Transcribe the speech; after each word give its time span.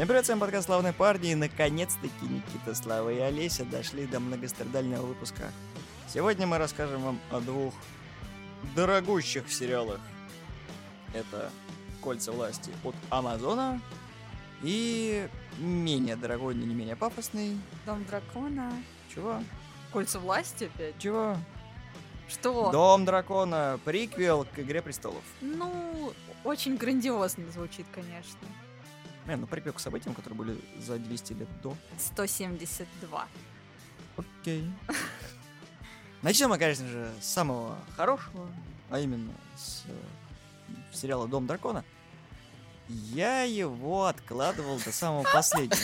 Всем 0.00 0.08
привет, 0.08 0.24
с 0.24 0.28
вами 0.30 0.40
подкаст 0.40 0.64
«Славные 0.64 0.94
парни», 0.94 1.32
и 1.32 1.34
наконец-таки 1.34 2.24
Никита, 2.24 2.74
Слава 2.74 3.10
и 3.10 3.18
Олеся 3.18 3.66
дошли 3.66 4.06
до 4.06 4.18
многострадального 4.18 5.04
выпуска. 5.04 5.52
Сегодня 6.08 6.46
мы 6.46 6.56
расскажем 6.56 7.02
вам 7.02 7.20
о 7.30 7.40
двух 7.40 7.74
дорогущих 8.74 9.52
сериалах. 9.52 10.00
Это 11.12 11.50
«Кольца 12.00 12.32
власти» 12.32 12.72
от 12.82 12.94
Амазона 13.10 13.78
и 14.62 15.28
менее 15.58 16.16
дорогой, 16.16 16.54
но 16.54 16.64
не 16.64 16.74
менее 16.74 16.96
пафосный. 16.96 17.58
Дом 17.84 18.02
дракона. 18.06 18.72
Чего? 19.14 19.42
Кольца 19.92 20.18
власти 20.18 20.70
опять? 20.74 20.94
Чего? 20.98 21.36
Что? 22.26 22.70
Дом 22.72 23.04
дракона, 23.04 23.78
приквел 23.84 24.46
к 24.46 24.60
«Игре 24.60 24.80
престолов». 24.80 25.24
Ну, 25.42 26.14
очень 26.42 26.78
грандиозно 26.78 27.52
звучит, 27.52 27.84
конечно. 27.92 28.48
Блин, 29.30 29.42
ну 29.42 29.46
приквел 29.46 29.72
к 29.74 29.78
событиям, 29.78 30.12
которые 30.16 30.36
были 30.36 30.60
за 30.80 30.98
200 30.98 31.32
лет 31.34 31.48
до. 31.62 31.76
172. 32.00 33.28
Окей. 34.16 34.68
Начнем 36.22 36.48
мы, 36.48 36.58
конечно 36.58 36.84
же, 36.88 37.12
с 37.20 37.26
самого 37.26 37.78
хорошего, 37.96 38.48
а 38.90 38.98
именно 38.98 39.30
с 39.56 39.84
э, 39.86 39.92
сериала 40.92 41.28
«Дом 41.28 41.46
дракона». 41.46 41.84
Я 42.88 43.44
его 43.44 44.06
откладывал 44.06 44.80
до 44.84 44.90
самого 44.90 45.22
последнего. 45.32 45.78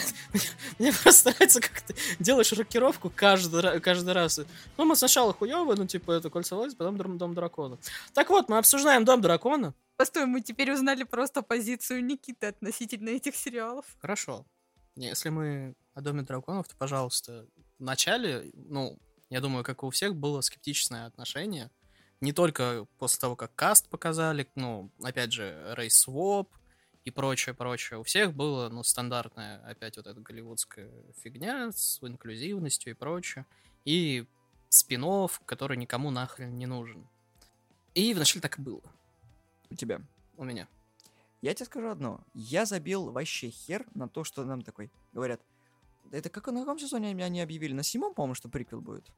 Мне 0.80 0.92
просто 0.92 1.30
нравится, 1.30 1.60
как 1.60 1.82
ты 1.82 1.94
делаешь 2.18 2.52
рокировку 2.52 3.12
каждый, 3.14 3.60
ра- 3.62 3.78
каждый 3.78 4.12
раз. 4.12 4.40
Ну, 4.76 4.84
мы 4.86 4.96
сначала 4.96 5.32
хуёвые, 5.32 5.78
ну, 5.78 5.86
типа, 5.86 6.10
это 6.10 6.30
кольцо 6.30 6.56
власти, 6.56 6.74
потом 6.76 7.16
Дом 7.16 7.32
Дракона. 7.34 7.78
Так 8.12 8.28
вот, 8.28 8.48
мы 8.48 8.58
обсуждаем 8.58 9.04
Дом 9.04 9.20
Дракона. 9.20 9.72
Постой, 9.96 10.26
мы 10.26 10.42
теперь 10.42 10.70
узнали 10.72 11.04
просто 11.04 11.40
позицию 11.40 12.04
Никиты 12.04 12.48
относительно 12.48 13.08
этих 13.10 13.34
сериалов. 13.34 13.86
Хорошо. 13.98 14.46
Если 14.94 15.30
мы 15.30 15.74
о 15.94 16.02
Доме 16.02 16.22
Драконов, 16.22 16.68
то, 16.68 16.76
пожалуйста, 16.76 17.46
в 17.78 17.82
начале, 17.82 18.50
ну, 18.54 18.98
я 19.30 19.40
думаю, 19.40 19.64
как 19.64 19.82
и 19.82 19.86
у 19.86 19.90
всех, 19.90 20.14
было 20.14 20.42
скептичное 20.42 21.06
отношение. 21.06 21.70
Не 22.20 22.32
только 22.32 22.86
после 22.98 23.20
того, 23.20 23.36
как 23.36 23.54
каст 23.54 23.88
показали, 23.88 24.46
ну, 24.54 24.90
опять 25.02 25.32
же, 25.32 25.74
Рейс 25.76 25.94
Своп 25.96 26.50
и 27.04 27.10
прочее, 27.10 27.54
прочее. 27.54 27.98
У 27.98 28.02
всех 28.02 28.34
было, 28.34 28.68
ну, 28.68 28.82
стандартная, 28.82 29.62
опять 29.66 29.96
вот 29.96 30.06
эта 30.06 30.20
голливудская 30.20 30.90
фигня 31.22 31.72
с 31.72 32.02
инклюзивностью 32.02 32.92
и 32.92 32.96
прочее. 32.96 33.46
И 33.86 34.26
спин 34.68 35.04
который 35.46 35.78
никому 35.78 36.10
нахрен 36.10 36.56
не 36.58 36.66
нужен. 36.66 37.08
И 37.94 38.12
вначале 38.12 38.42
так 38.42 38.58
и 38.58 38.62
было 38.62 38.82
У 39.70 39.74
тебя. 39.74 40.00
у 40.36 40.44
меня. 40.44 40.68
Я 41.42 41.54
тебе 41.54 41.66
скажу 41.66 41.88
одно. 41.88 42.20
Я 42.34 42.66
забил 42.66 43.10
вообще 43.10 43.50
хер 43.50 43.86
на 43.94 44.08
то, 44.08 44.24
что 44.24 44.44
нам 44.44 44.62
такой 44.62 44.90
говорят. 45.12 45.40
Это 46.10 46.28
как 46.28 46.46
на 46.48 46.60
каком 46.60 46.78
сезоне 46.78 47.08
они- 47.24 47.40
объявили? 47.40 47.72
На 47.72 47.82
седьмом, 47.82 48.14
по-моему, 48.14 48.34
что 48.34 48.48
приквел 48.48 48.80
будет? 48.80 49.10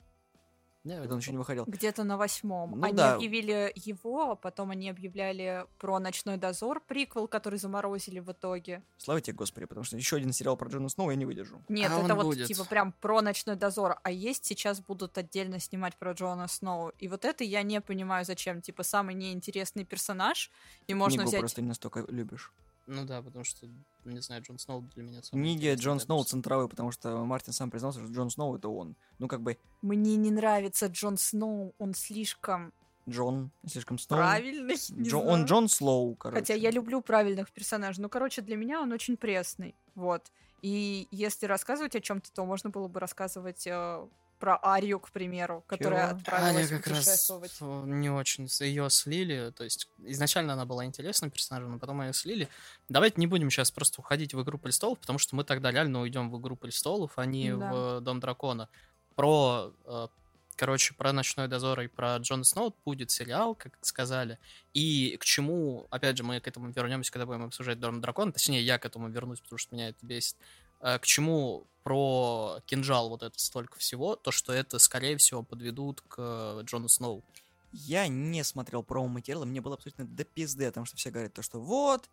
Не, 0.89 0.97
Когда 0.97 1.14
он 1.14 1.20
еще 1.20 1.33
не 1.33 1.39
выходил. 1.39 1.64
Где-то 1.67 2.03
на 2.05 2.17
восьмом. 2.17 2.72
Ну 2.78 2.83
они 2.83 2.97
да. 2.97 3.14
объявили 3.14 3.70
его, 3.75 4.31
а 4.33 4.36
потом 4.36 4.70
они 4.70 4.89
объявляли 4.89 5.67
про 5.78 5.98
«Ночной 5.98 6.39
дозор», 6.39 6.80
приквел, 6.80 7.28
который 7.28 7.58
заморозили 7.58 8.20
в 8.20 8.33
итоге. 8.33 8.83
Слава 8.97 9.20
тебе, 9.20 9.36
Господи, 9.36 9.67
потому 9.67 9.84
что 9.84 9.97
еще 9.97 10.17
один 10.17 10.33
сериал 10.33 10.56
про 10.56 10.70
Джона 10.70 10.89
Сноу 10.89 11.11
я 11.11 11.17
не 11.17 11.27
выдержу. 11.27 11.62
Нет, 11.69 11.91
А 11.92 12.00
это 12.03 12.14
вот 12.14 12.25
будет. 12.25 12.47
типа 12.47 12.64
прям 12.64 12.92
про 12.92 13.20
«Ночной 13.20 13.56
дозор», 13.56 13.98
а 14.03 14.11
есть 14.11 14.47
сейчас 14.47 14.80
будут 14.80 15.19
отдельно 15.19 15.61
снимать 15.61 15.97
про 15.97 16.12
Джона 16.12 16.48
Сноу. 16.48 16.92
И 16.98 17.08
вот 17.08 17.27
это 17.27 17.45
я 17.45 17.62
не 17.62 17.83
понимаю, 17.83 18.25
зачем. 18.25 18.62
Типа 18.62 18.83
самый 18.83 19.14
неинтересный 19.14 19.84
персонаж, 19.84 20.50
и 20.86 20.95
можно 20.95 21.19
Книгу 21.19 21.28
взять... 21.28 21.41
просто 21.41 21.61
не 21.61 21.69
настолько 21.69 22.05
любишь. 22.08 22.50
Ну 22.89 23.05
да, 23.05 23.20
потому 23.20 23.44
что, 23.44 23.69
не 24.05 24.20
знаю, 24.20 24.42
Джон 24.42 24.58
Сноу 24.58 24.81
для 24.94 25.03
меня 25.03 25.22
самый 25.22 25.42
Книги 25.42 25.75
Джон 25.75 26.00
Сноу 26.00 26.25
центровой, 26.25 26.69
потому 26.70 26.91
что 26.91 27.22
Мартин 27.25 27.53
сам 27.53 27.70
признался, 27.70 28.00
что 28.00 28.11
Джон 28.11 28.30
Сноу 28.30 28.56
это 28.56 28.69
он. 28.70 28.97
Ну, 29.18 29.29
как 29.29 29.42
бы 29.42 29.58
Мне 29.83 30.17
не 30.17 30.30
нравится 30.30 30.86
Джон 30.86 31.18
Сноу, 31.18 31.74
он 31.79 31.92
слишком 31.92 32.73
Джон 33.07 33.51
слишком 33.67 33.98
Сноу. 33.98 34.18
правильный. 34.18 34.74
не 34.90 35.05
Джо- 35.08 35.20
знаю. 35.20 35.27
он 35.29 35.45
Джон 35.45 35.68
Слоу, 35.68 36.14
короче. 36.14 36.40
Хотя 36.40 36.55
я 36.55 36.70
люблю 36.70 37.02
правильных 37.02 37.51
персонажей. 37.52 38.02
Ну, 38.02 38.08
короче, 38.08 38.40
для 38.42 38.57
меня 38.57 38.80
он 38.80 38.91
очень 38.92 39.17
пресный. 39.18 39.74
Вот. 39.95 40.30
И 40.62 41.07
если 41.11 41.46
рассказывать 41.46 41.95
о 41.95 42.01
чем-то, 42.01 42.33
то 42.33 42.45
можно 42.45 42.70
было 42.70 42.89
бы 42.89 43.01
рассказывать 43.01 43.67
э, 43.67 44.07
про 44.38 44.58
Арию, 44.62 45.00
к 45.00 45.10
примеру, 45.10 45.64
которая 45.66 46.08
Чего? 46.08 46.18
отправилась 46.18 46.70
Аня 46.70 46.80
как 46.80 46.86
раз 46.88 47.30
не 47.60 48.10
очень 48.10 48.48
ее 48.60 48.88
слили. 48.90 49.52
То 49.56 49.64
есть 49.64 49.88
изначально 50.04 50.52
она 50.54 50.64
была 50.64 50.84
интересным 50.84 51.30
персонажем, 51.30 51.72
но 51.72 51.78
потом 51.78 52.02
ее 52.02 52.12
слили. 52.12 52.48
Давайте 52.88 53.20
не 53.20 53.26
будем 53.26 53.50
сейчас 53.50 53.70
просто 53.70 54.00
уходить 54.00 54.34
в 54.34 54.42
Игру 54.42 54.58
престолов, 54.58 54.98
потому 54.98 55.18
что 55.18 55.36
мы 55.36 55.44
тогда 55.44 55.70
реально 55.70 56.00
уйдем 56.00 56.30
в 56.30 56.40
Игру 56.40 56.56
престолов, 56.56 57.12
а 57.16 57.26
не 57.26 57.54
Да. 57.54 57.72
в 57.72 58.00
Дом 58.00 58.20
дракона. 58.20 58.68
Про, 59.16 59.72
э, 59.84 60.06
короче, 60.55 60.94
про 60.94 61.12
Ночной 61.12 61.48
дозор 61.48 61.80
и 61.80 61.88
про 61.88 62.16
Джона 62.18 62.44
Сноу 62.44 62.74
будет 62.84 63.10
сериал, 63.10 63.55
как 63.55 63.76
сказали. 63.80 64.38
И 64.74 65.16
к 65.20 65.24
чему, 65.24 65.86
опять 65.90 66.16
же, 66.16 66.22
мы 66.22 66.40
к 66.40 66.46
этому 66.46 66.70
вернемся, 66.70 67.10
когда 67.12 67.26
будем 67.26 67.44
обсуждать 67.44 67.80
Дом 67.80 68.00
дракона. 68.00 68.32
Точнее, 68.32 68.62
я 68.62 68.78
к 68.78 68.84
этому 68.86 69.08
вернусь, 69.08 69.40
потому 69.40 69.58
что 69.58 69.74
меня 69.74 69.88
это 69.88 69.98
бесит. 70.06 70.36
Э, 70.80 70.98
К 70.98 71.06
чему 71.06 71.66
про 71.83 72.61
кинжал 72.66 73.08
вот 73.08 73.22
это 73.22 73.39
столько 73.39 73.78
всего, 73.78 74.14
то 74.14 74.30
что 74.30 74.52
это, 74.52 74.78
скорее 74.78 75.16
всего, 75.16 75.42
подведут 75.42 76.02
к 76.02 76.61
Джону 76.62 76.89
Сноу. 76.89 77.24
Я 77.72 78.08
не 78.08 78.44
смотрел 78.44 78.83
промо-материалы, 78.83 79.46
мне 79.46 79.61
было 79.61 79.74
абсолютно 79.74 80.06
до 80.06 80.24
пизды, 80.24 80.67
потому 80.67 80.86
что 80.86 80.96
все 80.96 81.11
говорят 81.11 81.34
то, 81.34 81.42
что 81.42 81.61
вот, 81.61 82.08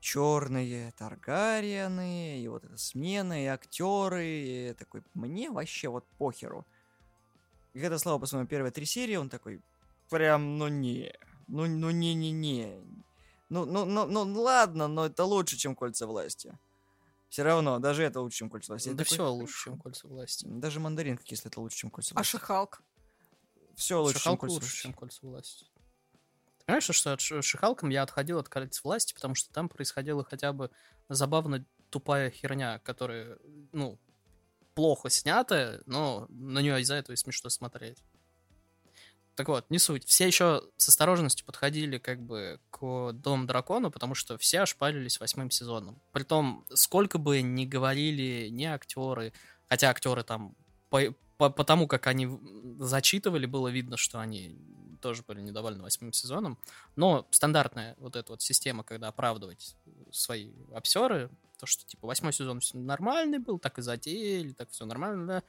черные 0.00 0.92
Таргариены, 0.92 2.40
и 2.40 2.48
вот 2.48 2.64
это 2.64 2.76
смены, 2.78 3.44
и 3.44 3.46
актеры, 3.46 4.26
и 4.26 4.74
такой, 4.74 5.02
мне 5.14 5.50
вообще 5.50 5.88
вот 5.88 6.04
похеру. 6.18 6.66
И 7.74 7.80
когда 7.80 7.98
Слава 7.98 8.18
посмотрел 8.18 8.48
первые 8.48 8.72
три 8.72 8.86
серии, 8.86 9.16
он 9.16 9.28
такой, 9.28 9.60
прям, 10.08 10.58
ну 10.58 10.68
не, 10.68 11.12
ну, 11.46 11.66
ну 11.66 11.90
не-не-не. 11.90 12.80
Ну, 13.48 13.64
ну, 13.64 13.84
ну, 13.84 14.06
ну, 14.06 14.42
ладно, 14.42 14.88
но 14.88 15.06
это 15.06 15.24
лучше, 15.24 15.56
чем 15.56 15.76
Кольца 15.76 16.06
власти. 16.06 16.56
Все 17.28 17.42
равно, 17.42 17.78
даже 17.78 18.02
это 18.04 18.20
лучше, 18.20 18.38
чем 18.38 18.50
Кольца 18.50 18.72
власти. 18.72 18.88
Да 18.90 19.04
такой, 19.04 19.04
все 19.16 19.28
лучше, 19.30 19.64
чем 19.64 19.78
кольца 19.78 20.06
власти. 20.08 20.46
Даже 20.48 20.80
мандаринка 20.80 21.22
кислая, 21.24 21.50
это 21.50 21.60
лучше, 21.60 21.78
чем 21.78 21.90
Кольца 21.90 22.12
А 22.14 22.18
власти. 22.18 22.30
Шихалк? 22.30 22.82
Все 23.74 24.00
лучше, 24.00 24.14
чем 24.14 24.20
Шихалк 24.22 24.40
Кольца 24.40 24.54
лучше, 24.54 24.66
власти. 24.66 24.82
чем 24.82 24.92
кольца 24.94 25.18
власти. 25.26 25.66
Понимаешь, 26.64 26.84
что 26.84 27.12
от 27.12 27.20
Ши- 27.20 27.42
Шихалком 27.42 27.90
я 27.90 28.02
отходил 28.02 28.38
от 28.38 28.48
колец 28.48 28.82
власти, 28.82 29.12
потому 29.14 29.34
что 29.34 29.52
там 29.52 29.68
происходила 29.68 30.24
хотя 30.24 30.52
бы 30.52 30.70
забавно 31.08 31.64
тупая 31.90 32.30
херня, 32.30 32.78
которая, 32.80 33.38
ну, 33.72 33.98
плохо 34.74 35.08
снятая, 35.10 35.82
но 35.86 36.26
на 36.28 36.60
нее 36.60 36.80
из-за 36.80 36.94
этого 36.94 37.14
и 37.14 37.16
смешно 37.16 37.50
смотреть. 37.50 38.02
Так 39.36 39.48
вот, 39.48 39.66
не 39.68 39.78
суть. 39.78 40.06
Все 40.06 40.26
еще 40.26 40.62
с 40.78 40.88
осторожностью 40.88 41.44
подходили 41.44 41.98
как 41.98 42.20
бы 42.20 42.58
к 42.70 43.12
Дом 43.12 43.46
Дракона, 43.46 43.90
потому 43.90 44.14
что 44.14 44.38
все 44.38 44.60
ошпарились 44.60 45.20
восьмым 45.20 45.50
сезоном. 45.50 46.00
Притом, 46.12 46.64
сколько 46.72 47.18
бы 47.18 47.42
ни 47.42 47.66
говорили 47.66 48.48
не 48.48 48.64
актеры, 48.64 49.34
хотя 49.68 49.90
актеры 49.90 50.22
там 50.22 50.56
по, 50.88 51.14
по, 51.36 51.50
по 51.50 51.64
тому, 51.64 51.86
как 51.86 52.06
они 52.06 52.28
зачитывали, 52.78 53.44
было 53.44 53.68
видно, 53.68 53.98
что 53.98 54.20
они 54.20 54.56
тоже 55.02 55.22
были 55.22 55.42
недовольны 55.42 55.82
восьмым 55.82 56.14
сезоном. 56.14 56.58
Но 56.96 57.26
стандартная 57.30 57.94
вот 57.98 58.16
эта 58.16 58.32
вот 58.32 58.40
система, 58.40 58.84
когда 58.84 59.08
оправдывать 59.08 59.76
свои 60.10 60.50
обсеры, 60.72 61.28
то, 61.58 61.66
что 61.66 61.84
типа 61.84 62.06
восьмой 62.06 62.32
сезон 62.32 62.62
нормальный 62.72 63.38
был, 63.38 63.58
так 63.58 63.78
и 63.78 63.82
затеяли, 63.82 64.52
так 64.52 64.70
все 64.70 64.86
нормально, 64.86 65.26
да. 65.26 65.42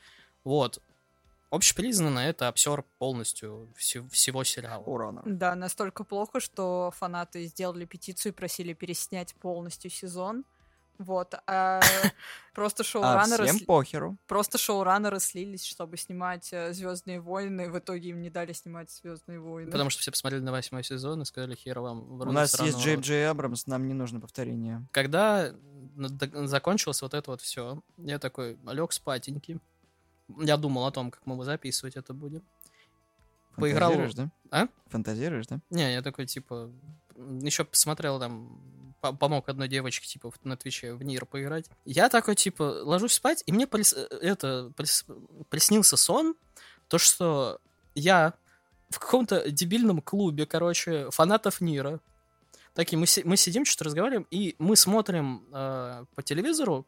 Вот. 0.43 0.81
Общепризнанно 1.49 2.19
это 2.19 2.47
обсер 2.49 2.83
полностью 2.97 3.71
все- 3.75 4.07
всего 4.09 4.43
сериала. 4.43 4.83
Урана. 4.83 5.21
Да, 5.25 5.55
настолько 5.55 6.03
плохо, 6.03 6.39
что 6.39 6.91
фанаты 6.97 7.45
сделали 7.45 7.85
петицию 7.85 8.33
и 8.33 8.35
просили 8.35 8.73
переснять 8.73 9.33
полностью 9.35 9.89
сезон. 9.89 10.43
Вот. 10.97 11.35
А 11.45 11.79
просто 12.53 12.81
А 12.81 12.85
шоураннеры... 12.85 13.45
всем 13.45 13.57
сли- 13.57 13.65
похеру. 13.65 14.17
Просто 14.27 14.57
шоураннеры 14.57 15.19
слились, 15.19 15.63
чтобы 15.63 15.95
снимать 15.95 16.51
Звездные 16.71 17.21
войны. 17.21 17.69
В 17.69 17.77
итоге 17.77 18.09
им 18.09 18.21
не 18.21 18.29
дали 18.29 18.51
снимать 18.51 18.91
Звездные 18.91 19.39
войны. 19.39 19.71
Потому 19.71 19.89
что 19.89 20.01
все 20.01 20.11
посмотрели 20.11 20.41
на 20.41 20.51
восьмой 20.51 20.83
сезон 20.83 21.21
и 21.21 21.25
сказали, 21.25 21.55
хер 21.55 21.79
вам. 21.79 22.19
У 22.19 22.31
нас 22.31 22.59
есть 22.59 22.79
Джей 22.79 22.95
рода». 22.95 23.05
Джей 23.07 23.29
Абрамс, 23.29 23.67
нам 23.67 23.87
не 23.87 23.93
нужно 23.93 24.19
повторение. 24.19 24.85
Когда 24.91 25.53
закончилось 25.95 27.01
вот 27.01 27.13
это 27.13 27.31
вот 27.31 27.41
все, 27.41 27.81
я 27.97 28.19
такой 28.19 28.57
лег 28.65 28.91
спатенький. 28.91 29.59
Я 30.39 30.57
думал 30.57 30.85
о 30.85 30.91
том, 30.91 31.11
как 31.11 31.25
мы 31.25 31.43
записывать 31.43 31.95
это 31.95 32.13
будем. 32.13 32.41
Поиграл- 33.55 34.13
да? 34.13 34.29
А? 34.51 34.67
Фантазируешь, 34.87 35.47
да? 35.47 35.59
Не, 35.69 35.93
я 35.93 36.01
такой, 36.01 36.25
типа, 36.27 36.69
еще 37.41 37.63
посмотрел 37.65 38.19
там, 38.19 38.61
по- 39.01 39.13
помог 39.13 39.49
одной 39.49 39.67
девочке, 39.67 40.07
типа, 40.07 40.31
на 40.43 40.55
Твиче 40.57 40.93
в 40.93 41.01
Нир 41.03 41.25
поиграть. 41.25 41.69
Я 41.85 42.09
такой, 42.09 42.35
типа, 42.35 42.61
ложусь 42.83 43.13
спать, 43.13 43.43
и 43.47 43.51
мне 43.51 43.65
прис- 43.65 43.95
это, 43.95 44.71
прис- 44.75 45.05
приснился 45.49 45.97
сон, 45.97 46.35
то, 46.87 46.97
что 46.99 47.59
я 47.95 48.33
в 48.89 48.99
каком-то 48.99 49.49
дебильном 49.49 50.01
клубе, 50.01 50.45
короче, 50.45 51.09
фанатов 51.09 51.59
Нира, 51.59 51.99
такие, 52.75 52.97
мы, 52.99 53.07
си- 53.07 53.23
мы 53.25 53.37
сидим, 53.37 53.65
что-то 53.65 53.85
разговариваем, 53.85 54.27
и 54.29 54.55
мы 54.59 54.75
смотрим 54.75 55.43
э, 55.51 56.05
по 56.15 56.21
телевизору 56.21 56.85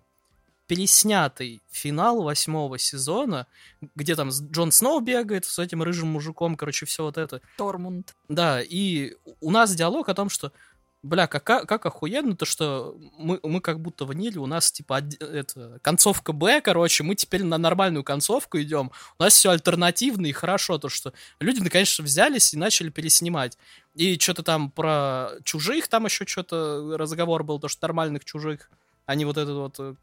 переснятый 0.69 1.63
финал 1.71 2.21
восьмого 2.21 2.77
сезона, 2.77 3.47
где 3.95 4.15
там 4.15 4.29
Джон 4.29 4.71
Сноу 4.71 4.99
бегает 4.99 5.45
с 5.45 5.57
этим 5.57 5.81
рыжим 5.81 6.09
мужиком, 6.09 6.55
короче, 6.55 6.85
все 6.85 7.03
вот 7.03 7.17
это. 7.17 7.41
Тормунд. 7.57 8.15
Да, 8.29 8.61
и 8.61 9.15
у 9.41 9.49
нас 9.49 9.73
диалог 9.73 10.09
о 10.09 10.13
том, 10.13 10.29
что 10.29 10.53
Бля, 11.01 11.27
как, 11.27 11.45
как 11.45 11.85
охуенно 11.85 12.35
то, 12.35 12.43
что 12.43 12.97
мы, 13.17 13.39
мы 13.41 13.61
как 13.61 13.79
будто 13.79 14.03
ванили, 14.03 14.37
у 14.37 14.47
нас 14.47 14.69
типа 14.69 15.01
это, 15.21 15.79
концовка 15.81 16.33
Б, 16.33 16.59
короче, 16.59 17.03
мы 17.03 17.15
теперь 17.15 17.43
на 17.45 17.57
нормальную 17.57 18.03
концовку 18.03 18.59
идем, 18.59 18.91
у 19.17 19.23
нас 19.23 19.33
все 19.33 19.51
альтернативно 19.51 20.25
и 20.25 20.33
хорошо, 20.33 20.77
то 20.77 20.89
что 20.89 21.13
люди 21.39 21.61
наконец-то 21.61 22.03
взялись 22.03 22.53
и 22.53 22.57
начали 22.57 22.89
переснимать. 22.89 23.57
И 23.95 24.19
что-то 24.19 24.43
там 24.43 24.71
про 24.71 25.31
чужих, 25.45 25.87
там 25.87 26.05
еще 26.05 26.27
что-то 26.27 26.97
разговор 26.97 27.43
был, 27.43 27.59
то 27.59 27.69
что 27.69 27.87
нормальных 27.87 28.25
чужих, 28.25 28.69
а 29.11 29.15
не 29.15 29.25
вот 29.25 29.37
этот 29.37 29.55
вот 29.55 29.79
э, 29.79 29.95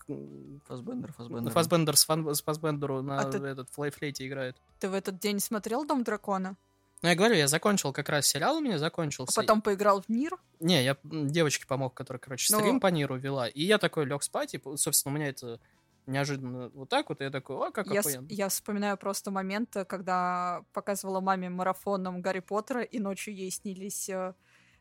Фасбендер, 0.66 1.12
Фасбендер. 1.12 1.52
Фасбендер 1.52 1.96
с, 1.96 2.04
Фан, 2.06 2.34
с 2.34 2.42
Фасбендеру 2.42 3.02
на 3.02 3.20
А 3.20 3.24
ты- 3.30 3.38
этот 3.38 3.70
флейфлейте 3.70 4.26
играет. 4.26 4.56
Ты 4.80 4.88
в 4.88 4.94
этот 4.94 5.20
день 5.20 5.38
смотрел 5.38 5.84
Дом 5.84 6.02
дракона? 6.02 6.56
Ну, 7.02 7.08
я 7.08 7.14
говорю, 7.14 7.34
я 7.36 7.46
закончил 7.46 7.92
как 7.92 8.08
раз 8.08 8.26
сериал 8.26 8.56
у 8.56 8.60
меня 8.60 8.76
А 8.76 8.78
закончился. 8.78 9.40
потом 9.40 9.62
поиграл 9.62 10.02
в 10.02 10.08
мир? 10.08 10.36
Не, 10.58 10.82
я 10.82 10.96
девочке 11.04 11.66
помог, 11.68 11.94
которая, 11.94 12.18
короче, 12.20 12.52
Ну. 12.52 12.58
стрим 12.58 12.80
по 12.80 12.88
Ниру 12.88 13.16
вела. 13.16 13.46
И 13.46 13.62
я 13.62 13.78
такой 13.78 14.06
лег 14.06 14.22
спать, 14.24 14.54
и, 14.54 14.60
собственно, 14.76 15.14
у 15.14 15.18
меня 15.18 15.28
это 15.28 15.60
неожиданно 16.06 16.70
вот 16.74 16.88
так 16.88 17.08
вот, 17.08 17.20
и 17.20 17.24
я 17.24 17.30
такой, 17.30 17.56
о, 17.56 17.70
как 17.70 17.86
Я, 17.88 18.02
с- 18.02 18.06
охуенно. 18.06 18.26
я 18.30 18.48
вспоминаю 18.48 18.96
просто 18.96 19.30
момент, 19.30 19.76
э, 19.76 19.84
когда 19.84 20.64
показывала 20.72 21.20
маме 21.20 21.48
марафоном 21.48 22.22
Гарри 22.22 22.40
Поттера, 22.40 22.82
и 22.82 22.98
ночью 22.98 23.34
ей 23.36 23.50
снились 23.52 24.08
э, 24.08 24.34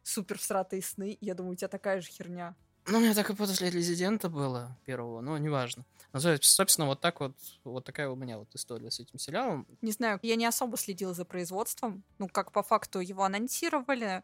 супер 0.04 0.38
всратые 0.40 0.82
сны. 0.82 1.18
Я 1.22 1.34
думаю, 1.36 1.54
у 1.54 1.56
тебя 1.56 1.68
такая 1.68 2.00
же 2.02 2.10
херня. 2.10 2.56
Ну, 2.88 3.00
у 3.00 3.02
меня 3.02 3.16
так 3.16 3.30
и 3.30 3.36
после 3.36 3.70
Резидента 3.70 4.30
было 4.30 4.78
первого, 4.86 5.22
но 5.22 5.38
неважно. 5.38 5.86
Ну, 6.14 6.20
собственно, 6.42 6.88
вот 6.88 7.02
так 7.02 7.20
вот, 7.20 7.36
вот 7.64 7.84
такая 7.84 8.10
у 8.10 8.16
меня 8.16 8.38
вот 8.38 8.54
история 8.54 8.92
с 8.92 9.00
этим 9.00 9.18
сериалом. 9.18 9.68
Не 9.82 9.92
знаю, 9.92 10.20
я 10.22 10.36
не 10.36 10.46
особо 10.46 10.78
следила 10.78 11.14
за 11.14 11.26
производством. 11.26 12.04
Ну, 12.20 12.28
как 12.28 12.52
по 12.52 12.62
факту 12.62 13.00
его 13.00 13.24
анонсировали, 13.24 14.24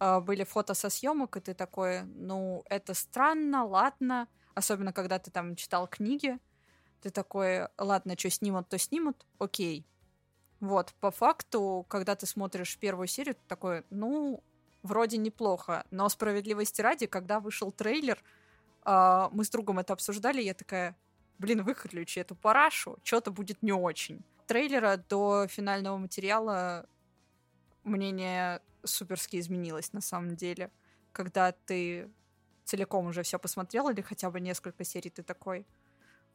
а, 0.00 0.20
были 0.20 0.44
фото 0.44 0.74
со 0.74 0.90
съемок, 0.90 1.36
и 1.36 1.40
ты 1.40 1.54
такой, 1.54 2.02
ну, 2.02 2.64
это 2.68 2.94
странно, 2.94 3.64
ладно. 3.64 4.28
Особенно, 4.54 4.92
когда 4.92 5.18
ты 5.18 5.30
там 5.30 5.56
читал 5.56 5.86
книги. 5.86 6.38
Ты 7.00 7.10
такой, 7.10 7.68
ладно, 7.78 8.14
что 8.18 8.30
снимут, 8.30 8.68
то 8.68 8.78
снимут, 8.78 9.24
окей. 9.38 9.86
Вот, 10.60 10.94
по 11.00 11.10
факту, 11.10 11.86
когда 11.88 12.14
ты 12.14 12.26
смотришь 12.26 12.78
первую 12.78 13.06
серию, 13.06 13.34
ты 13.34 13.42
такой, 13.46 13.84
ну, 13.90 14.42
вроде 14.84 15.16
неплохо. 15.16 15.84
Но 15.90 16.08
справедливости 16.08 16.80
ради, 16.80 17.06
когда 17.06 17.40
вышел 17.40 17.72
трейлер, 17.72 18.22
а, 18.82 19.30
мы 19.32 19.44
с 19.44 19.50
другом 19.50 19.80
это 19.80 19.94
обсуждали, 19.94 20.40
я 20.40 20.54
такая, 20.54 20.96
блин, 21.38 21.64
выключи 21.64 22.20
эту 22.20 22.36
парашу, 22.36 22.98
что-то 23.02 23.32
будет 23.32 23.62
не 23.62 23.72
очень. 23.72 24.22
Трейлера 24.46 24.96
до 25.08 25.48
финального 25.48 25.96
материала 25.96 26.86
мнение 27.82 28.60
суперски 28.84 29.40
изменилось 29.40 29.92
на 29.92 30.00
самом 30.00 30.36
деле. 30.36 30.70
Когда 31.12 31.52
ты 31.52 32.10
целиком 32.64 33.06
уже 33.06 33.22
все 33.22 33.38
посмотрел 33.38 33.88
или 33.88 34.02
хотя 34.02 34.30
бы 34.30 34.38
несколько 34.40 34.84
серий, 34.84 35.10
ты 35.10 35.22
такой, 35.22 35.66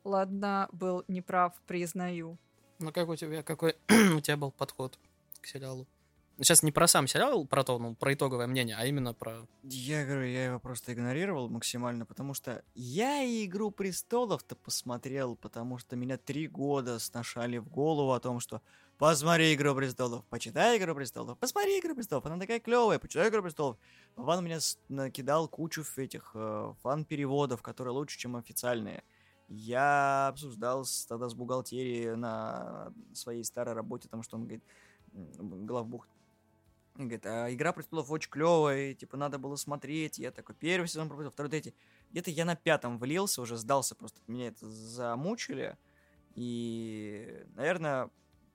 ладно, 0.04 0.68
был 0.72 1.04
неправ, 1.08 1.54
признаю. 1.68 2.38
Ну, 2.80 2.92
как 2.92 3.10
у 3.10 3.16
тебя, 3.16 3.44
какой 3.44 3.76
у 4.16 4.20
тебя 4.22 4.38
был 4.38 4.52
подход 4.52 4.98
к 5.42 5.46
сериалу? 5.46 5.86
Сейчас 6.42 6.64
не 6.64 6.72
про 6.72 6.88
сам 6.88 7.06
сериал, 7.06 7.46
про 7.46 7.66
то, 7.66 7.78
ну, 7.80 7.96
про 7.96 8.14
итоговое 8.14 8.48
мнение, 8.48 8.76
а 8.80 8.86
именно 8.86 9.14
про... 9.14 9.46
Я 9.64 10.06
говорю, 10.06 10.26
я 10.26 10.46
его 10.46 10.60
просто 10.60 10.94
игнорировал 10.94 11.50
максимально, 11.50 12.06
потому 12.06 12.34
что 12.34 12.64
я 12.76 13.24
и 13.24 13.46
«Игру 13.46 13.72
престолов»-то 13.72 14.56
посмотрел, 14.56 15.36
потому 15.36 15.78
что 15.80 15.98
меня 15.98 16.18
три 16.18 16.48
года 16.48 16.98
сношали 17.00 17.58
в 17.58 17.68
голову 17.68 18.14
о 18.14 18.20
том, 18.22 18.40
что 18.40 18.62
посмотри 18.98 19.54
«Игру 19.54 19.76
престолов», 19.76 20.24
почитай 20.28 20.78
«Игру 20.78 20.96
престолов», 20.96 21.38
посмотри 21.38 21.78
«Игру 21.78 21.94
престолов», 21.94 22.26
она 22.26 22.40
такая 22.40 22.62
клевая, 22.62 23.00
почитай 23.00 23.28
«Игру 23.28 23.44
престолов». 23.44 23.78
Вован 24.16 24.46
меня 24.46 24.60
накидал 24.88 25.50
кучу 25.50 25.84
этих 25.98 26.32
э, 26.36 26.74
фан-переводов, 26.82 27.62
которые 27.62 27.94
лучше, 27.94 28.18
чем 28.18 28.38
официальные. 28.38 29.04
Я 29.50 30.28
обсуждал 30.28 30.86
с- 30.86 31.06
тогда 31.06 31.28
с 31.28 31.34
бухгалтерией 31.34 32.16
на 32.16 32.94
своей 33.14 33.44
старой 33.44 33.74
работе, 33.74 34.08
потому 34.08 34.24
что 34.24 34.38
он 34.38 34.44
говорит, 34.44 34.64
главбух 35.12 36.08
и 37.06 37.10
говорит, 37.10 37.26
а 37.26 37.54
«Игра 37.54 37.74
престолов» 37.74 38.12
очень 38.12 38.30
клевая, 38.30 38.94
типа, 38.94 39.18
надо 39.18 39.38
было 39.38 39.56
смотреть. 39.56 40.20
Я 40.20 40.32
такой, 40.32 40.56
первый 40.56 40.88
сезон 40.88 41.08
пропустил, 41.08 41.32
второй, 41.32 41.50
третий. 41.50 41.74
Где-то 42.12 42.32
я 42.32 42.46
на 42.46 42.56
пятом 42.56 42.98
влился, 42.98 43.42
уже 43.42 43.58
сдался 43.58 43.96
просто. 43.96 44.20
Меня 44.28 44.48
это 44.48 44.70
замучили. 44.70 45.78
И, 46.36 47.46
наверное, 47.56 48.10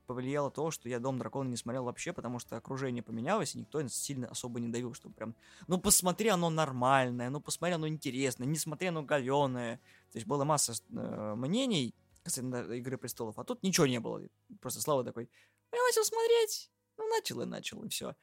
повлияло 0.07 0.51
то, 0.51 0.71
что 0.71 0.89
я 0.89 1.01
«Дом 1.01 1.19
дракона» 1.19 1.49
не 1.49 1.57
смотрел 1.57 1.85
вообще, 1.85 2.13
потому 2.13 2.39
что 2.39 2.57
окружение 2.57 3.03
поменялось, 3.03 3.55
и 3.55 3.59
никто 3.59 3.87
сильно 3.89 4.29
особо 4.29 4.61
не 4.61 4.69
давил, 4.69 4.95
что 4.95 5.09
прям, 5.11 5.35
ну, 5.67 5.79
посмотри, 5.79 6.29
оно 6.29 6.51
нормальное, 6.51 7.31
ну, 7.31 7.41
посмотри, 7.41 7.75
оно 7.75 7.89
интересное, 7.89 8.47
не 8.47 8.57
смотри, 8.57 8.89
оно 8.89 9.03
говёное. 9.03 9.77
То 10.13 10.17
есть 10.17 10.27
была 10.27 10.45
масса 10.45 10.75
э, 10.91 11.35
мнений 11.37 11.95
касательно 12.23 12.73
«Игры 12.73 12.97
престолов», 12.97 13.39
а 13.39 13.45
тут 13.45 13.63
ничего 13.63 13.87
не 13.87 14.01
было. 14.01 14.23
Просто 14.61 14.81
Слава 14.81 15.05
такой, 15.05 15.29
я 15.73 15.83
начал 15.83 16.05
смотреть, 16.05 16.71
ну, 16.97 17.09
начал 17.09 17.43
и 17.43 17.47
начал, 17.47 17.83
и 17.83 17.89
все. 17.89 18.15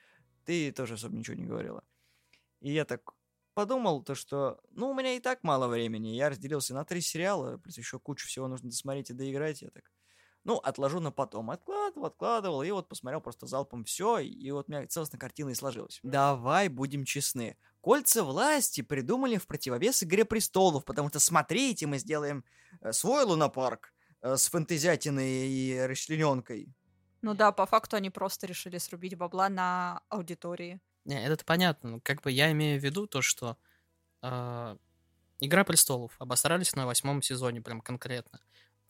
Ты 0.45 0.71
тоже 0.71 0.95
особо 0.95 1.15
ничего 1.15 1.35
не 1.35 1.45
говорила. 1.45 1.83
И 2.61 2.71
я 2.71 2.85
так 2.85 3.13
подумал, 3.53 4.03
то 4.03 4.15
что, 4.15 4.59
ну, 4.71 4.89
у 4.89 4.93
меня 4.93 5.13
и 5.13 5.19
так 5.19 5.43
мало 5.43 5.67
времени. 5.67 6.09
Я 6.09 6.29
разделился 6.29 6.73
на 6.73 6.85
три 6.85 7.01
сериала, 7.01 7.57
плюс 7.57 7.77
еще 7.77 7.99
кучу 7.99 8.27
всего 8.27 8.47
нужно 8.47 8.69
досмотреть 8.69 9.09
и 9.09 9.13
доиграть. 9.13 9.61
Я 9.61 9.69
так, 9.69 9.91
ну, 10.43 10.57
отложу 10.57 10.99
на 10.99 11.11
потом. 11.11 11.51
Откладывал, 11.51 12.07
откладывал, 12.07 12.63
и 12.63 12.71
вот 12.71 12.87
посмотрел 12.87 13.21
просто 13.21 13.47
залпом 13.47 13.83
все, 13.83 14.19
и 14.19 14.51
вот 14.51 14.67
у 14.67 14.71
меня 14.71 14.87
целостная 14.87 15.19
картина 15.19 15.49
и 15.49 15.55
сложилась. 15.55 15.99
Давай 16.03 16.69
будем 16.69 17.05
честны. 17.05 17.57
Кольца 17.81 18.23
власти 18.23 18.81
придумали 18.81 19.37
в 19.37 19.47
противовес 19.47 20.03
Игре 20.03 20.23
Престолов, 20.23 20.85
потому 20.85 21.09
что, 21.09 21.19
смотрите, 21.19 21.87
мы 21.87 21.97
сделаем 21.97 22.45
э, 22.81 22.91
свой 22.91 23.23
лунопарк 23.23 23.93
э, 24.21 24.37
с 24.37 24.47
фэнтезиатиной 24.49 25.47
и 25.47 25.79
расчлененкой. 25.79 26.69
Ну 27.21 27.33
да, 27.33 27.51
по 27.51 27.65
факту 27.65 27.95
они 27.95 28.09
просто 28.09 28.47
решили 28.47 28.77
срубить 28.77 29.15
бабла 29.15 29.49
на 29.49 30.01
аудитории. 30.09 30.79
Не, 31.05 31.23
это 31.25 31.43
понятно. 31.45 31.91
Ну, 31.91 32.01
Как 32.01 32.21
бы 32.21 32.31
я 32.31 32.51
имею 32.51 32.79
в 32.79 32.83
виду 32.83 33.07
то, 33.07 33.21
что 33.21 33.57
э, 34.21 34.77
Игра 35.41 35.63
престолов 35.63 36.11
обосрались 36.19 36.75
на 36.75 36.85
восьмом 36.85 37.23
сезоне, 37.23 37.61
прям 37.61 37.81
конкретно. 37.81 38.39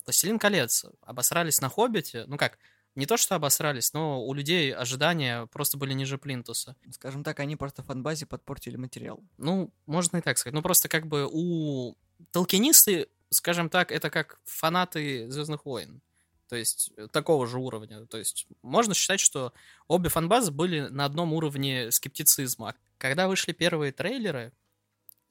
Властелин 0.04 0.38
колец 0.38 0.84
обосрались 1.00 1.62
на 1.62 1.70
Хоббите. 1.70 2.26
Ну 2.26 2.36
как, 2.36 2.58
не 2.94 3.06
то, 3.06 3.16
что 3.16 3.34
обосрались, 3.36 3.94
но 3.94 4.22
у 4.22 4.34
людей 4.34 4.74
ожидания 4.74 5.46
просто 5.46 5.78
были 5.78 5.94
ниже 5.94 6.18
плинтуса. 6.18 6.76
Скажем 6.90 7.24
так, 7.24 7.40
они 7.40 7.56
просто 7.56 7.82
фанбазе 7.82 8.26
подпортили 8.26 8.76
материал. 8.76 9.24
Ну, 9.38 9.72
можно 9.86 10.18
и 10.18 10.20
так 10.20 10.36
сказать. 10.36 10.54
Ну, 10.54 10.60
просто 10.60 10.90
как 10.90 11.06
бы 11.06 11.26
у 11.30 11.96
толкинисты, 12.32 13.08
скажем 13.30 13.70
так, 13.70 13.90
это 13.90 14.10
как 14.10 14.38
фанаты 14.44 15.30
Звездных 15.30 15.64
войн. 15.64 16.02
То 16.52 16.56
есть 16.56 16.90
э, 16.98 17.08
такого 17.10 17.46
же 17.46 17.58
уровня. 17.58 18.04
То 18.04 18.18
есть 18.18 18.46
можно 18.60 18.92
считать, 18.92 19.20
что 19.20 19.54
обе 19.88 20.10
фанбазы 20.10 20.50
были 20.52 20.80
на 20.80 21.06
одном 21.06 21.32
уровне 21.32 21.90
скептицизма. 21.90 22.74
Когда 22.98 23.26
вышли 23.26 23.52
первые 23.52 23.90
трейлеры, 23.90 24.52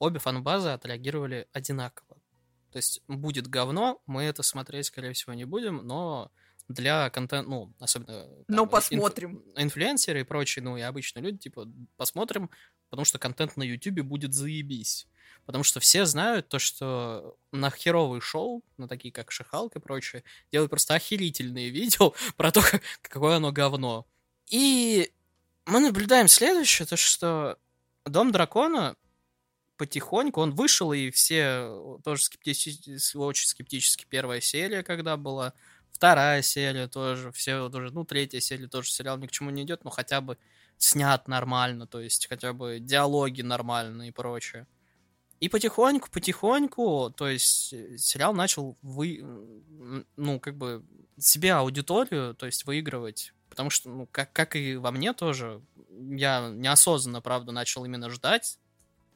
обе 0.00 0.18
фанбазы 0.18 0.70
отреагировали 0.70 1.46
одинаково. 1.52 2.16
То 2.72 2.78
есть 2.78 3.02
будет 3.06 3.46
говно, 3.46 4.02
мы 4.04 4.24
это 4.24 4.42
смотреть, 4.42 4.86
скорее 4.86 5.12
всего, 5.12 5.32
не 5.32 5.44
будем, 5.44 5.86
но 5.86 6.32
для 6.66 7.08
контента, 7.10 7.48
ну, 7.48 7.72
особенно... 7.78 8.26
там, 8.26 8.44
Ну, 8.48 8.64
инф- 8.64 8.70
посмотрим. 8.70 9.44
инфлюенсеры 9.54 10.22
и 10.22 10.24
прочие, 10.24 10.64
ну, 10.64 10.76
и 10.76 10.80
обычные 10.80 11.22
люди, 11.22 11.38
типа, 11.38 11.68
посмотрим, 11.96 12.50
потому 12.90 13.04
что 13.04 13.20
контент 13.20 13.56
на 13.56 13.62
Ютубе 13.62 14.02
будет 14.02 14.34
заебись. 14.34 15.06
Потому 15.46 15.64
что 15.64 15.80
все 15.80 16.06
знают 16.06 16.48
то, 16.48 16.58
что 16.58 17.36
на 17.50 17.70
херовые 17.70 18.20
шоу, 18.20 18.62
на 18.76 18.88
такие 18.88 19.12
как 19.12 19.30
Шихалк 19.32 19.76
и 19.76 19.80
прочее, 19.80 20.24
делают 20.52 20.70
просто 20.70 20.94
охерительные 20.94 21.70
видео 21.70 22.14
про 22.36 22.52
то, 22.52 22.62
как- 22.62 22.82
какое 23.02 23.36
оно 23.36 23.52
говно. 23.52 24.06
И 24.48 25.12
мы 25.66 25.80
наблюдаем 25.80 26.28
следующее, 26.28 26.86
то 26.86 26.96
что 26.96 27.58
Дом 28.04 28.32
Дракона 28.32 28.96
потихоньку, 29.76 30.40
он 30.40 30.52
вышел, 30.54 30.92
и 30.92 31.10
все 31.10 31.98
тоже 32.04 32.24
скептически, 32.24 33.16
очень 33.16 33.48
скептически 33.48 34.06
первая 34.08 34.40
серия, 34.40 34.82
когда 34.82 35.16
была, 35.16 35.54
вторая 35.90 36.42
серия 36.42 36.86
тоже, 36.88 37.32
все 37.32 37.68
тоже, 37.68 37.90
ну, 37.92 38.04
третья 38.04 38.40
серия 38.40 38.68
тоже 38.68 38.90
сериал 38.90 39.18
ни 39.18 39.26
к 39.26 39.32
чему 39.32 39.50
не 39.50 39.62
идет, 39.62 39.84
но 39.84 39.90
хотя 39.90 40.20
бы 40.20 40.38
снят 40.78 41.26
нормально, 41.28 41.86
то 41.86 42.00
есть 42.00 42.28
хотя 42.28 42.52
бы 42.52 42.78
диалоги 42.80 43.42
нормальные 43.42 44.10
и 44.10 44.12
прочее. 44.12 44.66
И 45.42 45.48
потихоньку, 45.48 46.08
потихоньку, 46.08 47.12
то 47.16 47.26
есть 47.26 47.72
э, 47.72 47.98
сериал 47.98 48.32
начал 48.32 48.78
вы, 48.80 49.24
ну, 50.16 50.38
как 50.38 50.56
бы 50.56 50.84
себе 51.18 51.54
аудиторию, 51.54 52.32
то 52.36 52.46
есть 52.46 52.64
выигрывать. 52.64 53.34
Потому 53.48 53.68
что, 53.68 53.88
ну, 53.90 54.06
как, 54.12 54.32
как 54.32 54.54
и 54.54 54.76
во 54.76 54.92
мне 54.92 55.12
тоже, 55.12 55.60
я 55.90 56.48
неосознанно, 56.48 57.20
правда, 57.20 57.50
начал 57.50 57.84
именно 57.84 58.08
ждать 58.08 58.60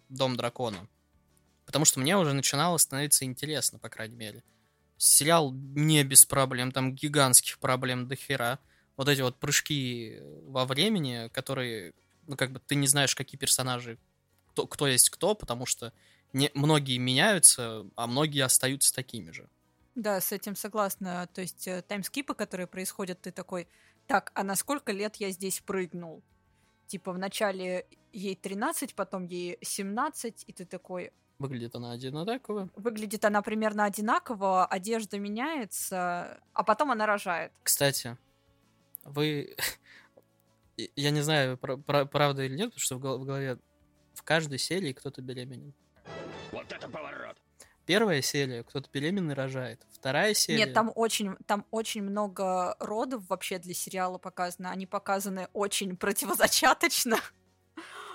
Дом 0.09 0.37
дракона. 0.37 0.88
Потому 1.64 1.85
что 1.85 2.00
мне 2.00 2.16
уже 2.16 2.33
начинало 2.33 2.76
становиться 2.78 3.25
интересно, 3.25 3.78
по 3.78 3.88
крайней 3.88 4.16
мере. 4.16 4.42
Сериал 4.97 5.52
не 5.52 6.02
без 6.02 6.26
проблем, 6.26 6.73
там 6.73 6.92
гигантских 6.92 7.61
проблем 7.61 8.09
до 8.09 8.16
хера. 8.16 8.59
Вот 8.97 9.09
эти 9.09 9.21
вот 9.21 9.37
прыжки 9.37 10.18
во 10.49 10.64
времени, 10.64 11.30
которые, 11.33 11.92
ну, 12.26 12.37
как 12.37 12.50
бы 12.50 12.59
ты 12.59 12.75
не 12.75 12.88
знаешь, 12.88 13.14
какие 13.14 13.38
персонажи, 13.38 13.97
кто, 14.49 14.66
кто 14.66 14.88
есть 14.88 15.11
кто, 15.11 15.37
потому 15.37 15.66
что 15.66 15.92
не, 16.33 16.50
многие 16.54 16.99
меняются, 16.99 17.87
а 17.97 18.06
многие 18.06 18.45
остаются 18.45 18.95
такими 18.95 19.30
же. 19.30 19.49
Да, 19.95 20.21
с 20.21 20.33
этим 20.33 20.54
согласна. 20.54 21.26
То 21.33 21.40
есть 21.40 21.66
э, 21.66 21.83
таймскипы, 21.83 22.35
которые 22.35 22.66
происходят, 22.66 23.21
ты 23.23 23.33
такой, 23.33 23.66
так, 24.06 24.30
а 24.35 24.45
на 24.45 24.54
сколько 24.54 24.92
лет 24.92 25.16
я 25.16 25.30
здесь 25.30 25.61
прыгнул? 25.61 26.23
Типа 26.87 27.12
вначале 27.12 27.87
ей 28.12 28.37
13, 28.37 28.95
потом 28.95 29.25
ей 29.25 29.59
17, 29.62 30.45
и 30.47 30.52
ты 30.52 30.64
такой... 30.66 31.12
Выглядит 31.38 31.75
она 31.75 31.92
одинаково. 31.92 32.71
Выглядит 32.76 33.25
она 33.25 33.42
примерно 33.42 33.85
одинаково, 33.85 34.66
одежда 34.66 35.18
меняется, 35.18 36.40
а 36.52 36.62
потом 36.62 36.90
она 36.90 37.06
рожает. 37.06 37.52
Кстати, 37.62 38.16
вы... 39.04 39.56
Я 40.95 41.11
не 41.11 41.23
знаю, 41.23 41.56
правда 41.56 42.42
или 42.42 42.54
нет, 42.54 42.66
потому 42.75 42.80
что 42.80 42.97
в 42.97 43.25
голове 43.25 43.59
в 44.12 44.23
каждой 44.23 44.59
серии 44.59 44.92
кто-то 44.92 45.23
беременен. 45.23 45.73
Вот 46.68 46.76
это 46.76 46.88
поворот! 46.88 47.37
Первая 47.85 48.20
серия, 48.20 48.64
кто-то 48.64 48.88
беременный 48.92 49.35
рожает. 49.35 49.80
Вторая 49.92 50.35
серия... 50.35 50.64
Нет, 50.64 50.75
там 50.75 50.90
очень, 50.96 51.37
там 51.46 51.64
очень 51.70 52.02
много 52.02 52.76
родов 52.80 53.23
вообще 53.28 53.61
для 53.61 53.75
сериала 53.75 54.18
показано. 54.18 54.73
Они 54.73 54.87
показаны 54.87 55.49
очень 55.52 55.96
противозачаточно. 55.96 57.18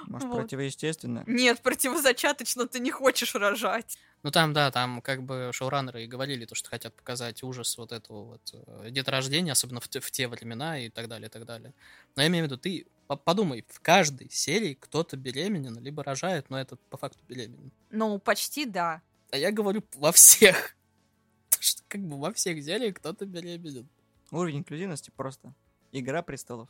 Может, 0.08 0.27
вот. 0.27 0.41
противоестественно? 0.41 1.24
Нет, 1.25 1.62
противозачаточно 1.62 2.67
ты 2.67 2.79
не 2.79 2.91
хочешь 2.91 3.34
рожать. 3.36 3.98
Ну 4.24 4.30
там, 4.30 4.54
да, 4.54 4.70
там 4.70 5.01
как 5.01 5.24
бы 5.24 5.50
шоураннеры 5.51 6.04
и 6.04 6.08
говорили 6.08 6.46
то, 6.46 6.54
что 6.54 6.70
хотят 6.70 6.94
показать 6.94 7.42
ужас 7.42 7.78
вот 7.78 7.92
этого 7.92 8.24
вот 8.24 8.54
э, 8.54 8.90
деторождения, 8.92 9.54
особенно 9.54 9.80
в, 9.80 9.86
в 9.88 10.12
те 10.12 10.28
времена 10.28 10.80
и 10.80 10.90
так 10.90 11.08
далее, 11.08 11.28
и 11.28 11.32
так 11.32 11.46
далее. 11.46 11.74
Но 12.16 12.22
я 12.22 12.28
имею 12.28 12.46
в 12.46 12.48
виду, 12.48 12.58
ты 12.58 12.86
подумай, 13.16 13.66
в 13.68 13.80
каждой 13.80 14.30
серии 14.30 14.75
кто-то 14.75 15.18
беременен, 15.18 15.80
либо 15.80 16.04
рожает, 16.04 16.50
но 16.50 16.60
это 16.60 16.75
по 16.90 16.98
факту 16.98 17.20
беременен. 17.28 17.72
Ну, 17.90 18.20
почти 18.20 18.66
да. 18.66 19.01
А 19.32 19.38
я 19.38 19.51
говорю 19.51 19.84
во 19.96 20.12
всех. 20.12 20.75
Что 21.60 21.82
как 21.88 22.01
бы 22.01 22.20
во 22.20 22.32
всех 22.32 22.63
сериях 22.63 22.96
кто-то 22.96 23.25
беременен. 23.25 23.88
Уровень 24.32 24.60
инклюзивности 24.60 25.12
просто. 25.16 25.54
Игра 25.92 26.22
престолов. 26.22 26.70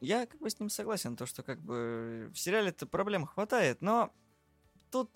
Я 0.00 0.26
как 0.26 0.40
бы 0.40 0.48
с 0.48 0.58
ним 0.58 0.70
согласен, 0.70 1.14
то 1.14 1.26
что 1.26 1.42
как 1.42 1.60
бы 1.60 2.30
в 2.32 2.38
сериале-то 2.38 2.86
проблем 2.86 3.26
хватает, 3.26 3.82
но 3.82 4.10
тут 4.90 5.10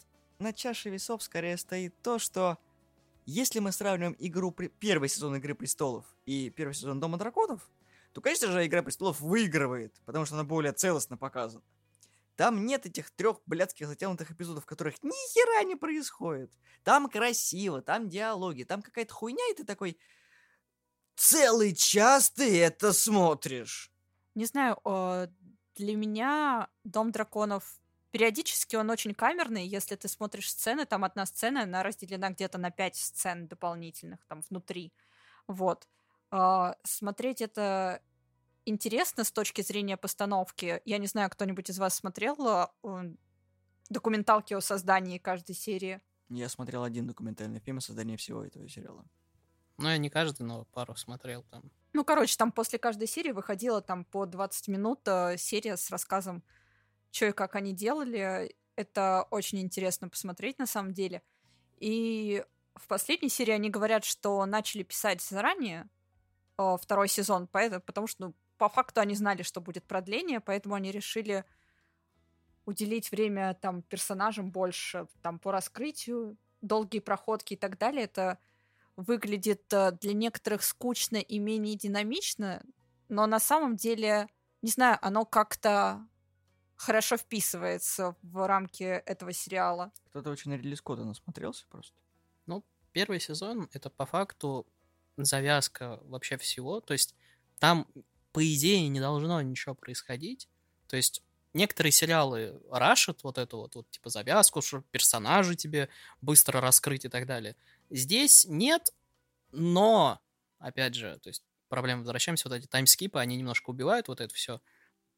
на 0.45 0.53
чаше 0.53 0.91
весов 0.91 1.23
скорее 1.23 1.57
стоит 1.57 2.01
то, 2.03 2.19
что 2.19 2.59
если 3.25 3.59
мы 3.61 3.73
сравниваем 3.73 4.15
игру 4.19 4.53
первый 4.53 5.09
сезон 5.09 5.37
Игры 5.37 5.55
престолов 5.55 6.05
и 6.27 6.51
первый 6.51 6.75
сезон 6.75 7.01
Дома 7.01 7.17
драконов, 7.17 7.71
то, 8.13 8.21
конечно 8.21 8.53
же, 8.53 8.65
Игра 8.67 8.83
престолов 8.83 9.21
выигрывает, 9.21 10.01
потому 10.05 10.27
что 10.27 10.35
она 10.35 10.45
более 10.45 10.73
целостно 10.73 11.17
показана. 11.17 11.65
Там 12.37 12.67
нет 12.67 12.85
этих 12.85 13.11
трех 13.11 13.41
блядских 13.47 13.89
затянутых 13.89 14.31
эпизодов, 14.33 14.65
в 14.65 14.67
которых 14.67 15.03
ни 15.03 15.33
хера 15.33 15.65
не 15.65 15.77
происходит. 15.77 16.53
Там 16.83 17.09
красиво, 17.09 17.81
там 17.81 18.09
диалоги, 18.09 18.65
там 18.65 18.83
какая-то 18.83 19.15
хуйня, 19.15 19.51
и 19.51 19.55
ты 19.55 19.65
такой... 19.65 19.99
Целый 21.17 21.75
час 21.75 22.31
ты 22.31 22.61
это 22.61 22.93
смотришь. 22.93 23.93
Не 24.35 24.47
знаю, 24.47 24.77
для 25.77 25.97
меня 25.97 26.69
Дом 26.83 27.13
драконов 27.13 27.81
периодически 28.15 28.77
он 28.77 28.91
очень 28.91 29.13
камерный. 29.13 29.67
Если 29.67 29.97
ты 29.97 30.07
смотришь 30.07 30.53
сцены, 30.53 30.87
там 30.87 31.03
одна 31.03 31.27
сцена, 31.27 31.65
она 31.65 31.83
разделена 31.83 32.31
где-то 32.31 32.59
на 32.59 32.71
пять 32.71 32.95
сцен 32.95 33.49
дополнительных 33.49 34.25
там 34.27 34.41
внутри. 34.49 34.93
Вот. 35.49 35.89
А, 36.31 36.77
смотреть 36.85 37.41
это 37.41 38.01
интересно 38.67 39.25
с 39.25 39.33
точки 39.33 39.63
зрения 39.63 39.97
постановки. 39.97 40.81
Я 40.85 40.99
не 40.99 41.09
знаю, 41.09 41.29
кто-нибудь 41.29 41.71
из 41.71 41.81
вас 41.81 41.97
смотрел 41.97 42.37
э, 42.85 43.15
документалки 43.91 44.55
о 44.55 44.61
создании 44.61 45.19
каждой 45.19 45.57
серии? 45.57 46.01
Я 46.29 46.49
смотрел 46.49 46.85
один 46.85 47.09
документальный 47.09 47.59
фильм 47.59 47.79
о 47.79 47.81
создании 47.81 48.15
всего 48.15 48.45
этого 48.45 48.69
сериала. 48.69 49.05
Ну, 49.77 49.89
я 49.89 49.99
не 49.99 50.09
каждый, 50.09 50.43
но 50.43 50.67
пару 50.67 50.95
смотрел 50.95 51.43
там. 51.51 51.65
Ну, 51.93 52.05
короче, 52.05 52.37
там 52.37 52.53
после 52.53 52.79
каждой 52.79 53.09
серии 53.09 53.33
выходила 53.33 53.83
там 53.83 54.05
по 54.05 54.25
20 54.25 54.69
минут 54.69 55.01
э, 55.07 55.37
серия 55.37 55.77
с 55.77 55.91
рассказом, 55.91 56.45
что 57.15 57.27
и 57.27 57.33
как 57.33 57.55
они 57.55 57.73
делали. 57.73 58.55
Это 58.77 59.27
очень 59.31 59.61
интересно 59.61 60.09
посмотреть 60.09 60.59
на 60.59 60.67
самом 60.67 60.93
деле. 60.93 61.23
И 61.79 62.45
в 62.75 62.89
последней 62.89 63.29
серии 63.29 63.53
они 63.53 63.71
говорят, 63.71 64.05
что 64.05 64.45
начали 64.47 64.83
писать 64.83 65.23
заранее 65.23 65.89
э, 66.59 66.77
второй 66.81 67.09
сезон, 67.09 67.47
поэтому, 67.47 67.83
потому 67.83 68.07
что 68.09 68.27
ну, 68.27 68.35
по 68.59 68.69
факту 68.69 69.01
они 69.01 69.15
знали, 69.15 69.43
что 69.43 69.61
будет 69.61 69.85
продление, 69.85 70.41
поэтому 70.41 70.75
они 70.75 70.91
решили 70.91 71.45
уделить 72.67 73.11
время 73.11 73.55
там 73.55 73.83
персонажам 73.83 74.51
больше, 74.51 75.07
там 75.23 75.39
по 75.39 75.53
раскрытию, 75.53 76.37
долгие 76.63 77.01
проходки 77.01 77.55
и 77.55 77.57
так 77.57 77.79
далее. 77.79 78.05
Это 78.05 78.39
выглядит 78.97 79.73
э, 79.73 79.93
для 79.93 80.15
некоторых 80.15 80.65
скучно 80.65 81.19
и 81.19 81.39
менее 81.39 81.77
динамично, 81.77 82.65
но 83.09 83.27
на 83.27 83.39
самом 83.39 83.77
деле, 83.77 84.29
не 84.63 84.71
знаю, 84.71 84.99
оно 85.01 85.25
как-то 85.25 86.09
хорошо 86.85 87.17
вписывается 87.17 88.17
в 88.23 88.47
рамки 88.47 88.85
этого 88.85 89.33
сериала. 89.33 89.93
Кто-то 90.11 90.31
очень 90.31 90.51
на 90.51 90.55
Ридли 90.55 90.75
Скотта 90.75 91.05
насмотрелся 91.05 91.67
просто. 91.69 91.95
Ну, 92.47 92.65
первый 92.93 93.21
сезон— 93.21 93.69
это 93.73 93.91
по 93.91 94.07
факту 94.07 94.67
завязка 95.17 96.01
вообще 96.05 96.37
всего. 96.37 96.81
То 96.81 96.93
есть 96.93 97.15
там 97.59 97.87
по 98.35 98.45
идее, 98.45 98.89
не 98.89 98.99
должно 98.99 99.41
ничего 99.41 99.77
происходить. 99.77 100.49
То 100.89 100.97
есть 100.97 101.23
некоторые 101.55 101.93
сериалы 101.93 102.61
рашат 102.69 103.23
вот 103.23 103.39
эту 103.39 103.59
вот, 103.59 103.77
вот 103.77 103.89
типа 103.91 104.11
завязку, 104.11 104.61
что 104.61 104.83
персонажи 104.91 105.55
тебе 105.55 105.89
быстро 106.21 106.61
раскрыть 106.61 107.05
и 107.05 107.09
так 107.09 107.27
далее. 107.27 107.55
Здесь 107.91 108.45
нет, 108.49 108.91
но, 109.53 110.21
опять 110.59 110.97
же, 110.97 111.17
то 111.23 111.29
есть 111.29 111.45
проблема, 111.69 112.01
возвращаемся, 112.01 112.49
вот 112.49 112.57
эти 112.57 112.67
таймскипы, 112.67 113.21
они 113.21 113.37
немножко 113.37 113.71
убивают 113.71 114.09
вот 114.09 114.21
это 114.21 114.35
все. 114.35 114.61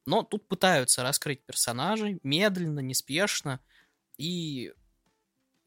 Но 0.07 0.23
тут 0.23 0.47
пытаются 0.47 1.03
раскрыть 1.03 1.43
персонажей 1.43 2.17
медленно, 2.23 2.79
неспешно, 2.79 3.59
и 4.17 4.73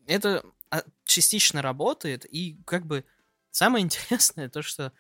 это 0.07 0.43
а, 0.71 0.83
частично 1.05 1.61
работает, 1.61 2.25
и 2.25 2.59
как 2.65 2.87
бы 2.87 3.05
самое 3.51 3.85
интересное 3.85 4.49
то, 4.49 4.63
что, 4.63 4.95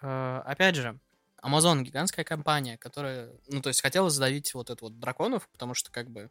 э, 0.00 0.42
опять 0.46 0.76
же, 0.76 1.00
Amazon 1.42 1.82
гигантская 1.82 2.24
компания, 2.24 2.78
которая, 2.78 3.32
ну, 3.48 3.60
то 3.60 3.70
есть 3.70 3.82
хотела 3.82 4.08
задавить 4.08 4.54
вот 4.54 4.70
эту 4.70 4.84
вот 4.84 5.00
драконов, 5.00 5.48
потому 5.48 5.74
что 5.74 5.90
как 5.90 6.08
бы 6.08 6.30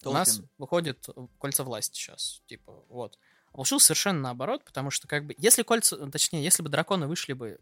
Толкин. 0.00 0.10
у 0.10 0.12
нас 0.12 0.42
выходит 0.58 1.08
кольца 1.38 1.64
власти 1.64 1.96
сейчас, 1.96 2.40
типа, 2.46 2.84
вот. 2.88 3.18
А 3.48 3.56
получилось 3.56 3.82
совершенно 3.82 4.20
наоборот, 4.20 4.64
потому 4.64 4.90
что 4.90 5.08
как 5.08 5.26
бы, 5.26 5.34
если 5.38 5.64
кольца, 5.64 6.06
точнее, 6.06 6.44
если 6.44 6.62
бы 6.62 6.68
драконы 6.68 7.08
вышли 7.08 7.32
бы 7.32 7.58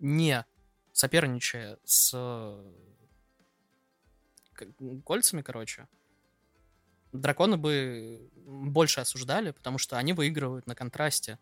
не 0.00 0.44
соперничая 0.92 1.78
с 1.84 2.12
кольцами, 5.04 5.42
короче, 5.42 5.88
драконы 7.12 7.56
бы 7.56 8.28
больше 8.46 9.00
осуждали, 9.00 9.52
потому 9.52 9.78
что 9.78 9.96
они 9.98 10.12
выигрывают 10.12 10.66
на 10.66 10.74
контрасте. 10.74 11.38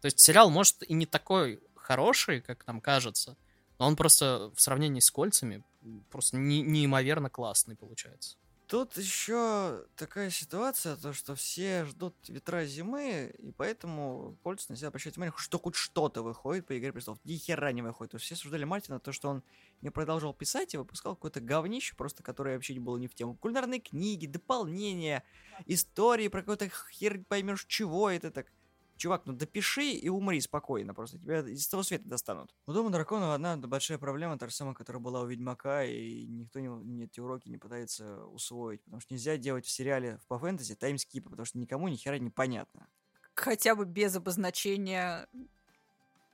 То 0.00 0.06
есть 0.06 0.20
сериал, 0.20 0.50
может, 0.50 0.82
и 0.82 0.94
не 0.94 1.06
такой 1.06 1.60
хороший, 1.74 2.40
как 2.40 2.66
нам 2.66 2.80
кажется, 2.80 3.36
но 3.78 3.86
он 3.86 3.96
просто 3.96 4.50
в 4.54 4.60
сравнении 4.60 5.00
с 5.00 5.10
кольцами 5.10 5.62
просто 6.10 6.36
не, 6.36 6.62
неимоверно 6.62 7.30
классный 7.30 7.76
получается. 7.76 8.36
Тут 8.70 8.96
еще 8.98 9.84
такая 9.96 10.30
ситуация, 10.30 10.94
то 10.94 11.12
что 11.12 11.34
все 11.34 11.84
ждут 11.86 12.14
ветра 12.28 12.64
зимы, 12.64 13.34
и 13.36 13.50
поэтому 13.50 14.38
кольца 14.44 14.66
на 14.68 14.76
себя 14.76 14.88
обращают 14.88 15.16
внимание, 15.16 15.34
что 15.36 15.58
хоть 15.58 15.74
что-то 15.74 16.22
выходит 16.22 16.68
по 16.68 16.78
Игре 16.78 16.92
Престолов. 16.92 17.18
Ни 17.24 17.34
хера 17.34 17.72
не 17.72 17.82
выходит. 17.82 18.12
То 18.12 18.14
есть 18.18 18.26
все 18.26 18.36
осуждали 18.36 18.62
Мартина, 18.62 19.00
то, 19.00 19.10
что 19.10 19.28
он 19.28 19.42
не 19.80 19.90
продолжал 19.90 20.32
писать 20.32 20.72
и 20.72 20.76
выпускал 20.76 21.16
какое-то 21.16 21.40
говнище, 21.40 21.96
просто 21.96 22.22
которое 22.22 22.54
вообще 22.54 22.74
не 22.74 22.78
было 22.78 22.96
ни 22.96 23.08
в 23.08 23.14
тему. 23.16 23.34
Кулинарные 23.34 23.80
книги, 23.80 24.26
дополнения, 24.26 25.24
истории 25.66 26.28
про 26.28 26.42
какой-то 26.42 26.70
хер 26.92 27.24
поймешь 27.26 27.64
чего 27.66 28.08
это 28.08 28.30
так 28.30 28.52
чувак, 29.00 29.22
ну 29.24 29.32
допиши 29.32 29.92
и 29.92 30.08
умри 30.10 30.40
спокойно, 30.40 30.94
просто 30.94 31.18
тебя 31.18 31.40
из 31.40 31.66
того 31.68 31.82
света 31.82 32.04
достанут. 32.06 32.54
У 32.66 32.72
Дома 32.72 32.90
Драконов 32.90 33.30
одна 33.30 33.56
большая 33.56 33.98
проблема, 33.98 34.38
та 34.38 34.46
же 34.46 34.54
самая, 34.54 34.74
которая 34.74 35.00
была 35.00 35.22
у 35.22 35.26
Ведьмака, 35.26 35.84
и 35.84 36.26
никто 36.26 36.60
не, 36.60 36.68
не, 36.68 37.04
эти 37.04 37.18
уроки 37.18 37.48
не 37.48 37.56
пытается 37.56 38.24
усвоить, 38.26 38.82
потому 38.84 39.00
что 39.00 39.14
нельзя 39.14 39.38
делать 39.38 39.64
в 39.64 39.70
сериале 39.70 40.20
по 40.28 40.38
фэнтези 40.38 40.74
таймскипы, 40.74 41.30
потому 41.30 41.46
что 41.46 41.58
никому 41.58 41.88
ни 41.88 41.96
хера 41.96 42.18
не 42.18 42.30
понятно. 42.30 42.86
Хотя 43.34 43.74
бы 43.74 43.86
без 43.86 44.14
обозначения 44.16 45.26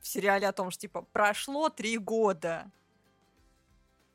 в 0.00 0.08
сериале 0.08 0.48
о 0.48 0.52
том, 0.52 0.72
что, 0.72 0.80
типа, 0.82 1.02
прошло 1.02 1.68
три 1.68 1.98
года. 1.98 2.70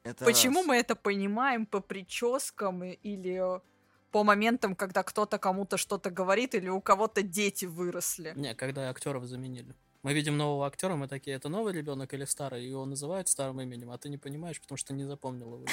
Это 0.04 0.26
Почему 0.26 0.60
раз. 0.60 0.68
мы 0.68 0.76
это 0.76 0.96
понимаем 0.96 1.66
по 1.66 1.80
прическам 1.80 2.84
или 2.84 3.62
по 4.12 4.24
моментам, 4.24 4.76
когда 4.76 5.04
кто-то 5.04 5.38
кому-то 5.38 5.78
что-то 5.78 6.10
говорит 6.10 6.56
или 6.56 6.70
у 6.70 6.82
кого-то 6.82 7.22
дети 7.22 7.66
выросли. 7.66 8.34
Не, 8.36 8.54
когда 8.56 8.90
актеров 8.90 9.26
заменили. 9.26 9.74
Мы 10.04 10.14
видим 10.14 10.36
нового 10.38 10.66
актера, 10.66 10.96
мы 10.96 11.08
такие, 11.08 11.36
это 11.36 11.48
новый 11.48 11.74
ребенок 11.74 12.14
или 12.14 12.26
старый? 12.26 12.66
Его 12.66 12.86
называют 12.86 13.28
старым 13.28 13.62
именем, 13.62 13.92
а 13.92 13.98
ты 13.98 14.10
не 14.10 14.18
понимаешь, 14.18 14.60
потому 14.60 14.78
что 14.78 14.94
не 14.94 15.04
запомнил 15.04 15.54
его. 15.56 15.66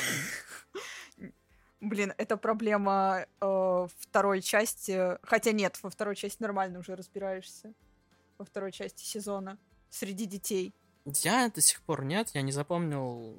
Блин, 1.80 2.12
это 2.18 2.36
проблема 2.36 3.26
э, 3.40 3.86
второй 3.98 4.42
части. 4.42 5.16
Хотя 5.22 5.52
нет, 5.52 5.78
во 5.82 5.90
второй 5.90 6.16
части 6.16 6.42
нормально 6.42 6.80
уже 6.80 6.96
разбираешься. 6.96 7.72
Во 8.36 8.44
второй 8.44 8.72
части 8.72 9.04
сезона. 9.04 9.58
Среди 9.88 10.26
детей. 10.26 10.74
Я 11.04 11.48
до 11.48 11.60
сих 11.60 11.80
пор 11.82 12.04
нет, 12.04 12.30
я 12.34 12.42
не 12.42 12.52
запомнил 12.52 13.36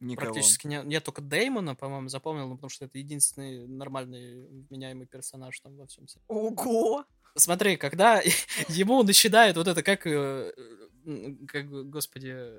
Никого. 0.00 0.32
практически 0.32 0.66
не, 0.66 0.82
я 0.92 1.00
только 1.00 1.22
Деймона, 1.22 1.74
по-моему, 1.74 2.08
запомнил, 2.08 2.48
ну, 2.48 2.56
потому 2.56 2.70
что 2.70 2.84
это 2.84 2.98
единственный 2.98 3.66
нормальный 3.66 4.46
вменяемый 4.68 5.06
персонаж 5.06 5.58
там 5.60 5.76
во 5.76 5.86
всем. 5.86 6.06
Ого! 6.28 7.04
Смотри, 7.36 7.76
когда 7.76 8.20
ему 8.68 9.02
начинает 9.02 9.56
вот 9.56 9.66
это, 9.66 9.82
как, 9.82 10.06
э, 10.06 10.52
как 11.48 11.90
господи, 11.90 12.52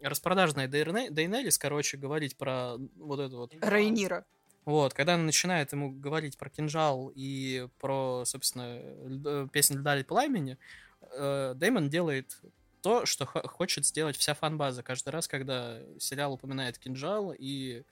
распродажная 0.00 0.68
Дейнелис, 0.68 1.58
короче, 1.58 1.96
говорить 1.96 2.36
про 2.36 2.76
вот 2.96 3.20
это 3.20 3.36
вот... 3.36 3.52
Рейнира. 3.60 4.24
Вот, 4.64 4.94
когда 4.94 5.14
она 5.14 5.24
начинает 5.24 5.72
ему 5.72 5.90
говорить 5.90 6.38
про 6.38 6.48
кинжал 6.48 7.12
и 7.14 7.68
про, 7.80 8.24
собственно, 8.24 8.78
льд- 8.78 9.50
песню 9.50 9.78
«Льда 9.78 10.00
и 10.00 10.04
пламени», 10.04 10.56
э, 11.02 11.52
Дэймон 11.54 11.90
делает 11.90 12.40
то, 12.84 13.06
что 13.06 13.24
х- 13.24 13.48
хочет 13.48 13.86
сделать 13.86 14.14
вся 14.16 14.34
фанбаза 14.34 14.82
каждый 14.82 15.08
раз, 15.08 15.26
когда 15.26 15.80
сериал 15.98 16.34
упоминает 16.34 16.78
кинжал 16.78 17.32
и 17.36 17.82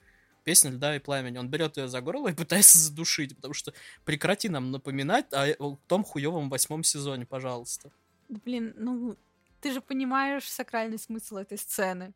песню 0.43 0.71
«Льда 0.71 0.95
и 0.95 0.99
пламени». 0.99 1.39
Он 1.39 1.49
берет 1.49 1.77
ее 1.77 1.87
за 1.87 1.99
горло 2.01 2.27
и 2.29 2.33
пытается 2.35 2.77
задушить, 2.77 3.35
потому 3.35 3.55
что 3.55 3.73
прекрати 4.05 4.49
нам 4.49 4.69
напоминать 4.71 5.25
о 5.33 5.77
том 5.87 6.03
хуевом 6.03 6.49
восьмом 6.49 6.83
сезоне, 6.83 7.25
пожалуйста. 7.25 7.91
Блин, 8.29 8.73
ну, 8.77 9.17
ты 9.61 9.71
же 9.73 9.81
понимаешь 9.81 10.47
сакральный 10.49 10.99
смысл 10.99 11.37
этой 11.37 11.57
сцены. 11.57 12.13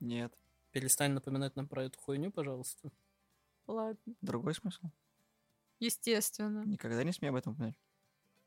Нет. 0.00 0.34
Перестань 0.72 1.12
напоминать 1.12 1.56
нам 1.56 1.66
про 1.66 1.84
эту 1.84 1.98
хуйню, 1.98 2.30
пожалуйста. 2.30 2.90
Ладно, 3.66 4.14
Другой 4.20 4.54
смысл? 4.54 4.82
естественно. 5.80 6.62
Никогда 6.66 7.02
не 7.04 7.12
смей 7.12 7.30
об 7.30 7.36
этом 7.36 7.52
упоминать. 7.54 7.76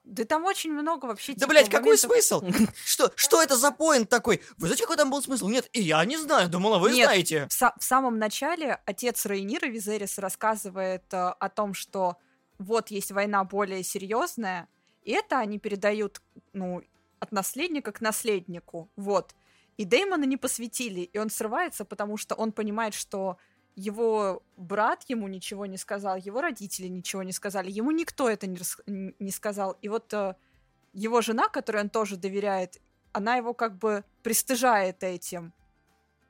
Да 0.06 0.24
там 0.24 0.46
очень 0.46 0.72
много 0.72 1.08
вообще 1.08 1.34
Да, 1.34 1.40
типа, 1.40 1.50
блядь, 1.50 1.70
какой 1.70 1.98
моментов- 1.98 2.12
смысл? 2.12 2.44
Что, 2.86 3.12
что 3.16 3.42
это 3.42 3.58
за 3.58 3.72
поинт 3.72 4.08
такой? 4.10 4.42
Вы 4.58 4.68
знаете, 4.68 4.84
какой 4.84 4.98
там 4.98 5.10
был 5.10 5.22
смысл? 5.22 5.48
Нет, 5.50 5.68
и 5.74 5.82
я 5.82 6.06
не 6.06 6.16
знаю. 6.18 6.48
Думала, 6.48 6.78
вы 6.78 6.92
Нет. 6.92 7.06
знаете. 7.08 7.48
В, 7.50 7.62
са- 7.62 7.74
в 7.80 7.84
самом 7.84 8.20
начале 8.20 8.80
отец 8.86 9.26
Рейнира 9.26 9.66
Визерис 9.68 10.20
рассказывает 10.20 11.12
э, 11.12 11.18
о 11.18 11.50
том, 11.50 11.74
что 11.74 12.18
вот 12.60 12.92
есть 12.92 13.12
война 13.12 13.44
более 13.44 13.84
серьезная, 13.84 14.68
и 15.02 15.12
это 15.12 15.40
они 15.40 15.58
передают, 15.60 16.22
ну, 16.54 16.82
от 17.20 17.32
наследника 17.32 17.92
к 17.92 18.00
наследнику, 18.02 18.92
вот. 18.96 19.34
И 19.78 19.86
Дэймона 19.86 20.24
не 20.26 20.38
посвятили, 20.38 21.02
и 21.02 21.18
он 21.18 21.30
срывается, 21.30 21.84
потому 21.84 22.18
что 22.18 22.36
он 22.36 22.52
понимает, 22.52 22.94
что 22.94 23.38
его 23.75 24.44
брат 24.58 25.03
ему 25.08 25.27
ничего 25.27 25.65
не 25.65 25.77
сказал, 25.77 26.17
его 26.17 26.41
родители 26.41 26.88
ничего 26.88 27.24
не 27.24 27.32
сказали, 27.32 27.70
ему 27.70 27.91
никто 27.91 28.29
это 28.29 28.48
не, 28.48 28.58
рас- 28.58 28.82
не 28.88 29.32
сказал. 29.32 29.77
И 29.82 29.89
вот 29.89 30.13
э, 30.13 30.36
его 30.94 31.22
жена, 31.22 31.48
которой 31.50 31.84
он 31.84 31.89
тоже 31.89 32.15
доверяет, 32.15 32.82
она 33.12 33.36
его 33.36 33.53
как 33.53 33.77
бы 33.77 34.03
пристыжает 34.24 35.03
этим. 35.03 35.53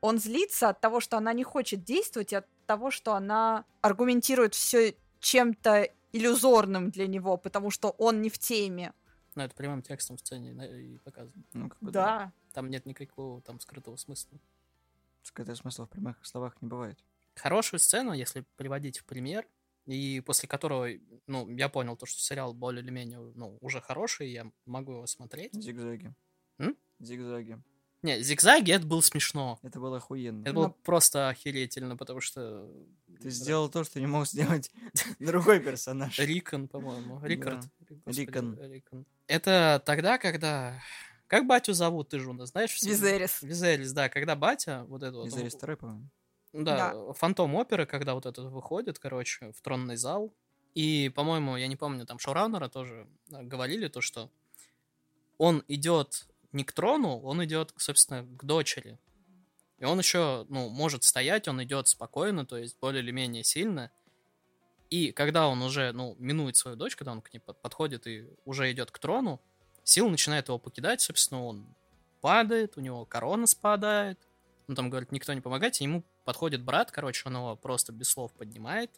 Он 0.01 0.17
злится 0.17 0.69
от 0.69 0.81
того, 0.81 0.99
что 0.99 1.17
она 1.17 1.33
не 1.33 1.43
хочет 1.43 1.83
действовать, 1.83 2.33
и 2.33 2.35
от 2.35 2.47
того, 2.65 2.91
что 2.91 3.13
она 3.13 3.65
аргументирует 3.81 4.53
все 4.53 4.95
чем-то 5.19 5.89
иллюзорным 6.13 6.91
для 6.91 7.07
него, 7.07 7.37
потому 7.37 7.71
что 7.71 7.89
он 7.89 8.21
не 8.21 8.29
в 8.29 8.37
теме. 8.37 8.93
Ну, 9.35 9.43
это 9.43 9.55
прямым 9.55 9.81
текстом 9.81 10.17
в 10.17 10.21
сцене 10.21 10.51
и 10.79 10.97
показано. 10.99 11.43
Ну, 11.53 11.69
как 11.69 11.79
бы 11.79 11.91
Да. 11.91 12.31
Там 12.53 12.69
нет 12.69 12.85
никакого 12.85 13.41
там 13.41 13.59
скрытого 13.59 13.97
смысла. 13.97 14.39
Скрытого 15.23 15.55
смысла 15.55 15.85
в 15.85 15.89
прямых 15.89 16.25
словах 16.25 16.55
не 16.61 16.67
бывает. 16.67 17.03
Хорошую 17.35 17.79
сцену, 17.79 18.13
если 18.13 18.45
приводить 18.55 18.99
в 18.99 19.05
пример, 19.05 19.47
и 19.85 20.21
после 20.25 20.47
которого, 20.49 20.89
ну, 21.27 21.47
я 21.49 21.69
понял 21.69 21.95
то, 21.95 22.05
что 22.05 22.19
сериал 22.19 22.53
более 22.53 22.81
или 22.81 22.89
менее, 22.89 23.19
ну, 23.35 23.57
уже 23.61 23.81
хороший, 23.81 24.31
я 24.31 24.49
могу 24.65 24.93
его 24.93 25.07
смотреть. 25.07 25.53
Зигзаги. 25.53 26.13
М? 26.59 26.75
Зигзаги. 26.99 27.61
Не, 28.01 28.21
зигзаги 28.21 28.71
это 28.71 28.85
было 28.85 29.01
смешно. 29.01 29.59
Это 29.63 29.79
было 29.79 29.97
охуенно. 29.97 30.41
Это 30.43 30.53
Ну, 30.53 30.61
было 30.61 30.69
просто 30.83 31.29
охерительно, 31.29 31.97
потому 31.97 32.21
что... 32.21 32.69
Ты 33.19 33.29
сделал 33.29 33.69
то, 33.69 33.83
что 33.83 33.99
не 33.99 34.05
мог 34.07 34.27
сделать 34.27 34.71
другой 35.19 35.59
персонаж. 35.59 36.19
Рикон, 36.19 36.67
по-моему. 36.67 37.19
Рикард. 37.23 37.65
Рикон. 38.05 38.59
Рикон. 38.59 39.05
Это 39.27 39.81
тогда, 39.85 40.17
когда... 40.17 40.79
Как 41.27 41.47
батю 41.47 41.73
зовут, 41.73 42.09
ты 42.09 42.19
же 42.19 42.29
у 42.29 42.33
нас 42.33 42.49
знаешь? 42.49 42.79
Визерис. 42.83 43.41
Визерис, 43.41 43.91
да. 43.91 44.09
Когда 44.09 44.35
батя, 44.35 44.83
вот 44.87 45.01
это 45.01 45.17
вот... 45.17 45.27
Из 45.27 45.55
второй, 45.55 45.75
по-моему. 45.77 46.07
Да, 46.63 46.95
фантом 47.13 47.55
оперы, 47.55 47.85
когда 47.85 48.13
вот 48.15 48.25
этот 48.25 48.45
выходит, 48.51 48.99
короче, 48.99 49.51
в 49.51 49.61
тронный 49.61 49.97
зал. 49.97 50.33
И, 50.73 51.09
по-моему, 51.15 51.57
я 51.57 51.67
не 51.67 51.75
помню, 51.75 52.05
там 52.05 52.19
шоураннера 52.19 52.69
тоже 52.69 53.07
э, 53.31 53.43
говорили 53.43 53.87
то, 53.87 54.01
что 54.01 54.29
он 55.37 55.63
идет 55.67 56.27
не 56.51 56.63
к 56.63 56.71
трону, 56.71 57.19
он 57.19 57.43
идет, 57.43 57.73
собственно, 57.77 58.23
к 58.23 58.43
дочери. 58.45 58.99
И 59.79 59.85
он 59.85 59.99
еще, 59.99 60.45
ну, 60.49 60.69
может 60.69 61.03
стоять, 61.03 61.47
он 61.47 61.63
идет 61.63 61.87
спокойно, 61.87 62.45
то 62.45 62.57
есть 62.57 62.79
более 62.79 63.03
или 63.03 63.11
менее 63.11 63.43
сильно. 63.43 63.91
И 64.89 65.11
когда 65.11 65.47
он 65.47 65.61
уже, 65.61 65.91
ну, 65.93 66.15
минует 66.19 66.55
свою 66.57 66.77
дочь, 66.77 66.95
когда 66.95 67.11
он 67.11 67.21
к 67.21 67.33
ней 67.33 67.39
под- 67.39 67.61
подходит 67.61 68.07
и 68.07 68.27
уже 68.45 68.71
идет 68.71 68.91
к 68.91 68.99
трону, 68.99 69.41
сила 69.83 70.09
начинает 70.09 70.47
его 70.47 70.59
покидать, 70.59 71.01
собственно, 71.01 71.43
он 71.43 71.75
падает, 72.21 72.77
у 72.77 72.81
него 72.81 73.05
корона 73.05 73.47
спадает, 73.47 74.19
он 74.67 74.75
там 74.75 74.89
говорит, 74.89 75.11
никто 75.11 75.33
не 75.33 75.41
помогайте, 75.41 75.83
ему 75.83 76.03
подходит 76.23 76.63
брат, 76.63 76.91
короче, 76.91 77.23
он 77.25 77.35
его 77.35 77.55
просто 77.55 77.91
без 77.91 78.09
слов 78.09 78.33
поднимает, 78.33 78.91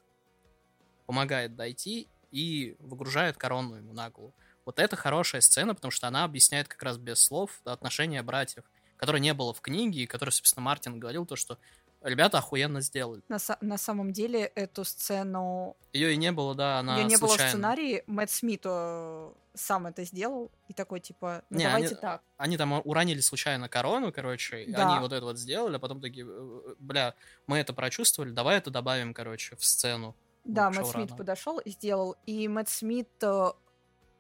помогает 1.06 1.56
дойти 1.56 2.08
и 2.32 2.76
выгружает 2.80 3.38
корону 3.38 3.76
ему 3.76 3.94
на 3.94 4.10
голову. 4.10 4.34
Вот 4.66 4.80
это 4.80 4.96
хорошая 4.96 5.42
сцена, 5.42 5.74
потому 5.74 5.92
что 5.92 6.08
она 6.08 6.24
объясняет 6.26 6.68
как 6.68 6.84
раз 6.84 6.98
без 6.98 7.20
слов 7.20 7.62
отношения 7.64 8.22
братьев, 8.22 8.66
которое 8.98 9.20
не 9.20 9.34
было 9.34 9.54
в 9.54 9.62
книге, 9.62 10.02
и 10.02 10.08
которое, 10.08 10.32
собственно, 10.32 10.64
Мартин 10.64 11.00
говорил, 11.00 11.26
то, 11.26 11.36
что 11.36 11.58
ребята 12.02 12.40
охуенно 12.40 12.82
сделали. 12.82 13.22
На, 13.28 13.38
на 13.62 13.78
самом 13.78 14.14
деле 14.14 14.46
эту 14.56 14.84
сцену... 14.84 15.78
Ее 15.94 16.14
и 16.14 16.18
не 16.18 16.32
было, 16.32 16.56
да, 16.56 16.80
она 16.80 16.98
Ее 16.98 17.06
не 17.06 17.18
было 17.18 17.38
в 17.38 17.42
сценарии. 17.42 18.04
Мэтт 18.08 18.32
Смит 18.32 18.62
э, 18.66 19.32
сам 19.54 19.88
это 19.88 20.04
сделал. 20.04 20.52
И 20.68 20.74
такой, 20.74 21.00
типа, 21.00 21.44
ну 21.50 21.58
Не, 21.58 21.66
давайте 21.66 21.88
они- 21.90 22.02
так. 22.02 22.22
Они 22.38 22.58
там 22.58 22.82
уронили 22.84 23.20
случайно 23.22 23.70
корону, 23.70 24.12
короче, 24.12 24.66
Да. 24.68 24.90
они 24.90 25.00
вот 25.00 25.14
это 25.14 25.26
вот 25.26 25.38
сделали, 25.38 25.76
а 25.76 25.80
потом 25.80 26.02
такие, 26.02 26.26
э, 26.28 26.76
бля, 26.80 27.14
мы 27.48 27.58
это 27.58 27.74
прочувствовали, 27.74 28.32
давай 28.32 28.58
это 28.58 28.70
добавим, 28.72 29.14
короче, 29.14 29.56
в 29.56 29.66
сцену. 29.66 30.16
Да, 30.44 30.70
Мэтт 30.70 30.88
Смит 30.88 31.18
подошел 31.18 31.60
и 31.60 31.72
сделал. 31.72 32.16
И 32.26 32.48
Мэтт 32.48 32.70
Смит 32.70 33.10
э, 33.22 33.52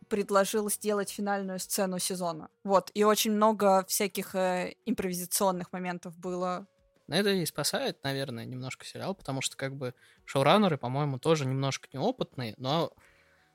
предложил 0.09 0.69
сделать 0.69 1.09
финальную 1.09 1.59
сцену 1.59 1.99
сезона. 1.99 2.49
Вот. 2.63 2.91
И 2.93 3.03
очень 3.03 3.31
много 3.31 3.85
всяких 3.87 4.35
э, 4.35 4.75
импровизационных 4.85 5.71
моментов 5.71 6.17
было. 6.17 6.67
Но 7.07 7.15
это 7.15 7.31
и 7.31 7.45
спасает, 7.45 8.03
наверное, 8.03 8.45
немножко 8.45 8.85
сериал, 8.85 9.15
потому 9.15 9.41
что 9.41 9.55
как 9.57 9.75
бы 9.75 9.93
шоураннеры, 10.25 10.77
по-моему, 10.77 11.19
тоже 11.19 11.45
немножко 11.45 11.87
неопытные, 11.93 12.53
но 12.57 12.93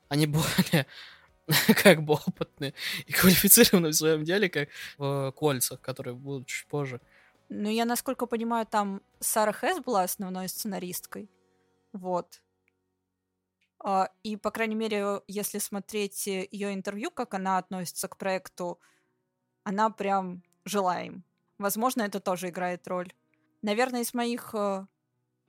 они 0.09 0.27
более 0.27 0.87
как 1.83 2.03
бы 2.03 2.13
опытные 2.13 2.73
и 3.05 3.13
квалифицированы 3.13 3.89
в 3.89 3.95
своем 3.95 4.23
деле, 4.23 4.49
как 4.49 4.69
в 4.97 5.31
«Кольцах», 5.33 5.81
которые 5.81 6.15
будут 6.15 6.47
чуть 6.47 6.67
позже. 6.67 7.01
Но 7.49 7.69
я, 7.69 7.85
насколько 7.85 8.25
понимаю, 8.25 8.65
там 8.65 9.01
Сара 9.19 9.51
Хэс 9.51 9.79
была 9.79 10.03
основной 10.03 10.49
сценаристкой. 10.49 11.29
Вот. 11.93 12.41
А, 13.79 14.09
И, 14.23 14.37
по 14.37 14.51
крайней 14.51 14.75
мере, 14.75 15.21
если 15.27 15.59
смотреть 15.59 16.27
ее 16.27 16.73
интервью, 16.73 17.11
как 17.11 17.33
она 17.33 17.57
относится 17.57 18.07
к 18.07 18.17
проекту, 18.17 18.79
она 19.63 19.89
прям 19.89 20.43
жила 20.65 21.01
им. 21.01 21.25
Возможно, 21.59 22.03
это 22.03 22.19
тоже 22.19 22.49
играет 22.49 22.87
роль. 22.87 23.13
Наверное, 23.63 24.01
из 24.01 24.13
моих, 24.13 24.53
э, 24.53 24.85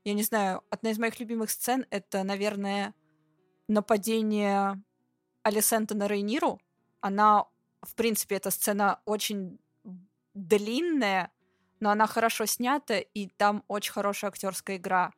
я 0.05 0.15
не 0.15 0.23
знаю, 0.23 0.63
одна 0.71 0.93
из 0.93 0.99
моих 0.99 1.19
любимых 1.19 1.51
сцен 1.51 1.85
это, 1.91 2.23
наверное, 2.23 2.95
нападение 3.67 4.81
Алисента 5.43 5.97
на 5.97 6.07
Рейниру. 6.07 6.61
Она, 7.01 7.47
в 7.83 7.95
принципе, 7.97 8.37
эта 8.37 8.53
сцена 8.53 9.01
очень 9.05 9.59
длинная, 10.33 11.33
но 11.81 11.91
она 11.91 12.07
хорошо 12.07 12.47
снята, 12.47 12.99
и 12.99 13.27
там 13.27 13.65
очень 13.67 13.93
хорошая 13.93 14.31
актерская 14.31 14.77
игра. 14.77 15.13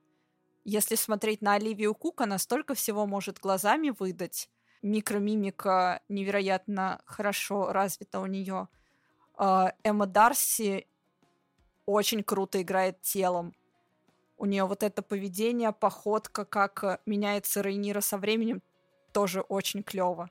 Если 0.64 0.94
смотреть 0.94 1.42
на 1.42 1.52
Оливию 1.52 1.94
Кук, 1.94 2.22
она 2.22 2.38
столько 2.38 2.72
всего 2.72 3.06
может 3.06 3.38
глазами 3.38 3.90
выдать. 3.90 4.48
Микромимика 4.80 6.00
невероятно 6.08 7.02
хорошо 7.04 7.72
развита 7.72 8.20
у 8.20 8.26
нее. 8.26 8.68
Эмма 9.38 10.06
Дарси 10.06 10.88
очень 11.86 12.22
круто 12.22 12.60
играет 12.60 13.00
телом. 13.00 13.54
У 14.38 14.44
нее 14.44 14.64
вот 14.64 14.82
это 14.82 15.02
поведение, 15.02 15.72
походка, 15.72 16.44
как 16.44 16.84
э, 16.84 16.98
меняется 17.06 17.62
Рейнира 17.62 18.00
со 18.00 18.18
временем, 18.18 18.62
тоже 19.12 19.40
очень 19.40 19.82
клево. 19.82 20.28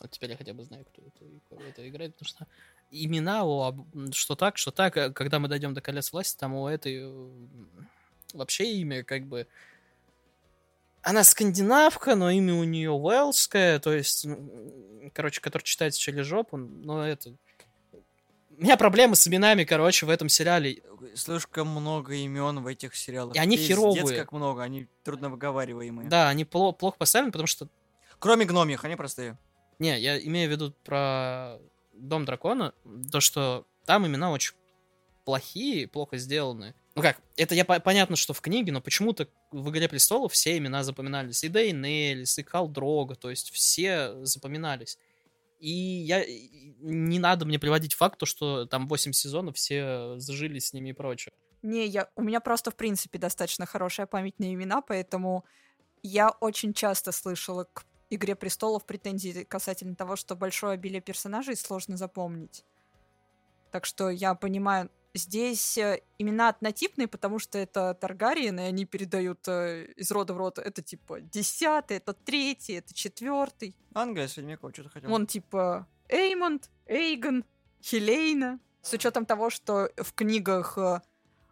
Вот 0.00 0.10
теперь 0.10 0.30
я 0.30 0.36
хотя 0.36 0.52
бы 0.52 0.62
знаю, 0.62 0.84
кто 0.84 1.02
это, 1.02 1.24
кто 1.46 1.56
это 1.60 1.88
играет, 1.88 2.14
потому 2.14 2.28
что 2.28 2.46
имена 2.90 3.44
у 3.44 4.12
что 4.12 4.36
так, 4.36 4.58
что 4.58 4.70
так, 4.70 4.96
э, 4.96 5.10
когда 5.10 5.40
мы 5.40 5.48
дойдем 5.48 5.74
до 5.74 5.80
колец 5.80 6.12
власти, 6.12 6.38
там 6.38 6.54
у 6.54 6.68
этой 6.68 7.00
э, 7.02 7.28
вообще 8.34 8.72
имя 8.72 9.02
как 9.02 9.24
бы 9.24 9.48
она 11.02 11.22
скандинавка, 11.22 12.16
но 12.16 12.30
имя 12.30 12.54
у 12.54 12.64
нее 12.64 12.90
уэльское, 12.90 13.78
то 13.78 13.92
есть, 13.92 14.26
короче, 15.12 15.40
который 15.40 15.62
читается 15.62 16.00
через 16.00 16.26
жопу, 16.26 16.56
но 16.56 17.06
это... 17.06 17.32
У 18.58 18.62
меня 18.62 18.76
проблемы 18.76 19.16
с 19.16 19.28
именами, 19.28 19.64
короче, 19.64 20.06
в 20.06 20.10
этом 20.10 20.28
сериале. 20.28 20.82
Слишком 21.14 21.68
много 21.68 22.14
имен 22.14 22.60
в 22.62 22.66
этих 22.66 22.94
сериалах. 22.96 23.36
И 23.36 23.38
они 23.38 23.56
Пиздец, 23.56 23.76
херовые. 23.76 24.16
как 24.18 24.32
много, 24.32 24.62
они 24.62 24.88
трудно 25.04 25.28
выговариваемые. 25.28 26.08
Да, 26.08 26.28
они 26.28 26.44
пло- 26.44 26.72
плохо 26.72 26.96
поставлены, 26.98 27.32
потому 27.32 27.46
что 27.46 27.68
Кроме 28.18 28.46
гномих, 28.46 28.82
они 28.84 28.96
простые. 28.96 29.36
Не, 29.78 30.00
я 30.00 30.18
имею 30.18 30.48
в 30.48 30.52
виду 30.52 30.72
про 30.84 31.58
Дом 31.92 32.24
Дракона, 32.24 32.72
то, 33.12 33.20
что 33.20 33.66
там 33.84 34.06
имена 34.06 34.30
очень 34.30 34.54
плохие, 35.26 35.86
плохо 35.86 36.16
сделаны. 36.16 36.74
Ну 36.94 37.02
как, 37.02 37.20
это 37.36 37.54
я 37.54 37.66
по- 37.66 37.78
понятно, 37.78 38.16
что 38.16 38.32
в 38.32 38.40
книге, 38.40 38.72
но 38.72 38.80
почему-то 38.80 39.28
в 39.50 39.68
«Игре 39.68 39.86
престолов» 39.86 40.32
все 40.32 40.56
имена 40.56 40.82
запоминались. 40.82 41.44
И 41.44 41.48
Дейнелис, 41.48 42.38
и 42.38 42.42
Калдрога, 42.42 43.16
то 43.16 43.28
есть 43.28 43.50
все 43.52 44.24
запоминались. 44.24 44.98
И 45.58 45.70
я... 45.70 46.24
Не 46.80 47.18
надо 47.18 47.46
мне 47.46 47.58
приводить 47.58 47.94
факт, 47.94 48.18
то, 48.18 48.26
что 48.26 48.66
там 48.66 48.86
8 48.88 49.12
сезонов 49.12 49.56
все 49.56 50.18
зажили 50.18 50.58
с 50.58 50.72
ними 50.72 50.90
и 50.90 50.92
прочее. 50.92 51.32
Не, 51.62 51.86
я, 51.86 52.08
у 52.14 52.22
меня 52.22 52.40
просто, 52.40 52.70
в 52.70 52.76
принципе, 52.76 53.18
достаточно 53.18 53.66
хорошая 53.66 54.06
память 54.06 54.38
на 54.38 54.52
имена, 54.52 54.82
поэтому 54.82 55.44
я 56.02 56.30
очень 56.30 56.72
часто 56.74 57.12
слышала 57.12 57.64
к 57.64 57.84
«Игре 58.10 58.36
престолов» 58.36 58.86
претензии 58.86 59.42
касательно 59.44 59.96
того, 59.96 60.14
что 60.14 60.36
большое 60.36 60.74
обилие 60.74 61.00
персонажей 61.00 61.56
сложно 61.56 61.96
запомнить. 61.96 62.64
Так 63.72 63.84
что 63.84 64.10
я 64.10 64.34
понимаю, 64.34 64.90
здесь 65.16 65.78
э, 65.78 66.02
имена 66.18 66.48
однотипные, 66.50 67.08
потому 67.08 67.38
что 67.38 67.58
это 67.58 67.94
Таргариены, 67.94 68.60
и 68.60 68.64
они 68.64 68.84
передают 68.84 69.46
э, 69.48 69.86
из 69.96 70.10
рода 70.10 70.34
в 70.34 70.36
род. 70.36 70.58
Это 70.58 70.82
типа 70.82 71.20
десятый, 71.20 71.98
это 71.98 72.12
третий, 72.12 72.74
это 72.74 72.94
четвертый. 72.94 73.76
Англия, 73.94 74.28
Ведьмяков, 74.36 74.72
что-то 74.72 74.90
хотел. 74.90 75.10
Вон 75.10 75.26
типа 75.26 75.86
Эймонд, 76.08 76.70
Эйгон, 76.86 77.44
Хелейна. 77.82 78.60
С 78.82 78.92
учетом 78.92 79.26
того, 79.26 79.50
что 79.50 79.90
в 79.96 80.12
книгах 80.12 80.78
э, 80.78 81.00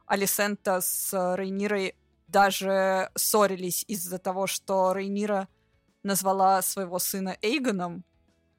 Алисента 0.06 0.80
с 0.80 1.12
Рейнирой 1.36 1.96
даже 2.28 3.10
ссорились 3.14 3.84
из-за 3.88 4.18
того, 4.18 4.46
что 4.46 4.92
Рейнира 4.92 5.48
назвала 6.02 6.62
своего 6.62 6.98
сына 6.98 7.36
Эйгоном, 7.42 8.04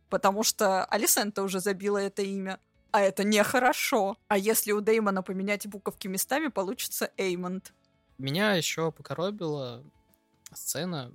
потому 0.10 0.44
что 0.44 0.86
Алисента 0.86 1.44
уже 1.44 1.60
забила 1.60 1.98
это 1.98 2.22
имя. 2.22 2.60
А 2.96 3.02
это 3.02 3.26
нехорошо. 3.26 4.16
А 4.30 4.38
если 4.38 4.72
у 4.72 4.80
Деймона 4.80 5.22
поменять 5.22 5.68
буковки 5.68 6.08
местами, 6.08 6.48
получится 6.48 7.12
Эймонд. 7.18 7.74
Меня 8.18 8.54
еще 8.54 8.90
покоробила 8.90 9.84
сцена. 10.54 11.12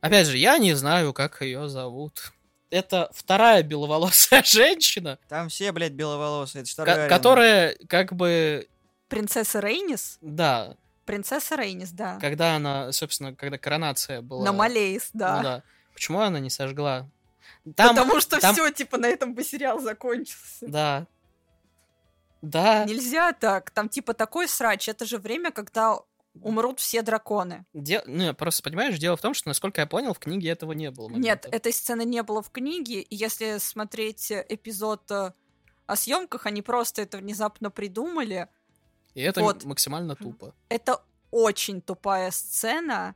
Опять 0.00 0.26
же, 0.26 0.36
я 0.38 0.58
не 0.58 0.74
знаю, 0.74 1.12
как 1.12 1.40
ее 1.42 1.68
зовут. 1.68 2.32
Это 2.68 3.08
вторая 3.14 3.62
беловолосая 3.62 4.42
женщина, 4.44 5.20
Там 5.28 5.50
все, 5.50 5.70
блядь, 5.70 5.92
беловолосые. 5.92 6.64
Это 6.64 6.84
ко- 6.84 7.08
которая 7.08 7.76
как 7.88 8.12
бы, 8.12 8.66
Принцесса 9.06 9.60
Рейнис? 9.60 10.18
да, 10.20 10.76
Принцесса 11.04 11.54
Рейнис, 11.54 11.92
да. 11.92 12.18
когда 12.20 12.56
она, 12.56 12.90
собственно, 12.90 13.36
когда 13.36 13.56
коронация 13.56 14.20
была. 14.20 14.46
На 14.46 14.52
Малейс, 14.52 15.10
ну 15.12 15.20
да. 15.20 15.42
да. 15.42 15.62
Почему 15.94 16.18
она 16.18 16.40
не 16.40 16.50
сожгла? 16.50 17.08
Там, 17.76 17.94
Потому 17.94 18.20
что 18.20 18.40
там- 18.40 18.54
все, 18.54 18.70
типа, 18.70 18.98
на 18.98 19.06
этом 19.06 19.34
бы 19.34 19.44
сериал 19.44 19.80
закончился. 19.80 20.66
Да. 20.66 21.06
Да. 22.42 22.84
Нельзя 22.84 23.32
так. 23.32 23.70
Там, 23.70 23.88
типа, 23.88 24.14
такой 24.14 24.48
срач. 24.48 24.88
Это 24.88 25.04
же 25.04 25.18
время, 25.18 25.50
когда 25.50 25.98
умрут 26.42 26.80
все 26.80 27.02
драконы. 27.02 27.64
Де- 27.74 28.02
Ну, 28.06 28.34
просто 28.34 28.62
понимаешь, 28.62 28.98
дело 28.98 29.16
в 29.16 29.20
том, 29.20 29.34
что, 29.34 29.48
насколько 29.48 29.80
я 29.80 29.86
понял, 29.86 30.14
в 30.14 30.18
книге 30.18 30.50
этого 30.50 30.72
не 30.72 30.90
было. 30.90 31.10
Нет, 31.10 31.46
этой 31.50 31.72
сцены 31.72 32.04
не 32.04 32.22
было 32.22 32.42
в 32.42 32.50
книге. 32.50 33.02
И 33.02 33.16
если 33.16 33.58
смотреть 33.58 34.30
эпизод 34.30 35.10
э, 35.10 35.32
о 35.86 35.96
съемках, 35.96 36.46
они 36.46 36.62
просто 36.62 37.02
это 37.02 37.18
внезапно 37.18 37.70
придумали. 37.70 38.48
И 39.14 39.20
это 39.20 39.40
вот. 39.40 39.64
максимально 39.64 40.14
тупо. 40.14 40.54
Это 40.68 41.02
очень 41.30 41.80
тупая 41.80 42.30
сцена. 42.30 43.14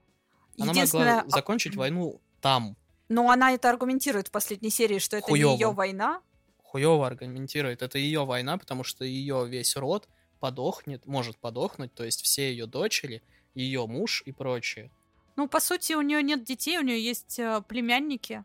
Она 0.59 0.73
Единственное, 0.73 1.17
могла 1.17 1.31
закончить 1.31 1.77
войну 1.77 2.21
там. 2.41 2.77
Но 3.09 3.31
она 3.31 3.53
это 3.53 3.71
аргументирует 3.71 4.29
в 4.29 4.31
последней 4.31 4.71
серии, 4.71 4.99
что 4.99 5.17
это 5.17 5.27
Хуёво. 5.27 5.53
не 5.53 5.59
ее 5.61 5.73
война. 5.73 6.21
Хуёво 6.63 7.07
аргументирует. 7.07 7.83
Это 7.83 7.99
ее 7.99 8.25
война, 8.25 8.59
потому 8.59 8.85
что 8.85 9.05
ее 9.05 9.47
весь 9.47 9.77
род 9.77 10.09
подохнет, 10.41 11.07
может 11.07 11.39
подохнуть, 11.39 11.95
то 11.95 12.05
есть 12.05 12.23
все 12.23 12.51
ее 12.51 12.67
дочери, 12.67 13.23
ее 13.55 13.87
муж 13.87 14.23
и 14.27 14.33
прочее. 14.33 14.91
Ну, 15.37 15.49
по 15.49 15.61
сути, 15.61 15.95
у 15.95 16.03
нее 16.03 16.23
нет 16.23 16.45
детей, 16.45 16.79
у 16.79 16.83
нее 16.83 17.03
есть 17.03 17.39
э, 17.39 17.63
племянники. 17.67 18.43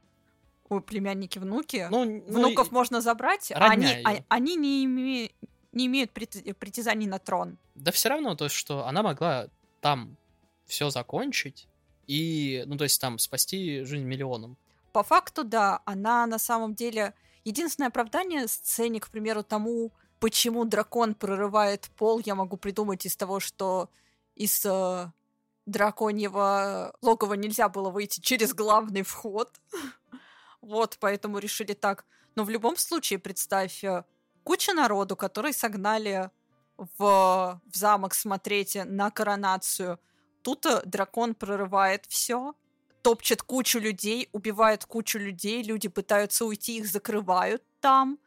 Ой, 0.70 0.82
племянники, 0.82 1.40
внуки. 1.40 1.88
Ну, 1.90 2.06
ну, 2.06 2.22
Внуков 2.28 2.72
и- 2.72 2.74
можно 2.74 3.02
забрать, 3.02 3.52
а 3.52 3.70
они, 3.70 3.88
а- 4.04 4.24
они 4.30 4.56
не, 4.56 4.86
име- 4.86 5.32
не 5.72 5.88
имеют 5.88 6.12
прит- 6.12 6.56
притязаний 6.58 7.08
на 7.08 7.18
трон. 7.20 7.58
Да 7.76 7.92
все 7.92 8.10
равно, 8.10 8.36
то 8.36 8.46
есть, 8.46 8.56
что 8.56 8.86
она 8.86 9.02
могла 9.04 9.48
там 9.82 10.16
все 10.68 10.90
закончить 10.92 11.68
и, 12.10 12.64
ну, 12.66 12.76
то 12.76 12.86
есть, 12.86 13.00
там 13.00 13.20
спасти 13.20 13.84
жизнь 13.84 14.04
миллионам. 14.04 14.58
По 14.94 15.04
факту, 15.04 15.44
да, 15.44 15.82
она 15.86 16.26
на 16.26 16.40
самом 16.40 16.74
деле... 16.74 17.14
Единственное 17.46 17.88
оправдание 17.88 18.48
сцене, 18.48 19.00
к 19.00 19.10
примеру, 19.10 19.44
тому, 19.44 19.94
почему 20.20 20.66
дракон 20.66 21.16
прорывает 21.16 21.90
пол, 21.96 22.20
я 22.26 22.36
могу 22.36 22.58
придумать 22.58 23.06
из 23.06 23.16
того, 23.16 23.40
что 23.40 23.90
из 24.36 24.66
э, 24.66 25.12
драконьего 25.66 26.94
логова 27.02 27.36
нельзя 27.36 27.70
было 27.70 27.90
выйти 27.90 28.20
через 28.20 28.54
главный 28.54 29.04
вход. 29.04 29.62
Вот, 30.62 30.98
поэтому 31.00 31.38
решили 31.40 31.74
так. 31.74 32.06
Но 32.36 32.44
в 32.44 32.50
любом 32.50 32.76
случае, 32.76 33.18
представь, 33.20 33.82
э, 33.84 34.04
куча 34.44 34.74
народу, 34.74 35.16
которые 35.16 35.54
согнали 35.54 36.30
в, 36.76 36.92
в 36.98 37.76
замок 37.76 38.14
смотреть 38.14 38.78
на 38.84 39.10
коронацию. 39.12 40.00
Тут 40.42 40.66
э, 40.66 40.82
дракон 40.86 41.36
прорывает 41.36 42.06
все, 42.08 42.54
топчет 43.02 43.42
кучу 43.42 43.80
людей, 43.80 44.30
убивает 44.32 44.86
кучу 44.86 45.20
людей, 45.20 45.64
люди 45.64 45.88
пытаются 45.88 46.46
уйти, 46.46 46.78
их 46.78 46.88
закрывают 46.88 47.64
там. 47.80 48.20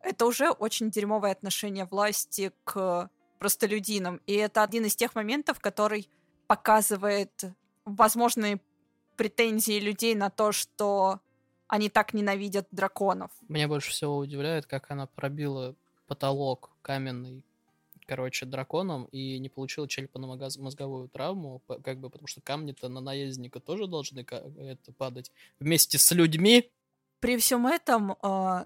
Это 0.00 0.26
уже 0.26 0.50
очень 0.50 0.90
дерьмовое 0.90 1.32
отношение 1.32 1.84
власти 1.84 2.52
к 2.64 3.10
простолюдинам. 3.38 4.20
И 4.26 4.34
это 4.34 4.62
один 4.62 4.84
из 4.84 4.96
тех 4.96 5.14
моментов, 5.14 5.60
который 5.60 6.08
показывает 6.46 7.44
возможные 7.84 8.60
претензии 9.16 9.80
людей 9.80 10.14
на 10.14 10.30
то, 10.30 10.52
что 10.52 11.20
они 11.66 11.90
так 11.90 12.14
ненавидят 12.14 12.66
драконов. 12.70 13.30
Меня 13.48 13.68
больше 13.68 13.90
всего 13.90 14.16
удивляет, 14.16 14.66
как 14.66 14.90
она 14.90 15.06
пробила 15.06 15.76
потолок 16.06 16.70
каменный, 16.82 17.44
короче, 18.08 18.46
драконом 18.46 19.04
и 19.12 19.38
не 19.38 19.50
получила 19.50 19.86
черепно-мозговую 19.86 21.08
травму, 21.08 21.62
как 21.84 22.00
бы, 22.00 22.08
потому 22.08 22.26
что 22.26 22.40
камни-то 22.40 22.88
на 22.88 23.00
наездника 23.00 23.60
тоже 23.60 23.86
должны 23.86 24.20
это 24.20 24.92
падать 24.96 25.30
вместе 25.60 25.98
с 25.98 26.10
людьми. 26.12 26.70
При 27.20 27.36
всем 27.36 27.66
этом 27.66 28.12
э, 28.12 28.64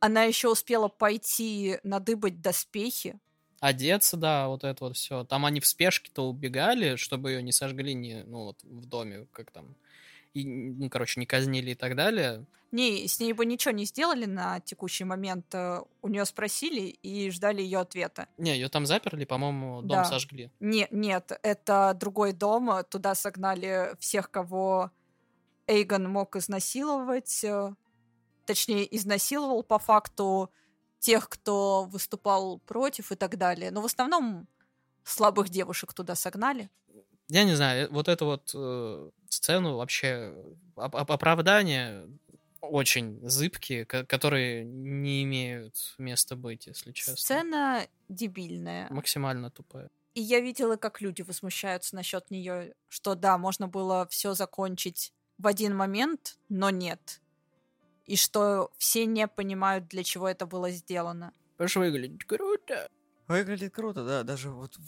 она 0.00 0.22
еще 0.22 0.50
успела 0.50 0.88
пойти 0.88 1.78
надыбать 1.82 2.40
доспехи. 2.40 3.20
Одеться, 3.60 4.16
да, 4.16 4.48
вот 4.48 4.64
это 4.64 4.84
вот 4.84 4.96
все. 4.96 5.24
Там 5.24 5.44
они 5.44 5.60
в 5.60 5.66
спешке-то 5.66 6.28
убегали, 6.28 6.96
чтобы 6.96 7.32
ее 7.32 7.42
не 7.42 7.52
сожгли 7.52 7.94
не, 7.94 8.22
ну, 8.24 8.44
вот 8.44 8.62
в 8.62 8.86
доме, 8.86 9.26
как 9.32 9.50
там, 9.50 9.76
и, 10.34 10.44
ну, 10.44 10.90
короче, 10.90 11.20
не 11.20 11.26
казнили 11.26 11.70
и 11.70 11.74
так 11.74 11.96
далее. 11.96 12.44
Не, 12.72 13.06
с 13.06 13.20
ней 13.20 13.32
бы 13.32 13.46
ничего 13.46 13.72
не 13.72 13.84
сделали 13.84 14.24
на 14.26 14.58
текущий 14.60 15.04
момент. 15.04 15.46
э, 15.54 15.80
У 16.02 16.08
нее 16.08 16.24
спросили 16.24 16.80
и 17.02 17.30
ждали 17.30 17.62
ее 17.62 17.78
ответа. 17.78 18.26
Не, 18.36 18.52
ее 18.54 18.68
там 18.68 18.84
заперли, 18.84 19.24
по-моему, 19.24 19.80
дом 19.82 19.98
Да. 19.98 20.04
сожгли. 20.04 20.50
Не, 20.60 20.88
нет, 20.90 21.38
это 21.42 21.94
другой 21.98 22.32
дом. 22.32 22.82
Туда 22.90 23.14
согнали 23.14 23.94
всех, 24.00 24.30
кого 24.30 24.90
Эйгон 25.68 26.10
мог 26.10 26.36
изнасиловать. 26.36 27.44
э, 27.44 27.72
Точнее, 28.46 28.84
изнасиловал 28.96 29.62
по 29.62 29.78
факту 29.78 30.50
тех, 30.98 31.28
кто 31.28 31.84
выступал 31.84 32.58
против 32.66 33.12
и 33.12 33.14
так 33.16 33.38
далее. 33.38 33.70
Но 33.70 33.80
в 33.82 33.86
основном 33.86 34.48
слабых 35.04 35.48
девушек 35.48 35.94
туда 35.94 36.14
согнали. 36.14 36.70
Я 37.28 37.44
не 37.44 37.54
знаю, 37.54 37.86
э, 37.86 37.90
вот 37.90 38.08
эту 38.08 38.26
вот 38.26 38.50
э, 38.54 39.10
сцену 39.34 39.76
вообще 39.76 40.34
оп- 40.76 40.94
оп- 40.94 41.10
оправдания 41.10 42.06
очень 42.60 43.20
зыбкие, 43.28 43.84
ко- 43.84 44.04
которые 44.06 44.64
не 44.64 45.22
имеют 45.24 45.94
места 45.98 46.34
быть, 46.36 46.66
если 46.66 46.92
честно. 46.92 47.16
Сцена 47.16 47.86
дебильная. 48.08 48.88
Максимально 48.90 49.50
тупая. 49.50 49.90
И 50.14 50.20
я 50.20 50.40
видела, 50.40 50.76
как 50.76 51.00
люди 51.00 51.22
возмущаются 51.22 51.96
насчет 51.96 52.30
нее, 52.30 52.74
что 52.88 53.14
да, 53.14 53.36
можно 53.36 53.68
было 53.68 54.06
все 54.08 54.34
закончить 54.34 55.12
в 55.38 55.46
один 55.46 55.76
момент, 55.76 56.38
но 56.48 56.70
нет. 56.70 57.20
И 58.06 58.16
что 58.16 58.70
все 58.78 59.06
не 59.06 59.26
понимают, 59.26 59.88
для 59.88 60.04
чего 60.04 60.28
это 60.28 60.46
было 60.46 60.70
сделано. 60.70 61.32
Потому 61.56 61.68
что 61.68 61.80
выглядит 61.80 62.24
круто. 62.24 62.88
Выглядит 63.26 63.74
круто, 63.74 64.04
да. 64.04 64.22
Даже 64.22 64.50
вот 64.50 64.78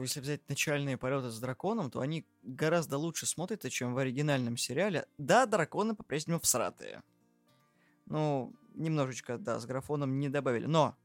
если 0.00 0.20
взять 0.20 0.48
начальные 0.48 0.96
полеты 0.96 1.30
с 1.30 1.40
драконом, 1.40 1.90
то 1.90 2.00
они 2.00 2.24
гораздо 2.42 2.98
лучше 2.98 3.26
смотрятся, 3.26 3.68
чем 3.68 3.94
в 3.94 3.98
оригинальном 3.98 4.56
сериале. 4.56 5.06
Да, 5.18 5.46
драконы 5.46 5.96
по-прежнему 5.96 6.38
всратые. 6.40 7.02
Ну, 8.06 8.54
немножечко, 8.74 9.38
да, 9.38 9.58
с 9.58 9.66
графоном 9.66 10.18
не 10.20 10.28
добавили. 10.28 10.66
Но 10.66 10.96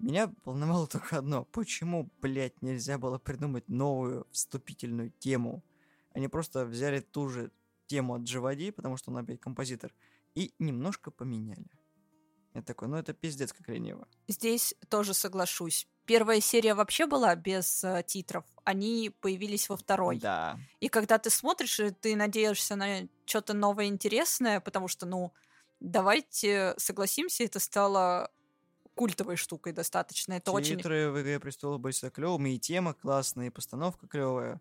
меня 0.00 0.32
волновало 0.44 0.86
только 0.88 1.18
одно. 1.18 1.44
Почему, 1.44 2.10
блядь, 2.20 2.60
нельзя 2.62 2.98
было 2.98 3.18
придумать 3.18 3.68
новую 3.68 4.26
вступительную 4.32 5.10
тему? 5.18 5.62
Они 6.12 6.26
просто 6.26 6.64
взяли 6.64 7.00
ту 7.00 7.28
же 7.28 7.52
тему 7.86 8.14
от 8.14 8.22
Дживади, 8.22 8.70
потому 8.70 8.96
что 8.96 9.10
он 9.10 9.18
опять 9.18 9.40
композитор, 9.40 9.92
и 10.34 10.54
немножко 10.58 11.10
поменяли. 11.10 11.70
Я 12.54 12.62
такой, 12.62 12.88
ну 12.88 12.96
это 12.96 13.12
пиздец 13.12 13.52
как 13.52 13.68
лениво. 13.68 14.08
Здесь 14.28 14.74
тоже 14.88 15.14
соглашусь. 15.14 15.88
Первая 16.06 16.40
серия 16.40 16.74
вообще 16.74 17.06
была 17.06 17.34
без 17.36 17.84
э, 17.84 18.02
титров. 18.06 18.44
Они 18.64 19.12
появились 19.20 19.68
во 19.68 19.76
второй. 19.76 20.18
Да. 20.18 20.58
И 20.80 20.88
когда 20.88 21.18
ты 21.18 21.30
смотришь, 21.30 21.78
и 21.80 21.90
ты 21.90 22.16
надеешься 22.16 22.74
на 22.76 23.08
что-то 23.26 23.54
новое 23.54 23.86
интересное, 23.86 24.60
потому 24.60 24.88
что, 24.88 25.06
ну, 25.06 25.32
давайте 25.78 26.74
согласимся, 26.78 27.44
это 27.44 27.60
стало 27.60 28.30
культовой 28.94 29.36
штукой 29.36 29.72
достаточно. 29.72 30.34
Это 30.34 30.50
очень... 30.50 30.76
Титры 30.76 31.10
в 31.10 31.20
«Игре 31.22 31.40
престолов» 31.40 31.80
были 31.80 31.92
всегда 31.92 32.10
клевыми, 32.10 32.50
и 32.50 32.58
тема 32.58 32.92
классная, 32.94 33.46
и 33.46 33.50
постановка 33.50 34.06
клевая. 34.06 34.60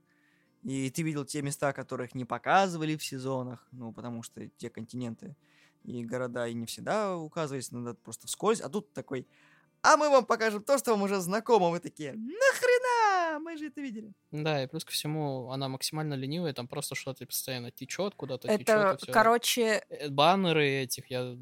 И 0.63 0.89
ты 0.91 1.03
видел 1.03 1.25
те 1.25 1.41
места, 1.41 1.73
которых 1.73 2.15
не 2.15 2.25
показывали 2.25 2.95
в 2.95 3.03
сезонах, 3.03 3.67
ну, 3.71 3.91
потому 3.91 4.23
что 4.23 4.47
те 4.57 4.69
континенты 4.69 5.35
и 5.83 6.03
города 6.03 6.47
и 6.47 6.53
не 6.53 6.65
всегда 6.65 7.17
указывались, 7.17 7.71
надо 7.71 7.93
просто 7.95 8.27
вскользь. 8.27 8.61
А 8.61 8.69
тут 8.69 8.93
такой, 8.93 9.27
а 9.81 9.97
мы 9.97 10.09
вам 10.09 10.25
покажем 10.25 10.63
то, 10.63 10.77
что 10.77 10.91
вам 10.91 11.03
уже 11.03 11.19
знакомо. 11.19 11.69
Вы 11.69 11.79
такие, 11.79 12.13
нахрена? 12.13 13.39
Мы 13.39 13.57
же 13.57 13.67
это 13.67 13.81
видели. 13.81 14.11
Да, 14.31 14.63
и 14.63 14.67
плюс 14.67 14.83
ко 14.83 14.91
всему, 14.91 15.51
она 15.51 15.67
максимально 15.67 16.15
ленивая, 16.15 16.53
там 16.53 16.67
просто 16.67 16.95
что-то 16.95 17.25
постоянно 17.25 17.71
течет, 17.71 18.15
куда-то 18.15 18.47
течет. 18.47 18.69
Это, 18.69 18.97
всё. 18.97 19.11
короче, 19.11 19.79
Э, 19.89 20.09
Баннеры 20.09 20.67
этих, 20.67 21.09
я... 21.09 21.35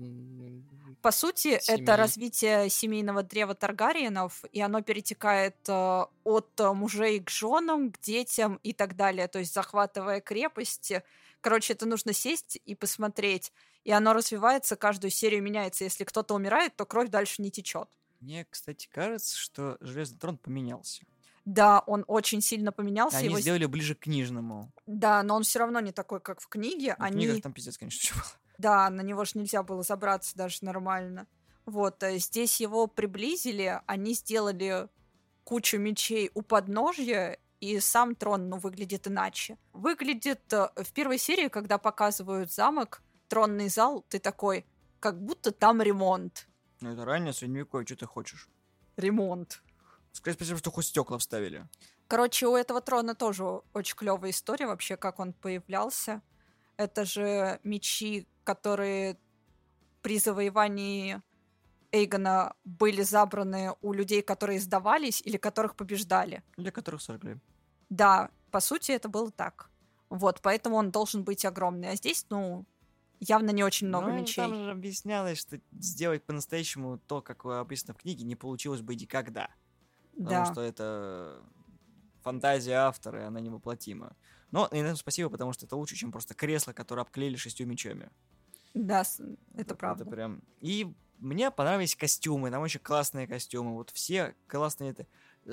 по 1.02 1.12
сути, 1.12 1.60
семей. 1.60 1.82
это 1.82 1.96
развитие 1.96 2.70
семейного 2.70 3.24
древа 3.24 3.56
Таргариенов, 3.56 4.44
и 4.52 4.62
оно 4.62 4.82
перетекает 4.82 5.56
э, 5.68 6.06
от 6.24 6.60
э, 6.60 6.74
мужей 6.74 7.20
к 7.20 7.30
женам, 7.30 7.92
к 7.92 8.00
детям 8.00 8.60
и 8.64 8.74
так 8.74 8.96
далее, 8.96 9.28
то 9.28 9.40
есть 9.40 9.54
захватывая 9.54 10.22
крепости. 10.22 11.04
Короче, 11.42 11.74
это 11.74 11.86
нужно 11.86 12.14
сесть 12.14 12.60
и 12.66 12.76
посмотреть. 12.76 13.52
И 13.84 13.92
оно 13.92 14.14
развивается, 14.14 14.76
каждую 14.76 15.12
серию 15.12 15.42
меняется. 15.42 15.84
Если 15.84 16.04
кто-то 16.04 16.34
умирает, 16.34 16.76
то 16.76 16.86
кровь 16.86 17.10
дальше 17.10 17.42
не 17.42 17.52
течет. 17.52 17.88
Мне, 18.20 18.46
кстати, 18.50 18.88
кажется, 18.92 19.38
что 19.38 19.78
Железный 19.80 20.18
трон 20.18 20.38
поменялся. 20.38 21.04
Да, 21.46 21.80
он 21.88 22.04
очень 22.08 22.42
сильно 22.42 22.72
поменялся. 22.72 23.18
Они 23.18 23.28
его 23.28 23.40
сделали 23.40 23.66
ближе 23.68 23.96
к 23.96 24.00
книжному. 24.00 24.72
Да, 24.86 25.24
но 25.24 25.36
он 25.36 25.44
все 25.44 25.60
равно 25.60 25.80
не 25.80 25.94
такой, 25.94 26.20
как 26.20 26.42
в 26.42 26.48
книге. 26.48 26.96
Ну, 26.98 27.06
В 27.06 27.08
Они... 27.08 27.26
книгах 27.26 27.44
там 27.44 27.54
пиздец, 27.54 27.78
конечно, 27.78 28.00
все 28.00 28.14
было. 28.14 28.26
Да, 28.58 28.90
на 28.90 29.02
него 29.02 29.24
же 29.24 29.34
нельзя 29.36 29.62
было 29.62 29.84
забраться 29.84 30.36
даже 30.36 30.58
нормально. 30.62 31.28
Вот, 31.66 32.02
э, 32.02 32.18
здесь 32.18 32.60
его 32.60 32.88
приблизили, 32.88 33.80
они 33.86 34.14
сделали 34.14 34.90
кучу 35.44 35.78
мечей 35.78 36.32
у 36.34 36.42
подножья, 36.42 37.38
и 37.60 37.80
сам 37.80 38.16
трон, 38.16 38.50
ну, 38.50 38.58
выглядит 38.58 39.08
иначе. 39.08 39.58
Выглядит 39.74 40.42
э, 40.52 40.70
в 40.76 40.92
первой 40.94 41.18
серии, 41.18 41.48
когда 41.48 41.78
показывают 41.78 42.52
замок, 42.52 43.02
тронный 43.28 43.70
зал, 43.70 44.06
ты 44.10 44.20
такой, 44.20 44.66
как 45.00 45.22
будто 45.22 45.52
там 45.52 45.82
ремонт. 45.82 46.48
Ну, 46.82 46.92
это 46.92 47.06
раннее 47.06 47.34
средневековье, 47.34 47.86
что 47.86 47.96
ты 47.96 48.06
хочешь? 48.06 48.50
Ремонт. 48.98 49.62
Скажи 50.12 50.36
спасибо, 50.36 50.58
что 50.60 50.72
хоть 50.72 50.86
стекла 50.86 51.18
вставили. 51.18 51.68
Короче, 52.08 52.48
у 52.48 52.56
этого 52.56 52.82
трона 52.82 53.16
тоже 53.16 53.44
очень 53.74 53.96
клевая 53.96 54.32
история 54.32 54.68
вообще, 54.68 54.98
как 54.98 55.20
он 55.20 55.34
появлялся. 55.34 56.22
Это 56.78 57.06
же 57.06 57.60
мечи, 57.64 58.28
которые 58.44 59.18
при 60.02 60.20
завоевании 60.20 61.22
Эйгона 61.92 62.56
были 62.64 63.02
забраны 63.02 63.76
у 63.82 63.94
людей, 63.94 64.22
которые 64.22 64.60
сдавались 64.60 65.22
или 65.22 65.38
которых 65.38 65.76
побеждали. 65.76 66.44
Для 66.56 66.72
которых 66.72 67.02
сожгли. 67.02 67.38
Да, 67.90 68.30
по 68.52 68.60
сути, 68.60 68.92
это 68.92 69.10
было 69.10 69.32
так. 69.32 69.70
Вот, 70.10 70.42
поэтому 70.42 70.78
он 70.78 70.92
должен 70.92 71.24
быть 71.24 71.46
огромный. 71.46 71.90
А 71.90 71.96
здесь, 71.96 72.26
ну, 72.30 72.66
явно 73.20 73.52
не 73.52 73.64
очень 73.64 73.88
много 73.88 74.08
Ну, 74.08 74.20
мечей. 74.22 74.36
Там 74.44 74.56
же 74.56 74.72
объяснялось, 74.72 75.38
что 75.40 75.60
сделать 75.72 76.24
по-настоящему 76.24 76.98
то, 77.00 77.22
как 77.22 77.46
описано 77.46 77.94
в 77.94 77.98
книге, 77.98 78.24
не 78.26 78.36
получилось 78.36 78.82
бы 78.82 78.96
никогда. 78.96 79.50
Потому 80.14 80.30
Да. 80.30 80.52
что 80.52 80.62
это 80.62 81.42
фантазия 82.22 82.74
автора, 82.74 83.22
и 83.22 83.26
она 83.26 83.40
невоплотима. 83.40 84.16
Но 84.52 84.68
и 84.72 84.82
на 84.82 84.86
этом 84.88 84.96
спасибо, 84.98 85.30
потому 85.30 85.54
что 85.54 85.66
это 85.66 85.76
лучше, 85.76 85.96
чем 85.96 86.12
просто 86.12 86.34
кресло, 86.34 86.74
которое 86.74 87.02
обклеили 87.02 87.36
шестью 87.36 87.68
мечами. 87.68 88.10
Да, 88.74 89.04
с- 89.04 89.22
это 89.56 89.76
правда. 89.76 90.04
Это 90.04 90.12
прям... 90.12 90.42
И 90.60 90.94
мне 91.20 91.52
понравились 91.52 91.96
костюмы, 91.96 92.52
там 92.52 92.62
очень 92.62 92.80
классные 92.80 93.28
костюмы. 93.28 93.74
Вот 93.74 93.90
все 93.92 94.36
классные 94.48 94.92
это... 94.92 95.06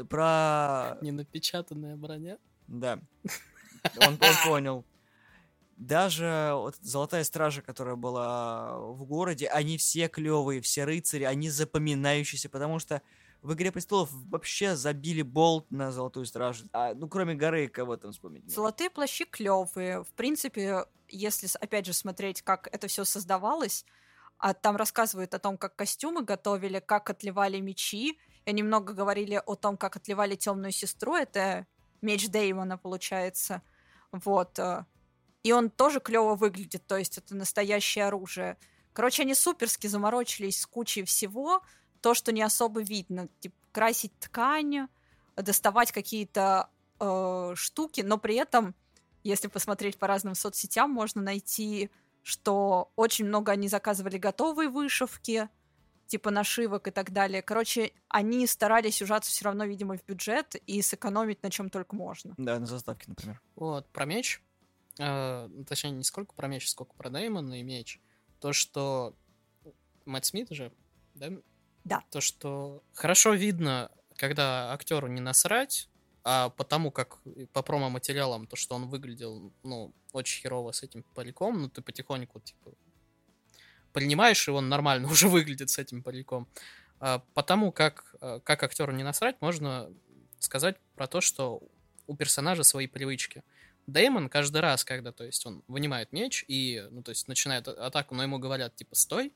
Про... 0.07 0.99
Ненапечатанная 1.03 1.97
броня. 1.97 2.39
Да. 2.67 2.99
Он, 3.99 4.15
он 4.15 4.19
понял. 4.45 4.85
Даже 5.77 6.53
вот 6.55 6.77
Золотая 6.81 7.25
Стража, 7.25 7.63
которая 7.63 7.97
была 7.97 8.79
в 8.79 9.05
городе, 9.05 9.49
они 9.49 9.77
все 9.77 10.09
клевые, 10.09 10.61
все 10.61 10.85
рыцари, 10.85 11.25
они 11.25 11.51
запоминающиеся, 11.51 12.49
потому 12.49 12.79
что 12.79 13.03
в 13.43 13.53
Игре 13.53 13.71
престолов 13.71 14.09
вообще 14.11 14.75
забили 14.75 15.21
болт 15.23 15.71
на 15.71 15.93
Золотую 15.93 16.25
Стражу. 16.25 16.65
А, 16.73 16.95
ну, 16.95 17.09
кроме 17.09 17.35
горы, 17.35 17.69
кого 17.69 17.97
там 17.97 18.13
вспомнить? 18.13 18.51
Золотые 18.51 18.89
плащи 18.89 19.27
клевые. 19.27 20.03
В 20.03 20.13
принципе, 20.13 20.87
если 21.09 21.49
опять 21.61 21.85
же 21.85 21.93
смотреть, 21.93 22.41
как 22.41 22.69
это 22.73 22.89
все 22.89 23.05
создавалось, 23.05 23.85
а 24.39 24.55
там 24.55 24.77
рассказывают 24.77 25.35
о 25.35 25.39
том, 25.39 25.59
как 25.59 25.77
костюмы 25.77 26.23
готовили, 26.23 26.81
как 26.81 27.11
отливали 27.11 27.61
мечи. 27.61 28.19
И 28.45 28.51
они 28.51 28.63
много 28.63 28.95
говорили 28.95 29.43
о 29.45 29.55
том, 29.57 29.77
как 29.77 29.97
отливали 29.97 30.37
темную 30.37 30.73
сестру. 30.73 31.15
Это 31.15 31.67
меч 32.01 32.29
Деймона, 32.29 32.79
получается. 32.79 33.63
Вот. 34.11 34.59
И 35.45 35.53
он 35.53 35.71
тоже 35.71 36.01
клево 36.01 36.35
выглядит, 36.35 36.87
то 36.87 36.97
есть 36.97 37.19
это 37.19 37.37
настоящее 37.37 38.07
оружие. 38.07 38.57
Короче, 38.93 39.23
они 39.23 39.35
суперски 39.35 39.87
заморочились 39.87 40.63
с 40.63 40.67
кучей 40.67 41.05
всего, 41.05 41.63
то, 42.01 42.15
что 42.15 42.33
не 42.33 42.43
особо 42.43 42.81
видно. 42.81 43.29
Типа, 43.41 43.55
красить 43.71 44.19
ткань, 44.19 44.89
доставать 45.37 45.93
какие-то 45.93 46.71
э, 46.99 47.53
штуки, 47.57 48.01
но 48.01 48.19
при 48.19 48.37
этом, 48.37 48.75
если 49.23 49.49
посмотреть 49.49 49.99
по 49.99 50.07
разным 50.07 50.35
соцсетям, 50.35 50.91
можно 50.91 51.21
найти, 51.21 51.91
что 52.23 52.91
очень 52.97 53.27
много 53.27 53.53
они 53.53 53.69
заказывали 53.69 54.17
готовые 54.17 54.71
вышивки, 54.71 55.49
типа 56.07 56.31
нашивок 56.31 56.89
и 56.89 56.91
так 56.91 57.11
далее. 57.11 57.43
Короче, 57.43 57.93
они 58.09 58.47
старались 58.47 59.03
ужаться 59.03 59.31
все 59.31 59.47
равно, 59.47 59.65
видимо, 59.65 59.97
в 59.97 60.05
бюджет 60.05 60.55
и 60.67 60.81
сэкономить 60.83 61.43
на 61.43 61.51
чем 61.51 61.71
только 61.71 61.97
можно. 61.97 62.35
Да, 62.37 62.59
на 62.59 62.67
заставке, 62.67 63.07
например. 63.09 63.41
Вот, 63.57 63.89
про 63.91 64.05
меч. 64.05 64.41
Э, 64.99 65.49
точнее, 65.69 65.91
не 65.91 66.05
сколько 66.05 66.35
про 66.35 66.49
меч, 66.49 66.69
сколько 66.69 66.95
про 66.95 67.11
Деймона 67.11 67.61
и 67.61 67.63
меч. 67.63 68.01
То, 68.41 68.53
что 68.53 69.15
Мэтт 70.05 70.27
Смит 70.27 70.51
же, 70.51 70.73
да? 71.15 71.31
Да. 71.85 72.03
То, 72.11 72.21
что 72.21 72.83
хорошо 72.95 73.35
видно, 73.35 73.91
когда 74.17 74.73
актеру 74.73 75.07
не 75.07 75.21
насрать, 75.21 75.89
а 76.23 76.49
потому 76.49 76.91
как 76.91 77.19
по 77.53 77.63
промо-материалам, 77.63 78.47
то, 78.47 78.57
что 78.57 78.75
он 78.75 78.89
выглядел, 78.89 79.53
ну, 79.63 79.93
очень 80.13 80.43
херово 80.43 80.73
с 80.73 80.83
этим 80.83 81.03
париком, 81.15 81.61
ну, 81.61 81.69
ты 81.69 81.83
потихоньку, 81.83 82.41
типа, 82.41 82.73
принимаешь, 83.93 84.49
и 84.49 84.51
он 84.51 84.69
нормально 84.69 85.09
уже 85.11 85.29
выглядит 85.29 85.71
с 85.71 85.79
этим 85.79 86.03
париком. 86.03 86.49
А, 87.01 87.19
потому 87.35 87.73
как, 87.73 88.15
э, 88.21 88.41
как 88.43 88.63
актеру 88.63 88.93
не 88.93 89.03
насрать, 89.03 89.41
можно 89.41 89.91
сказать 90.39 90.77
про 90.95 91.07
то, 91.07 91.21
что 91.21 91.63
у 92.07 92.17
персонажа 92.17 92.63
свои 92.63 92.87
привычки. 92.87 93.43
Дэймон 93.87 94.29
каждый 94.29 94.61
раз, 94.61 94.85
когда, 94.85 95.13
то 95.13 95.25
есть, 95.25 95.45
он 95.47 95.63
вынимает 95.69 96.13
меч 96.13 96.45
и, 96.49 96.87
ну, 96.91 97.03
то 97.03 97.11
есть, 97.11 97.29
начинает 97.29 97.69
а- 97.69 97.87
атаку, 97.87 98.15
но 98.15 98.23
ему 98.23 98.39
говорят, 98.39 98.75
типа, 98.77 98.95
стой, 98.95 99.33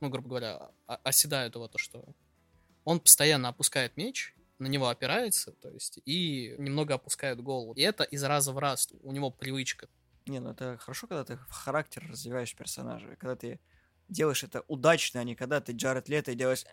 ну, 0.00 0.08
грубо 0.08 0.28
говоря, 0.28 0.70
о- 0.86 0.96
оседают 1.04 1.54
его 1.54 1.68
то, 1.68 1.78
что 1.78 2.04
он 2.84 3.00
постоянно 3.00 3.48
опускает 3.48 3.96
меч, 3.96 4.34
на 4.58 4.66
него 4.66 4.88
опирается, 4.88 5.52
то 5.52 5.68
есть, 5.70 5.98
и 6.04 6.54
немного 6.58 6.94
опускает 6.94 7.40
голову. 7.40 7.72
И 7.74 7.82
это 7.82 8.04
из 8.04 8.22
раза 8.22 8.52
в 8.52 8.58
раз. 8.58 8.88
У 9.02 9.12
него 9.12 9.30
привычка. 9.30 9.88
Не, 10.26 10.38
ну 10.38 10.50
это 10.50 10.78
хорошо, 10.78 11.06
когда 11.06 11.24
ты 11.24 11.36
характер 11.48 12.06
развиваешь 12.08 12.54
персонажа. 12.54 13.16
Когда 13.16 13.34
ты 13.34 13.60
делаешь 14.08 14.44
это 14.44 14.64
удачно, 14.68 15.20
а 15.20 15.24
не 15.24 15.34
когда 15.34 15.60
ты 15.60 15.72
Джаред 15.72 16.08
Лето 16.08 16.30
и 16.30 16.36
делаешь... 16.36 16.64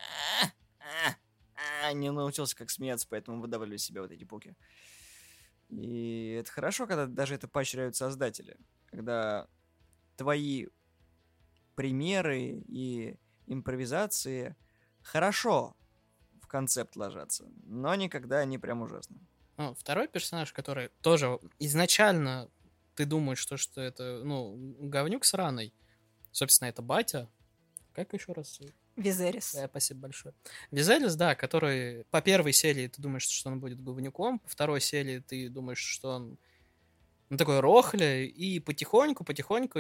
«А, 0.42 0.48
а, 0.80 1.88
а», 1.88 1.94
не 1.94 2.12
научился 2.12 2.56
как 2.56 2.70
смеяться, 2.70 3.08
поэтому 3.10 3.42
выдавливаю 3.42 3.80
себя 3.80 4.02
вот 4.02 4.12
эти 4.12 4.24
буки. 4.24 4.56
И 5.70 6.38
это 6.40 6.52
хорошо, 6.52 6.88
когда 6.88 7.06
даже 7.06 7.36
это 7.36 7.48
поощряют 7.48 7.96
создатели. 7.96 8.58
Когда 8.88 9.48
твои 10.18 10.68
примеры 11.76 12.64
и 12.68 13.16
импровизации 13.48 14.56
хорошо 15.02 15.76
в 16.42 16.48
концепт 16.48 16.96
ложатся, 16.96 17.46
но 17.64 17.94
никогда 17.96 18.44
не 18.46 18.58
прям 18.58 18.82
ужасно. 18.82 19.18
Ну, 19.58 19.74
второй 19.76 20.08
персонаж, 20.08 20.52
который 20.54 20.90
тоже 21.02 21.40
изначально 21.60 22.50
ты 22.96 23.06
думаешь, 23.06 23.40
что, 23.40 23.58
что 23.58 23.82
это, 23.82 24.22
ну, 24.24 24.56
говнюк 24.80 25.24
сраный. 25.24 25.74
Собственно, 26.32 26.70
это 26.70 26.82
батя. 26.82 27.30
Как 27.94 28.14
еще 28.14 28.34
раз? 28.34 28.60
Визерис. 29.00 29.54
Да, 29.56 29.68
спасибо 29.68 30.02
большое. 30.02 30.34
Визерис, 30.72 31.16
да, 31.16 31.36
который 31.36 32.06
по 32.12 32.22
первой 32.22 32.54
серии 32.54 32.88
ты 32.88 33.02
думаешь, 33.02 33.28
что 33.28 33.50
он 33.50 33.60
будет 33.60 33.82
говнюком, 33.82 34.40
по 34.40 34.50
второй 34.50 34.82
серии 34.82 35.20
ты 35.20 35.50
думаешь, 35.50 35.80
что 35.80 36.10
он 36.16 36.38
ну, 37.30 37.38
такой 37.38 37.60
рохля, 37.60 38.24
и 38.24 38.60
потихоньку, 38.60 39.24
потихоньку 39.24 39.80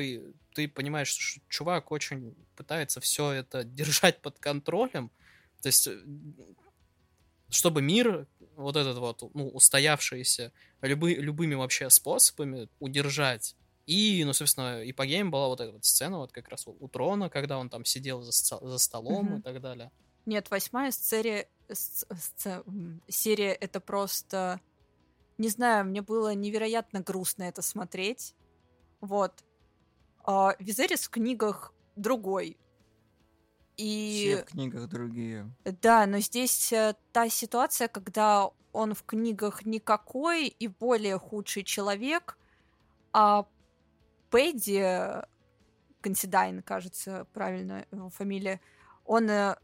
ты 0.53 0.67
понимаешь, 0.67 1.09
что 1.09 1.41
чувак 1.49 1.91
очень 1.91 2.35
пытается 2.55 3.01
все 3.01 3.31
это 3.31 3.63
держать 3.63 4.21
под 4.21 4.39
контролем. 4.39 5.11
То 5.61 5.67
есть, 5.67 5.89
чтобы 7.49 7.81
мир 7.81 8.27
вот 8.55 8.75
этот 8.75 8.97
вот, 8.97 9.23
ну, 9.33 9.49
устоявшийся 9.49 10.53
любы, 10.81 11.15
любыми 11.15 11.55
вообще 11.55 11.89
способами 11.89 12.69
удержать. 12.79 13.55
И, 13.89 14.23
ну, 14.23 14.33
собственно, 14.33 14.83
и 14.83 14.91
по 14.91 15.05
гейм 15.05 15.31
была 15.31 15.47
вот 15.47 15.61
эта 15.61 15.71
вот 15.71 15.83
сцена, 15.83 16.19
вот 16.19 16.31
как 16.31 16.47
раз 16.49 16.67
у, 16.67 16.77
у 16.79 16.87
Трона, 16.87 17.29
когда 17.29 17.57
он 17.57 17.69
там 17.69 17.85
сидел 17.85 18.21
за, 18.21 18.31
за 18.31 18.77
столом 18.77 19.27
mm-hmm. 19.27 19.39
и 19.39 19.41
так 19.41 19.61
далее. 19.61 19.91
Нет, 20.25 20.51
восьмая 20.51 20.91
серия, 20.91 21.47
серия 23.07 23.53
это 23.53 23.79
просто 23.79 24.59
не 25.39 25.47
знаю, 25.47 25.85
мне 25.85 26.01
было 26.01 26.35
невероятно 26.35 26.99
грустно 26.99 27.43
это 27.43 27.61
смотреть. 27.61 28.35
Вот. 28.99 29.33
А, 30.25 30.55
Визерис 30.59 31.07
в 31.07 31.09
книгах 31.09 31.73
другой. 31.95 32.57
И... 33.77 34.33
Все 34.35 34.43
в 34.43 34.45
книгах 34.49 34.89
другие. 34.89 35.49
Да, 35.63 36.05
но 36.05 36.19
здесь 36.19 36.73
э, 36.73 36.93
та 37.13 37.29
ситуация, 37.29 37.87
когда 37.87 38.51
он 38.73 38.93
в 38.93 39.03
книгах 39.03 39.65
никакой 39.65 40.47
и 40.47 40.67
более 40.67 41.17
худший 41.17 41.63
человек, 41.63 42.37
а 43.13 43.47
Пэдди, 44.29 45.23
Консидайн, 46.01 46.61
кажется, 46.61 47.27
правильно 47.33 47.85
его 47.91 48.09
фамилия, 48.09 48.61
он 49.05 49.29
э, 49.29 49.55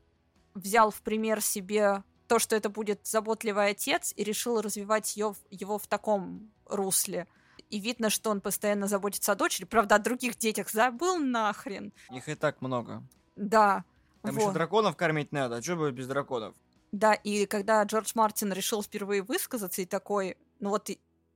взял 0.54 0.92
в 0.92 1.02
пример 1.02 1.42
себе 1.42 2.04
то, 2.28 2.40
что 2.40 2.56
это 2.56 2.70
будет 2.70 3.06
заботливый 3.06 3.70
отец, 3.70 4.14
и 4.16 4.24
решил 4.24 4.62
развивать 4.62 5.16
ее, 5.16 5.36
его 5.50 5.78
в 5.78 5.88
таком 5.88 6.52
русле. 6.66 7.28
И 7.70 7.80
видно, 7.80 8.10
что 8.10 8.30
он 8.30 8.42
постоянно 8.42 8.88
заботится 8.88 9.32
о 9.32 9.36
дочери. 9.36 9.66
Правда, 9.66 9.96
о 9.96 10.00
других 10.00 10.38
детях 10.38 10.70
забыл 10.70 11.18
нахрен. 11.18 11.94
Их 12.12 12.28
и 12.30 12.36
так 12.36 12.62
много. 12.62 13.04
Да. 13.36 13.84
Там 14.22 14.36
вот. 14.36 14.42
еще 14.42 14.52
драконов 14.54 14.96
кормить 14.96 15.32
надо. 15.32 15.58
А 15.58 15.62
что 15.62 15.76
будет 15.76 15.94
без 15.94 16.08
драконов? 16.08 16.56
Да, 16.92 17.14
и 17.14 17.46
когда 17.46 17.84
Джордж 17.84 18.12
Мартин 18.16 18.54
решил 18.54 18.82
впервые 18.82 19.22
высказаться 19.22 19.82
и 19.82 19.86
такой, 19.86 20.38
ну 20.60 20.70
вот 20.70 20.90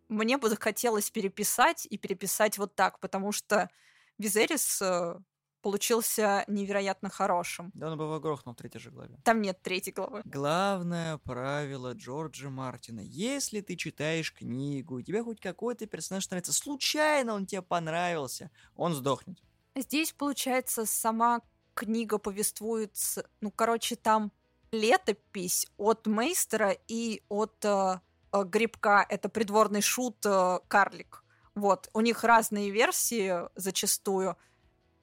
мне 0.10 0.38
бы 0.38 0.50
захотелось 0.50 1.10
переписать 1.12 1.88
и 1.90 1.98
переписать 1.98 2.58
вот 2.58 2.76
так, 2.76 3.00
потому 3.00 3.32
что 3.32 3.70
Визерис 4.18 4.82
э, 4.82 5.20
получился 5.62 6.44
невероятно 6.48 7.10
хорошим. 7.10 7.72
Да, 7.74 7.92
он 7.92 7.98
бы 7.98 8.06
его 8.06 8.20
грохнул 8.20 8.54
в 8.54 8.58
третьей 8.58 8.82
же 8.82 8.92
главе. 8.92 9.18
Там 9.24 9.42
нет 9.42 9.62
третьей 9.62 9.94
главы. 9.94 10.22
Главное 10.26 11.18
правило 11.20 11.94
Джорджа 11.94 12.50
Мартина. 12.50 13.02
Если 13.02 13.62
ты 13.62 13.76
читаешь 13.76 14.34
книгу, 14.34 15.00
и 15.00 15.04
тебе 15.04 15.24
хоть 15.24 15.40
какой-то 15.40 15.86
персонаж 15.86 16.30
нравится, 16.30 16.54
случайно 16.54 17.34
он 17.34 17.46
тебе 17.46 17.62
понравился, 17.62 18.52
он 18.76 18.94
сдохнет. 18.94 19.38
Здесь, 19.76 20.12
получается, 20.12 20.86
сама 20.86 21.42
книга 21.74 22.18
повествует... 22.18 22.96
Ну, 23.40 23.52
короче, 23.52 23.96
там 23.96 24.32
летопись 24.72 25.68
от 25.78 26.08
Мейстера 26.08 26.72
и 26.88 27.24
от 27.30 27.64
э, 27.64 28.00
Грибка. 28.32 29.06
Это 29.10 29.30
придворный 29.30 29.82
шут 29.82 30.26
э, 30.26 30.60
Карлик. 30.68 31.24
Вот. 31.56 31.90
У 31.94 32.02
них 32.02 32.24
разные 32.24 32.70
версии 32.70 33.48
зачастую— 33.56 34.38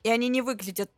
и 0.06 0.08
они 0.08 0.28
не 0.28 0.40
выглядят 0.40 0.92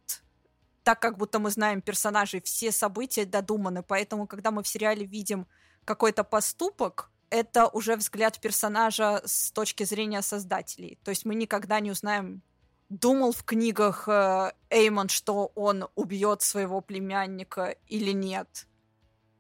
так, 0.83 1.01
как 1.01 1.17
будто 1.17 1.39
мы 1.39 1.51
знаем 1.51 1.81
персонажей, 1.81 2.43
все 2.43 2.71
события 2.71 3.25
додуманы, 3.25 3.83
поэтому, 3.83 4.27
когда 4.27 4.51
мы 4.51 4.63
в 4.63 4.69
сериале 4.69 5.07
видим 5.07 5.47
какой-то 5.87 6.25
поступок, 6.25 7.11
это 7.31 7.69
уже 7.69 7.97
взгляд 7.97 8.39
персонажа 8.39 9.23
с 9.25 9.51
точки 9.51 9.85
зрения 9.85 10.21
создателей. 10.21 10.99
То 11.05 11.11
есть 11.11 11.25
мы 11.25 11.35
никогда 11.35 11.81
не 11.81 11.91
узнаем, 11.91 12.43
думал 12.91 13.33
в 13.33 13.45
книгах 13.45 14.09
э, 14.09 14.53
Эймон, 14.69 15.09
что 15.09 15.53
он 15.55 15.89
убьет 15.95 16.43
своего 16.43 16.83
племянника 16.83 17.77
или 17.87 18.13
нет. 18.13 18.67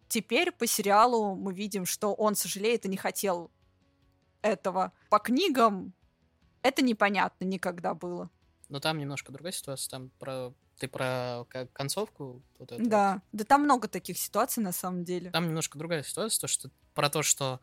Теперь 0.08 0.52
по 0.52 0.66
сериалу 0.66 1.34
мы 1.34 1.52
видим, 1.52 1.86
что 1.86 2.14
он 2.14 2.34
сожалеет 2.34 2.86
и 2.86 2.88
не 2.88 2.96
хотел 2.96 3.50
этого. 4.42 4.92
По 5.10 5.18
книгам 5.18 5.92
это 6.62 6.82
непонятно 6.82 7.44
никогда 7.44 7.94
было. 7.94 8.30
Но 8.68 8.80
там 8.80 8.98
немножко 8.98 9.32
другая 9.32 9.52
ситуация. 9.52 9.90
Там 9.90 10.10
про 10.18 10.52
ты 10.78 10.88
про 10.88 11.44
концовку? 11.72 12.42
Вот 12.58 12.72
эту 12.72 12.88
да, 12.88 13.14
вот. 13.14 13.22
да 13.32 13.44
там 13.44 13.64
много 13.64 13.88
таких 13.88 14.16
ситуаций 14.18 14.62
на 14.62 14.72
самом 14.72 15.04
деле. 15.04 15.30
Там 15.30 15.46
немножко 15.46 15.76
другая 15.76 16.02
ситуация, 16.02 16.40
то, 16.40 16.46
что 16.46 16.70
про 16.94 17.10
то, 17.10 17.22
что 17.22 17.60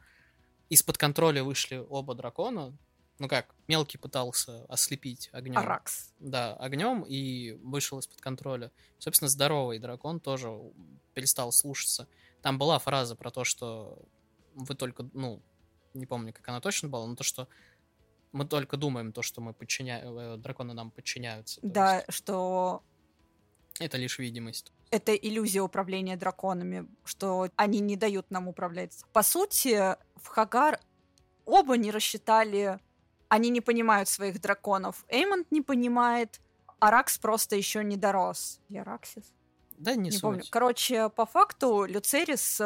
из-под 0.70 0.98
контроля 0.98 1.44
вышли 1.44 1.84
оба 1.90 2.14
дракона. 2.16 2.78
Ну 3.18 3.30
как, 3.30 3.56
мелкий 3.68 3.98
пытался 3.98 4.66
ослепить 4.66 5.30
огнем. 5.32 5.58
Аракс. 5.58 6.14
Да, 6.20 6.54
огнем 6.56 7.04
и 7.04 7.54
вышел 7.64 8.00
из-под 8.00 8.20
контроля. 8.20 8.72
Собственно, 9.00 9.30
здоровый 9.30 9.80
дракон 9.80 10.20
тоже 10.20 10.50
перестал 11.14 11.54
слушаться. 11.54 12.10
Там 12.46 12.60
была 12.60 12.78
фраза 12.78 13.16
про 13.16 13.32
то, 13.32 13.44
что 13.44 13.98
вы 14.54 14.76
только, 14.76 15.10
ну, 15.14 15.42
не 15.96 16.06
помню, 16.06 16.32
как 16.32 16.48
она 16.48 16.62
точно 16.62 16.90
была, 16.90 17.08
но 17.08 17.16
то, 17.16 17.24
что 17.24 17.48
мы 18.34 18.46
только 18.46 18.78
думаем 18.78 19.14
то, 19.14 19.24
что 19.24 19.42
мы 19.42 19.52
подчиняем, 19.52 20.16
э, 20.16 20.38
драконы 20.38 20.76
нам 20.76 20.92
подчиняются. 20.92 21.60
Да, 21.64 21.96
есть... 21.96 22.14
что... 22.14 22.84
Это 23.80 23.98
лишь 23.98 24.20
видимость. 24.20 24.72
Это 24.92 25.16
иллюзия 25.16 25.62
управления 25.62 26.18
драконами, 26.18 26.88
что 27.04 27.50
они 27.56 27.80
не 27.80 27.98
дают 27.98 28.30
нам 28.30 28.48
управлять. 28.48 28.96
По 29.12 29.24
сути, 29.24 29.96
в 30.16 30.28
Хагар 30.28 30.80
оба 31.46 31.78
не 31.78 31.90
рассчитали, 31.90 32.80
они 33.28 33.50
не 33.50 33.62
понимают 33.62 34.08
своих 34.08 34.40
драконов. 34.40 35.04
Эймонд 35.08 35.52
не 35.52 35.64
понимает, 35.64 36.40
Аракс 36.80 37.18
просто 37.18 37.56
еще 37.56 37.84
не 37.84 37.98
дорос. 37.98 38.60
Я 38.70 38.84
Араксис? 38.84 39.34
Да, 39.78 39.96
не, 39.96 40.10
не 40.10 40.20
помню. 40.20 40.44
Короче, 40.50 41.10
по 41.10 41.26
факту, 41.26 41.86
Люцерис, 41.86 42.62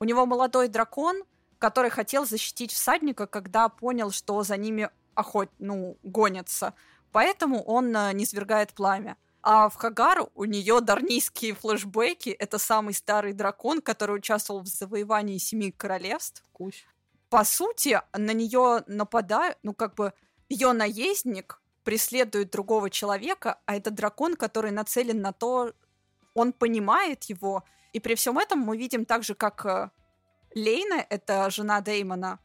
у 0.00 0.04
него 0.04 0.26
молодой 0.26 0.68
дракон, 0.68 1.22
который 1.58 1.90
хотел 1.90 2.24
защитить 2.24 2.72
всадника, 2.72 3.26
когда 3.26 3.68
понял, 3.68 4.10
что 4.10 4.42
за 4.42 4.56
ними 4.56 4.90
охот, 5.14 5.50
ну, 5.58 5.98
гонятся. 6.02 6.74
Поэтому 7.12 7.62
он 7.62 7.94
э, 7.96 8.12
не 8.12 8.24
свергает 8.24 8.72
пламя. 8.72 9.16
А 9.42 9.68
в 9.68 9.76
Хагару 9.76 10.30
у 10.34 10.44
нее 10.44 10.80
дарнийские 10.80 11.54
флешбеки. 11.54 12.30
Это 12.30 12.58
самый 12.58 12.94
старый 12.94 13.32
дракон, 13.32 13.80
который 13.80 14.16
участвовал 14.16 14.60
в 14.60 14.66
завоевании 14.66 15.38
семи 15.38 15.72
королевств. 15.72 16.44
Кусь. 16.52 16.84
По 17.30 17.44
сути, 17.44 18.00
на 18.12 18.32
нее 18.32 18.84
нападают, 18.86 19.58
ну, 19.62 19.74
как 19.74 19.94
бы, 19.94 20.12
ее 20.48 20.72
наездник 20.72 21.60
преследует 21.84 22.50
другого 22.50 22.90
человека, 22.90 23.58
а 23.66 23.76
это 23.76 23.90
дракон, 23.90 24.34
который 24.34 24.70
нацелен 24.70 25.20
на 25.20 25.32
то, 25.32 25.72
он 26.38 26.52
понимает 26.52 27.24
его. 27.24 27.64
И 27.92 28.00
при 28.00 28.14
всем 28.14 28.38
этом 28.38 28.60
мы 28.60 28.76
видим 28.76 29.04
также, 29.04 29.34
как 29.34 29.64
э, 29.66 29.90
Лейна, 30.54 31.04
это 31.08 31.50
жена 31.50 31.80
Деймона, 31.80 32.38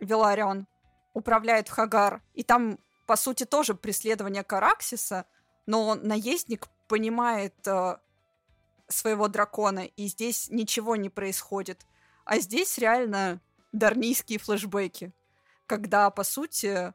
Виларион, 0.00 0.66
управляет 1.14 1.68
Хагар. 1.68 2.22
И 2.34 2.42
там, 2.42 2.78
по 3.06 3.16
сути, 3.16 3.44
тоже 3.44 3.74
преследование 3.74 4.44
Караксиса, 4.44 5.26
но 5.66 5.94
наездник 5.94 6.68
понимает 6.88 7.54
э, 7.66 7.96
своего 8.88 9.28
дракона, 9.28 9.86
и 9.86 10.06
здесь 10.06 10.50
ничего 10.50 10.96
не 10.96 11.08
происходит. 11.08 11.86
А 12.24 12.38
здесь 12.38 12.78
реально 12.78 13.40
дарнийские 13.72 14.38
флешбеки, 14.38 15.12
когда, 15.66 16.10
по 16.10 16.22
сути, 16.24 16.92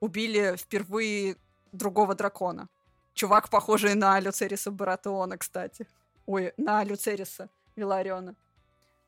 убили 0.00 0.56
впервые 0.56 1.36
другого 1.72 2.14
дракона. 2.14 2.68
Чувак, 3.14 3.48
похожий 3.48 3.94
на 3.94 4.20
Люцериса 4.20 4.70
Баратеона, 4.70 5.38
кстати. 5.38 5.86
Ой, 6.26 6.52
на 6.56 6.84
Люцериса 6.84 7.48
Вилариона. 7.76 8.34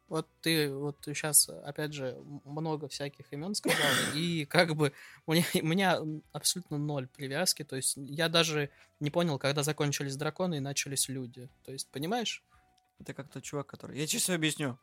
Вот 0.09 0.29
ты 0.43 0.73
вот 0.73 0.99
сейчас, 1.07 1.49
опять 1.49 1.95
же, 1.95 2.17
много 2.45 2.89
всяких 2.89 3.33
имен 3.33 3.55
сказал, 3.55 3.79
и 4.15 4.45
как 4.45 4.77
бы 4.77 4.93
у 5.27 5.33
меня, 5.33 5.45
у 5.55 5.67
меня 5.67 6.01
абсолютно 6.33 6.77
ноль 6.77 7.09
привязки, 7.09 7.65
то 7.65 7.77
есть 7.77 7.95
я 7.97 8.29
даже 8.29 8.71
не 9.01 9.11
понял, 9.11 9.39
когда 9.39 9.63
закончились 9.63 10.17
драконы 10.17 10.59
и 10.59 10.61
начались 10.61 11.09
люди. 11.09 11.49
То 11.65 11.73
есть, 11.73 11.89
понимаешь? 11.89 12.43
Это 13.01 13.15
как 13.15 13.29
тот 13.29 13.43
чувак, 13.43 13.67
который... 13.67 13.99
Я 13.99 14.07
честно 14.07 14.35
объясню. 14.35 14.79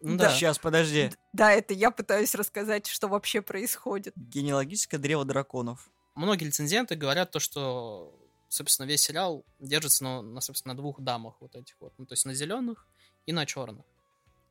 Ну 0.00 0.16
Да. 0.16 0.30
Сейчас, 0.30 0.58
подожди. 0.58 1.10
Да, 1.32 1.52
это 1.52 1.74
я 1.74 1.90
пытаюсь 1.90 2.34
рассказать, 2.34 2.86
что 2.86 3.08
вообще 3.08 3.40
происходит. 3.40 4.12
Генеалогическое 4.16 5.00
древо 5.00 5.24
драконов. 5.24 5.90
Многие 6.14 6.44
рецензенты 6.44 6.94
говорят 6.94 7.30
то, 7.30 7.40
что, 7.40 8.14
собственно, 8.52 8.86
весь 8.86 9.00
сериал 9.00 9.44
держится 9.58 10.04
на, 10.04 10.22
на, 10.22 10.40
собственно, 10.40 10.74
на 10.74 10.78
двух 10.78 11.00
дамах 11.00 11.36
вот 11.40 11.56
этих 11.56 11.74
вот. 11.80 11.94
Ну, 11.96 12.04
то 12.04 12.12
есть 12.12 12.26
на 12.26 12.34
зеленых 12.34 12.86
и 13.24 13.32
на 13.32 13.46
черных. 13.46 13.86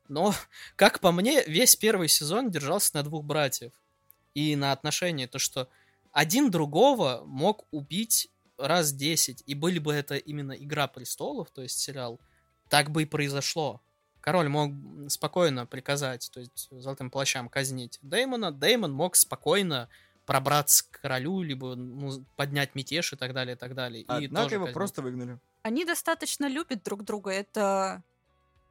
Но, 0.10 0.34
как 0.76 1.00
по 1.00 1.12
мне, 1.12 1.44
весь 1.46 1.76
первый 1.76 2.08
сезон 2.08 2.50
держался 2.50 2.96
на 2.96 3.04
двух 3.04 3.24
братьев. 3.24 3.72
И 4.34 4.56
на 4.56 4.72
отношении, 4.72 5.28
то, 5.28 5.40
что 5.40 5.68
один 6.12 6.50
другого 6.50 7.22
мог 7.26 7.68
убить 7.72 8.30
раз 8.58 8.92
10. 8.92 9.44
И 9.46 9.54
были 9.54 9.78
бы 9.78 9.94
это 9.94 10.16
именно 10.16 10.54
Игра 10.54 10.88
престолов, 10.88 11.52
то 11.52 11.62
есть 11.62 11.78
сериал, 11.78 12.20
так 12.70 12.90
бы 12.90 13.04
и 13.04 13.06
произошло. 13.06 13.82
Король 14.20 14.50
мог 14.50 14.72
спокойно 15.10 15.66
приказать, 15.66 16.30
то 16.34 16.40
есть 16.40 16.70
золотым 16.72 17.12
плащам 17.12 17.50
казнить 17.50 18.00
Деймона. 18.02 18.52
Деймон 18.52 18.94
мог 18.94 19.16
спокойно 19.16 19.90
пробраться 20.32 20.86
к 20.90 21.02
королю, 21.02 21.42
либо 21.42 21.76
ну, 21.76 22.24
поднять 22.38 22.74
мятеж 22.74 23.12
и 23.12 23.18
так 23.18 23.34
далее, 23.34 23.56
и 23.56 23.60
так 23.60 23.76
далее. 23.76 24.04
и 24.04 24.06
Однако 24.08 24.44
тоже 24.44 24.56
его 24.56 24.66
казнить. 24.66 24.74
просто 24.74 25.02
выгнали. 25.02 25.40
Они 25.64 25.84
достаточно 25.84 26.48
любят 26.48 26.84
друг 26.84 27.04
друга, 27.04 27.32
это 27.32 28.02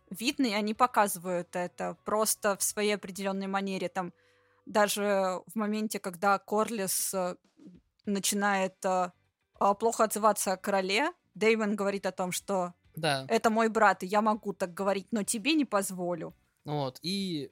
видно, 0.08 0.46
и 0.46 0.52
они 0.52 0.72
показывают 0.72 1.54
это 1.54 1.98
просто 2.06 2.56
в 2.56 2.62
своей 2.62 2.94
определенной 2.94 3.46
манере. 3.46 3.90
Там 3.90 4.14
даже 4.64 5.42
в 5.46 5.54
моменте, 5.54 5.98
когда 5.98 6.38
Корлис 6.38 7.12
э, 7.12 7.36
начинает 8.06 8.82
э, 8.84 9.12
а, 9.58 9.74
плохо 9.74 10.04
отзываться 10.04 10.52
о 10.52 10.56
короле, 10.56 11.12
Дэймон 11.34 11.76
говорит 11.76 12.06
о 12.06 12.12
том, 12.12 12.32
что 12.32 12.72
Да, 12.96 13.26
это 13.28 13.50
мой 13.50 13.68
брат, 13.68 14.02
и 14.02 14.06
я 14.06 14.22
могу 14.22 14.54
так 14.54 14.72
говорить, 14.72 15.08
но 15.10 15.24
тебе 15.24 15.52
не 15.52 15.66
позволю. 15.66 16.34
вот. 16.64 16.98
И 17.02 17.50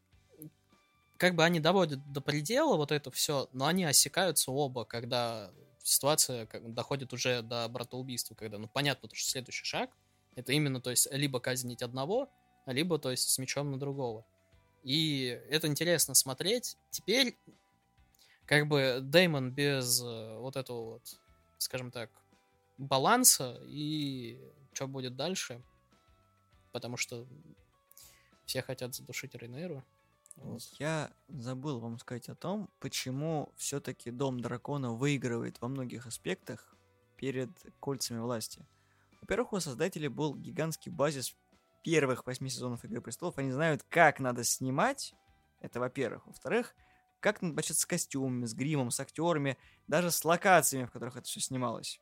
как 1.18 1.34
бы 1.34 1.44
они 1.44 1.60
доводят 1.60 2.12
до 2.12 2.20
предела 2.20 2.76
вот 2.76 2.92
это 2.92 3.10
все, 3.10 3.48
но 3.52 3.66
они 3.66 3.84
осекаются 3.84 4.50
оба, 4.50 4.84
когда 4.84 5.50
ситуация 5.82 6.48
доходит 6.62 7.12
уже 7.12 7.42
до 7.42 7.68
братоубийства, 7.68 8.34
когда, 8.34 8.58
ну, 8.58 8.68
понятно, 8.68 9.08
то, 9.08 9.16
что 9.16 9.28
следующий 9.28 9.64
шаг 9.64 9.90
это 10.36 10.52
именно, 10.52 10.80
то 10.80 10.90
есть, 10.90 11.08
либо 11.10 11.40
казнить 11.40 11.82
одного, 11.82 12.30
либо, 12.66 12.98
то 12.98 13.10
есть, 13.10 13.28
с 13.28 13.38
мечом 13.38 13.72
на 13.72 13.78
другого. 13.78 14.24
И 14.84 15.26
это 15.50 15.66
интересно 15.66 16.14
смотреть. 16.14 16.76
Теперь, 16.90 17.36
как 18.46 18.68
бы, 18.68 19.00
Деймон 19.02 19.50
без 19.50 20.00
э, 20.00 20.36
вот 20.38 20.56
этого 20.56 20.92
вот, 20.92 21.18
скажем 21.58 21.90
так, 21.90 22.10
баланса 22.76 23.60
и 23.66 24.40
что 24.72 24.86
будет 24.86 25.16
дальше, 25.16 25.60
потому 26.70 26.96
что 26.96 27.26
все 28.46 28.62
хотят 28.62 28.94
задушить 28.94 29.34
Рейнейру. 29.34 29.82
Я 30.78 31.12
забыл 31.28 31.80
вам 31.80 31.98
сказать 31.98 32.28
о 32.28 32.34
том, 32.34 32.70
почему 32.80 33.52
все-таки 33.56 34.10
Дом 34.10 34.40
Дракона 34.40 34.92
выигрывает 34.92 35.60
во 35.60 35.68
многих 35.68 36.06
аспектах 36.06 36.76
перед 37.16 37.50
кольцами 37.80 38.20
власти. 38.20 38.66
Во-первых, 39.20 39.52
у 39.52 39.60
создателей 39.60 40.08
был 40.08 40.34
гигантский 40.34 40.90
базис 40.90 41.36
первых 41.82 42.26
восьми 42.26 42.50
сезонов 42.50 42.84
Игры 42.84 43.00
Престолов. 43.00 43.38
Они 43.38 43.50
знают, 43.50 43.82
как 43.88 44.20
надо 44.20 44.44
снимать. 44.44 45.14
Это 45.60 45.80
во-первых. 45.80 46.26
Во-вторых, 46.26 46.74
как 47.20 47.42
надо 47.42 47.54
бачиться 47.54 47.82
с 47.82 47.86
костюмами, 47.86 48.46
с 48.46 48.54
гримом, 48.54 48.90
с 48.90 49.00
актерами, 49.00 49.58
даже 49.86 50.10
с 50.10 50.24
локациями, 50.24 50.86
в 50.86 50.92
которых 50.92 51.16
это 51.16 51.26
все 51.26 51.40
снималось. 51.40 52.00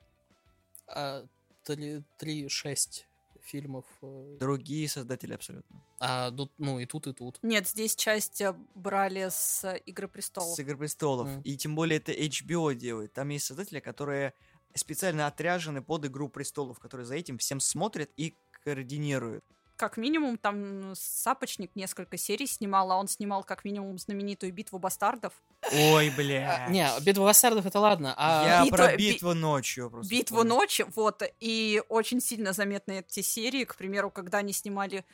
А, 0.87 1.25
три- 1.63 2.05
три-шесть 2.19 3.09
фильмов. 3.47 3.85
э, 4.03 4.37
Другие 4.41 4.89
создатели 4.89 5.33
абсолютно. 5.33 5.83
А, 6.01 6.31
тут, 6.31 6.53
ну, 6.59 6.79
и 6.79 6.87
тут, 6.87 7.07
и 7.07 7.13
тут. 7.13 7.39
Нет, 7.43 7.69
здесь 7.69 7.95
часть 7.97 8.41
э, 8.41 8.55
брали 8.75 9.29
с 9.31 9.65
э, 9.65 9.79
Игры 9.87 10.09
престолов. 10.09 10.55
С 10.55 10.59
Игры 10.59 10.77
Престолов. 10.77 11.29
Мгм. 11.29 11.41
И 11.43 11.57
тем 11.57 11.75
более 11.75 11.99
это 11.99 12.13
HBO 12.13 12.75
делает. 12.75 13.13
Там 13.13 13.29
есть 13.31 13.47
создатели, 13.47 13.81
которые 13.81 14.35
специально 14.75 15.27
отряжены 15.27 15.83
под 15.83 16.07
Игру 16.07 16.29
Престолов, 16.29 16.79
которые 16.79 17.07
за 17.07 17.15
этим 17.15 17.39
всем 17.39 17.61
смотрят 17.61 18.11
и 18.17 18.35
координируют. 18.65 19.45
Как 19.77 19.97
минимум, 19.99 20.39
там 20.39 20.95
Сапочник 20.95 21.77
несколько 21.77 22.17
серий 22.17 22.47
снимал, 22.47 22.91
а 22.93 22.97
он 22.97 23.09
снимал 23.09 23.45
как 23.45 23.65
минимум 23.65 23.99
знаменитую 23.99 24.53
битву 24.53 24.79
бастардов. 24.79 25.35
Ой, 25.73 26.09
А, 26.09 26.17
бля. 26.17 26.67
не, 26.71 26.89
битва 27.03 27.25
бастардов 27.25 27.67
это 27.67 27.79
ладно, 27.81 28.15
а 28.17 28.45
Я 28.47 28.65
Битва- 28.65 28.77
про 28.77 28.97
би- 28.97 29.13
битву 29.13 29.35
ночью 29.35 29.91
просто. 29.91 30.11
Битву 30.11 30.37
вспомнил. 30.39 30.57
ночи, 30.57 30.87
вот, 30.95 31.23
и 31.41 31.83
очень 31.91 32.21
сильно 32.21 32.53
заметны 32.53 33.01
эти 33.07 33.21
серии, 33.21 33.65
к 33.65 33.77
примеру, 33.77 34.11
когда 34.11 34.39
они 34.39 34.53
снимали 34.55 35.05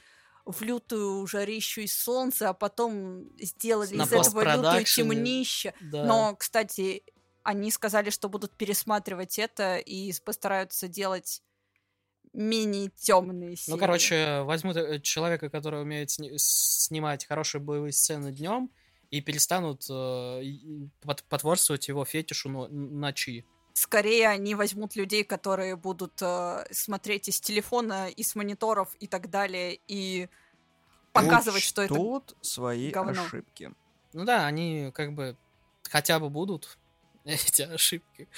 в 0.45 0.63
лютую 0.63 1.27
жарищу 1.27 1.81
из 1.83 1.97
солнца, 1.97 2.51
а 2.51 2.53
потом 2.53 3.25
сделали 3.41 3.95
На 3.97 4.03
из 4.05 4.13
этого 4.13 4.43
лютую 4.43 4.85
темнище. 4.85 5.75
да. 5.81 6.05
Но, 6.05 6.37
кстати, 6.37 7.03
они 7.45 7.71
сказали, 7.73 8.11
что 8.11 8.29
будут 8.29 8.57
пересматривать 8.57 9.39
это 9.39 9.77
и 9.79 10.13
постараются 10.25 10.87
делать 10.87 11.43
менее 12.33 12.91
темные 12.91 13.57
серии. 13.57 13.75
Ну, 13.75 13.79
короче, 13.79 14.43
возьмут 14.43 14.77
э, 14.77 15.01
человека, 15.01 15.51
который 15.51 15.83
умеет 15.83 16.11
сни- 16.11 16.33
снимать 16.37 17.27
хорошие 17.27 17.61
боевые 17.61 17.93
сцены 17.93 18.33
днем, 18.33 18.71
и 19.11 19.21
перестанут 19.21 19.85
э, 19.91 20.43
пот- 21.03 21.25
потворствовать 21.29 21.89
его 21.89 22.05
фетишу 22.05 22.49
но- 22.49 22.69
ночи. 22.69 23.45
Скорее 23.75 24.29
они 24.29 24.55
возьмут 24.55 24.97
людей, 24.97 25.25
которые 25.25 25.77
будут 25.77 26.21
э, 26.21 26.65
смотреть 26.71 27.29
из 27.29 27.41
телефона, 27.41 28.09
из 28.09 28.35
мониторов 28.35 28.95
и 29.01 29.07
так 29.07 29.31
далее, 29.31 29.79
и 29.87 30.29
показывать, 31.13 31.63
что 31.63 31.83
это... 31.83 31.95
Учтут 31.95 32.37
свои 32.41 32.91
говно. 32.91 33.23
ошибки. 33.23 33.73
Ну 34.15 34.25
да, 34.25 34.47
они 34.47 34.91
как 34.95 35.15
бы 35.15 35.37
хотя 35.91 36.19
бы 36.19 36.31
будут 36.31 36.79
эти 37.25 37.63
ошибки 37.63 38.29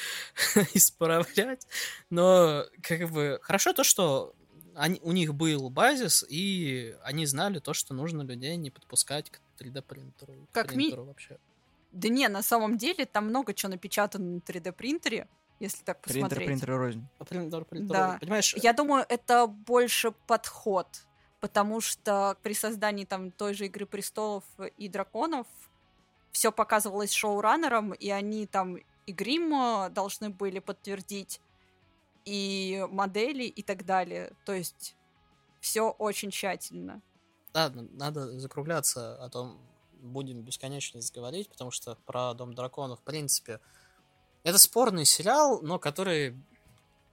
исправлять, 0.75 1.67
но 2.11 2.65
как 2.83 3.11
бы 3.11 3.39
хорошо 3.43 3.73
то, 3.73 3.85
что 3.85 4.35
они, 4.77 5.01
у 5.03 5.13
них 5.13 5.35
был 5.35 5.71
базис, 5.71 6.25
и 6.29 6.97
они 7.03 7.27
знали 7.27 7.61
то, 7.61 7.75
что 7.75 7.95
нужно 7.95 8.23
людей 8.23 8.57
не 8.57 8.71
подпускать 8.71 9.31
к 9.31 9.41
3D 9.59 9.83
принтеру. 9.83 10.35
к 10.51 10.55
Как 10.55 10.71
ми- 10.75 10.85
принтеру 10.87 11.05
вообще. 11.05 11.39
Да 11.93 12.09
не, 12.09 12.27
на 12.29 12.43
самом 12.43 12.77
деле 12.77 13.07
там 13.07 13.27
много 13.27 13.55
чего 13.55 13.71
напечатано 13.71 14.25
на 14.35 14.39
3D 14.39 14.73
принтере, 14.73 15.29
если 15.61 15.85
так 15.85 16.01
Принтер, 16.01 16.23
посмотреть. 16.23 16.47
принтер 16.49 16.71
рознь. 16.71 17.07
А 17.19 17.25
принтер, 17.25 17.65
принтер, 17.65 17.89
Да. 17.93 18.19
Понимаешь, 18.21 18.55
Я 18.57 18.73
думаю, 18.73 19.07
это 19.09 19.47
больше 19.47 20.11
подход, 20.27 20.89
потому 21.41 21.81
что 21.81 22.37
при 22.43 22.53
создании 22.55 23.05
там 23.05 23.31
той 23.31 23.55
же 23.55 23.67
Игры 23.67 23.87
престолов 23.87 24.43
и 24.77 24.89
драконов 24.89 25.47
все 26.35 26.51
показывалось 26.51 27.13
шоураннером, 27.13 27.93
и 27.93 28.11
они 28.11 28.47
там 28.47 28.77
и 28.77 29.13
грим 29.13 29.93
должны 29.95 30.31
были 30.31 30.59
подтвердить, 30.59 31.41
и 32.25 32.85
модели, 32.91 33.45
и 33.45 33.63
так 33.63 33.87
далее. 33.87 34.33
То 34.45 34.53
есть 34.53 34.97
все 35.61 35.91
очень 35.91 36.31
тщательно. 36.31 37.01
Ладно, 37.55 37.87
надо 37.93 38.41
закругляться, 38.41 39.17
а 39.25 39.31
то 39.31 39.57
будем 39.93 40.43
бесконечно 40.43 41.01
здесь 41.01 41.13
говорить, 41.13 41.49
потому 41.49 41.71
что 41.71 41.97
про 42.05 42.35
Дом 42.35 42.53
Дракона, 42.53 42.97
в 42.97 43.03
принципе, 43.03 43.61
это 44.43 44.59
спорный 44.59 45.05
сериал, 45.05 45.63
но 45.63 45.79
который, 45.79 46.37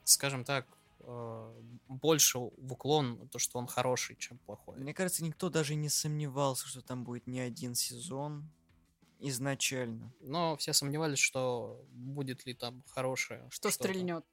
скажем 0.03 0.43
так, 0.43 0.65
э, 1.01 1.61
больше 1.87 2.39
в 2.39 2.73
уклон, 2.73 3.29
то, 3.29 3.37
что 3.37 3.59
он 3.59 3.67
хороший, 3.67 4.15
чем 4.15 4.39
плохой. 4.39 4.79
Мне 4.79 4.95
кажется, 4.95 5.23
никто 5.23 5.49
даже 5.49 5.75
не 5.75 5.89
сомневался, 5.89 6.67
что 6.67 6.81
там 6.81 7.03
будет 7.03 7.27
не 7.27 7.39
один 7.39 7.75
сезон 7.75 8.49
изначально. 9.21 10.13
Но 10.19 10.57
все 10.57 10.73
сомневались, 10.73 11.19
что 11.19 11.85
будет 11.91 12.45
ли 12.45 12.53
там 12.53 12.83
хорошее. 12.87 13.47
Что 13.49 13.69
что-то. 13.69 13.89
стрельнет. 13.89 14.25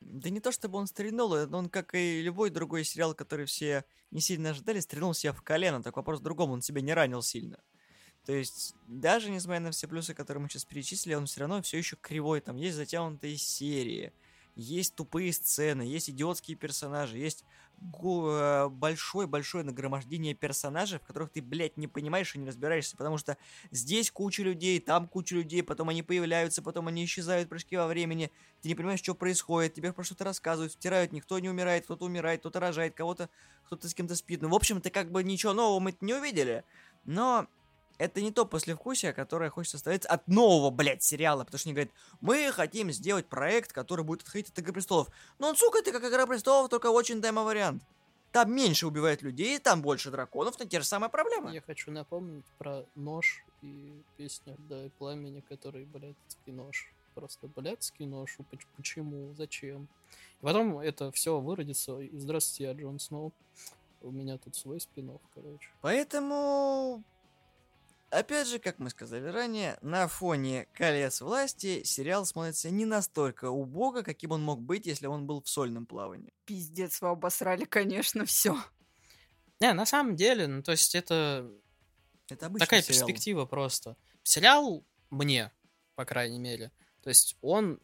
Да 0.00 0.28
не 0.30 0.40
то 0.40 0.52
чтобы 0.52 0.78
он 0.78 0.86
стрельнул, 0.86 1.34
э, 1.34 1.46
он, 1.46 1.70
как 1.70 1.94
и 1.94 2.20
любой 2.20 2.50
другой 2.50 2.84
сериал, 2.84 3.14
который 3.14 3.46
все 3.46 3.84
не 4.10 4.20
сильно 4.20 4.50
ожидали, 4.50 4.80
стрельнул 4.80 5.14
себя 5.14 5.32
в 5.32 5.42
колено. 5.42 5.82
Так 5.82 5.96
вопрос 5.96 6.20
в 6.20 6.22
другом, 6.22 6.50
он 6.50 6.62
себя 6.62 6.80
не 6.80 6.92
ранил 6.92 7.22
сильно. 7.22 7.62
То 8.26 8.32
есть, 8.32 8.74
даже 8.88 9.30
несмотря 9.30 9.60
на 9.60 9.70
все 9.70 9.86
плюсы, 9.86 10.12
которые 10.12 10.42
мы 10.42 10.48
сейчас 10.48 10.64
перечислили, 10.64 11.14
он 11.14 11.26
все 11.26 11.40
равно 11.40 11.62
все 11.62 11.78
еще 11.78 11.96
кривой. 11.96 12.40
Там 12.40 12.56
есть 12.56 12.76
затянутые 12.76 13.36
серии, 13.36 14.12
есть 14.56 14.96
тупые 14.96 15.32
сцены, 15.32 15.82
есть 15.82 16.10
идиотские 16.10 16.56
персонажи, 16.56 17.18
есть 17.18 17.44
большое-большое 17.78 19.64
нагромождение 19.64 20.34
персонажей, 20.34 20.98
в 20.98 21.02
которых 21.02 21.30
ты, 21.30 21.42
блядь, 21.42 21.76
не 21.76 21.86
понимаешь 21.86 22.34
и 22.34 22.38
не 22.38 22.46
разбираешься, 22.46 22.96
потому 22.96 23.18
что 23.18 23.36
здесь 23.70 24.10
куча 24.10 24.42
людей, 24.42 24.80
там 24.80 25.06
куча 25.06 25.34
людей, 25.34 25.62
потом 25.62 25.90
они 25.90 26.02
появляются, 26.02 26.62
потом 26.62 26.88
они 26.88 27.04
исчезают, 27.04 27.48
прыжки 27.48 27.76
во 27.76 27.86
времени, 27.86 28.30
ты 28.62 28.68
не 28.68 28.74
понимаешь, 28.74 29.00
что 29.00 29.14
происходит, 29.14 29.74
тебе 29.74 29.92
про 29.92 30.04
что-то 30.04 30.24
рассказывают, 30.24 30.72
втирают, 30.72 31.12
никто 31.12 31.38
не 31.38 31.48
умирает, 31.48 31.84
кто-то 31.84 32.06
умирает, 32.06 32.40
кто-то 32.40 32.60
рожает, 32.60 32.94
кого-то, 32.94 33.28
кто-то 33.66 33.88
с 33.88 33.94
кем-то 33.94 34.16
спит. 34.16 34.42
Ну, 34.42 34.48
в 34.48 34.54
общем, 34.54 34.80
ты 34.80 34.90
как 34.90 35.10
бы 35.10 35.22
ничего 35.22 35.52
нового 35.52 35.80
мы 35.80 35.94
не 36.00 36.14
увидели, 36.14 36.64
но 37.04 37.46
это 37.98 38.20
не 38.20 38.30
то 38.30 38.44
послевкусие, 38.46 39.12
которое 39.12 39.50
хочется 39.50 39.76
оставить 39.76 40.04
от 40.06 40.26
нового, 40.28 40.70
блядь, 40.70 41.02
сериала, 41.02 41.44
потому 41.44 41.58
что 41.58 41.68
они 41.68 41.74
говорят, 41.74 41.92
мы 42.20 42.50
хотим 42.52 42.90
сделать 42.92 43.26
проект, 43.26 43.72
который 43.72 44.04
будет 44.04 44.22
отходить 44.22 44.50
от 44.50 44.58
Игры 44.58 44.72
Престолов. 44.72 45.08
Но 45.38 45.48
он, 45.48 45.56
сука, 45.56 45.78
это 45.78 45.92
как 45.92 46.04
Игра 46.04 46.26
Престолов, 46.26 46.68
только 46.68 46.90
очень 46.90 47.20
демо-вариант. 47.20 47.82
Там 48.32 48.52
меньше 48.52 48.86
убивают 48.86 49.22
людей, 49.22 49.58
там 49.58 49.80
больше 49.80 50.10
драконов, 50.10 50.58
но 50.58 50.66
те 50.66 50.80
же 50.80 50.86
самые 50.86 51.08
проблемы. 51.08 51.54
Я 51.54 51.62
хочу 51.62 51.90
напомнить 51.90 52.44
про 52.58 52.84
нож 52.94 53.42
и 53.62 54.02
песню 54.18 54.56
«Дай 54.68 54.90
пламени», 54.90 55.40
который 55.48 55.84
блядский 55.86 56.52
нож. 56.52 56.92
Просто 57.14 57.46
блядский 57.48 58.04
нож. 58.04 58.36
Поч- 58.50 58.66
Почему? 58.76 59.32
Зачем? 59.34 59.88
И 60.42 60.44
потом 60.44 60.78
это 60.80 61.10
все 61.12 61.40
выродится. 61.40 61.98
И 61.98 62.18
здравствуйте, 62.18 62.64
я 62.64 62.72
Джон 62.74 62.98
Сноу. 62.98 63.32
У 64.02 64.10
меня 64.10 64.36
тут 64.36 64.54
свой 64.54 64.80
спин 64.80 65.18
короче. 65.34 65.70
Поэтому, 65.80 67.02
опять 68.18 68.48
же, 68.48 68.58
как 68.58 68.78
мы 68.78 68.90
сказали 68.90 69.26
ранее, 69.28 69.78
на 69.82 70.08
фоне 70.08 70.66
«Колец 70.72 71.20
власти» 71.20 71.82
сериал 71.84 72.24
смотрится 72.26 72.70
не 72.70 72.84
настолько 72.84 73.50
убого, 73.50 74.02
каким 74.02 74.32
он 74.32 74.42
мог 74.42 74.60
быть, 74.60 74.86
если 74.86 75.06
он 75.06 75.26
был 75.26 75.42
в 75.42 75.48
сольном 75.48 75.86
плавании. 75.86 76.32
Пиздец, 76.44 77.00
вы 77.00 77.08
обосрали, 77.08 77.64
конечно, 77.64 78.24
все. 78.24 78.58
Не, 79.60 79.72
на 79.72 79.86
самом 79.86 80.16
деле, 80.16 80.46
ну 80.46 80.62
то 80.62 80.72
есть 80.72 80.94
это 80.94 81.50
Это 82.28 82.46
обычный 82.46 82.66
такая 82.66 82.82
сериал. 82.82 83.06
перспектива 83.06 83.46
просто. 83.46 83.96
Сериал 84.22 84.84
мне, 85.10 85.52
по 85.94 86.04
крайней 86.04 86.38
мере. 86.38 86.72
То 87.02 87.08
есть 87.08 87.36
он 87.40 87.80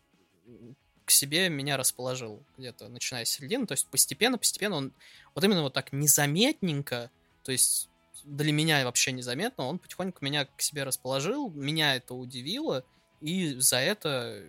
к 1.04 1.10
себе 1.10 1.48
меня 1.48 1.76
расположил 1.76 2.44
где-то 2.58 2.88
начиная 2.88 3.24
с 3.24 3.30
середины. 3.30 3.66
То 3.66 3.72
есть 3.72 3.86
постепенно, 3.88 4.38
постепенно 4.38 4.76
он 4.76 4.92
вот 5.34 5.44
именно 5.44 5.62
вот 5.62 5.72
так 5.72 5.92
незаметненько, 5.92 7.10
то 7.42 7.52
есть 7.52 7.88
для 8.24 8.52
меня 8.52 8.84
вообще 8.84 9.12
незаметно, 9.12 9.64
он 9.64 9.78
потихоньку 9.78 10.24
меня 10.24 10.44
к 10.44 10.60
себе 10.60 10.84
расположил, 10.84 11.50
меня 11.50 11.96
это 11.96 12.14
удивило, 12.14 12.84
и 13.20 13.54
за 13.54 13.78
это, 13.78 14.44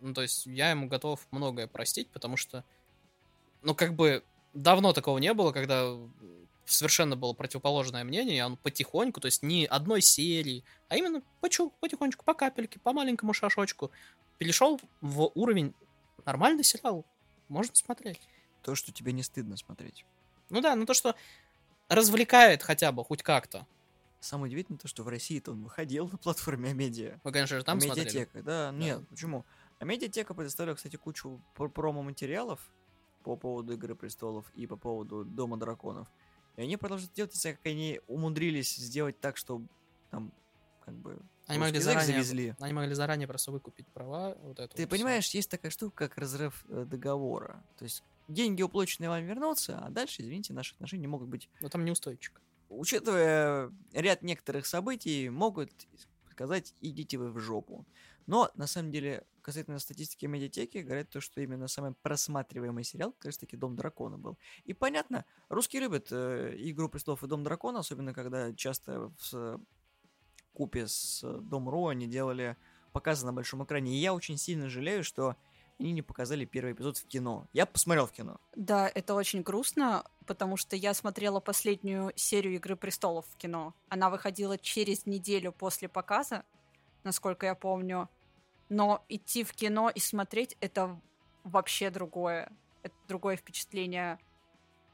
ну, 0.00 0.14
то 0.14 0.22
есть 0.22 0.46
я 0.46 0.70
ему 0.70 0.88
готов 0.88 1.26
многое 1.30 1.66
простить, 1.66 2.08
потому 2.10 2.36
что, 2.36 2.64
ну, 3.62 3.74
как 3.74 3.94
бы 3.94 4.24
давно 4.54 4.92
такого 4.92 5.18
не 5.18 5.32
было, 5.34 5.52
когда 5.52 5.96
совершенно 6.64 7.16
было 7.16 7.32
противоположное 7.32 8.04
мнение, 8.04 8.38
и 8.38 8.42
он 8.42 8.56
потихоньку, 8.56 9.20
то 9.20 9.26
есть 9.26 9.42
не 9.42 9.66
одной 9.66 10.00
серии, 10.00 10.64
а 10.88 10.96
именно 10.96 11.22
потихонечку, 11.40 12.24
по 12.24 12.34
капельке, 12.34 12.78
по 12.80 12.92
маленькому 12.92 13.32
шашочку, 13.32 13.90
перешел 14.38 14.80
в 15.00 15.30
уровень 15.34 15.74
нормальный 16.24 16.64
сериал. 16.64 17.04
Можно 17.48 17.74
смотреть. 17.74 18.20
То, 18.62 18.74
что 18.74 18.92
тебе 18.92 19.12
не 19.12 19.22
стыдно 19.22 19.56
смотреть. 19.56 20.04
Ну 20.50 20.60
да, 20.60 20.74
ну 20.74 20.86
то, 20.86 20.94
что 20.94 21.14
развлекает 21.88 22.62
хотя 22.62 22.92
бы, 22.92 23.04
хоть 23.04 23.22
как-то. 23.22 23.66
Самое 24.20 24.48
удивительное 24.50 24.78
то, 24.78 24.88
что 24.88 25.02
в 25.02 25.08
России-то 25.08 25.52
он 25.52 25.62
выходил 25.62 26.08
на 26.08 26.16
платформе 26.18 26.70
Амедиа. 26.70 27.20
Вы, 27.22 27.32
конечно 27.32 27.58
же, 27.58 27.64
там 27.64 27.80
смотрели. 27.80 28.06
Медиатека, 28.08 28.42
да, 28.42 28.70
нет, 28.72 29.06
почему? 29.08 29.44
А 29.78 29.84
медиатека 29.84 30.34
предоставила, 30.34 30.74
кстати, 30.74 30.96
кучу 30.96 31.40
пр- 31.54 31.68
промо-материалов 31.68 32.60
по 33.22 33.36
поводу 33.36 33.74
Игры 33.74 33.94
Престолов 33.94 34.50
и 34.54 34.66
по 34.66 34.76
поводу 34.76 35.24
Дома 35.24 35.58
Драконов. 35.58 36.08
И 36.56 36.62
они 36.62 36.76
продолжают 36.76 37.12
делать, 37.12 37.34
знаю, 37.34 37.56
как 37.56 37.66
они 37.66 38.00
умудрились 38.06 38.74
сделать 38.76 39.20
так, 39.20 39.36
что 39.36 39.62
там, 40.10 40.32
как 40.84 40.94
бы, 40.94 41.18
Они 41.46 41.58
могли, 41.58 41.78
заранее, 41.80 42.06
завезли. 42.06 42.54
они 42.58 42.72
могли 42.72 42.94
заранее 42.94 43.28
просто 43.28 43.52
выкупить 43.52 43.86
права. 43.88 44.34
Вот 44.42 44.58
это 44.58 44.74
Ты 44.74 44.84
вот 44.84 44.90
понимаешь, 44.90 45.28
есть 45.30 45.50
такая 45.50 45.70
штука, 45.70 46.08
как 46.08 46.16
разрыв 46.16 46.64
э, 46.68 46.84
договора. 46.86 47.62
То 47.76 47.84
есть 47.84 48.02
деньги 48.28 48.62
уплаченные 48.62 49.08
вам 49.08 49.24
вернутся, 49.24 49.78
а 49.78 49.90
дальше, 49.90 50.22
извините, 50.22 50.52
наши 50.52 50.74
отношения 50.74 51.08
могут 51.08 51.28
быть 51.28 51.48
Но 51.60 51.68
там 51.68 51.84
неустойчик. 51.84 52.40
учитывая 52.68 53.72
ряд 53.92 54.22
некоторых 54.22 54.66
событий, 54.66 55.28
могут 55.28 55.70
сказать 56.30 56.74
«идите 56.80 57.18
вы 57.18 57.30
в 57.30 57.38
жопу». 57.38 57.86
Но, 58.26 58.50
на 58.56 58.66
самом 58.66 58.90
деле, 58.90 59.24
касательно 59.40 59.78
статистики 59.78 60.26
медиатеки, 60.26 60.78
говорят 60.78 61.08
то, 61.10 61.20
что 61.20 61.40
именно 61.40 61.68
самый 61.68 61.94
просматриваемый 62.02 62.82
сериал 62.82 63.12
как 63.12 63.26
раз 63.26 63.38
таки 63.38 63.56
«Дом 63.56 63.76
дракона» 63.76 64.18
был. 64.18 64.36
И 64.64 64.74
понятно, 64.74 65.24
русские 65.48 65.82
любят 65.82 66.08
э, 66.10 66.54
«Игру 66.58 66.88
престолов» 66.88 67.22
и 67.22 67.28
«Дом 67.28 67.44
дракона», 67.44 67.78
особенно 67.78 68.12
когда 68.12 68.52
часто 68.52 69.12
в 69.30 69.60
купе 70.52 70.88
с 70.88 71.20
Дом.ру 71.22 71.86
они 71.86 72.06
делали 72.06 72.56
показы 72.92 73.26
на 73.26 73.32
большом 73.32 73.62
экране. 73.62 73.94
И 73.94 74.00
я 74.00 74.12
очень 74.12 74.38
сильно 74.38 74.68
жалею, 74.68 75.04
что 75.04 75.36
они 75.78 75.92
не 75.92 76.02
показали 76.02 76.44
первый 76.44 76.72
эпизод 76.72 76.96
в 76.96 77.06
кино. 77.06 77.46
Я 77.52 77.66
посмотрел 77.66 78.06
в 78.06 78.12
кино. 78.12 78.40
Да, 78.54 78.88
это 78.94 79.14
очень 79.14 79.42
грустно, 79.42 80.04
потому 80.26 80.56
что 80.56 80.74
я 80.76 80.94
смотрела 80.94 81.40
последнюю 81.40 82.12
серию 82.16 82.54
Игры 82.54 82.76
престолов 82.76 83.26
в 83.26 83.36
кино. 83.36 83.74
Она 83.88 84.08
выходила 84.10 84.56
через 84.58 85.06
неделю 85.06 85.52
после 85.52 85.88
показа, 85.88 86.44
насколько 87.04 87.46
я 87.46 87.54
помню. 87.54 88.08
Но 88.68 89.04
идти 89.08 89.44
в 89.44 89.52
кино 89.52 89.90
и 89.90 90.00
смотреть 90.00 90.56
это 90.60 91.00
вообще 91.44 91.90
другое. 91.90 92.50
Это 92.82 92.94
другое 93.06 93.36
впечатление. 93.36 94.18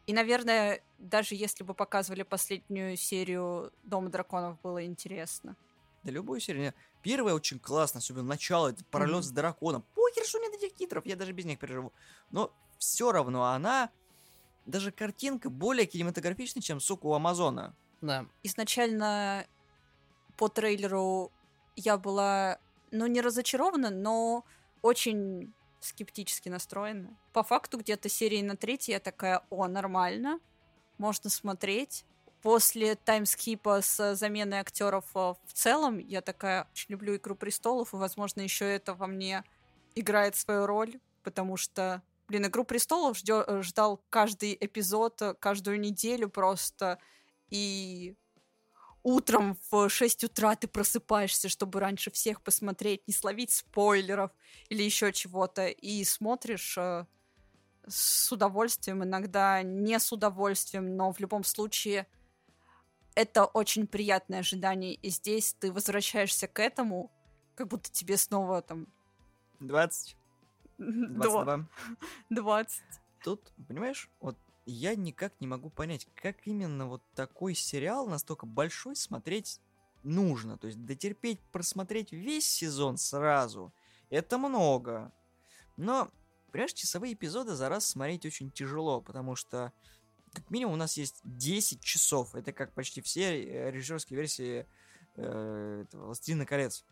И, 0.07 0.13
наверное, 0.13 0.83
даже 0.99 1.37
если 1.37 1.63
бы 1.63 1.75
показывали 1.75 2.23
последнюю 2.25 2.97
серию 2.97 3.73
Дома 3.85 4.11
драконов, 4.11 4.61
было 4.63 4.85
интересно. 4.85 5.57
Да 6.03 6.11
любую 6.11 6.41
серию. 6.41 6.75
Первая 7.03 7.35
очень 7.35 7.61
классно, 7.61 7.99
особенно 7.99 8.25
начало, 8.25 8.69
это 8.71 8.85
параллель 8.87 9.17
Мгм. 9.17 9.23
с 9.23 9.31
драконом. 9.31 9.85
Похер, 10.13 10.29
что 10.29 10.39
нет 10.39 10.55
этих 10.55 10.75
титров, 10.75 11.07
я 11.07 11.17
даже 11.17 11.33
без 11.33 11.45
них 11.45 11.59
переживу. 11.59 11.93
Но 12.31 12.53
все 12.79 13.13
равно 13.13 13.45
она, 13.47 13.91
даже 14.67 14.93
картинка 14.93 15.49
более 15.49 15.87
кинематографичная, 15.87 16.63
чем, 16.63 16.81
сука, 16.81 17.07
у 17.07 17.15
Амазона. 17.15 17.75
Да. 18.01 18.27
изначально 18.43 19.47
по 20.37 20.49
трейлеру 20.49 21.31
я 21.77 21.97
была, 21.97 22.59
ну, 22.91 23.07
не 23.07 23.21
разочарована, 23.21 23.91
но 23.91 24.45
очень 24.83 25.55
скептически 25.79 26.49
настроена. 26.49 27.17
По 27.33 27.45
факту 27.45 27.79
где-то 27.79 28.09
серии 28.09 28.43
на 28.43 28.57
третьей 28.57 28.95
я 28.95 29.01
такая, 29.01 29.45
о, 29.51 29.69
нормально, 29.69 30.41
можно 30.99 31.31
смотреть. 31.31 32.05
После 32.43 32.97
таймскипа 32.97 33.83
с 33.83 34.17
заменой 34.17 34.59
актеров 34.59 35.05
э, 35.15 35.35
в 35.47 35.53
целом, 35.53 35.99
я 35.99 36.23
такая, 36.23 36.67
очень 36.73 36.87
люблю 36.89 37.15
«Игру 37.15 37.37
престолов», 37.37 37.95
и, 37.95 37.97
возможно, 37.97 38.41
еще 38.41 38.65
это 38.65 38.95
во 38.95 39.07
мне 39.07 39.45
играет 39.95 40.37
свою 40.37 40.67
роль, 40.67 41.01
потому 41.23 41.57
что, 41.57 42.03
блин, 42.29 42.47
«Игру 42.47 42.65
престолов» 42.65 43.19
э, 43.29 43.63
ждал 43.63 44.05
каждый 44.11 44.57
эпизод, 44.61 45.23
э, 45.23 45.35
каждую 45.35 45.81
неделю 45.81 46.29
просто, 46.29 46.99
и 47.49 48.17
утром 49.03 49.57
в 49.71 49.89
6 49.89 50.25
утра 50.25 50.55
ты 50.57 50.69
просыпаешься, 50.69 51.49
чтобы 51.49 51.81
раньше 51.81 52.11
всех 52.11 52.43
посмотреть, 52.43 53.07
не 53.07 53.15
словить 53.15 53.51
спойлеров 53.51 54.31
или 54.69 54.83
еще 54.83 55.13
чего-то, 55.13 55.67
и 55.69 56.05
смотришь 56.05 56.77
э, 56.79 57.07
с 57.87 58.31
удовольствием, 58.33 59.03
иногда 59.03 59.63
не 59.63 59.99
с 59.99 60.13
удовольствием, 60.13 60.97
но 60.97 61.13
в 61.13 61.21
любом 61.21 61.45
случае 61.45 62.07
это 63.15 63.45
очень 63.45 63.87
приятное 63.87 64.41
ожидание, 64.41 64.95
и 64.95 65.11
здесь 65.11 65.55
ты 65.59 65.73
возвращаешься 65.73 66.49
к 66.49 66.61
этому, 66.61 67.13
как 67.55 67.69
будто 67.69 67.91
тебе 67.91 68.17
снова 68.17 68.63
там 68.63 68.87
20, 69.67 70.17
два- 70.79 71.45
22. 71.45 71.69
20. 72.31 72.83
Тут, 73.25 73.53
понимаешь, 73.69 74.11
вот 74.21 74.37
я 74.67 74.95
никак 74.95 75.33
не 75.41 75.47
могу 75.47 75.71
понять, 75.71 76.07
как 76.15 76.47
именно 76.47 76.87
вот 76.87 77.03
такой 77.15 77.55
сериал 77.55 78.07
настолько 78.07 78.47
большой 78.47 78.97
смотреть 78.97 79.61
нужно. 80.03 80.59
То 80.59 80.67
есть 80.67 80.85
дотерпеть, 80.85 81.41
просмотреть 81.53 82.13
весь 82.13 82.49
сезон 82.49 82.97
сразу, 82.97 83.73
это 84.11 84.39
много. 84.39 85.13
Но, 85.77 86.11
понимаешь, 86.51 86.73
часовые 86.73 87.15
эпизоды 87.15 87.55
за 87.55 87.69
раз 87.69 87.87
смотреть 87.87 88.27
очень 88.27 88.51
тяжело, 88.51 89.01
потому 89.01 89.37
что 89.37 89.73
как 90.33 90.51
минимум 90.51 90.75
у 90.75 90.79
нас 90.79 90.97
есть 90.97 91.21
10 91.25 91.81
часов. 91.81 92.35
Это 92.35 92.53
как 92.53 92.73
почти 92.73 93.01
все 93.01 93.45
э, 93.45 93.71
режиссерские 93.71 94.17
версии 94.17 94.67
э, 95.17 95.85
этого 95.87 96.07
«Властелина 96.07 96.47
колец». 96.47 96.85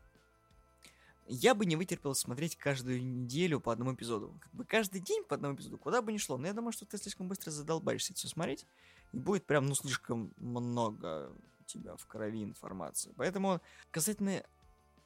Я 1.33 1.55
бы 1.55 1.65
не 1.65 1.77
вытерпел 1.77 2.15
смотреть 2.17 2.57
каждую 2.57 3.01
неделю 3.05 3.61
по 3.61 3.73
одному 3.73 3.95
эпизоду. 3.95 4.35
Как 4.41 4.53
бы 4.53 4.65
каждый 4.65 5.01
день 5.01 5.23
по 5.25 5.37
одному 5.37 5.55
эпизоду, 5.55 5.79
куда 5.79 6.03
бы 6.03 6.13
ни 6.13 6.19
шло. 6.19 6.37
Но 6.37 6.49
я 6.49 6.53
думаю, 6.53 6.73
что 6.73 6.85
ты 6.87 6.99
слишком 6.99 7.29
быстро 7.29 7.53
задолбаешься 7.53 8.13
это 8.13 8.19
все 8.19 8.29
смотреть. 8.29 8.67
И 9.13 9.17
будет 9.17 9.47
прям, 9.47 9.67
ну, 9.67 9.77
слишком 9.77 10.33
много 10.39 11.33
у 11.61 11.65
тебя 11.65 11.95
в 11.95 12.05
крови 12.07 12.43
информации. 12.43 13.13
Поэтому 13.17 13.61
касательно 13.93 14.43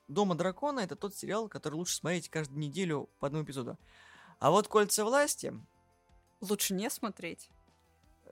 Дома 0.08 0.34
Дракона, 0.34 0.80
это 0.80 0.96
тот 0.96 1.14
сериал, 1.14 1.48
который 1.48 1.74
лучше 1.74 1.96
смотреть 1.96 2.30
каждую 2.30 2.58
неделю 2.58 3.10
по 3.20 3.26
одному 3.26 3.44
эпизоду. 3.44 3.78
А 4.38 4.50
вот 4.50 4.66
Кольца 4.66 5.04
власти, 5.04 5.52
Лучше 6.40 6.74
не 6.74 6.90
смотреть. 6.90 7.48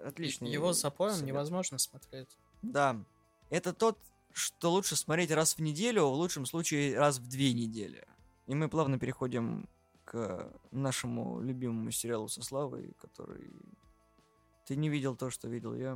отличный 0.04 0.50
Его 0.50 0.72
с 0.72 0.84
невозможно 1.22 1.78
смотреть. 1.78 2.28
Да. 2.62 2.96
Это 3.50 3.72
тот, 3.72 3.98
что 4.32 4.70
лучше 4.70 4.96
смотреть 4.96 5.30
раз 5.30 5.56
в 5.56 5.60
неделю, 5.60 6.06
в 6.06 6.14
лучшем 6.14 6.46
случае 6.46 6.98
раз 6.98 7.18
в 7.18 7.28
две 7.28 7.52
недели. 7.52 8.06
И 8.46 8.54
мы 8.54 8.68
плавно 8.68 8.98
переходим 8.98 9.68
к 10.04 10.52
нашему 10.70 11.40
любимому 11.40 11.90
сериалу 11.90 12.28
со 12.28 12.42
Славой, 12.42 12.92
который... 13.00 13.50
Ты 14.66 14.76
не 14.76 14.88
видел 14.88 15.16
то, 15.16 15.30
что 15.30 15.48
видел 15.48 15.74
я. 15.74 15.94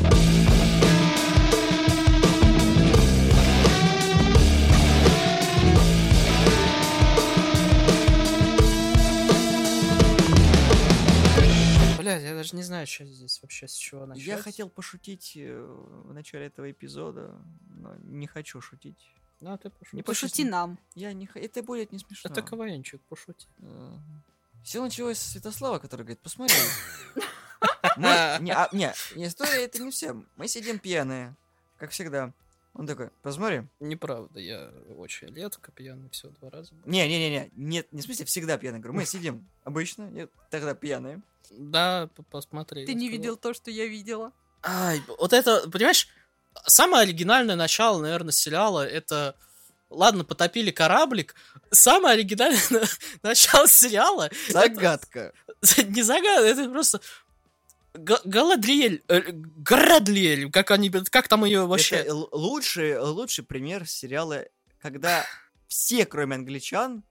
Блядь, 12.07 12.22
я 12.22 12.34
даже 12.34 12.54
не 12.54 12.62
знаю, 12.62 12.86
что 12.86 13.04
здесь 13.04 13.42
вообще, 13.42 13.66
с 13.66 13.74
чего 13.74 14.07
начать. 14.07 14.24
Я 14.24 14.38
хотел 14.38 14.68
пошутить 14.68 15.32
э, 15.36 15.61
в 15.61 16.12
начале 16.14 16.46
этого 16.46 16.70
эпизода, 16.70 17.34
но 17.70 17.96
не 17.96 18.28
хочу 18.28 18.61
шутить. 18.61 19.11
Ну, 19.40 19.52
а 19.52 19.59
ты 19.59 19.70
пошути. 19.70 19.96
Не 19.96 20.02
Пошути 20.04 20.44
нам. 20.44 20.78
Я 20.94 21.12
не 21.12 21.26
х- 21.26 21.40
Это 21.40 21.64
будет 21.64 21.90
не 21.90 21.98
смешно. 21.98 22.30
Это 22.30 22.42
КВНчик, 22.42 23.02
пошути. 23.09 23.48
Все 24.62 24.80
началось 24.80 25.18
с 25.18 25.32
Святослава, 25.32 25.80
который 25.80 26.02
говорит, 26.02 26.20
посмотри. 26.20 26.54
Мы- 27.96 28.36
Не, 28.40 28.52
а, 28.54 28.68
не, 28.70 28.92
не, 29.16 29.26
история 29.26 29.64
это 29.64 29.82
не 29.82 29.90
все. 29.90 30.14
Мы 30.36 30.46
сидим 30.46 30.78
пьяные, 30.78 31.34
как 31.76 31.90
всегда. 31.90 32.32
Он 32.79 32.87
такой, 32.87 33.09
посмотри. 33.22 33.62
Неправда, 33.81 34.39
я 34.39 34.70
очень 34.99 35.35
редко 35.35 35.72
пьяный, 35.72 36.11
всего 36.11 36.31
два 36.33 36.51
раза. 36.51 36.74
был. 36.74 36.83
Не, 36.91 37.09
не, 37.09 37.18
не, 37.18 37.31
не, 37.31 37.51
нет, 37.57 37.93
не 37.93 38.03
в 38.03 38.05
смысле 38.05 38.27
всегда 38.27 38.59
пьяные. 38.59 38.81
Говорю, 38.81 38.99
мы 38.99 39.07
сидим 39.07 39.49
обычно, 39.64 40.29
тогда 40.51 40.74
пьяные. 40.74 41.22
Да, 41.51 42.11
посмотри. 42.31 42.85
Ты 42.85 42.95
не 42.95 43.09
видел 43.09 43.37
то, 43.37 43.55
что 43.55 43.70
я 43.70 43.87
видела. 43.87 44.33
Ай, 44.62 45.01
вот 45.07 45.33
это, 45.33 45.68
понимаешь, 45.70 46.09
самое 46.66 47.05
оригинальное 47.05 47.57
начало, 47.57 48.01
наверное, 48.03 48.33
сериала 48.33 48.87
это... 48.87 49.37
Ладно, 49.89 50.24
потопили 50.24 50.72
кораблик. 50.72 51.37
Самое 51.70 52.14
оригинальное 52.14 52.87
начало 53.22 53.68
сериала... 53.68 54.27
это- 54.49 54.53
Загадка. 54.53 55.33
Не 55.87 56.03
загадка, 56.03 56.45
это 56.45 56.68
просто... 56.68 57.01
Га- 57.99 58.20
Галадриэль, 58.24 59.03
э, 59.09 59.20
Градлиэль, 59.32 60.51
как 60.51 60.70
они, 60.70 60.90
как 60.90 61.28
там 61.28 61.44
ее 61.44 61.66
вообще... 61.66 61.97
Это 61.97 62.14
лучший, 62.14 62.99
лучший 62.99 63.44
пример 63.44 63.86
сериала, 63.86 64.44
когда 64.80 65.24
все, 65.68 66.07
кроме 66.07 66.36
англичан, 66.36 67.05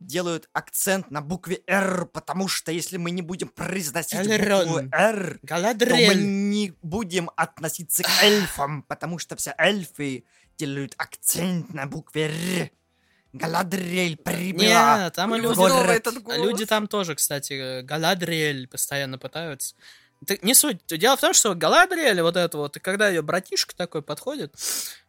делают 0.00 0.48
акцент 0.52 1.10
на 1.10 1.20
букве 1.22 1.62
«Р», 1.66 2.06
потому 2.06 2.48
что 2.48 2.72
если 2.72 2.96
мы 2.96 3.10
не 3.10 3.22
будем 3.22 3.48
произносить 3.48 4.18
букву 4.18 4.32
Элерон. 4.34 4.90
«Р», 4.92 5.34
то 5.34 5.38
мы 5.42 5.48
Галадриэль. 5.48 6.26
не 6.50 6.74
будем 6.82 7.30
относиться 7.36 8.02
к 8.02 8.22
эльфам, 8.22 8.82
потому 8.82 9.18
что 9.18 9.36
все 9.36 9.54
эльфы 9.56 10.24
делают 10.58 10.94
акцент 10.98 11.72
на 11.72 11.86
букве 11.86 12.30
«Р». 12.60 12.70
Галадриэль 13.34 14.16
прибыла. 14.16 15.04
Нет, 15.04 15.14
там 15.14 15.34
люди... 15.34 15.90
Этот 15.90 16.22
голос. 16.22 16.38
Люди 16.38 16.66
там 16.66 16.86
тоже, 16.86 17.16
кстати, 17.16 17.52
э, 17.54 17.82
Галадриэль 17.82 18.68
постоянно 18.68 19.18
пытаются. 19.18 19.74
Ты- 20.26 20.38
не 20.42 20.54
суть. 20.54 20.78
Дело 20.86 21.16
в 21.16 21.20
том, 21.20 21.32
что 21.34 21.54
Галадриэль, 21.54 22.20
вот 22.22 22.36
это 22.36 22.56
вот, 22.58 22.76
и 22.76 22.80
когда 22.80 23.08
ее 23.08 23.22
братишка 23.22 23.74
такой 23.76 24.02
подходит, 24.02 24.54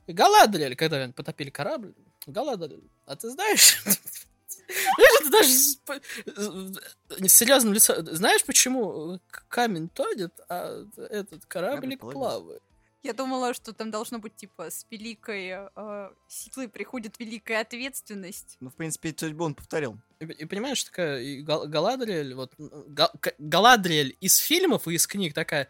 Галадриэль, 0.08 0.76
когда 0.76 1.08
потопили 1.16 1.50
корабль, 1.50 1.94
Галадриэль, 2.28 2.90
а 3.06 3.16
ты 3.16 3.30
знаешь... 3.30 3.84
Знаешь, 4.68 5.22
это 5.22 5.30
даже 5.30 5.50
с 7.30 7.34
серьезным 7.34 7.74
лицом. 7.74 7.98
Знаешь, 8.08 8.44
почему 8.46 9.20
к- 9.30 9.46
камень 9.48 9.90
тонет, 9.90 10.34
а 10.50 10.84
этот 10.98 11.46
кораблик 11.46 12.00
плавает? 12.14 12.64
Я 13.06 13.14
думала, 13.14 13.54
что 13.54 13.72
там 13.72 13.92
должно 13.92 14.18
быть 14.20 14.36
типа 14.36 14.70
с 14.72 14.86
великой 14.90 15.70
э, 15.76 16.10
силой 16.28 16.68
приходит 16.68 17.20
великая 17.20 17.62
ответственность. 17.62 18.58
Ну, 18.60 18.70
в 18.70 18.74
принципе, 18.74 19.14
судьбу 19.16 19.44
он 19.46 19.54
повторил. 19.54 19.98
И, 20.20 20.26
и 20.26 20.46
понимаешь, 20.46 20.84
такая 20.84 21.22
и 21.22 21.42
Гал- 21.42 21.68
Галадриэль, 21.68 22.34
вот 22.34 22.54
м, 22.58 22.70
Га- 22.88 23.12
Ка- 23.20 23.36
Галадриэль 23.38 24.18
из 24.22 24.38
фильмов 24.38 24.88
и 24.88 24.94
из 24.96 25.06
книг 25.06 25.34
такая, 25.36 25.68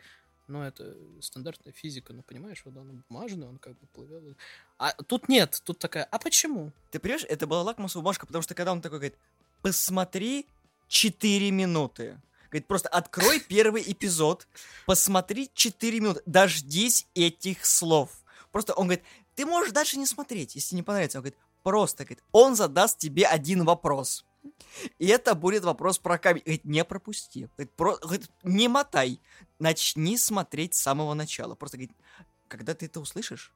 ну 0.48 0.62
это 0.62 0.96
стандартная 1.20 1.74
физика, 1.74 2.14
ну 2.14 2.22
понимаешь, 2.24 2.62
вот 2.66 2.78
он 2.78 3.04
бумажный, 3.10 3.48
он 3.48 3.58
как 3.58 3.74
бы 3.74 3.88
плывет. 3.94 4.38
А 4.78 4.94
тут 5.04 5.28
нет, 5.28 5.62
тут 5.66 5.78
такая, 5.80 6.06
а 6.06 6.18
почему? 6.20 6.72
Ты 6.92 7.00
понимаешь, 7.00 7.26
это 7.28 7.48
была 7.48 7.64
лакмусовая 7.64 8.04
бумажка, 8.04 8.26
потому 8.28 8.44
что 8.44 8.54
когда 8.56 8.72
он 8.72 8.82
такой 8.82 9.00
говорит, 9.00 9.18
посмотри 9.62 10.46
4 10.88 11.52
минуты. 11.52 12.18
Говорит, 12.56 12.68
просто 12.68 12.88
открой 12.88 13.42
первый 13.42 13.84
эпизод, 13.86 14.48
посмотри 14.86 15.52
4 15.54 16.00
минуты, 16.00 16.22
дождись 16.26 17.06
этих 17.14 17.66
слов. 17.66 18.10
Просто 18.54 18.74
он 18.74 18.88
говорит, 18.88 19.04
ты 19.36 19.46
можешь 19.46 19.74
дальше 19.74 19.98
не 19.98 20.06
смотреть, 20.06 20.56
если 20.56 20.78
не 20.78 20.82
понравится. 20.82 21.18
Он 21.18 21.24
говорит, 21.24 21.38
просто, 21.64 22.06
говорит, 22.06 22.24
он 22.32 22.56
задаст 22.56 22.98
тебе 22.98 23.26
один 23.26 23.66
вопрос. 23.66 24.24
И 25.00 25.08
это 25.08 25.36
будет 25.36 25.66
вопрос 25.66 26.00
про 26.00 26.18
камень. 26.18 26.44
Говорит, 26.46 26.64
не 26.64 26.86
пропусти. 26.86 27.50
Говорит, 27.58 27.74
про- 27.74 27.98
говорит, 27.98 28.30
не 28.44 28.70
мотай. 28.70 29.20
Начни 29.60 30.18
смотреть 30.18 30.76
с 30.76 30.82
самого 30.82 31.14
начала. 31.14 31.56
Просто 31.56 31.76
говорит, 31.76 31.98
когда 32.48 32.74
ты 32.74 32.86
это 32.86 33.02
услышишь, 33.02 33.52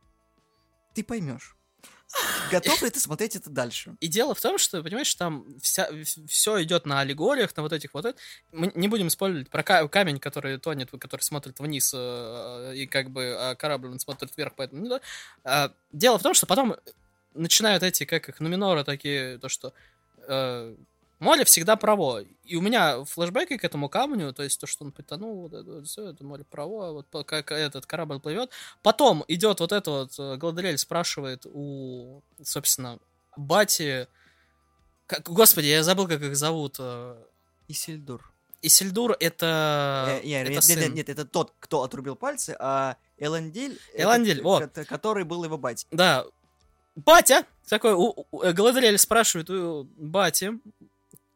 ты 0.94 1.06
поймешь. 1.06 1.56
Готов 2.52 2.82
ли 2.82 2.90
ты 2.90 3.00
смотреть 3.00 3.36
это 3.36 3.50
дальше? 3.50 3.96
И 4.00 4.08
дело 4.08 4.34
в 4.34 4.42
том, 4.42 4.58
что, 4.58 4.82
понимаешь, 4.82 5.14
там 5.14 5.46
вся, 5.62 5.90
все 6.28 6.64
идет 6.64 6.86
на 6.86 7.02
аллегориях, 7.02 7.56
на 7.56 7.64
вот 7.64 7.74
этих 7.74 7.94
вот. 7.94 8.16
Мы 8.52 8.72
не 8.76 8.88
будем 8.88 9.10
спорить 9.10 9.50
про 9.50 9.64
ка- 9.64 9.88
камень, 9.88 10.20
который 10.20 10.58
тонет, 10.58 10.90
который 10.92 11.22
смотрит 11.22 11.60
вниз, 11.60 11.94
э, 11.96 12.74
и 12.76 12.88
как 12.88 13.12
бы 13.12 13.36
а 13.38 13.56
корабль 13.56 13.90
он 13.90 14.00
смотрит 14.00 14.32
вверх, 14.36 14.54
поэтому... 14.56 14.88
ну. 14.88 15.00
А, 15.44 15.72
Дело 15.92 16.18
в 16.18 16.24
том, 16.24 16.34
что 16.34 16.46
потом 16.46 16.76
начинают 17.34 17.84
эти, 17.84 18.06
как 18.06 18.30
их, 18.30 18.40
нуминоры 18.40 18.84
такие, 18.84 19.38
то, 19.38 19.50
что 19.50 19.74
э, 20.28 20.76
море 21.20 21.44
всегда 21.46 21.76
право. 21.76 22.24
И 22.44 22.56
у 22.56 22.62
меня 22.62 23.04
флешбеки 23.06 23.58
к 23.58 23.64
этому 23.64 23.90
камню, 23.90 24.34
то 24.34 24.44
есть 24.44 24.60
то, 24.60 24.68
что 24.68 24.86
он 24.86 24.92
потонул, 24.92 25.42
вот 25.42 25.54
это 25.54 25.72
вот 25.72 25.88
все, 25.88 26.08
это 26.10 26.24
море 26.24 26.44
право, 26.44 26.92
вот 26.94 27.26
как 27.26 27.52
этот 27.52 27.86
корабль 27.86 28.20
плывет. 28.20 28.50
Потом 28.82 29.24
идет 29.28 29.60
вот 29.60 29.72
это 29.72 29.92
вот, 29.92 30.12
э, 30.20 30.38
Гладриэль 30.38 30.78
спрашивает 30.78 31.46
у, 31.46 32.22
собственно, 32.44 33.00
Бати... 33.38 34.08
Как, 35.08 35.24
господи, 35.30 35.68
я 35.68 35.84
забыл, 35.84 36.08
как 36.08 36.22
их 36.22 36.36
зовут. 36.36 36.76
э, 36.80 37.16
Исильдур. 37.68 38.32
Исильдур 38.62 39.16
это... 39.20 40.20
Э, 40.22 40.26
не, 40.26 40.42
это 40.42 40.52
нет, 40.52 40.64
сын. 40.64 40.80
нет, 40.80 40.94
нет, 40.94 41.10
это 41.10 41.26
тот, 41.26 41.54
кто 41.60 41.84
отрубил 41.84 42.16
пальцы, 42.16 42.56
а 42.60 42.96
Эландель... 43.18 43.80
это 43.94 44.04
Эландель, 44.04 44.42
к- 44.42 44.44
во. 44.44 44.60
кот- 44.62 44.86
Который 44.88 45.24
был 45.24 45.44
его 45.44 45.58
батя. 45.58 45.88
Да. 45.92 46.26
Батя! 46.96 47.46
Такой, 47.70 47.94
у, 47.94 48.26
у- 48.32 48.42
э, 48.42 48.52
Галадриэль 48.52 48.98
спрашивает 48.98 49.50
у 49.50 49.84
бати, 49.96 50.60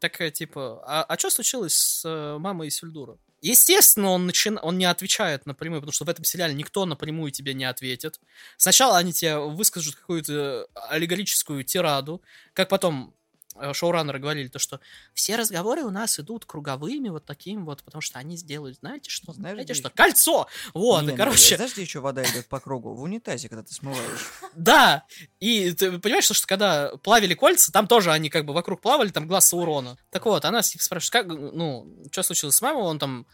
такая, 0.03 0.31
типа, 0.31 0.83
а, 0.85 1.03
а 1.03 1.17
что 1.17 1.29
случилось 1.29 1.73
с 1.75 2.03
э, 2.05 2.37
мамой 2.37 2.67
Исильдура? 2.67 3.17
Естественно, 3.41 4.09
он, 4.09 4.25
начи... 4.25 4.51
он 4.61 4.77
не 4.77 4.83
отвечает 4.83 5.45
напрямую, 5.45 5.81
потому 5.81 5.93
что 5.93 6.03
в 6.03 6.09
этом 6.09 6.25
сериале 6.25 6.53
никто 6.53 6.85
напрямую 6.85 7.31
тебе 7.31 7.53
не 7.53 7.63
ответит. 7.63 8.19
Сначала 8.57 8.97
они 8.97 9.13
тебе 9.13 9.37
выскажут 9.37 9.95
какую-то 9.95 10.67
аллегорическую 10.73 11.63
тираду, 11.63 12.21
как 12.53 12.67
потом 12.67 13.13
э, 13.13 13.22
шоураннеры 13.73 14.19
говорили, 14.19 14.47
то, 14.47 14.59
что 14.59 14.79
все 15.13 15.35
разговоры 15.35 15.83
у 15.83 15.89
нас 15.89 16.19
идут 16.19 16.45
круговыми, 16.45 17.09
вот 17.09 17.25
таким 17.25 17.65
вот, 17.65 17.83
потому 17.83 18.01
что 18.01 18.19
они 18.19 18.35
сделают, 18.37 18.77
знаете 18.79 19.09
что? 19.09 19.33
Знаешь, 19.33 19.55
знаете 19.55 19.73
что? 19.73 19.87
ещё? 19.87 19.95
Кольцо! 19.95 20.47
Вот, 20.73 21.03
Не, 21.03 21.13
и, 21.13 21.15
короче... 21.15 21.55
Знаешь, 21.55 21.73
где 21.73 21.81
еще 21.83 21.99
вода 21.99 22.23
идет 22.23 22.47
по 22.47 22.59
кругу? 22.59 22.93
В 22.93 23.01
унитазе, 23.01 23.49
когда 23.49 23.63
ты 23.63 23.73
смываешь. 23.73 24.31
Да, 24.55 25.05
и 25.39 25.71
ты 25.71 25.97
понимаешь, 25.99 26.25
что, 26.25 26.33
что 26.33 26.47
когда 26.47 26.95
плавили 26.97 27.33
кольца, 27.33 27.71
там 27.71 27.87
тоже 27.87 28.11
они 28.11 28.29
как 28.29 28.45
бы 28.45 28.53
вокруг 28.53 28.81
плавали, 28.81 29.09
там 29.09 29.27
глаз 29.27 29.49
Саурона. 29.49 29.97
Так 30.11 30.25
вот, 30.25 30.45
она 30.45 30.61
типа, 30.61 30.83
спрашивает, 30.83 31.11
как, 31.11 31.27
ну, 31.53 31.87
что 32.11 32.23
случилось 32.23 32.55
с 32.55 32.61
мамой, 32.61 32.83
он 32.83 32.99
там, 32.99 33.25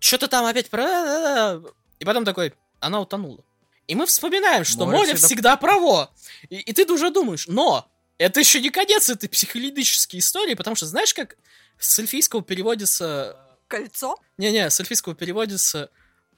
что-то 0.00 0.28
там 0.28 0.44
опять 0.44 0.68
про... 0.70 1.60
И 1.98 2.04
потом 2.04 2.24
такой, 2.24 2.54
она 2.80 3.00
утонула. 3.00 3.42
И 3.86 3.94
мы 3.94 4.04
вспоминаем, 4.04 4.64
что 4.64 4.84
Море 4.84 4.98
море 4.98 5.14
всегда- 5.14 5.26
всегда 5.26 5.56
право. 5.56 6.10
И, 6.50 6.56
и 6.56 6.72
ты 6.72 6.90
уже 6.92 7.10
думаешь, 7.10 7.46
но 7.48 7.90
это 8.18 8.40
еще 8.40 8.60
не 8.60 8.70
конец 8.70 9.08
этой 9.08 9.28
психологической 9.28 10.20
истории, 10.20 10.54
потому 10.54 10.76
что 10.76 10.86
знаешь, 10.86 11.14
как 11.14 11.36
с 11.78 11.98
эльфийского 11.98 12.42
переводится 12.42 13.36
Кольцо? 13.68 14.16
не-не, 14.36 14.68
с 14.68 14.80
эльфийского 14.80 15.14
переводится 15.14 15.90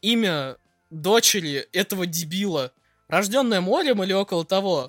имя 0.02 0.56
дочери 0.90 1.68
этого 1.72 2.06
дебила, 2.06 2.72
рожденная 3.08 3.60
морем 3.60 4.02
или 4.02 4.12
около 4.12 4.44
того. 4.44 4.88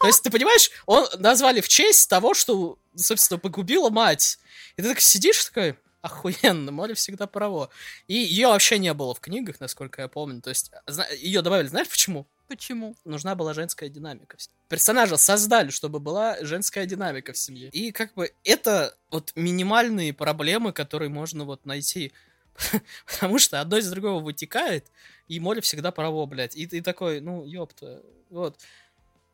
То 0.00 0.08
есть, 0.08 0.22
ты 0.22 0.30
понимаешь, 0.30 0.70
он 0.86 1.06
назвали 1.18 1.60
в 1.60 1.68
честь 1.68 2.10
того, 2.10 2.34
что, 2.34 2.76
собственно, 2.96 3.38
погубила 3.38 3.88
мать. 3.88 4.38
И 4.76 4.82
ты 4.82 4.88
так 4.88 5.00
сидишь 5.00 5.44
такой, 5.44 5.76
охуенно, 6.00 6.72
море 6.72 6.94
всегда 6.94 7.28
право. 7.28 7.70
И 8.08 8.14
ее 8.14 8.48
вообще 8.48 8.78
не 8.78 8.92
было 8.92 9.14
в 9.14 9.20
книгах, 9.20 9.60
насколько 9.60 10.02
я 10.02 10.08
помню. 10.08 10.42
То 10.42 10.50
есть, 10.50 10.72
ее 11.18 11.40
добавили, 11.42 11.68
знаешь 11.68 11.88
почему? 11.88 12.26
Почему? 12.48 12.96
нужна 13.04 13.34
была 13.34 13.54
женская 13.54 13.88
динамика. 13.88 14.36
Персонажа 14.72 15.18
создали, 15.18 15.68
чтобы 15.68 16.00
была 16.00 16.38
женская 16.40 16.86
динамика 16.86 17.34
в 17.34 17.36
семье. 17.36 17.68
И 17.68 17.92
как 17.92 18.14
бы 18.14 18.32
это 18.42 18.96
вот 19.10 19.30
минимальные 19.36 20.14
проблемы, 20.14 20.72
которые 20.72 21.10
можно 21.10 21.44
вот 21.44 21.66
найти. 21.66 22.10
Потому 23.04 23.38
что 23.38 23.60
одно 23.60 23.76
из 23.76 23.90
другого 23.90 24.22
вытекает, 24.22 24.86
и 25.28 25.38
море 25.40 25.60
всегда 25.60 25.90
право, 25.90 26.24
блядь. 26.24 26.56
И 26.56 26.66
ты 26.66 26.80
такой, 26.80 27.20
ну, 27.20 27.44
ёпта, 27.44 28.02
вот. 28.30 28.58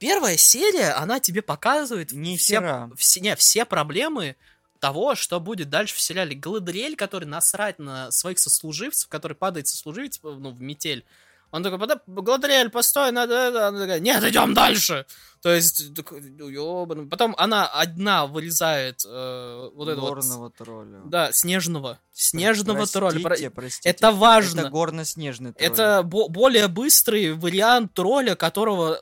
Первая 0.00 0.36
серия, 0.36 0.90
она 0.94 1.20
тебе 1.20 1.40
показывает 1.40 2.10
Не 2.10 2.36
все, 2.36 2.90
все, 2.96 3.20
не, 3.20 3.36
все 3.36 3.64
проблемы 3.64 4.34
того, 4.80 5.14
что 5.14 5.38
будет 5.38 5.70
дальше 5.70 5.94
в 5.94 6.00
сериале. 6.00 6.34
Гладриэль, 6.34 6.96
который 6.96 7.26
насрать 7.26 7.78
на 7.78 8.10
своих 8.10 8.40
сослуживцев, 8.40 9.08
который 9.08 9.36
падает 9.36 9.68
сослуживец 9.68 10.18
ну, 10.20 10.50
в 10.50 10.60
метель, 10.60 11.04
Он 11.50 11.62
такой, 11.62 11.78
«Пода- 11.78 12.00
Гладриэль, 12.06 12.68
постой, 12.68 13.10
надо 13.10 13.34
это. 13.34 13.68
Она 13.68 13.80
такая, 13.80 14.00
нет, 14.00 14.22
идем 14.24 14.52
дальше. 14.52 15.06
То 15.40 15.54
есть, 15.54 15.94
такой, 15.94 16.20
ёбаный. 16.52 17.06
Потом 17.06 17.34
она 17.38 17.66
одна 17.66 18.26
вырезает 18.26 19.02
э, 19.06 19.70
вот 19.74 19.88
это 19.88 20.00
вот... 20.00 20.08
Горного 20.10 20.50
тролля. 20.50 21.00
Да, 21.06 21.32
снежного. 21.32 21.98
Снежного 22.12 22.86
тролля. 22.86 23.20
Про- 23.20 23.28
Простите, 23.28 23.50
простите. 23.50 23.88
Это 23.88 24.12
важно. 24.12 24.60
Это 24.60 24.68
горно-снежный 24.70 25.52
тролль. 25.54 25.66
Это 25.72 26.02
бо- 26.02 26.28
более 26.28 26.68
быстрый 26.68 27.32
вариант 27.32 27.94
тролля, 27.94 28.34
которого 28.34 29.00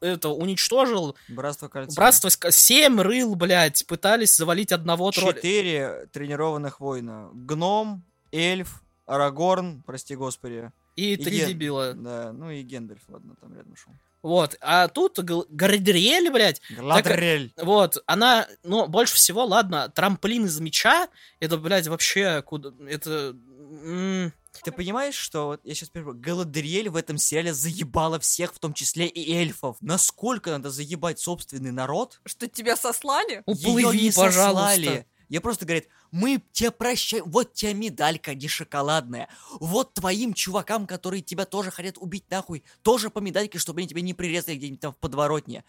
это 0.00 0.28
уничтожил. 0.28 1.16
Братство 1.28 1.68
кольца. 1.68 1.96
Братство 1.96 2.28
семь 2.50 3.00
рыл, 3.00 3.34
блядь, 3.34 3.84
пытались 3.86 4.36
завалить 4.36 4.70
одного 4.72 5.10
тролля. 5.10 5.32
Четыре 5.34 6.06
тренированных 6.12 6.80
воина. 6.80 7.30
Гном, 7.32 8.04
эльф, 8.30 8.82
Арагорн, 9.06 9.82
прости 9.86 10.14
господи. 10.14 10.70
И 10.98 11.16
три 11.16 11.46
дебила. 11.46 11.94
Да, 11.94 12.32
ну 12.32 12.50
и 12.50 12.62
Гендальф, 12.62 13.02
ладно, 13.08 13.34
там 13.40 13.54
рядом 13.54 13.76
шел. 13.76 13.92
Вот. 14.22 14.56
А 14.60 14.88
тут 14.88 15.18
Галадриэль, 15.20 16.30
блядь, 16.30 16.60
Гладриэль. 16.70 17.52
вот, 17.56 18.02
она, 18.06 18.48
ну, 18.64 18.88
больше 18.88 19.14
всего, 19.14 19.44
ладно, 19.44 19.88
трамплин 19.94 20.46
из 20.46 20.58
меча, 20.58 21.08
это, 21.38 21.56
блядь, 21.56 21.86
вообще 21.86 22.42
куда... 22.42 22.72
Это... 22.88 23.36
м, 23.84 24.32
Ты 24.64 24.72
понимаешь, 24.72 25.14
что 25.14 25.46
вот 25.46 25.60
я 25.62 25.72
сейчас 25.74 25.90
перебью, 25.90 26.14
Галадриэль 26.14 26.88
в 26.88 26.96
этом 26.96 27.16
сериале 27.16 27.54
заебала 27.54 28.18
всех, 28.18 28.52
в 28.54 28.58
том 28.58 28.74
числе 28.74 29.06
и 29.06 29.32
эльфов. 29.36 29.76
Насколько 29.80 30.50
надо 30.50 30.70
заебать 30.70 31.20
собственный 31.20 31.70
народ? 31.70 32.20
Что 32.26 32.48
тебя 32.48 32.74
сослали? 32.76 33.44
Уплыви, 33.46 33.82
Её 33.82 33.92
не 33.92 34.10
пожалуйста. 34.10 34.68
сослали. 34.74 35.06
Я 35.28 35.40
просто 35.40 35.64
говорит, 35.64 35.86
мы 36.10 36.42
тебя 36.52 36.70
прощаем, 36.70 37.24
вот 37.26 37.54
тебе 37.54 37.74
медалька 37.74 38.34
не 38.34 38.48
шоколадная, 38.48 39.28
вот 39.60 39.94
твоим 39.94 40.34
чувакам, 40.34 40.86
которые 40.86 41.22
тебя 41.22 41.44
тоже 41.44 41.70
хотят 41.70 41.98
убить 41.98 42.30
нахуй, 42.30 42.64
тоже 42.82 43.10
по 43.10 43.18
медальке, 43.18 43.58
чтобы 43.58 43.80
они 43.80 43.88
тебя 43.88 44.00
не 44.00 44.14
прирезали 44.14 44.56
где-нибудь 44.56 44.80
там 44.80 44.92
в 44.92 44.96
подворотне. 44.96 45.64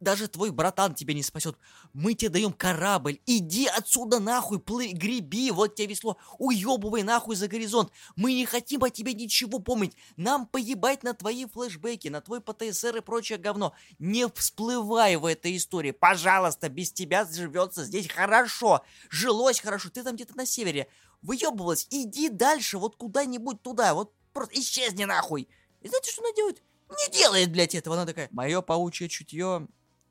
Даже 0.00 0.28
твой 0.28 0.50
братан 0.50 0.94
тебя 0.94 1.14
не 1.14 1.22
спасет. 1.22 1.56
Мы 1.92 2.14
тебе 2.14 2.30
даем 2.30 2.52
корабль, 2.52 3.18
иди 3.26 3.66
отсюда 3.66 4.18
нахуй, 4.18 4.58
плыви, 4.58 4.92
греби, 4.92 5.50
вот 5.50 5.74
тебе 5.74 5.88
весло, 5.88 6.16
уебывай 6.38 7.02
нахуй 7.02 7.36
за 7.36 7.48
горизонт. 7.48 7.90
Мы 8.16 8.34
не 8.34 8.46
хотим 8.46 8.84
о 8.84 8.90
тебе 8.90 9.14
ничего 9.14 9.58
помнить, 9.58 9.96
нам 10.16 10.46
поебать 10.46 11.02
на 11.02 11.14
твои 11.14 11.46
флешбеки, 11.46 12.08
на 12.08 12.20
твой 12.20 12.40
ПТСР 12.40 12.98
и 12.98 13.00
прочее 13.00 13.38
говно. 13.38 13.74
Не 13.98 14.28
всплывай 14.28 15.16
в 15.16 15.26
этой 15.26 15.56
истории, 15.56 15.90
пожалуйста, 15.90 16.68
без 16.68 16.92
тебя 16.92 17.24
живется 17.24 17.84
здесь 17.84 18.08
хорошо, 18.08 18.82
жилось 19.10 19.60
хорошо, 19.60 19.81
ты 19.90 20.02
там 20.02 20.16
где-то 20.16 20.36
на 20.36 20.46
севере 20.46 20.88
выебывалась, 21.22 21.86
иди 21.90 22.28
дальше, 22.28 22.78
вот 22.78 22.96
куда-нибудь 22.96 23.62
туда, 23.62 23.94
вот 23.94 24.12
просто 24.32 24.58
исчезни 24.60 25.04
нахуй. 25.04 25.48
И 25.80 25.88
знаете, 25.88 26.10
что 26.10 26.22
она 26.22 26.32
делает? 26.32 26.62
Не 26.90 27.12
делает, 27.12 27.50
блядь, 27.50 27.74
этого, 27.74 27.96
она 27.96 28.06
такая, 28.06 28.28
мое 28.32 28.60
паучье 28.60 29.08
чутье 29.08 29.66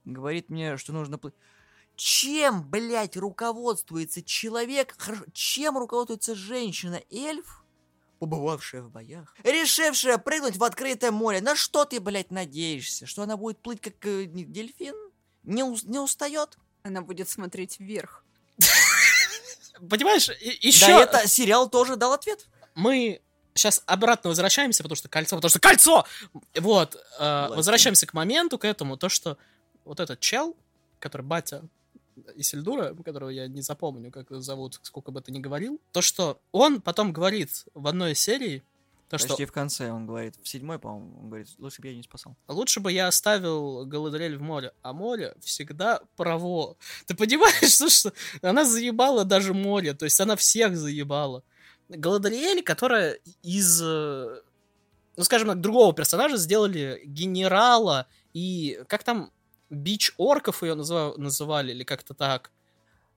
говорит 0.05 0.49
мне, 0.49 0.78
что 0.78 0.93
нужно 0.93 1.17
плыть. 1.17 1.36
Чем, 1.95 2.67
блядь, 2.67 3.17
руководствуется 3.17 4.24
человек, 4.24 4.95
хорошо, 4.97 5.26
чем 5.34 5.78
руководствуется 5.78 6.34
женщина-эльф, 6.36 7.63
побывавшая 8.19 8.82
в 8.84 8.89
боях, 8.89 9.36
решившая 9.43 10.17
прыгнуть 10.17 10.57
в 10.57 10.63
открытое 10.63 11.11
море. 11.11 11.41
На 11.41 11.55
что 11.55 11.86
ты, 11.86 11.99
блядь, 11.99 12.32
надеешься? 12.32 13.05
Что 13.05 13.24
она 13.24 13.36
будет 13.36 13.59
плыть 13.59 13.82
как 13.82 13.93
э, 14.05 14.26
дельфин? 14.26 14.95
Не, 15.43 15.63
не 15.88 15.99
устает? 15.99 16.57
Она 16.84 17.01
будет 17.01 17.30
смотреть 17.30 17.80
вверх. 17.80 18.24
Понимаешь, 19.89 20.29
еще... 20.61 20.88
Да, 20.88 21.03
это 21.03 21.27
сериал 21.27 21.69
тоже 21.69 21.95
дал 21.95 22.13
ответ. 22.13 22.47
мы 22.75 23.21
сейчас 23.53 23.84
обратно 23.86 24.29
возвращаемся, 24.29 24.84
потому 24.84 24.95
что 24.95 25.09
кольцо, 25.09 25.36
потому 25.36 25.49
что 25.49 25.59
кольцо! 25.59 26.05
Вот, 26.55 26.95
э, 27.19 27.47
возвращаемся 27.49 28.05
к 28.05 28.13
моменту, 28.13 28.57
к 28.57 28.65
этому, 28.65 28.97
то, 28.97 29.09
что 29.09 29.38
вот 29.84 29.99
этот 29.99 30.19
чел, 30.19 30.55
который 30.99 31.23
батя 31.23 31.63
Исильдура, 32.36 32.93
которого 32.93 33.29
я 33.29 33.47
не 33.47 33.61
запомню, 33.61 34.11
как 34.11 34.29
его 34.29 34.41
зовут, 34.41 34.79
сколько 34.84 35.11
бы 35.11 35.21
ты 35.21 35.32
ни 35.32 35.39
говорил, 35.39 35.82
то, 35.91 36.01
что 36.01 36.39
он 36.51 36.82
потом 36.82 37.13
говорит 37.13 37.65
в 37.73 37.88
одной 37.88 38.13
из 38.13 38.19
серий, 38.19 38.63
то, 39.12 39.18
что 39.18 39.28
Почти 39.28 39.43
в 39.43 39.51
конце 39.51 39.91
он 39.91 40.07
говорит. 40.07 40.36
В 40.41 40.47
седьмой, 40.47 40.80
по-моему, 40.80 41.20
он 41.20 41.28
говорит, 41.28 41.49
лучше 41.57 41.82
бы 41.82 41.89
я 41.89 41.95
не 41.95 42.03
спасал. 42.03 42.38
лучше 42.47 42.80
бы 42.80 42.93
я 42.93 43.07
оставил 43.07 43.86
Галадриэль 43.86 44.38
в 44.38 44.41
море, 44.41 44.72
а 44.84 44.93
море 44.93 45.36
всегда 45.41 45.99
право. 46.16 46.78
Ты 47.07 47.14
понимаешь, 47.14 47.72
что, 47.74 47.89
что 47.89 48.14
она 48.41 48.64
заебала 48.64 49.26
даже 49.26 49.53
море, 49.53 49.93
то 49.93 50.05
есть 50.05 50.18
она 50.22 50.38
всех 50.38 50.78
заебала. 50.78 51.43
Галадриэль, 51.89 52.64
которая 52.64 53.20
из, 53.43 53.82
э, 53.84 54.41
ну 55.18 55.24
скажем 55.26 55.49
так, 55.49 55.59
другого 55.59 55.93
персонажа 55.93 56.38
сделали 56.38 57.01
генерала 57.03 58.07
и 58.32 58.82
как 58.88 59.03
там 59.03 59.34
бич 59.70 60.14
орков 60.16 60.64
ее 60.64 60.76
назва- 60.76 61.18
называли 61.18 61.74
или 61.74 61.84
как-то 61.84 62.14
так. 62.14 62.49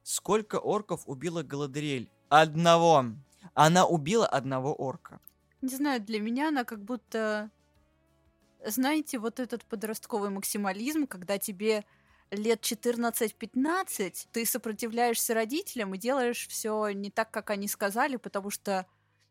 Сколько 0.02 0.56
орков 0.56 1.02
убила 1.06 1.44
Галадриэль? 1.44 2.10
Одного. 2.30 3.04
Она 3.54 3.86
убила 3.86 4.26
одного 4.26 4.74
орка. 4.74 5.20
Не 5.64 5.74
знаю, 5.74 5.98
для 6.02 6.20
меня 6.20 6.48
она 6.48 6.64
как 6.64 6.84
будто... 6.84 7.50
Знаете, 8.66 9.18
вот 9.18 9.40
этот 9.40 9.64
подростковый 9.64 10.28
максимализм, 10.28 11.06
когда 11.06 11.38
тебе 11.38 11.86
лет 12.30 12.60
14-15, 12.60 14.28
ты 14.30 14.44
сопротивляешься 14.44 15.32
родителям 15.32 15.94
и 15.94 15.98
делаешь 15.98 16.46
все 16.48 16.90
не 16.90 17.10
так, 17.10 17.30
как 17.30 17.48
они 17.48 17.66
сказали, 17.66 18.16
потому 18.16 18.50
что, 18.50 18.86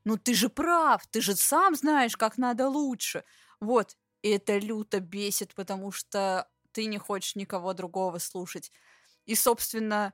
ну 0.05 0.17
ты 0.17 0.33
же 0.33 0.49
прав, 0.49 1.05
ты 1.05 1.21
же 1.21 1.35
сам 1.35 1.75
знаешь, 1.75 2.17
как 2.17 2.39
надо 2.39 2.67
лучше. 2.67 3.25
Вот, 3.59 3.95
и 4.23 4.29
это 4.29 4.57
люто 4.57 5.01
бесит, 5.01 5.53
потому 5.53 5.91
что 5.91 6.49
ты 6.71 6.85
не 6.85 6.97
хочешь 6.97 7.35
никого 7.35 7.73
другого 7.73 8.17
слушать. 8.17 8.71
И, 9.27 9.35
собственно, 9.35 10.13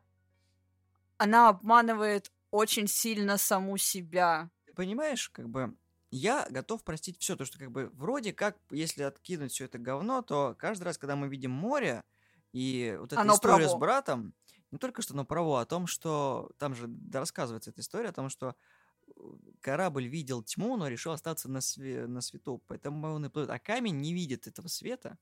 она 1.18 1.48
обманывает 1.48 2.30
очень 2.52 2.88
сильно 2.88 3.38
саму 3.38 3.78
себя. 3.78 4.50
Понимаешь, 4.76 5.30
как 5.30 5.48
бы, 5.48 5.76
я 6.12 6.48
готов 6.50 6.84
простить 6.84 7.18
все, 7.20 7.36
то, 7.36 7.46
что, 7.46 7.60
как 7.60 7.72
бы, 7.72 7.90
вроде 7.94 8.34
как, 8.34 8.58
если 8.72 9.04
откинуть 9.04 9.52
все 9.52 9.66
это 9.66 9.78
говно, 9.78 10.22
то 10.22 10.56
каждый 10.58 10.84
раз, 10.84 10.98
когда 10.98 11.16
мы 11.16 11.28
видим 11.28 11.52
море, 11.52 12.04
и 12.52 12.98
вот 13.00 13.14
эта 13.14 13.22
Оно 13.22 13.34
история 13.34 13.68
право. 13.68 13.70
с 13.70 13.76
братом, 13.76 14.34
не 14.72 14.80
только 14.80 15.02
что 15.02 15.14
оно 15.14 15.26
право, 15.26 15.62
о 15.62 15.66
том, 15.66 15.88
что, 15.88 16.52
там 16.58 16.74
же 16.76 16.90
рассказывается 17.14 17.70
эта 17.72 17.82
история 17.82 18.10
о 18.10 18.14
том, 18.14 18.30
что 18.30 18.56
э, 19.08 19.12
корабль 19.62 20.08
видел 20.08 20.44
тьму, 20.44 20.78
но 20.78 20.88
решил 20.88 21.12
остаться 21.12 21.50
на, 21.50 21.60
све- 21.60 22.08
на 22.08 22.22
свету, 22.22 22.64
поэтому 22.68 23.08
он 23.14 23.26
и 23.26 23.30
плывет. 23.30 23.50
А 23.52 23.60
камень 23.60 23.98
не 23.98 24.14
видит 24.14 24.48
этого 24.48 24.68
света, 24.68 25.18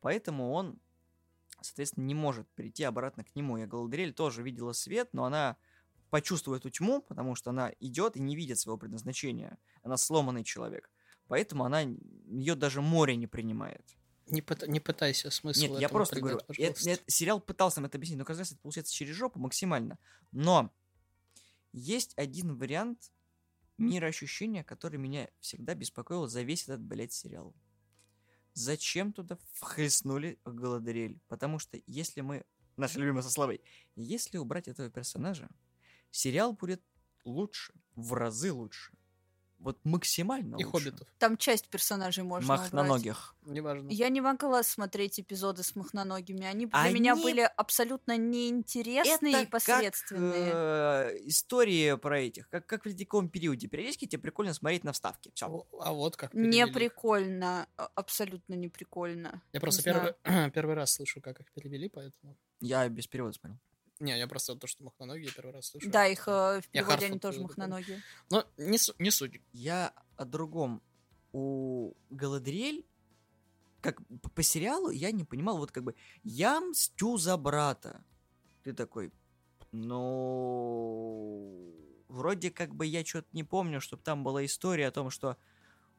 поэтому 0.00 0.52
он, 0.52 0.80
соответственно, 1.60 2.04
не 2.06 2.14
может 2.14 2.48
прийти 2.54 2.84
обратно 2.84 3.24
к 3.24 3.34
нему. 3.34 3.58
И 3.58 3.66
Галадриэль 3.66 4.14
тоже 4.14 4.42
видела 4.42 4.72
свет, 4.72 5.10
но 5.12 5.24
она 5.24 5.56
почувствует 6.10 6.60
эту 6.62 6.70
тьму, 6.70 7.02
потому 7.02 7.34
что 7.34 7.50
она 7.50 7.72
идет 7.80 8.16
и 8.16 8.20
не 8.20 8.36
видит 8.36 8.58
своего 8.58 8.76
предназначения. 8.78 9.58
Она 9.82 9.96
сломанный 9.96 10.44
человек. 10.44 10.90
Поэтому 11.28 11.64
она 11.64 11.80
ее 11.80 12.56
даже 12.56 12.82
море 12.82 13.16
не 13.16 13.26
принимает. 13.26 13.84
Не, 14.26 14.42
пыта- 14.42 14.68
не 14.68 14.80
пытайся 14.80 15.30
смысл 15.30 15.60
Нет, 15.60 15.80
я 15.80 15.88
просто 15.88 16.16
придать, 16.16 16.30
говорю, 16.32 16.44
э- 16.44 16.46
пожалуйста. 16.46 16.90
э- 16.90 16.98
сериал 17.06 17.40
пытался 17.40 17.80
нам 17.80 17.86
это 17.86 17.98
объяснить, 17.98 18.18
но 18.18 18.24
раз 18.24 18.52
это 18.52 18.60
получается 18.60 18.92
через 18.92 19.14
жопу 19.16 19.38
максимально. 19.38 19.98
Но 20.32 20.72
есть 21.72 22.12
один 22.16 22.56
вариант 22.56 23.12
мироощущения, 23.78 24.62
который 24.62 24.98
меня 24.98 25.28
всегда 25.40 25.74
беспокоил 25.74 26.26
за 26.26 26.42
весь 26.42 26.64
этот, 26.64 26.80
блядь, 26.80 27.12
сериал. 27.12 27.54
Зачем 28.52 29.12
туда 29.12 29.38
вхлестнули 29.52 30.38
Галадриэль? 30.44 31.20
Потому 31.28 31.58
что 31.58 31.80
если 31.86 32.20
мы... 32.20 32.44
Наши 32.76 32.98
любимые 32.98 33.22
со 33.22 33.30
словой. 33.30 33.62
Если 33.94 34.38
убрать 34.38 34.68
этого 34.68 34.90
персонажа, 34.90 35.48
сериал 36.10 36.52
будет 36.54 36.82
лучше, 37.24 37.72
в 37.96 38.12
разы 38.14 38.52
лучше. 38.52 38.92
Вот 39.58 39.78
максимально 39.84 40.56
И 40.56 40.64
лучше. 40.64 40.70
хоббитов, 40.86 41.08
Там 41.18 41.36
часть 41.36 41.68
персонажей 41.68 42.24
можно 42.24 42.54
убрать. 42.54 42.72
Махноногих. 42.72 43.34
неважно. 43.44 43.90
Я 43.90 44.08
не 44.08 44.22
могла 44.22 44.62
смотреть 44.62 45.20
эпизоды 45.20 45.62
с 45.62 45.76
махноногими. 45.76 46.46
Они 46.46 46.64
для 46.64 46.90
меня 46.90 47.12
Они- 47.12 47.22
были 47.22 47.40
абсолютно 47.58 48.16
неинтересные 48.16 49.34
Это 49.34 49.42
и 49.42 49.46
посредственные. 49.46 50.50
Как, 50.50 51.12
э, 51.12 51.18
истории 51.26 51.94
про 51.98 52.20
этих, 52.20 52.48
как, 52.48 52.64
как 52.64 52.84
в 52.84 52.88
ледниковом 52.88 53.28
периоде. 53.28 53.68
Периодически 53.68 54.06
тебе 54.06 54.22
прикольно 54.22 54.54
смотреть 54.54 54.82
на 54.82 54.92
вставки. 54.92 55.30
Все. 55.34 55.66
А 55.78 55.92
вот 55.92 56.16
как 56.16 56.32
Не 56.32 56.50
перевели. 56.64 56.72
прикольно. 56.72 57.66
а- 57.76 57.90
Абсолютно 57.96 58.54
не 58.54 58.68
прикольно. 58.68 59.42
Я 59.52 59.60
просто 59.60 59.80
Не 59.82 59.84
первый, 59.84 60.14
первый 60.52 60.74
раз 60.74 60.92
слышу, 60.94 61.20
как 61.20 61.38
их 61.38 61.52
перевели, 61.52 61.90
поэтому... 61.90 62.34
Я 62.60 62.88
без 62.88 63.06
перевода 63.06 63.34
смотрел. 63.34 63.58
Не, 64.00 64.18
я 64.18 64.26
просто 64.26 64.56
то, 64.56 64.66
что 64.66 64.82
махноногие, 64.82 65.30
первый 65.30 65.52
раз 65.52 65.66
слышу. 65.66 65.90
Да, 65.90 66.06
их 66.06 66.26
э, 66.26 66.60
в 66.62 66.68
переводе 66.68 67.06
они 67.06 67.18
тоже 67.18 67.40
махноногие. 67.40 68.02
Но 68.30 68.46
не, 68.56 68.78
не 68.98 69.10
суть. 69.10 69.40
Я 69.52 69.92
о 70.16 70.24
другом. 70.24 70.82
У 71.32 71.94
Галадриэль, 72.08 72.84
как 73.80 73.98
п- 73.98 74.30
по 74.34 74.42
сериалу, 74.42 74.90
я 74.90 75.12
не 75.12 75.24
понимал, 75.24 75.58
вот 75.58 75.70
как 75.70 75.84
бы, 75.84 75.94
я 76.24 76.60
мстю 76.60 77.18
за 77.18 77.36
брата. 77.36 78.02
Ты 78.64 78.72
такой, 78.72 79.12
ну... 79.70 81.76
Вроде 82.08 82.50
как 82.50 82.74
бы 82.74 82.86
я 82.86 83.04
что-то 83.04 83.28
не 83.32 83.44
помню, 83.44 83.80
чтобы 83.80 84.02
там 84.02 84.24
была 84.24 84.44
история 84.44 84.88
о 84.88 84.90
том, 84.90 85.10
что 85.10 85.36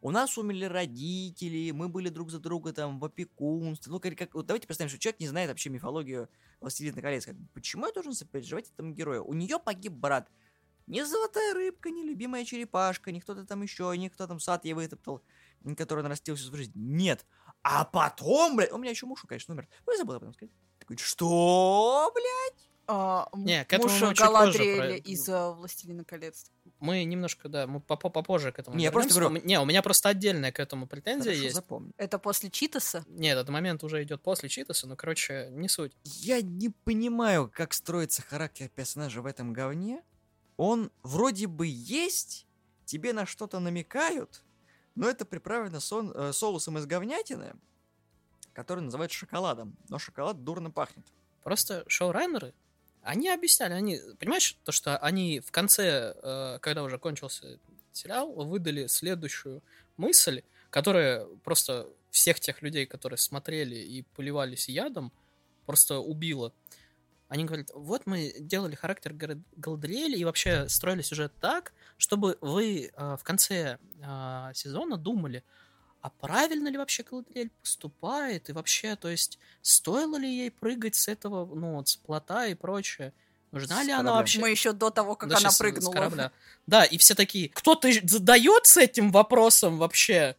у 0.01 0.11
нас 0.11 0.37
умерли 0.37 0.65
родители, 0.65 1.71
мы 1.71 1.87
были 1.89 2.09
друг 2.09 2.31
за 2.31 2.39
друга 2.39 2.73
там 2.73 2.99
в 2.99 3.05
опекунстве. 3.05 3.91
Ну, 3.91 3.99
как, 3.99 4.17
как- 4.17 4.33
вот 4.33 4.45
давайте 4.47 4.67
представим, 4.67 4.89
что 4.89 4.99
человек 4.99 5.19
не 5.19 5.27
знает 5.27 5.49
вообще 5.49 5.69
мифологию 5.69 6.27
Властелина 6.59 7.01
колец. 7.01 7.25
Как, 7.25 7.35
почему 7.53 7.85
я 7.85 7.91
должен 7.93 8.13
сопереживать 8.13 8.69
этому 8.71 8.93
герою? 8.93 9.23
У 9.25 9.33
нее 9.33 9.59
погиб 9.59 9.93
брат. 9.93 10.29
Ни 10.87 11.01
золотая 11.03 11.53
рыбка, 11.53 11.89
ни 11.91 12.01
любимая 12.03 12.43
черепашка, 12.43 13.11
ни 13.11 13.19
кто-то 13.19 13.45
там 13.45 13.61
еще, 13.61 13.95
ни 13.97 14.07
кто 14.09 14.27
там 14.27 14.39
сад 14.39 14.65
ей 14.65 14.73
вытоптал, 14.73 15.21
который 15.77 16.03
нарастил 16.03 16.35
всю 16.35 16.45
свою 16.47 16.57
жизнь. 16.57 16.71
Нет. 16.75 17.25
А 17.63 17.85
потом, 17.85 18.55
блядь, 18.55 18.71
у 18.71 18.77
меня 18.77 18.89
еще 18.89 19.05
муж, 19.05 19.23
конечно, 19.27 19.53
умер. 19.53 19.69
Ну, 19.85 19.93
я 19.93 19.97
забыл 19.99 20.15
об 20.15 20.23
этом 20.23 20.33
сказать. 20.33 20.51
Такой, 20.79 20.97
что, 20.97 22.11
блядь? 22.13 22.69
А, 22.87 23.29
Не, 23.35 23.63
к 23.63 23.71
этому 23.73 23.93
муж 23.93 24.17
Галадриэля 24.17 24.97
про- 25.01 25.11
из 25.11 25.29
э, 25.29 25.51
«Властелина 25.53 26.03
колец». 26.03 26.51
Мы 26.81 27.03
немножко, 27.03 27.47
да, 27.47 27.67
мы 27.67 27.79
попо- 27.79 28.09
попозже 28.09 28.51
к 28.51 28.57
этому 28.59 28.75
Не, 28.75 28.83
я 28.85 28.91
просто 28.91 29.13
говорю- 29.13 29.45
Не, 29.45 29.59
у 29.59 29.65
меня 29.65 29.81
просто 29.83 30.09
отдельная 30.09 30.51
к 30.51 30.59
этому 30.59 30.87
претензия 30.87 31.31
Хорошо, 31.31 31.43
есть. 31.43 31.55
запомни. 31.55 31.91
Это 31.97 32.17
после 32.17 32.49
Читаса? 32.49 33.05
Нет, 33.07 33.37
этот 33.37 33.49
момент 33.49 33.83
уже 33.83 34.01
идет 34.03 34.21
после 34.23 34.49
Читаса, 34.49 34.87
но, 34.87 34.95
короче, 34.95 35.47
не 35.51 35.69
суть. 35.69 35.93
Я 36.03 36.41
не 36.41 36.69
понимаю, 36.69 37.51
как 37.53 37.73
строится 37.73 38.23
характер 38.23 38.69
персонажа 38.69 39.21
в 39.21 39.27
этом 39.27 39.53
говне. 39.53 40.01
Он 40.57 40.91
вроде 41.03 41.45
бы 41.45 41.67
есть, 41.67 42.47
тебе 42.85 43.13
на 43.13 43.25
что-то 43.27 43.59
намекают, 43.59 44.43
но 44.95 45.07
это 45.07 45.23
приправлено 45.23 45.79
сон- 45.79 46.11
э, 46.15 46.33
соусом 46.33 46.79
из 46.79 46.87
говнятины, 46.87 47.53
который 48.53 48.81
называют 48.81 49.11
шоколадом. 49.11 49.77
Но 49.87 49.99
шоколад 49.99 50.43
дурно 50.43 50.71
пахнет. 50.71 51.05
Просто 51.43 51.83
шоураннеры, 51.87 52.53
они 53.03 53.29
объясняли, 53.29 53.73
они, 53.73 53.99
понимаешь, 54.19 54.57
то, 54.63 54.71
что 54.71 54.97
они 54.97 55.39
в 55.39 55.51
конце, 55.51 56.15
э, 56.21 56.59
когда 56.61 56.83
уже 56.83 56.97
кончился 56.97 57.59
сериал, 57.91 58.31
выдали 58.31 58.87
следующую 58.87 59.63
мысль, 59.97 60.43
которая 60.69 61.25
просто 61.43 61.87
всех 62.09 62.39
тех 62.39 62.61
людей, 62.61 62.85
которые 62.85 63.17
смотрели 63.17 63.75
и 63.75 64.03
поливались 64.15 64.69
ядом, 64.69 65.11
просто 65.65 65.99
убила. 65.99 66.53
Они 67.27 67.45
говорят, 67.45 67.69
вот 67.73 68.05
мы 68.05 68.35
делали 68.39 68.75
характер 68.75 69.13
Галадриэля 69.55 70.17
и 70.17 70.25
вообще 70.25 70.67
строили 70.67 71.01
сюжет 71.01 71.31
так, 71.39 71.73
чтобы 71.97 72.37
вы 72.41 72.91
э, 72.93 73.17
в 73.17 73.23
конце 73.23 73.77
э, 74.01 74.51
сезона 74.53 74.97
думали, 74.97 75.43
а 76.01 76.09
правильно 76.09 76.67
ли 76.69 76.77
вообще 76.77 77.03
Галадриэль 77.03 77.51
поступает, 77.61 78.49
и 78.49 78.53
вообще, 78.53 78.95
то 78.95 79.09
есть, 79.09 79.37
стоило 79.61 80.17
ли 80.17 80.27
ей 80.29 80.51
прыгать 80.51 80.95
с 80.95 81.07
этого, 81.07 81.45
ну, 81.53 81.75
вот, 81.75 81.89
с 81.89 81.95
плота 81.95 82.47
и 82.47 82.55
прочее? 82.55 83.13
Нужна 83.51 83.83
С 83.83 83.85
ли 83.85 83.91
она 83.91 84.13
вообще? 84.13 84.39
Мы 84.39 84.49
еще 84.49 84.71
до 84.71 84.89
того, 84.89 85.15
как 85.15 85.29
Да, 85.29 85.35
она 85.35 85.43
щас, 85.43 85.55
с 85.55 85.57
прыгнула. 85.59 85.93
корабля. 85.93 86.31
Да, 86.67 86.85
и 86.85 86.97
все 86.97 87.15
такие, 87.15 87.49
кто-то 87.49 87.89
задается 88.03 88.81
этим 88.81 89.11
вопросом 89.11 89.77
вообще? 89.77 90.35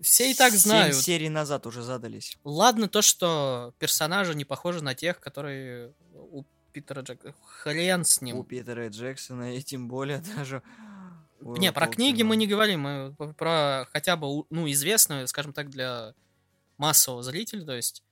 Все 0.00 0.30
и 0.30 0.34
так 0.34 0.50
Семь 0.52 0.58
знают. 0.60 0.96
серий 0.96 1.28
назад 1.28 1.66
уже 1.66 1.82
задались. 1.82 2.36
Ладно 2.44 2.88
то, 2.88 3.02
что 3.02 3.74
персонажи 3.78 4.34
не 4.34 4.44
похожи 4.44 4.82
на 4.82 4.94
тех, 4.94 5.20
которые 5.20 5.92
у 6.14 6.44
Питера 6.72 7.00
Джека. 7.02 7.34
Хрен 7.44 8.04
с 8.04 8.20
ним. 8.20 8.36
У 8.38 8.44
Питера 8.44 8.88
Джексона, 8.88 9.56
и 9.56 9.62
тем 9.62 9.88
более 9.88 10.18
даже... 10.36 10.62
Не, 11.40 11.72
про 11.72 11.86
книги 11.86 12.22
мы 12.22 12.36
не 12.36 12.46
говорим, 12.46 12.80
мы 12.80 13.14
про 13.34 13.86
хотя 13.92 14.16
бы, 14.16 14.44
ну, 14.50 14.70
известную, 14.70 15.26
скажем 15.28 15.52
так, 15.52 15.70
для 15.70 16.14
массового 16.78 17.22
зрителя, 17.22 17.64
то 17.64 17.74
есть 17.74 18.02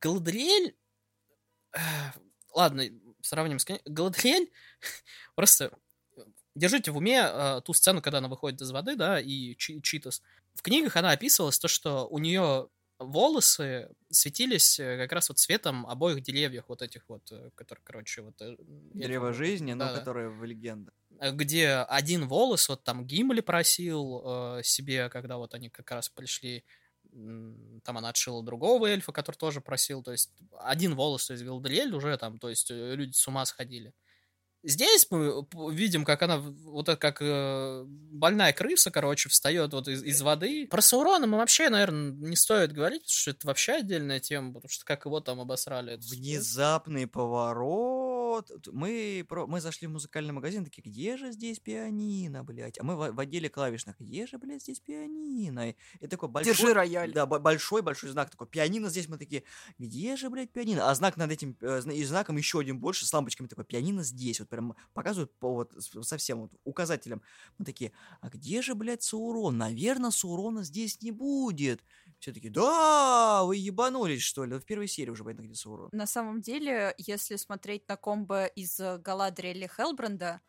Галадриэль... 0.00 0.74
э, 1.72 1.78
Ладно, 2.54 2.84
сравним 3.22 3.58
с. 3.58 3.66
Галадриэль 3.84 4.50
просто... 5.34 5.72
Держите 6.54 6.90
в 6.90 6.96
уме 6.96 7.20
э, 7.22 7.60
ту 7.64 7.74
сцену, 7.74 8.00
когда 8.00 8.18
она 8.18 8.28
выходит 8.28 8.62
из 8.62 8.70
воды, 8.70 8.96
да, 8.96 9.20
и 9.20 9.54
Чи- 9.56 9.82
Читас. 9.82 10.22
В 10.54 10.62
книгах 10.62 10.96
она 10.96 11.10
описывалась 11.10 11.58
то, 11.58 11.68
что 11.68 12.08
у 12.08 12.18
нее 12.18 12.70
волосы 12.98 13.90
светились 14.10 14.80
э, 14.80 14.96
как 14.96 15.12
раз 15.12 15.28
вот 15.28 15.38
цветом 15.38 15.86
обоих 15.86 16.22
деревьев 16.22 16.64
вот 16.68 16.80
этих 16.80 17.02
вот, 17.08 17.30
э, 17.30 17.50
которые, 17.54 17.82
короче, 17.84 18.22
вот... 18.22 18.40
э, 18.40 18.56
Древо 18.58 19.34
жизни, 19.34 19.74
но 19.74 19.84
Да-да. 19.84 19.98
которое 19.98 20.30
в 20.30 20.42
легенда. 20.44 20.92
Э, 21.20 21.32
где 21.32 21.68
один 21.88 22.28
волос, 22.28 22.68
вот 22.68 22.84
там 22.84 23.06
Гимли 23.06 23.40
просил 23.40 24.22
э, 24.24 24.60
себе, 24.62 25.08
когда 25.08 25.36
вот 25.36 25.54
они 25.54 25.70
как 25.70 25.90
раз 25.90 26.08
пришли, 26.08 26.64
там 27.12 27.96
она 27.98 28.10
отшила 28.10 28.42
другого 28.42 28.86
эльфа, 28.86 29.12
который 29.12 29.36
тоже 29.36 29.60
просил, 29.60 30.02
то 30.02 30.12
есть 30.12 30.30
один 30.58 30.94
волос, 30.94 31.26
то 31.26 31.32
есть 31.32 31.44
Галдриэль 31.44 31.94
уже 31.94 32.16
там, 32.18 32.38
то 32.38 32.48
есть 32.48 32.70
э, 32.70 32.94
люди 32.94 33.12
с 33.12 33.26
ума 33.26 33.44
сходили. 33.46 33.92
Здесь 34.62 35.06
мы 35.10 35.46
видим, 35.70 36.04
как 36.04 36.22
она, 36.22 36.38
вот 36.38 36.88
как 36.98 37.22
э, 37.22 37.84
больная 37.86 38.52
крыса, 38.52 38.90
короче, 38.90 39.28
встает 39.28 39.72
вот 39.72 39.86
из, 39.86 40.02
из 40.02 40.20
воды. 40.22 40.66
Про 40.66 40.82
Саурона 40.82 41.28
мы 41.28 41.38
вообще, 41.38 41.68
наверное, 41.68 42.10
не 42.10 42.34
стоит 42.34 42.72
говорить, 42.72 43.08
что 43.08 43.30
это 43.30 43.46
вообще 43.46 43.74
отдельная 43.74 44.18
тема, 44.18 44.54
потому 44.54 44.68
что 44.68 44.84
как 44.84 45.04
его 45.04 45.20
там 45.20 45.40
обосрали. 45.40 45.96
Внезапный 46.10 47.06
поворот. 47.06 48.05
Т- 48.42 48.54
Мы, 48.72 49.24
про... 49.28 49.46
мы 49.46 49.60
зашли 49.60 49.88
в 49.88 49.90
музыкальный 49.90 50.32
магазин, 50.32 50.64
такие, 50.64 50.82
где 50.82 51.16
же 51.16 51.32
здесь 51.32 51.58
пианино, 51.58 52.44
блядь? 52.44 52.78
А 52.78 52.82
мы 52.82 52.96
в, 52.96 53.12
в 53.12 53.20
отделе 53.20 53.48
клавишных, 53.48 53.98
где 53.98 54.26
же, 54.26 54.38
блядь, 54.38 54.62
здесь 54.62 54.80
пианино? 54.80 55.70
И, 55.70 55.74
и 56.00 56.06
такой 56.06 56.28
большой... 56.28 56.54
Держи 56.54 56.72
рояль. 56.72 57.12
Да, 57.12 57.26
бо- 57.26 57.38
большой-большой 57.38 58.10
знак 58.10 58.30
такой, 58.30 58.46
пианино 58.46 58.88
здесь, 58.88 59.08
мы 59.08 59.18
такие, 59.18 59.44
где 59.78 60.16
же, 60.16 60.30
блядь, 60.30 60.52
пианино? 60.52 60.90
А 60.90 60.94
знак 60.94 61.16
над 61.16 61.30
этим, 61.30 61.56
э, 61.60 61.80
и 61.92 62.04
знаком 62.04 62.36
еще 62.36 62.60
один 62.60 62.78
больше, 62.78 63.06
с 63.06 63.12
лампочками 63.12 63.46
такой, 63.46 63.64
пианино 63.64 64.02
здесь, 64.02 64.40
вот 64.40 64.48
прям 64.48 64.74
показывают 64.94 65.32
по 65.38 65.54
вот 65.54 65.72
совсем 66.02 66.42
вот 66.42 66.52
указателем. 66.64 67.22
Мы 67.58 67.64
такие, 67.64 67.92
а 68.20 68.28
где 68.28 68.62
же, 68.62 68.74
блядь, 68.74 69.02
Саурон? 69.02 69.56
Наверное, 69.58 70.10
Саурона 70.10 70.62
здесь 70.62 71.00
не 71.02 71.12
будет. 71.12 71.82
Все 72.18 72.32
таки 72.32 72.48
да, 72.48 73.44
вы 73.44 73.56
ебанулись, 73.56 74.22
что 74.22 74.44
ли? 74.44 74.58
В 74.58 74.64
первой 74.64 74.88
серии 74.88 75.10
уже 75.10 75.24
понятно, 75.24 75.44
где 75.44 75.54
Саурон. 75.54 75.88
На 75.92 76.06
самом 76.06 76.40
деле, 76.40 76.94
если 76.98 77.36
смотреть 77.36 77.88
на 77.88 77.96
комбо 77.96 78.25
из 78.34 78.78
э, 78.80 78.98
Галадриэля 78.98 79.68
Хелбранда, 79.68 80.40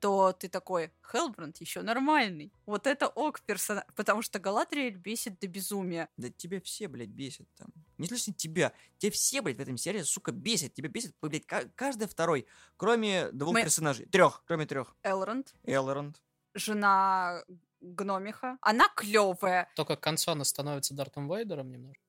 то 0.00 0.32
ты 0.32 0.48
такой, 0.48 0.90
Хелбранд 1.08 1.58
еще 1.58 1.82
нормальный. 1.82 2.52
Вот 2.66 2.86
это 2.88 3.06
ок 3.06 3.40
персонаж, 3.42 3.84
потому 3.94 4.20
что 4.22 4.40
Галадриэль 4.40 4.96
бесит 4.96 5.38
до 5.38 5.46
безумия. 5.46 6.08
Да 6.16 6.28
тебя 6.28 6.60
все, 6.60 6.88
блядь, 6.88 7.10
бесит 7.10 7.48
там. 7.56 7.68
Не 7.98 8.08
слышно 8.08 8.32
тебя. 8.34 8.72
Тебя 8.98 9.12
все, 9.12 9.42
блядь, 9.42 9.58
в 9.58 9.60
этом 9.60 9.76
серии, 9.76 10.02
сука, 10.02 10.32
бесит. 10.32 10.74
Тебя 10.74 10.88
бесит, 10.88 11.14
блядь, 11.22 11.46
ка- 11.46 11.70
каждый 11.76 12.08
второй. 12.08 12.46
Кроме 12.76 13.30
двух 13.30 13.54
Мы- 13.54 13.62
персонажей. 13.62 14.06
Трех, 14.06 14.42
кроме 14.46 14.66
трех. 14.66 14.96
Элронд, 15.04 15.54
Элронд. 15.62 16.20
жена 16.54 17.44
гномиха, 17.80 18.58
она 18.60 18.88
клевая. 18.96 19.68
Только 19.76 19.96
к 19.96 20.00
концу 20.00 20.32
она 20.32 20.44
становится 20.44 20.94
Дартом 20.94 21.28
Вейдером 21.32 21.70
немножко. 21.70 22.02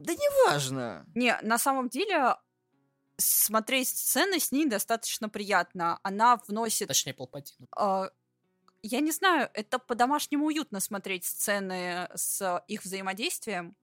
Да 0.00 0.12
неважно. 0.14 1.06
Не, 1.14 1.38
на 1.42 1.58
самом 1.58 1.88
деле 1.88 2.36
смотреть 3.24 3.88
сцены 3.88 4.38
с 4.38 4.52
ней 4.52 4.66
достаточно 4.66 5.28
приятно. 5.28 5.98
Она 6.02 6.40
вносит 6.46 6.88
Точнее, 6.88 7.14
Палпатина. 7.14 7.66
А, 7.76 8.10
я 8.82 9.00
не 9.00 9.12
знаю, 9.12 9.50
это 9.54 9.78
по-домашнему 9.78 10.46
уютно 10.46 10.80
смотреть 10.80 11.24
сцены 11.24 12.08
с 12.14 12.64
их 12.68 12.84
взаимодействием. 12.84 13.76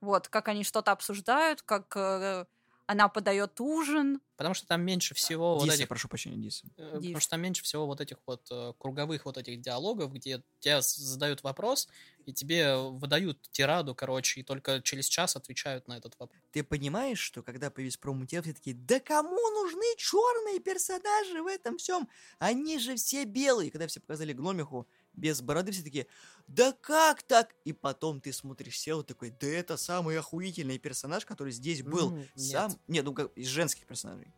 Вот, 0.00 0.28
как 0.28 0.48
они 0.48 0.64
что-то 0.64 0.92
обсуждают, 0.92 1.62
как 1.62 1.92
э, 1.96 2.46
она 2.88 3.08
подает 3.08 3.60
ужин. 3.60 4.20
Потому 4.36 4.54
что 4.54 4.66
там 4.66 4.82
меньше 4.82 5.14
всего 5.14 5.54
вот 5.56 5.64
Диса, 5.64 5.76
этих 5.76 5.88
прошу 5.88 6.08
прощения, 6.08 6.36
Диса. 6.38 6.66
Э, 6.76 6.84
Потому 6.86 7.00
Див. 7.02 7.20
что 7.20 7.30
там 7.32 7.42
меньше 7.42 7.62
всего 7.62 7.86
вот 7.86 8.00
этих 8.00 8.16
вот 8.26 8.46
э, 8.50 8.72
круговых 8.78 9.26
вот 9.26 9.36
этих 9.36 9.60
диалогов, 9.60 10.12
где 10.12 10.42
тебе 10.60 10.80
с- 10.80 10.96
задают 10.96 11.42
вопрос, 11.42 11.88
и 12.24 12.32
тебе 12.32 12.76
выдают 12.76 13.42
тираду, 13.50 13.94
короче, 13.94 14.40
и 14.40 14.42
только 14.42 14.80
через 14.82 15.06
час 15.08 15.36
отвечают 15.36 15.86
на 15.86 15.98
этот 15.98 16.14
вопрос. 16.18 16.40
Ты 16.50 16.64
понимаешь, 16.64 17.18
что 17.18 17.42
когда 17.42 17.70
появились 17.70 17.96
промо-материалы, 17.98 18.44
все 18.44 18.54
такие, 18.54 18.76
да 18.76 19.00
кому 19.00 19.36
нужны 19.50 19.84
черные 19.98 20.58
персонажи 20.60 21.42
в 21.42 21.46
этом 21.46 21.76
всем? 21.78 22.08
Они 22.38 22.78
же 22.78 22.96
все 22.96 23.24
белые. 23.24 23.70
Когда 23.70 23.86
все 23.86 24.00
показали 24.00 24.32
гномиху 24.32 24.88
без 25.18 25.40
бороды, 25.42 25.72
все 25.72 25.82
такие, 25.82 26.06
да 26.46 26.72
как 26.80 27.22
так? 27.22 27.54
И 27.64 27.72
потом 27.72 28.20
ты 28.20 28.32
смотришь 28.32 28.78
сел 28.78 29.02
такой, 29.02 29.30
да 29.30 29.46
это 29.46 29.76
самый 29.76 30.18
охуительный 30.18 30.78
персонаж, 30.78 31.26
который 31.26 31.52
здесь 31.52 31.82
был. 31.82 32.12
М, 32.12 32.28
Сам... 32.36 32.70
нет. 32.70 32.78
Нет, 32.88 33.04
ну 33.04 33.12
как 33.14 33.32
из 33.36 33.48
женских 33.48 33.86
персонажей. 33.86 34.32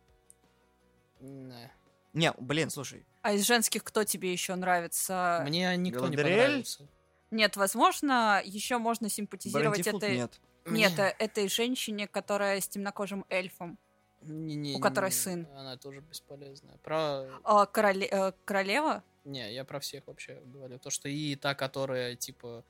Не. 1.19 1.71
Не, 2.13 2.33
блин, 2.39 2.69
слушай. 2.69 3.05
А 3.21 3.33
из 3.33 3.45
женских 3.45 3.83
кто 3.83 4.03
тебе 4.03 4.31
еще 4.33 4.55
нравится? 4.55 5.43
Мне 5.47 5.75
никто 5.77 6.07
не 6.07 6.15
Галадриэль? 6.15 6.41
понравился. 6.41 6.87
Нет, 7.29 7.55
возможно, 7.55 8.41
еще 8.43 8.77
можно 8.77 9.09
симпатизировать 9.09 9.77
Брэндифуд 9.83 10.03
этой... 10.03 10.15
нет. 10.17 10.41
Нет, 10.65 10.91
Мне- 10.93 11.15
этой 11.17 11.47
женщине, 11.47 12.07
которая 12.07 12.59
с 12.59 12.67
темнокожим 12.67 13.25
эльфом. 13.29 13.79
не- 14.21 14.55
не- 14.55 14.75
у 14.75 14.79
которой 14.79 15.09
не, 15.09 15.15
сын. 15.15 15.47
Она 15.55 15.77
тоже 15.77 16.01
бесполезная. 16.01 16.77
Про... 16.83 17.25
А, 17.43 17.65
короле- 17.65 18.07
э, 18.11 18.33
королева? 18.45 19.03
Не, 19.23 19.53
я 19.53 19.63
про 19.63 19.79
всех 19.79 20.07
вообще 20.07 20.41
говорю. 20.45 20.79
То, 20.79 20.89
что 20.89 21.07
и 21.09 21.35
та, 21.35 21.53
которая, 21.53 22.15
типа, 22.15 22.63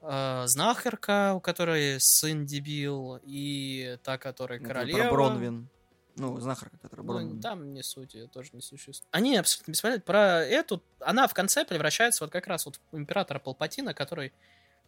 э, 0.00 0.42
знахарка, 0.46 1.34
у 1.34 1.40
которой 1.40 2.00
сын 2.00 2.46
дебил, 2.46 3.20
и 3.24 3.98
та, 4.02 4.18
которая 4.18 4.58
Это 4.58 4.68
королева. 4.68 4.98
Про 5.00 5.10
Бронвин. 5.10 5.68
Ну, 6.16 6.40
знахарка, 6.40 6.78
которая 6.78 7.06
Ну, 7.06 7.12
была... 7.12 7.42
там 7.42 7.74
не 7.74 7.82
суть, 7.82 8.14
ее 8.14 8.26
тоже 8.26 8.50
не 8.54 8.62
существует. 8.62 9.06
Они 9.10 9.36
абсолютно 9.36 9.72
бесполезны. 9.72 10.00
Про 10.00 10.42
эту, 10.44 10.82
она 11.00 11.28
в 11.28 11.34
конце 11.34 11.64
превращается 11.66 12.24
вот 12.24 12.32
как 12.32 12.46
раз 12.46 12.64
вот 12.64 12.80
в 12.90 12.96
императора 12.96 13.38
Палпатина, 13.38 13.92
который 13.92 14.32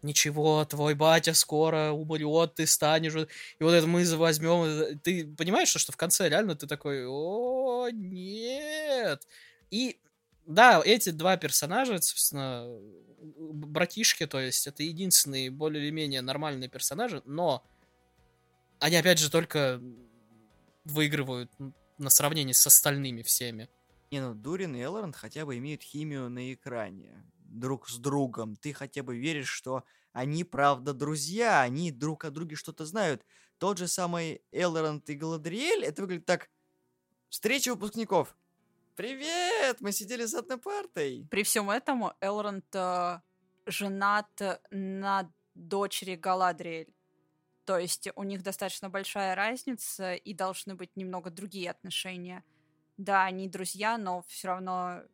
ничего, 0.01 0.65
твой 0.65 0.95
батя 0.95 1.35
скоро 1.35 1.91
умрет, 1.91 2.55
ты 2.55 2.67
станешь, 2.67 3.15
и 3.15 3.63
вот 3.63 3.73
это 3.73 3.87
мы 3.87 4.05
возьмем. 4.17 4.99
Ты 5.01 5.27
понимаешь, 5.27 5.69
что, 5.69 5.79
что 5.79 5.93
в 5.93 5.97
конце 5.97 6.29
реально 6.31 6.55
ты 6.55 6.67
такой, 6.67 7.05
о, 7.07 7.89
нет. 7.91 9.27
И 9.71 9.99
да, 10.49 10.81
эти 10.83 11.11
два 11.11 11.37
персонажа, 11.37 12.01
собственно, 12.01 12.67
братишки, 13.21 14.27
то 14.27 14.41
есть 14.41 14.67
это 14.67 14.83
единственные 14.83 15.51
более 15.51 15.85
или 15.85 15.91
менее 15.91 16.23
нормальные 16.23 16.71
персонажи, 16.71 17.23
но 17.27 17.63
они 18.81 18.97
опять 18.97 19.19
же 19.19 19.31
только 19.31 19.79
выигрывают 20.85 21.53
на 21.99 22.09
сравнении 22.09 22.55
с 22.55 22.67
остальными 22.67 23.21
всеми. 23.21 23.69
Не, 24.11 24.23
ну, 24.23 24.35
Дурин 24.35 24.75
и 24.75 24.83
Элронд 24.83 25.17
хотя 25.17 25.45
бы 25.45 25.59
имеют 25.59 25.83
химию 25.83 26.31
на 26.31 26.55
экране. 26.55 27.23
Друг 27.41 27.87
с 27.89 27.99
другом. 27.99 28.57
Ты 28.57 28.73
хотя 28.73 29.03
бы 29.03 29.19
веришь, 29.19 29.51
что 29.51 29.85
они 30.13 30.45
правда 30.45 30.95
друзья, 30.95 31.61
они 31.61 31.93
друг 31.93 32.25
о 32.25 32.31
друге 32.31 32.57
что-то 32.57 32.87
знают. 32.87 33.23
Тот 33.59 33.77
же 33.77 33.87
самый 33.87 34.41
Элронд 34.51 35.11
и 35.11 35.15
Галадриэль, 35.15 35.85
это 35.85 36.03
выглядит 36.03 36.25
так... 36.25 36.49
Встреча 37.29 37.75
выпускников. 37.75 38.35
Привет! 38.99 39.81
Мы 39.81 39.93
сидели 39.93 40.25
за 40.25 40.41
одной 40.41 40.59
партой. 40.59 41.25
При 41.31 41.45
всем 41.45 41.71
этом 41.71 42.15
Элронд 42.21 42.65
э, 42.75 43.21
женат 43.67 44.27
на 44.73 45.33
дочери 45.55 46.17
Галадриэль. 46.17 46.93
То 47.65 47.79
есть 47.79 48.09
у 48.17 48.25
них 48.25 48.43
достаточно 48.43 48.91
большая 48.91 49.37
разница 49.37 50.15
и 50.15 50.35
должны 50.35 50.75
быть 50.75 50.97
немного 50.97 51.31
другие 51.31 51.71
отношения. 51.71 52.43
Да, 52.97 53.25
они 53.25 53.49
друзья, 53.49 53.99
но 53.99 54.23
все 54.23 54.49
равно 54.49 55.05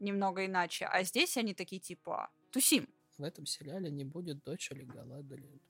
немного 0.00 0.46
иначе. 0.46 0.86
А 0.86 1.02
здесь 1.02 1.36
они 1.36 1.52
такие 1.52 1.78
типа 1.78 2.30
тусим. 2.50 2.88
В 3.18 3.22
этом 3.22 3.44
сериале 3.44 3.90
не 3.90 4.06
будет 4.06 4.42
дочери 4.44 4.84
Галадриэль. 4.84 5.60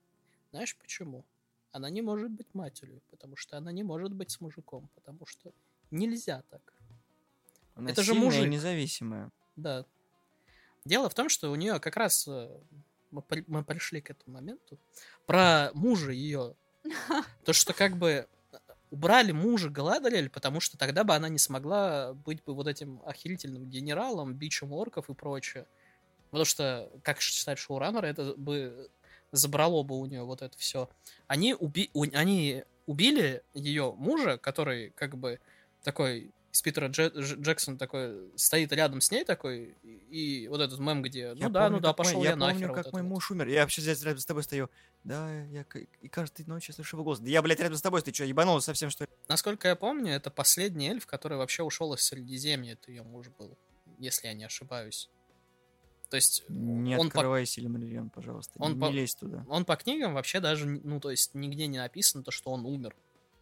Знаешь 0.52 0.76
почему? 0.76 1.24
Она 1.72 1.90
не 1.90 2.00
может 2.00 2.30
быть 2.30 2.54
матерью, 2.54 3.02
потому 3.10 3.34
что 3.34 3.56
она 3.58 3.72
не 3.72 3.82
может 3.82 4.12
быть 4.12 4.30
с 4.30 4.40
мужиком, 4.40 4.88
потому 4.94 5.26
что 5.26 5.52
нельзя 5.90 6.44
так. 6.48 6.75
Она 7.76 7.90
Это 7.90 8.02
же 8.02 8.14
мужик. 8.14 8.48
независимая. 8.48 9.30
Да. 9.54 9.84
Дело 10.84 11.08
в 11.08 11.14
том, 11.14 11.28
что 11.28 11.50
у 11.50 11.54
нее 11.54 11.78
как 11.78 11.96
раз 11.96 12.26
э, 12.26 12.48
мы, 13.10 13.22
при- 13.22 13.44
мы 13.46 13.62
пришли 13.64 14.00
к 14.00 14.10
этому 14.10 14.34
моменту 14.36 14.78
про 15.26 15.70
мужа 15.74 16.10
ее. 16.10 16.54
То, 17.44 17.52
что 17.52 17.72
как 17.74 17.96
бы 17.96 18.26
э, 18.52 18.56
убрали 18.90 19.32
мужа 19.32 19.68
Галадриэль, 19.68 20.30
потому 20.30 20.60
что 20.60 20.78
тогда 20.78 21.04
бы 21.04 21.14
она 21.14 21.28
не 21.28 21.38
смогла 21.38 22.14
быть 22.14 22.42
бы 22.44 22.54
вот 22.54 22.66
этим 22.66 23.02
охерительным 23.04 23.68
генералом, 23.68 24.34
бичем 24.34 24.72
орков 24.72 25.10
и 25.10 25.14
прочее. 25.14 25.66
Потому 26.30 26.44
что, 26.44 26.90
как 27.02 27.20
считает 27.20 27.58
шоураннер, 27.58 28.04
это 28.04 28.34
бы 28.36 28.90
забрало 29.32 29.82
бы 29.82 29.98
у 29.98 30.06
нее 30.06 30.22
вот 30.22 30.40
это 30.42 30.56
все. 30.58 30.88
Они, 31.26 31.54
уби... 31.54 31.90
у- 31.94 32.04
они 32.14 32.64
убили 32.86 33.42
ее 33.54 33.92
мужа, 33.98 34.38
который 34.38 34.90
как 34.90 35.16
бы 35.18 35.40
такой 35.82 36.30
из 36.56 36.62
Питера 36.62 36.88
Дже- 36.88 37.12
Дж- 37.14 37.40
Джексона 37.40 37.78
такой 37.78 38.30
стоит 38.36 38.72
рядом 38.72 39.00
с 39.00 39.10
ней 39.10 39.24
такой, 39.24 39.76
и, 39.82 40.42
и 40.44 40.48
вот 40.48 40.60
этот 40.60 40.78
мем, 40.80 41.02
где, 41.02 41.34
ну 41.34 41.40
Я 41.40 41.48
да, 41.48 41.64
помню, 41.64 41.76
ну 41.76 41.82
да, 41.82 41.88
как 41.90 41.98
мой- 41.98 42.04
пошел 42.06 42.24
я, 42.24 42.30
я, 42.30 42.36
нахер. 42.36 42.54
помню, 42.54 42.68
вот 42.68 42.84
как 42.84 42.92
мой 42.92 43.02
вот. 43.02 43.08
муж 43.08 43.30
умер. 43.30 43.48
Я 43.48 43.60
вообще 43.62 43.82
здесь 43.82 44.02
рядом 44.02 44.18
с 44.20 44.26
тобой 44.26 44.42
стою. 44.42 44.70
Да, 45.04 45.30
я 45.46 45.64
и 46.00 46.08
каждой 46.08 46.46
ночью 46.46 46.74
слышу 46.74 46.96
его 46.96 47.04
голос. 47.04 47.20
Да 47.20 47.28
я, 47.28 47.42
блядь, 47.42 47.60
рядом 47.60 47.76
с 47.76 47.82
тобой, 47.82 48.02
ты 48.02 48.12
что, 48.12 48.24
ебанулся 48.24 48.66
совсем, 48.66 48.90
что 48.90 49.04
ли? 49.04 49.10
Насколько 49.28 49.68
я 49.68 49.76
помню, 49.76 50.12
это 50.12 50.30
последний 50.30 50.88
эльф, 50.88 51.06
который 51.06 51.38
вообще 51.38 51.62
ушел 51.62 51.92
из 51.94 52.00
Средиземья, 52.02 52.72
это 52.72 52.90
ее 52.90 53.02
муж 53.02 53.28
был, 53.38 53.56
если 53.98 54.26
я 54.28 54.34
не 54.34 54.44
ошибаюсь. 54.44 55.08
То 56.08 56.16
есть 56.16 56.44
Не 56.48 56.96
он 56.96 57.10
по, 57.10 57.18
открывай 57.18 57.46
Сильмариллион, 57.46 58.10
пожалуйста. 58.10 58.54
он 58.58 58.74
не 58.74 58.80
по- 58.80 58.90
лезь 58.90 59.14
туда. 59.16 59.44
он 59.48 59.64
по 59.64 59.74
книгам 59.76 60.14
вообще 60.14 60.38
даже, 60.40 60.66
ну, 60.66 61.00
то 61.00 61.10
есть 61.10 61.34
нигде 61.34 61.66
не 61.66 61.78
написано 61.78 62.22
то, 62.22 62.30
что 62.30 62.50
он 62.52 62.64
умер. 62.64 62.94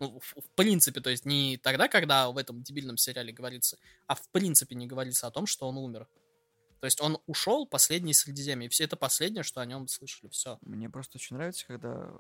Ну, 0.05 0.21
в, 0.21 0.41
в 0.41 0.51
принципе, 0.55 1.01
то 1.01 1.11
есть 1.11 1.25
не 1.25 1.57
тогда, 1.57 1.89
когда 1.89 2.31
в 2.31 2.37
этом 2.37 2.63
дебильном 2.63 2.97
сериале 2.97 3.33
говорится, 3.33 3.79
а 4.07 4.15
в 4.15 4.29
принципе 4.29 4.75
не 4.75 4.87
говорится 4.87 5.27
о 5.27 5.31
том, 5.31 5.47
что 5.47 5.67
он 5.69 5.79
умер. 5.79 6.07
То 6.81 6.87
есть 6.87 7.01
он 7.01 7.19
ушел 7.27 7.67
последний 7.67 8.13
из 8.13 8.21
Средиземья, 8.21 8.67
и 8.67 8.69
все 8.69 8.85
это 8.85 8.97
последнее, 8.97 9.43
что 9.43 9.63
о 9.63 9.67
нем 9.67 9.89
слышали, 9.89 10.29
все. 10.29 10.59
Мне 10.61 10.91
просто 10.91 11.17
очень 11.17 11.37
нравится, 11.37 11.67
когда 11.67 12.11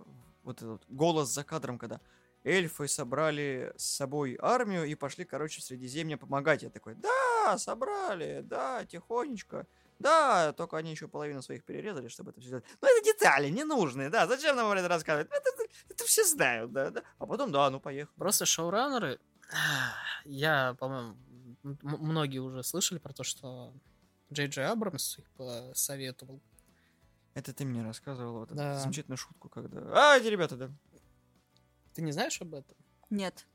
вот 0.43 0.63
этот 0.63 0.83
голос 0.89 1.29
за 1.29 1.45
кадром, 1.45 1.79
когда 1.79 2.01
эльфы 2.45 2.89
собрали 2.89 3.73
с 3.77 3.85
собой 3.85 4.39
армию 4.41 4.85
и 4.85 4.95
пошли, 4.95 5.25
короче, 5.25 5.61
в 5.61 5.65
Средиземье 5.65 6.17
помогать. 6.17 6.63
Я 6.63 6.71
такой, 6.71 6.95
да, 6.95 7.59
собрали, 7.59 8.41
да, 8.43 8.85
тихонечко. 8.87 9.67
Да, 9.99 10.53
только 10.53 10.77
они 10.77 10.91
еще 10.91 11.09
половину 11.09 11.43
своих 11.43 11.65
перерезали, 11.65 12.09
чтобы 12.09 12.31
это 12.33 12.41
все 12.41 12.49
сделать. 12.49 12.65
Ну, 12.81 12.89
это 12.89 13.05
детали, 13.05 13.49
ненужные, 13.49 14.11
да. 14.11 14.27
Зачем 14.27 14.57
нам 14.57 14.71
это 14.73 14.89
рассказывать? 14.89 15.31
Ну, 15.31 15.37
Это, 15.37 15.49
это- 15.51 15.73
это 15.89 16.05
все 16.05 16.25
знают, 16.25 16.73
да, 16.73 16.91
да. 16.91 17.03
А 17.19 17.27
потом, 17.27 17.53
да, 17.53 17.71
ну, 17.71 17.81
поехали. 17.81 18.15
Просто 18.19 18.45
шоураннеры, 18.47 19.19
я, 20.25 20.75
по-моему, 20.79 21.17
многие 21.83 22.39
уже 22.41 22.63
слышали 22.63 22.99
про 22.99 23.13
то, 23.13 23.23
что 23.25 23.73
Джей 24.33 24.49
Джей 24.49 24.67
Абрамс 24.67 25.19
их 25.19 25.31
посоветовал. 25.37 26.41
Это 27.35 27.53
ты 27.53 27.65
мне 27.65 27.83
рассказывал 27.83 28.41
вот 28.41 28.49
эту 28.49 28.57
Да. 28.57 28.79
замечательную 28.79 29.17
шутку, 29.19 29.49
когда... 29.49 29.81
А, 29.93 30.17
эти 30.19 30.27
ребята, 30.27 30.57
да. 30.57 30.71
Ты 31.95 32.03
не 32.03 32.13
знаешь 32.13 32.41
об 32.41 32.55
этом? 32.55 32.77
Нет. 33.11 33.47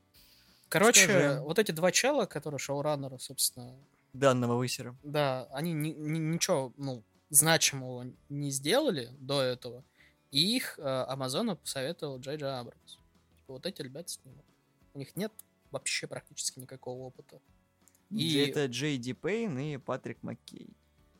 Короче, 0.68 1.04
Скажи. 1.04 1.40
вот 1.40 1.58
эти 1.58 1.72
два 1.72 1.90
чела, 1.90 2.26
которые 2.26 2.58
шоураннеры, 2.58 3.18
собственно, 3.18 3.74
Данного 4.12 4.56
высера. 4.56 4.96
да, 5.02 5.44
они 5.52 5.72
ни- 5.72 5.90
ни- 5.92 6.18
ничего, 6.18 6.72
ну, 6.76 7.02
значимого 7.30 8.06
не 8.28 8.50
сделали 8.50 9.10
до 9.20 9.40
этого, 9.42 9.84
и 10.30 10.56
их 10.56 10.78
э, 10.78 10.82
Амазону 10.82 11.56
посоветовал 11.56 12.18
Джей 12.18 12.36
Джей 12.36 12.58
Абрамс. 12.58 12.92
Типа, 13.36 13.52
вот 13.54 13.66
эти 13.66 13.82
ребята 13.82 14.08
снимут. 14.08 14.44
У 14.94 14.98
них 14.98 15.14
нет 15.16 15.32
вообще 15.70 16.06
практически 16.06 16.58
никакого 16.60 17.02
опыта. 17.04 17.40
И- 18.10 18.38
Это 18.38 18.66
Джей 18.66 18.98
Ди 18.98 19.12
Пейн 19.12 19.56
и 19.58 19.76
Патрик 19.76 20.22
Маккей. 20.22 20.68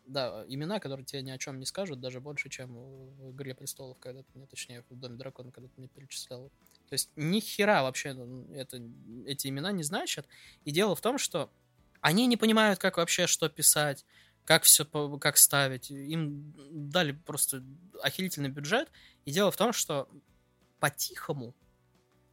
Да, 0.07 0.45
имена, 0.49 0.81
которые 0.81 1.07
тебе 1.07 1.23
ни 1.23 1.31
о 1.31 1.39
чем 1.39 1.61
не 1.61 1.67
скажут, 1.67 2.01
даже 2.01 2.21
больше, 2.21 2.49
чем 2.49 2.75
в 2.75 3.31
«Игре 3.31 3.55
престолов», 3.55 3.97
когда 4.01 4.23
ты 4.25 4.29
мне, 4.35 4.47
точнее, 4.49 4.83
в 4.91 4.99
«Доме 4.99 5.17
дракона», 5.17 5.53
когда 5.53 5.69
ты 5.69 5.75
мне 5.77 5.87
перечислял. 5.87 6.51
То 6.89 6.95
есть 6.95 7.11
ни 7.15 7.39
хера 7.39 7.85
вообще 7.85 8.17
это, 8.55 8.83
эти 9.27 9.47
имена 9.47 9.71
не 9.71 9.85
значат. 9.85 10.27
И 10.65 10.73
дело 10.73 10.97
в 10.97 11.01
том, 11.01 11.17
что 11.19 11.49
они 12.01 12.27
не 12.27 12.37
понимают, 12.37 12.79
как 12.79 12.97
вообще 12.97 13.27
что 13.27 13.49
писать, 13.49 14.05
как 14.45 14.65
все, 14.65 14.85
как 15.19 15.37
ставить. 15.37 15.91
Им 15.91 16.55
дали 16.71 17.13
просто 17.13 17.63
охерительный 18.03 18.49
бюджет. 18.49 18.91
И 19.25 19.33
дело 19.33 19.51
в 19.51 19.57
том, 19.57 19.73
что 19.73 20.09
по-тихому, 20.81 21.55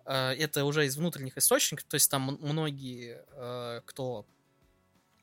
э, 0.06 0.34
это 0.34 0.66
уже 0.66 0.86
из 0.86 0.98
внутренних 0.98 1.38
источников, 1.38 1.86
то 1.86 1.96
есть 1.96 2.10
там 2.10 2.38
многие, 2.42 3.24
э, 3.32 3.82
кто 3.86 4.26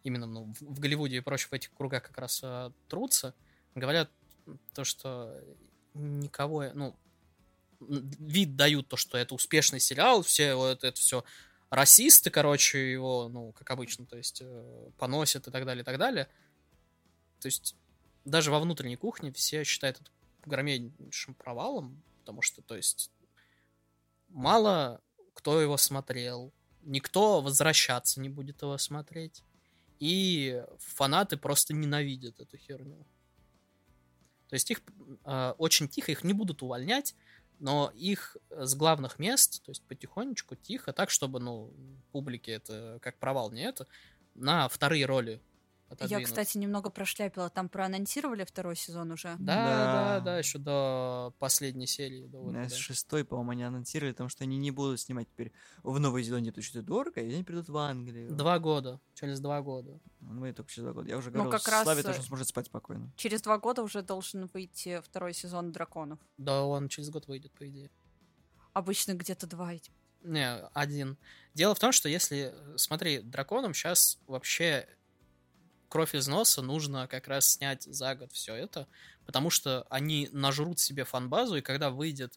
именно 0.03 0.27
ну, 0.27 0.55
в, 0.61 0.79
Голливуде 0.79 1.17
и 1.17 1.21
прочих 1.21 1.51
в 1.51 1.55
этих 1.55 1.73
кругах 1.73 2.03
как 2.03 2.19
раз 2.19 2.41
э, 2.43 2.71
трутся, 2.89 3.35
говорят 3.75 4.11
то, 4.75 4.85
что 4.85 5.43
никого, 5.95 6.67
ну, 6.75 6.95
вид 7.81 8.57
дают 8.57 8.89
то, 8.89 8.97
что 8.97 9.17
это 9.17 9.35
успешный 9.35 9.81
сериал, 9.81 10.23
все 10.23 10.55
вот 10.55 10.85
это 10.85 11.01
все 11.01 11.25
расисты, 11.75 12.31
короче, 12.31 12.93
его, 12.93 13.29
ну, 13.29 13.53
как 13.53 13.71
обычно, 13.71 14.07
то 14.07 14.17
есть 14.17 14.41
э, 14.43 14.91
поносят 14.99 15.49
и 15.49 15.51
так 15.51 15.65
далее, 15.65 15.83
и 15.83 15.85
так 15.85 15.99
далее. 15.99 16.29
То 17.41 17.47
есть 17.47 17.77
даже 18.25 18.51
во 18.51 18.61
внутренней 18.61 18.97
кухне 18.97 19.33
все 19.33 19.65
считают 19.65 20.01
это 20.01 20.11
громейшим 20.47 21.35
провалом, 21.35 22.03
потому 22.21 22.43
что, 22.43 22.63
то 22.63 22.77
есть, 22.77 23.11
мало 24.29 25.01
кто 25.35 25.61
его 25.61 25.77
смотрел, 25.77 26.53
никто 26.83 27.41
возвращаться 27.41 28.21
не 28.21 28.29
будет 28.29 28.63
его 28.63 28.79
смотреть, 28.79 29.43
и 29.99 30.63
фанаты 30.79 31.37
просто 31.37 31.75
ненавидят 31.75 32.41
эту 32.41 32.57
херню. 32.57 33.05
То 34.49 34.55
есть 34.55 34.71
их 34.71 34.83
э, 35.25 35.55
очень 35.59 35.89
тихо, 35.89 36.13
их 36.13 36.25
не 36.25 36.33
будут 36.33 36.63
увольнять, 36.63 37.15
но 37.65 37.91
их 37.95 38.37
с 38.51 38.75
главных 38.75 39.19
мест, 39.19 39.63
то 39.65 39.71
есть 39.71 39.83
потихонечку, 39.87 40.55
тихо, 40.55 40.93
так, 40.93 41.09
чтобы, 41.09 41.41
ну, 41.41 41.73
публике 42.13 42.53
это 42.53 42.99
как 43.01 43.19
провал 43.19 43.51
не 43.51 43.63
это, 43.63 43.87
на 44.35 44.69
вторые 44.69 45.07
роли 45.07 45.41
Я, 45.91 45.95
отодвинуть. 45.95 46.25
кстати, 46.27 46.59
немного 46.59 46.91
прошляпила. 46.91 47.51
Там 47.51 47.69
проанонсировали 47.69 48.45
второй 48.45 48.75
сезон 48.75 49.13
уже. 49.13 49.37
Да, 49.39 49.55
да, 49.55 49.85
Да. 50.19 50.21
да, 50.21 50.39
еще 50.39 50.59
до 50.59 51.35
последней 51.39 51.87
серии. 51.87 52.27
До 52.27 52.39
На 52.51 52.61
выхода. 52.63 52.75
шестой, 52.75 53.25
по-моему, 53.25 53.51
они 53.53 53.63
анонсировали, 53.65 54.13
потому 54.13 54.29
что 54.29 54.45
они 54.45 54.57
не 54.59 54.71
будут 54.71 55.01
снимать 55.01 55.29
теперь 55.29 55.53
в 55.83 55.99
Новой 56.01 56.23
Зеландии, 56.23 56.51
это 56.57 56.83
дорого, 56.83 57.21
и 57.21 57.33
они 57.33 57.45
придут 57.45 57.69
в 57.69 57.77
Англию. 57.77 58.33
Два 58.33 58.59
года, 58.59 59.01
через 59.15 59.41
два 59.41 59.61
года. 59.63 60.01
Ну, 60.21 60.41
мы 60.41 60.53
только 60.53 60.71
через 60.71 60.85
два 60.85 60.93
года. 60.95 61.09
Я 61.09 61.17
уже 61.19 61.31
Ну, 61.31 61.45
говорил, 61.45 61.53
как 61.53 61.69
раз, 61.69 61.83
Славе 61.85 62.03
то, 62.03 62.11
э, 62.11 62.23
сможет 62.23 62.49
спать 62.49 62.67
спокойно. 62.67 63.13
Через 63.17 63.43
два 63.43 63.59
года 63.59 63.83
уже 63.83 64.03
должен 64.03 64.51
выйти 64.53 65.01
второй 65.05 65.33
сезон 65.35 65.71
драконов. 65.71 66.19
Да, 66.39 66.65
он 66.65 66.89
через 66.89 67.11
год 67.11 67.29
выйдет, 67.29 67.53
по 67.53 67.69
идее. 67.69 67.91
Обычно 68.73 69.13
где-то 69.15 69.47
два. 69.47 69.73
эти. 69.75 69.93
Не, 70.23 70.57
один. 70.73 71.19
Дело 71.53 71.75
в 71.75 71.79
том, 71.79 71.93
что 71.93 72.09
если, 72.09 72.55
смотри, 72.77 73.21
драконам 73.21 73.75
сейчас 73.75 74.19
вообще 74.27 74.89
кровь 75.95 76.17
из 76.17 76.27
носа 76.27 76.61
нужно 76.61 77.07
как 77.07 77.29
раз 77.29 77.53
снять 77.53 77.85
за 77.85 78.17
год 78.17 78.33
все 78.33 78.57
это, 78.57 78.89
потому 79.27 79.49
что 79.49 79.87
они 79.91 80.29
нажрут 80.33 80.81
себе 80.81 81.05
фанбазу, 81.05 81.55
и 81.55 81.61
когда 81.61 81.91
выйдет 81.91 82.37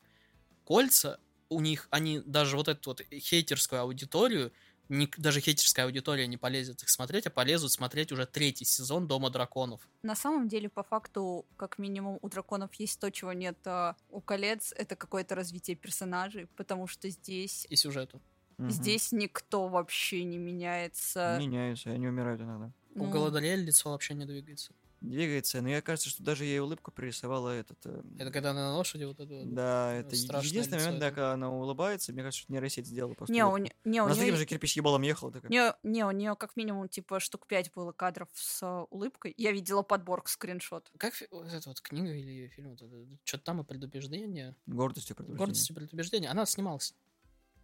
кольца, 0.63 1.19
у 1.49 1.59
них, 1.59 1.87
они 1.89 2.19
даже 2.19 2.55
вот 2.55 2.67
эту 2.67 2.91
вот 2.91 3.01
хейтерскую 3.11 3.81
аудиторию, 3.81 4.53
не, 4.89 5.09
даже 5.17 5.41
хейтерская 5.41 5.85
аудитория 5.85 6.27
не 6.27 6.37
полезет 6.37 6.83
их 6.83 6.89
смотреть, 6.89 7.25
а 7.25 7.31
полезут 7.31 7.71
смотреть 7.71 8.11
уже 8.11 8.27
третий 8.27 8.63
сезон 8.63 9.07
Дома 9.07 9.31
драконов. 9.31 9.81
На 10.03 10.15
самом 10.15 10.47
деле, 10.47 10.69
по 10.69 10.83
факту, 10.83 11.43
как 11.57 11.79
минимум, 11.79 12.19
у 12.21 12.29
драконов 12.29 12.71
есть 12.75 12.99
то, 12.99 13.09
чего 13.09 13.33
нет 13.33 13.57
а, 13.65 13.95
у 14.11 14.21
колец. 14.21 14.71
Это 14.77 14.95
какое-то 14.95 15.33
развитие 15.33 15.75
персонажей, 15.75 16.45
потому 16.57 16.85
что 16.85 17.09
здесь... 17.09 17.65
И 17.71 17.75
сюжету. 17.75 18.21
Мгм. 18.57 18.69
Здесь 18.69 19.11
никто 19.11 19.67
вообще 19.67 20.23
не 20.23 20.37
меняется. 20.37 21.37
Меняются, 21.39 21.89
они 21.89 22.07
умирают 22.07 22.41
иногда. 22.41 22.71
У 22.97 23.05
Ну, 23.05 23.11
Галадриэль 23.11 23.63
лицо 23.63 23.91
вообще 23.91 24.13
не 24.15 24.25
двигается. 24.25 24.73
Двигается, 25.01 25.61
но 25.61 25.69
я 25.69 25.83
кажется, 25.83 26.09
что 26.09 26.23
даже 26.23 26.43
ей 26.43 26.59
улыбку 26.59 26.91
пририсовала 26.91 27.49
этот... 27.51 27.77
э, 27.85 28.01
Это 28.17 28.31
когда 28.31 28.49
она 28.49 28.69
на 28.71 28.75
лошади 28.77 29.03
вот 29.03 29.19
это 29.19 29.31
вот. 29.31 29.53
Да, 29.53 29.93
это 29.93 30.15
единственный 30.15 30.77
лицо 30.77 30.85
момент, 30.85 30.99
да, 30.99 31.07
это. 31.07 31.15
когда 31.15 31.33
она 31.33 31.51
улыбается, 31.51 32.13
мне 32.13 32.23
кажется, 32.23 32.41
что 32.41 32.51
нейросеть 32.51 32.87
сделала 32.87 33.13
просто 33.13 33.31
Не, 33.31 33.45
у, 33.45 33.49
улыбку. 33.49 33.75
не, 33.85 33.91
не, 33.91 34.01
у 34.01 34.05
Она 34.05 34.15
с 34.15 34.17
таким 34.17 34.33
нее... 34.33 34.39
же 34.39 34.45
кирпич 34.47 34.75
ебалом 34.75 35.03
ехала, 35.03 35.31
такая. 35.31 35.51
Не, 35.51 35.71
не, 35.83 36.03
у 36.03 36.09
нее 36.09 36.35
как 36.35 36.55
минимум 36.55 36.89
типа 36.89 37.19
штук 37.19 37.45
пять 37.45 37.71
было 37.73 37.91
кадров 37.91 38.29
с 38.33 38.63
а, 38.63 38.85
улыбкой. 38.89 39.35
Я 39.37 39.51
видела 39.51 39.83
подборку 39.83 40.29
скриншот. 40.29 40.89
Как 40.97 41.13
вот 41.29 41.45
эта 41.45 41.69
вот 41.69 41.79
книга 41.79 42.11
или 42.11 42.47
фильм, 42.47 42.75
что-то 43.23 43.43
там 43.43 43.61
и 43.61 43.63
предубеждение. 43.63 44.55
Гордостью 44.65 45.15
предупреждение. 45.15 45.45
Гордость 45.45 45.69
и 45.69 45.73
предубеждение. 45.73 46.31
Она 46.31 46.47
снималась. 46.47 46.95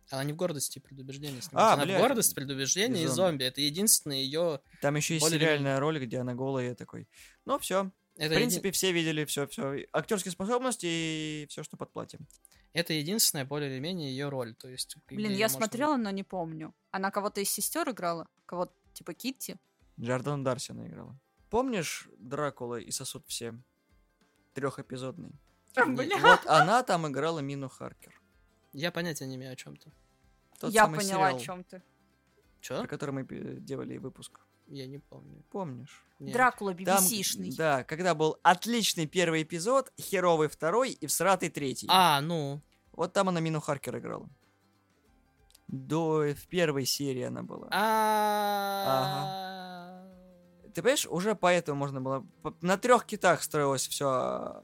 Она 0.10 0.24
не 0.24 0.34
в 0.34 0.36
гордости 0.36 0.78
и 0.78 0.82
предубеждении 0.82 1.40
снималась. 1.40 1.72
А, 1.72 1.74
она 1.74 1.86
блядь, 1.86 1.98
в 1.98 2.02
гордость, 2.02 2.36
предубеждение 2.36 3.02
и 3.02 3.06
и 3.06 3.08
зомби. 3.08 3.16
зомби. 3.16 3.44
Это 3.46 3.62
единственный 3.62 4.22
ее. 4.24 4.60
Там 4.82 4.96
еще 4.96 5.16
есть 5.16 5.28
сериальная 5.30 5.80
роль, 5.80 6.00
где 6.04 6.20
она 6.20 6.34
голая, 6.36 6.70
я 6.70 6.76
такой. 6.76 7.08
Ну, 7.46 7.58
все. 7.60 7.92
Это, 8.16 8.34
В 8.34 8.38
принципе, 8.38 8.72
все 8.72 8.92
видели 8.92 9.26
все, 9.26 9.48
все. 9.48 9.88
Актерские 9.92 10.32
способности 10.32 10.86
и 10.86 11.48
все, 11.50 11.64
что 11.64 11.78
под 11.78 11.92
платьем. 11.92 12.28
это 12.74 12.94
единственная 12.94 13.46
более 13.46 13.72
или 13.72 13.80
менее 13.80 14.12
ее 14.12 14.30
роль. 14.30 14.54
То 14.56 14.68
есть, 14.70 14.98
Блин, 15.08 15.32
я 15.32 15.50
смотрела, 15.50 15.98
но 15.98 16.12
не 16.12 16.24
помню. 16.24 16.76
Она 16.92 17.10
кого-то 17.10 17.42
из 17.42 17.50
сестер 17.50 17.90
играла? 17.90 18.28
Кого-то 18.46 18.74
типа 18.94 19.14
Китти? 19.16 19.56
Джордан 20.00 20.44
Дарси 20.44 20.72
она 20.72 20.88
играла. 20.88 21.20
Помнишь 21.50 22.08
Дракула 22.18 22.80
и 22.80 22.92
сосуд 22.92 23.26
все? 23.28 23.56
Трехэпизодный. 24.54 25.32
Бля. 25.88 26.18
Вот 26.18 26.42
она 26.46 26.84
там 26.84 27.08
играла 27.08 27.40
Мину 27.40 27.70
Харкер. 27.70 28.20
Я 28.74 28.92
понятия 28.92 29.26
не 29.28 29.36
имею 29.36 29.54
о 29.54 29.56
чем-то. 29.56 29.92
Тот 30.60 30.74
Я 30.74 30.84
самый 30.84 31.00
поняла, 31.00 31.30
сериал, 31.30 31.38
о 31.38 31.40
чем 31.40 31.64
ты. 31.64 31.82
Че? 32.62 32.80
про 32.80 32.88
который 32.88 33.12
мы 33.12 33.24
делали 33.60 33.98
выпуск. 33.98 34.40
Я 34.68 34.88
не 34.88 34.98
помню. 35.00 35.44
Помнишь? 35.52 36.06
Нет. 36.20 36.34
Дракула 36.34 36.74
Там, 36.74 37.04
BBC-шный. 37.04 37.56
да, 37.56 37.84
когда 37.84 38.16
был 38.16 38.40
отличный 38.44 39.06
первый 39.08 39.44
эпизод, 39.44 39.92
херовый 40.00 40.48
второй 40.48 40.92
и 40.92 41.06
всратый 41.06 41.50
третий. 41.50 41.88
А, 41.90 42.22
ну. 42.22 42.62
Вот 42.94 43.14
там 43.14 43.30
она 43.30 43.40
Мину 43.42 43.60
Харкер 43.60 43.98
играла. 43.98 44.30
До 45.68 46.34
в 46.34 46.48
первой 46.48 46.86
серии 46.86 47.24
она 47.24 47.44
была. 47.44 47.68
А. 47.72 49.34
Ты 50.74 50.82
понимаешь, 50.82 51.06
уже 51.08 51.36
поэтому 51.36 51.78
можно 51.78 52.02
было... 52.02 52.26
На 52.62 52.78
трех 52.78 53.06
китах 53.06 53.44
строилось 53.44 53.88
все. 53.88 54.64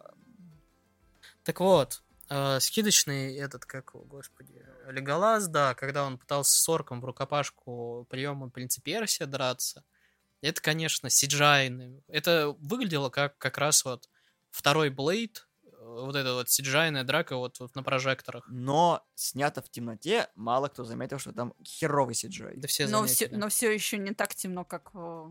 Так 1.44 1.60
вот, 1.60 2.04
э, 2.30 2.60
скидочный 2.60 3.36
этот, 3.36 3.66
как 3.66 3.92
его, 3.94 4.04
господи, 4.04 4.66
Леголас, 4.88 5.48
да, 5.48 5.76
когда 5.76 6.06
он 6.06 6.18
пытался 6.18 6.58
с 6.58 6.70
орком 6.70 7.02
в 7.02 7.06
рукопашку 7.06 8.06
приемом 8.10 8.52
принца 8.52 8.82
Персия 8.82 9.26
драться, 9.26 9.84
это, 10.42 10.62
конечно, 10.62 11.10
сиджайный. 11.10 12.04
Это 12.08 12.56
выглядело 12.60 13.10
как 13.10 13.38
как 13.38 13.58
раз 13.58 13.84
вот 13.84 14.10
второй 14.52 14.90
Блейд, 14.90 15.48
э, 15.64 15.68
вот 15.82 16.16
эта 16.16 16.34
вот 16.34 16.50
сиджайная 16.50 17.04
драка 17.04 17.36
вот, 17.36 17.60
вот 17.60 17.76
на 17.76 17.84
прожекторах. 17.84 18.46
Но 18.48 19.06
снято 19.16 19.62
в 19.62 19.70
темноте, 19.70 20.28
мало 20.36 20.70
кто 20.70 20.84
заметил, 20.84 21.20
что 21.20 21.34
там 21.34 21.54
херовый 21.66 22.16
сиджай. 22.16 22.56
Да 22.56 22.68
все 22.68 22.88
но, 22.88 23.06
все, 23.06 23.28
но 23.32 23.50
все 23.50 23.72
еще 23.72 23.98
не 23.98 24.14
так 24.14 24.34
темно, 24.36 24.64
как 24.64 24.92
э, 24.94 25.30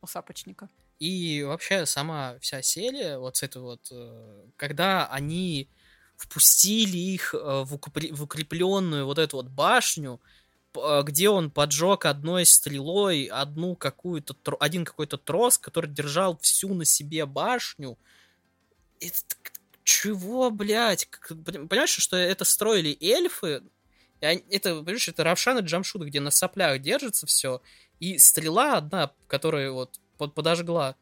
у 0.00 0.06
Сапочника. 0.06 0.68
И 0.98 1.42
вообще 1.42 1.86
сама 1.86 2.38
вся 2.40 2.62
серия, 2.62 3.18
вот 3.18 3.36
с 3.36 3.42
этой 3.42 3.62
вот, 3.62 3.88
э, 3.90 4.46
когда 4.56 5.06
они 5.08 5.68
впустили 6.22 6.96
их 6.96 7.34
э, 7.34 7.64
в, 7.64 7.74
укрепленную 7.74 9.06
вот 9.06 9.18
эту 9.18 9.38
вот 9.38 9.48
башню, 9.48 10.20
э, 10.74 11.02
где 11.04 11.28
он 11.28 11.50
поджег 11.50 12.06
одной 12.06 12.46
стрелой 12.46 13.24
одну 13.24 13.74
какую-то 13.74 14.36
один 14.60 14.84
какой-то 14.84 15.18
трос, 15.18 15.58
который 15.58 15.90
держал 15.90 16.38
всю 16.38 16.74
на 16.74 16.84
себе 16.84 17.26
башню. 17.26 17.98
Это 19.00 19.18
чего, 19.82 20.50
блядь? 20.50 21.08
Понимаешь, 21.28 21.90
что 21.90 22.16
это 22.16 22.44
строили 22.44 22.96
эльфы? 23.00 23.62
Это, 24.20 24.76
понимаешь, 24.76 25.08
это 25.08 25.24
Равшан 25.24 25.58
и 25.58 25.62
Джамшут, 25.62 26.02
где 26.02 26.20
на 26.20 26.30
соплях 26.30 26.80
держится 26.80 27.26
все, 27.26 27.60
и 27.98 28.18
стрела 28.18 28.76
одна, 28.76 29.10
которая 29.26 29.72
вот 29.72 29.98
под- 30.18 30.34
подожгла 30.34 30.94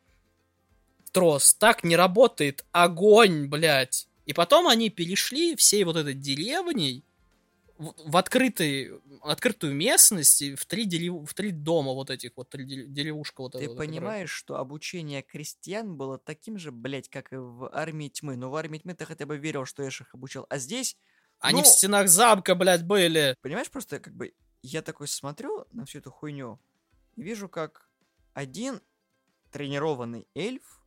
трос, 1.13 1.53
так 1.53 1.85
не 1.85 1.97
работает. 1.97 2.65
Огонь, 2.73 3.49
блядь. 3.49 4.09
И 4.31 4.33
потом 4.33 4.69
они 4.69 4.91
перешли 4.91 5.57
всей 5.57 5.83
вот 5.83 5.97
этой 5.97 6.15
деревней 6.15 7.05
в, 7.79 8.17
открытый, 8.17 8.93
открытую 9.23 9.75
местность, 9.75 10.41
в 10.57 10.67
три, 10.67 10.85
дерев- 10.85 11.27
в 11.27 11.35
три 11.35 11.51
дома 11.51 11.95
вот 11.95 12.11
этих, 12.11 12.31
вот 12.37 12.49
три 12.49 12.65
дерев- 12.65 12.87
деревушка 12.93 13.41
вот 13.41 13.53
Ты 13.53 13.59
вот, 13.59 13.71
которая- 13.71 13.89
понимаешь, 13.89 14.31
что 14.31 14.55
обучение 14.59 15.23
крестьян 15.23 15.97
было 15.97 16.17
таким 16.17 16.59
же, 16.59 16.71
блядь, 16.71 17.09
как 17.09 17.33
и 17.33 17.37
в 17.39 17.69
армии 17.75 18.09
тьмы. 18.09 18.37
Но 18.37 18.51
в 18.51 18.55
армии 18.55 18.79
тьмы 18.79 18.95
ты 18.95 19.05
хотя 19.05 19.27
бы 19.27 19.37
верил, 19.37 19.65
что 19.65 19.83
Эш 19.83 20.01
их 20.03 20.15
обучал. 20.15 20.47
А 20.49 20.59
здесь, 20.59 20.97
Они 21.41 21.63
ну, 21.63 21.65
в 21.65 21.67
стенах 21.67 22.09
замка, 22.09 22.55
блядь, 22.55 22.85
были. 22.87 23.35
понимаешь, 23.43 23.69
просто 23.69 23.99
как 23.99 24.15
бы 24.15 24.33
я 24.63 24.81
такой 24.83 25.09
смотрю 25.09 25.65
на 25.73 25.87
всю 25.87 25.99
эту 25.99 26.13
хуйню 26.13 26.61
и 27.17 27.23
вижу, 27.25 27.49
как 27.49 27.91
один 28.33 28.81
тренированный 29.51 30.29
эльф 30.37 30.81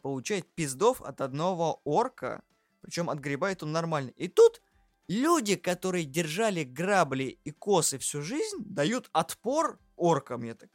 получает 0.00 0.46
пиздов 0.54 1.02
от 1.02 1.20
одного 1.20 1.82
орка, 1.84 2.42
причем 2.86 3.10
отгребает 3.10 3.64
он 3.64 3.72
нормально. 3.72 4.10
И 4.10 4.28
тут 4.28 4.62
люди, 5.08 5.56
которые 5.56 6.04
держали 6.04 6.62
грабли 6.62 7.38
и 7.44 7.50
косы 7.50 7.98
всю 7.98 8.22
жизнь, 8.22 8.58
дают 8.60 9.10
отпор 9.12 9.80
оркам. 9.96 10.44
Я 10.44 10.54
так, 10.54 10.70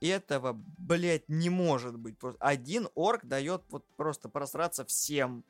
этого, 0.00 0.52
блядь, 0.54 1.28
не 1.28 1.50
может 1.50 1.96
быть. 1.96 2.18
Просто 2.18 2.42
один 2.44 2.88
орк 2.96 3.24
дает 3.24 3.62
вот 3.68 3.86
просто 3.96 4.28
просраться 4.28 4.84
всем. 4.84 5.44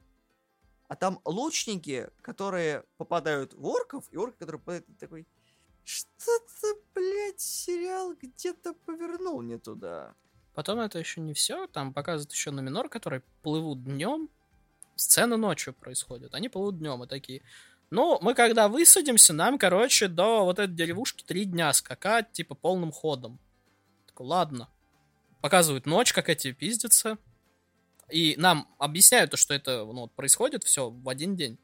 А 0.89 0.97
там 0.97 1.21
лучники, 1.25 2.11
которые 2.21 2.85
попадают 2.99 3.55
в 3.55 3.65
орков, 3.65 4.05
и 4.11 4.17
орк, 4.19 4.37
который 4.37 4.59
попадает, 4.59 4.87
такой... 4.99 5.27
Что-то, 5.85 6.77
блядь, 6.95 7.41
сериал 7.41 8.15
где-то 8.15 8.75
повернул 8.75 9.41
не 9.41 9.59
туда. 9.59 10.15
Потом 10.55 10.79
это 10.79 10.99
еще 10.99 11.21
не 11.23 11.33
все. 11.33 11.67
Там 11.67 11.95
показывают 11.95 12.31
еще 12.31 12.51
номинор, 12.51 12.89
которые 12.91 13.23
плывут 13.43 13.83
днем. 13.83 14.29
Сцена 15.03 15.37
ночью 15.37 15.75
происходит. 15.75 16.33
Они 16.33 16.49
плывут 16.49 16.79
днем 16.79 17.03
и 17.03 17.09
такие. 17.09 17.43
Ну, 17.91 18.19
мы 18.23 18.35
когда 18.35 18.69
высадимся, 18.69 19.33
нам, 19.33 19.59
короче, 19.59 20.07
до 20.07 20.45
вот 20.45 20.61
этой 20.61 20.73
деревушки 20.73 21.25
три 21.25 21.45
дня 21.45 21.73
скакать, 21.73 22.31
типа, 22.31 22.55
полным 22.55 22.93
ходом. 22.93 23.41
Такой, 24.07 24.29
ладно. 24.29 24.69
Показывают 25.41 25.87
ночь, 25.87 26.13
как 26.13 26.29
эти 26.29 26.53
пиздятся. 26.53 27.19
И 28.11 28.37
нам 28.39 28.73
объясняют, 28.79 29.33
то, 29.33 29.37
что 29.37 29.55
это 29.55 29.85
ну, 29.85 30.07
происходит 30.07 30.63
все 30.63 30.91
в 30.91 31.09
один 31.09 31.35
день. 31.35 31.59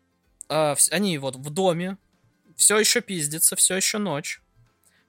А, 0.48 0.74
они 0.90 1.16
вот 1.18 1.36
в 1.36 1.50
доме, 1.50 1.96
все 2.56 2.76
еще 2.76 3.00
пиздится, 3.00 3.54
все 3.54 3.76
еще 3.76 3.98
ночь. 3.98 4.42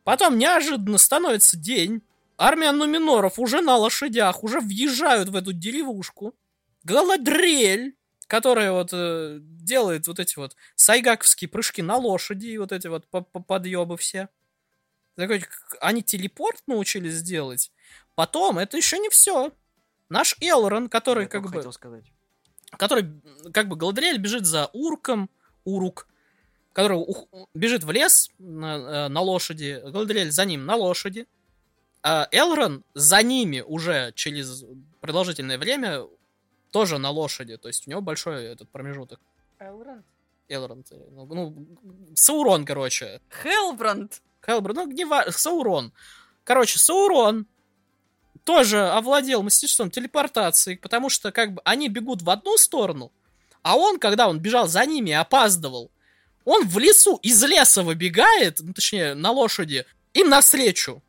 Потом 0.04 0.38
неожиданно 0.38 1.00
становится 1.00 1.58
день. 1.58 2.04
Армия 2.38 2.72
нуминоров 2.72 3.40
уже 3.40 3.62
на 3.62 3.76
лошадях, 3.76 4.44
уже 4.44 4.60
въезжают 4.60 5.30
в 5.30 5.36
эту 5.36 5.52
деревушку. 5.52 6.36
Галадриэль, 6.84 7.96
которая 8.30 8.72
вот 8.72 8.92
э, 8.94 9.40
делает 9.42 10.06
вот 10.08 10.20
эти 10.20 10.38
вот 10.38 10.56
сайгаковские 10.76 11.50
прыжки 11.50 11.82
на 11.82 11.98
лошади 11.98 12.46
и 12.46 12.58
вот 12.60 12.72
эти 12.72 12.86
вот 12.88 13.08
по- 13.08 13.22
по- 13.22 13.40
подъебы 13.42 13.98
все. 13.98 14.30
Такой, 15.16 15.44
они 15.82 16.04
телепорт 16.04 16.62
научились 16.68 17.22
делать. 17.24 17.72
Потом, 18.14 18.60
это 18.60 18.78
еще 18.78 19.00
не 19.00 19.10
все. 19.10 19.52
Наш 20.10 20.36
Элрон, 20.42 20.90
который 20.90 21.24
Я 21.24 21.28
как 21.30 21.42
бы 21.42 21.50
хотел 21.50 21.74
сказать. 21.74 22.06
который, 22.78 23.10
как 23.52 23.68
бы, 23.68 23.76
Галадриэль 23.76 24.20
бежит 24.20 24.46
за 24.46 24.68
Урком, 24.74 25.30
Урук, 25.66 26.08
который 26.74 26.98
ух- 26.98 27.28
бежит 27.56 27.84
в 27.84 27.90
лес 27.92 28.30
на, 28.38 28.76
э, 28.76 29.08
на 29.08 29.22
лошади, 29.22 29.82
Галадриэль 29.84 30.32
за 30.32 30.46
ним 30.46 30.68
на 30.68 30.76
лошади, 30.76 31.26
а 32.04 32.28
Элрон 32.32 32.84
за 32.94 33.24
ними 33.24 33.62
уже 33.62 34.14
через 34.16 34.64
продолжительное 35.02 35.58
время 35.58 36.04
тоже 36.72 36.98
на 36.98 37.10
лошади, 37.10 37.58
то 37.58 37.68
есть 37.68 37.88
у 37.88 37.92
него 37.92 38.02
большой 38.02 38.46
этот 38.46 38.70
промежуток. 38.70 39.20
Элронд? 39.60 40.06
Элрон, 40.50 40.84
э, 40.90 40.96
ну, 41.12 41.26
ну, 41.26 41.68
Саурон, 42.16 42.66
короче. 42.66 43.22
Хелбранд! 43.44 44.22
Хелбер, 44.46 44.74
ну, 44.74 44.88
не 44.88 45.06
Саурон. 45.32 45.94
Короче, 46.44 46.80
Саурон 46.80 47.46
тоже 48.44 48.90
овладел 48.90 49.44
мастерством 49.44 49.92
телепортации, 49.92 50.76
потому 50.76 51.10
что 51.10 51.32
как 51.32 51.54
бы 51.54 51.62
они 51.66 51.88
бегут 51.88 52.22
в 52.24 52.30
одну 52.30 52.58
сторону, 52.58 53.12
а 53.62 53.78
он, 53.78 54.00
когда 54.00 54.28
он 54.28 54.40
бежал 54.40 54.68
за 54.68 54.86
ними 54.86 55.12
и 55.12 55.14
опаздывал, 55.14 55.92
он 56.46 56.68
в 56.68 56.80
лесу 56.80 57.18
из 57.18 57.44
леса 57.44 57.84
выбегает, 57.84 58.60
ну, 58.60 58.74
точнее, 58.74 59.14
на 59.14 59.32
лошади, 59.32 59.86
им 60.14 60.30
навстречу. 60.30 61.04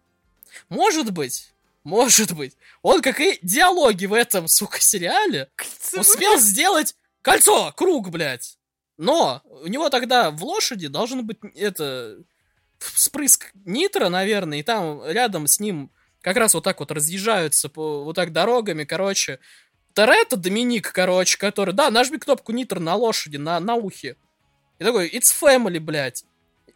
Может 0.69 1.13
быть, 1.13 1.53
может 1.85 2.35
быть, 2.35 2.57
он, 2.83 3.03
как 3.03 3.21
и 3.21 3.39
диалоги 3.43 4.07
в 4.07 4.13
этом, 4.13 4.49
сука, 4.49 4.81
сериале, 4.81 5.51
успел 5.97 6.39
сделать 6.39 6.95
кольцо, 7.23 7.73
круг, 7.77 8.11
блядь. 8.11 8.59
Но 8.97 9.43
у 9.45 9.67
него 9.67 9.89
тогда 9.91 10.31
в 10.31 10.45
лошади 10.45 10.89
должен 10.89 11.27
быть 11.27 11.39
это 11.55 12.19
спрыск 12.79 13.51
нитро, 13.65 14.09
наверное, 14.09 14.59
и 14.59 14.63
там 14.63 15.05
рядом 15.07 15.47
с 15.47 15.61
ним 15.61 15.91
как 16.23 16.37
раз 16.37 16.55
вот 16.55 16.65
так 16.65 16.81
вот 16.81 16.91
разъезжаются 16.93 17.69
по 17.69 18.05
вот 18.05 18.15
так 18.17 18.33
дорогами, 18.33 18.85
короче. 18.85 19.39
Торетто 19.95 20.37
Доминик, 20.37 20.93
короче, 20.93 21.37
который, 21.37 21.75
да, 21.75 21.91
нажми 21.91 22.19
кнопку 22.19 22.53
нитро 22.53 22.79
на 22.79 22.95
лошади, 22.95 23.39
на, 23.39 23.59
на 23.59 23.75
ухе. 23.75 24.17
И 24.79 24.85
такой, 24.85 25.09
it's 25.09 25.35
family, 25.35 25.81
блядь. 25.81 26.25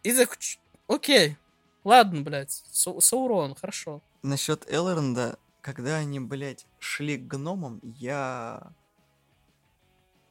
И 0.03 0.11
такой, 0.13 0.35
«Ч- 0.39 0.59
окей, 0.87 1.37
ладно, 1.83 2.21
блядь, 2.21 2.61
Сау- 2.71 2.99
Саурон, 3.01 3.55
хорошо. 3.55 4.01
Насчет 4.21 4.65
Элронда, 4.71 5.37
когда 5.65 5.95
они, 5.95 6.19
блядь, 6.19 6.67
шли 6.77 7.17
к 7.17 7.25
гномам, 7.25 7.79
я 7.81 8.71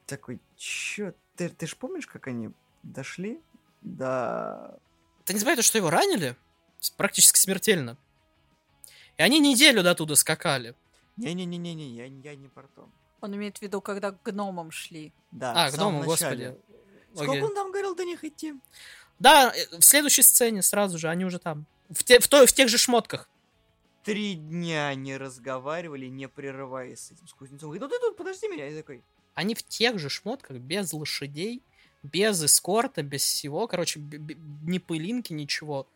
такой, 0.05 0.39
чё, 0.55 1.13
ты, 1.35 1.49
ты 1.49 1.67
ж 1.67 1.75
помнишь, 1.75 2.07
как 2.07 2.27
они 2.27 2.51
дошли 2.83 3.41
до... 3.81 4.79
Ты 5.25 5.33
не 5.33 5.39
забывай, 5.39 5.57
то, 5.57 5.61
что 5.61 5.77
его 5.77 5.89
ранили 5.89 6.37
практически 6.95 7.37
смертельно. 7.37 7.97
И 9.17 9.23
они 9.23 9.41
неделю 9.41 9.83
до 9.83 9.93
туда 9.93 10.15
скакали. 10.15 10.73
Не-не-не-не, 11.17 11.89
я, 11.89 12.05
я 12.05 12.35
не 12.37 12.47
про 12.47 12.63
то. 12.69 12.87
Он 13.19 13.35
имеет 13.35 13.57
в 13.57 13.61
виду, 13.61 13.81
когда 13.81 14.11
к 14.11 14.23
гномам 14.23 14.71
шли. 14.71 15.11
Да, 15.31 15.51
А, 15.65 15.69
к 15.69 15.71
начале. 15.73 16.05
господи. 16.05 16.57
Сколько 17.13 17.31
Окей. 17.31 17.43
он 17.43 17.53
там 17.53 17.71
говорил 17.73 17.93
до 17.93 18.05
них 18.05 18.23
идти? 18.23 18.53
Да, 19.19 19.53
э, 19.53 19.79
в 19.79 19.83
следующей 19.83 20.21
сцене 20.21 20.61
сразу 20.61 20.97
же, 20.97 21.09
они 21.09 21.25
уже 21.25 21.39
там. 21.39 21.65
В, 21.89 22.05
те- 22.05 22.21
в, 22.21 22.27
той- 22.29 22.47
в 22.47 22.53
тех 22.53 22.69
же 22.69 22.77
шмотках. 22.77 23.29
Три 24.05 24.35
дня 24.35 24.93
не 24.93 25.17
разговаривали, 25.17 26.05
не 26.05 26.27
прерываясь 26.27 26.99
с 26.99 27.11
этим 27.11 27.27
с 27.27 27.33
кузнецом. 27.33 27.71
Говорит, 27.71 27.81
ну 27.81 27.89
ты 27.89 27.99
тут 27.99 28.15
подожди 28.15 28.47
меня. 28.47 28.67
Я 28.67 28.77
такой, 28.77 29.03
Они 29.33 29.55
в 29.55 29.63
тех 29.63 29.97
же 29.99 30.09
шмотках, 30.09 30.57
без 30.57 30.93
лошадей, 30.93 31.63
без 32.03 32.43
эскорта, 32.43 33.01
без 33.01 33.23
всего. 33.23 33.67
Короче, 33.67 33.99
ни 33.99 34.77
пылинки, 34.77 35.33
ничего. 35.33 35.87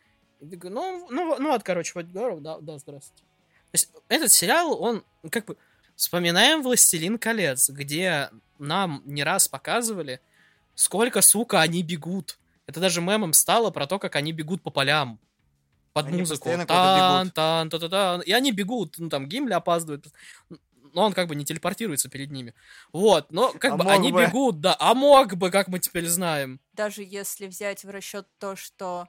Ну, 0.41 1.07
ну, 1.10 1.38
ну 1.38 1.52
вот, 1.52 1.64
короче, 1.64 1.94
здорово, 2.02 2.41
да, 2.41 2.60
да, 2.60 2.80
здравствуйте. 2.80 3.23
То 3.72 3.73
есть 3.73 3.91
этот 4.07 4.31
сериал, 4.31 4.81
он 4.81 5.03
ну, 5.23 5.30
как 5.30 5.45
бы... 5.45 5.56
Вспоминаем 5.95 6.61
«Властелин 6.61 7.19
колец», 7.19 7.69
где 7.69 8.30
нам 8.57 9.02
не 9.03 9.22
раз 9.22 9.49
показывали, 9.49 10.22
сколько, 10.73 11.22
сука, 11.22 11.60
они 11.60 11.84
бегут. 11.84 12.40
Это 12.68 12.80
даже 12.80 13.02
мемом 13.02 13.34
стало 13.34 13.69
про 13.69 13.86
то, 13.86 13.99
как 13.99 14.15
они 14.15 14.31
бегут 14.31 14.61
по 14.61 14.69
полям. 14.72 15.19
Под 15.94 16.07
Они 16.07 16.20
музыку. 16.20 16.49
Тан, 16.68 17.32
тан, 17.32 17.70
та 17.70 17.80
та 17.80 17.90
та 17.90 18.22
И 18.26 18.32
они 18.32 18.52
бегут. 18.52 18.95
Ну, 18.98 19.10
там, 19.10 19.28
Гимли 19.28 19.53
опаздывает. 19.53 20.06
Но 20.94 21.06
он 21.06 21.14
как 21.14 21.28
бы 21.28 21.36
не 21.36 21.45
телепортируется 21.45 22.10
перед 22.10 22.32
ними. 22.32 22.53
Вот. 22.94 23.32
Но 23.32 23.52
как 23.53 23.74
А 23.74 23.78
бы 23.78 23.91
они 23.91 24.11
бы. 24.11 24.26
бегут, 24.26 24.60
да. 24.61 24.76
А 24.80 24.94
мог 24.94 25.36
бы, 25.36 25.52
как 25.52 25.68
мы 25.68 25.80
теперь 25.80 26.07
знаем. 26.07 26.60
Даже 26.74 27.03
если 27.03 27.48
взять 27.48 27.84
в 27.84 27.90
расчет 27.90 28.28
то, 28.40 28.56
что 28.56 29.07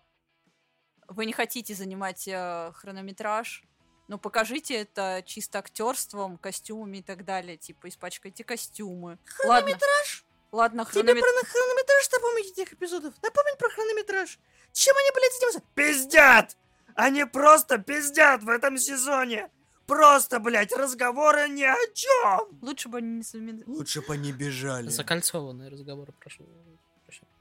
вы 1.08 1.26
не 1.26 1.32
хотите 1.32 1.74
занимать 1.74 2.28
э, 2.28 2.72
хронометраж, 2.74 3.64
ну 4.08 4.18
покажите 4.18 4.74
это 4.74 5.22
чисто 5.26 5.58
актерством, 5.58 6.36
костюмами 6.38 6.98
и 6.98 7.02
так 7.02 7.24
далее. 7.24 7.56
Типа, 7.56 7.88
испачкайте 7.88 8.44
костюмы. 8.44 9.18
Хронометраж? 9.24 10.24
Ладно, 10.52 10.84
тебе 10.84 11.02
хронометраж. 11.02 11.32
про 11.40 11.48
хронометраж 11.48 12.10
напомнить 12.12 12.50
этих 12.52 12.72
эпизодов? 12.72 13.14
Напомнить 13.22 13.58
про 13.58 13.70
хронометраж. 13.70 14.38
Чем 14.72 14.96
они, 14.96 15.10
блядь, 15.14 15.32
занимаются? 15.34 15.62
Пиздят! 15.74 16.56
Они 16.94 17.24
просто 17.24 17.78
пиздят 17.78 18.42
в 18.42 18.48
этом 18.48 18.78
сезоне! 18.78 19.50
Просто, 19.86 20.38
блядь, 20.38 20.72
разговоры 20.72 21.48
ни 21.48 21.64
о 21.64 21.76
чем! 21.94 22.58
Лучше 22.62 22.88
бы 22.88 22.98
они 22.98 23.08
не 23.16 23.22
замед- 23.22 23.64
Лучше 23.66 24.00
бы 24.02 24.14
они 24.14 24.32
бежали. 24.32 24.88
Закольцованные 24.88 25.68
разговоры, 25.68 26.12
прошу. 26.20 26.44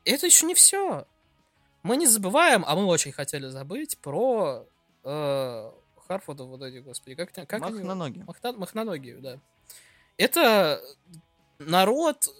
Это 0.06 0.26
еще 0.26 0.46
не 0.46 0.56
все. 0.56 1.06
Мы 1.84 1.96
не 1.98 2.08
забываем, 2.08 2.64
а 2.66 2.76
мы 2.76 2.86
очень 2.86 3.12
хотели 3.12 3.48
забыть 3.50 3.98
про 4.00 4.66
э, 5.04 5.72
Харфорда 6.08 6.44
вот 6.44 6.62
эти, 6.64 6.80
господи, 6.80 7.16
как, 7.16 7.32
как 7.32 7.60
Мах 7.62 7.72
на 7.72 7.96
ноги. 7.96 8.20
Махна- 8.26 9.22
да. 9.22 9.40
Это 10.18 10.82
народ, 11.60 12.34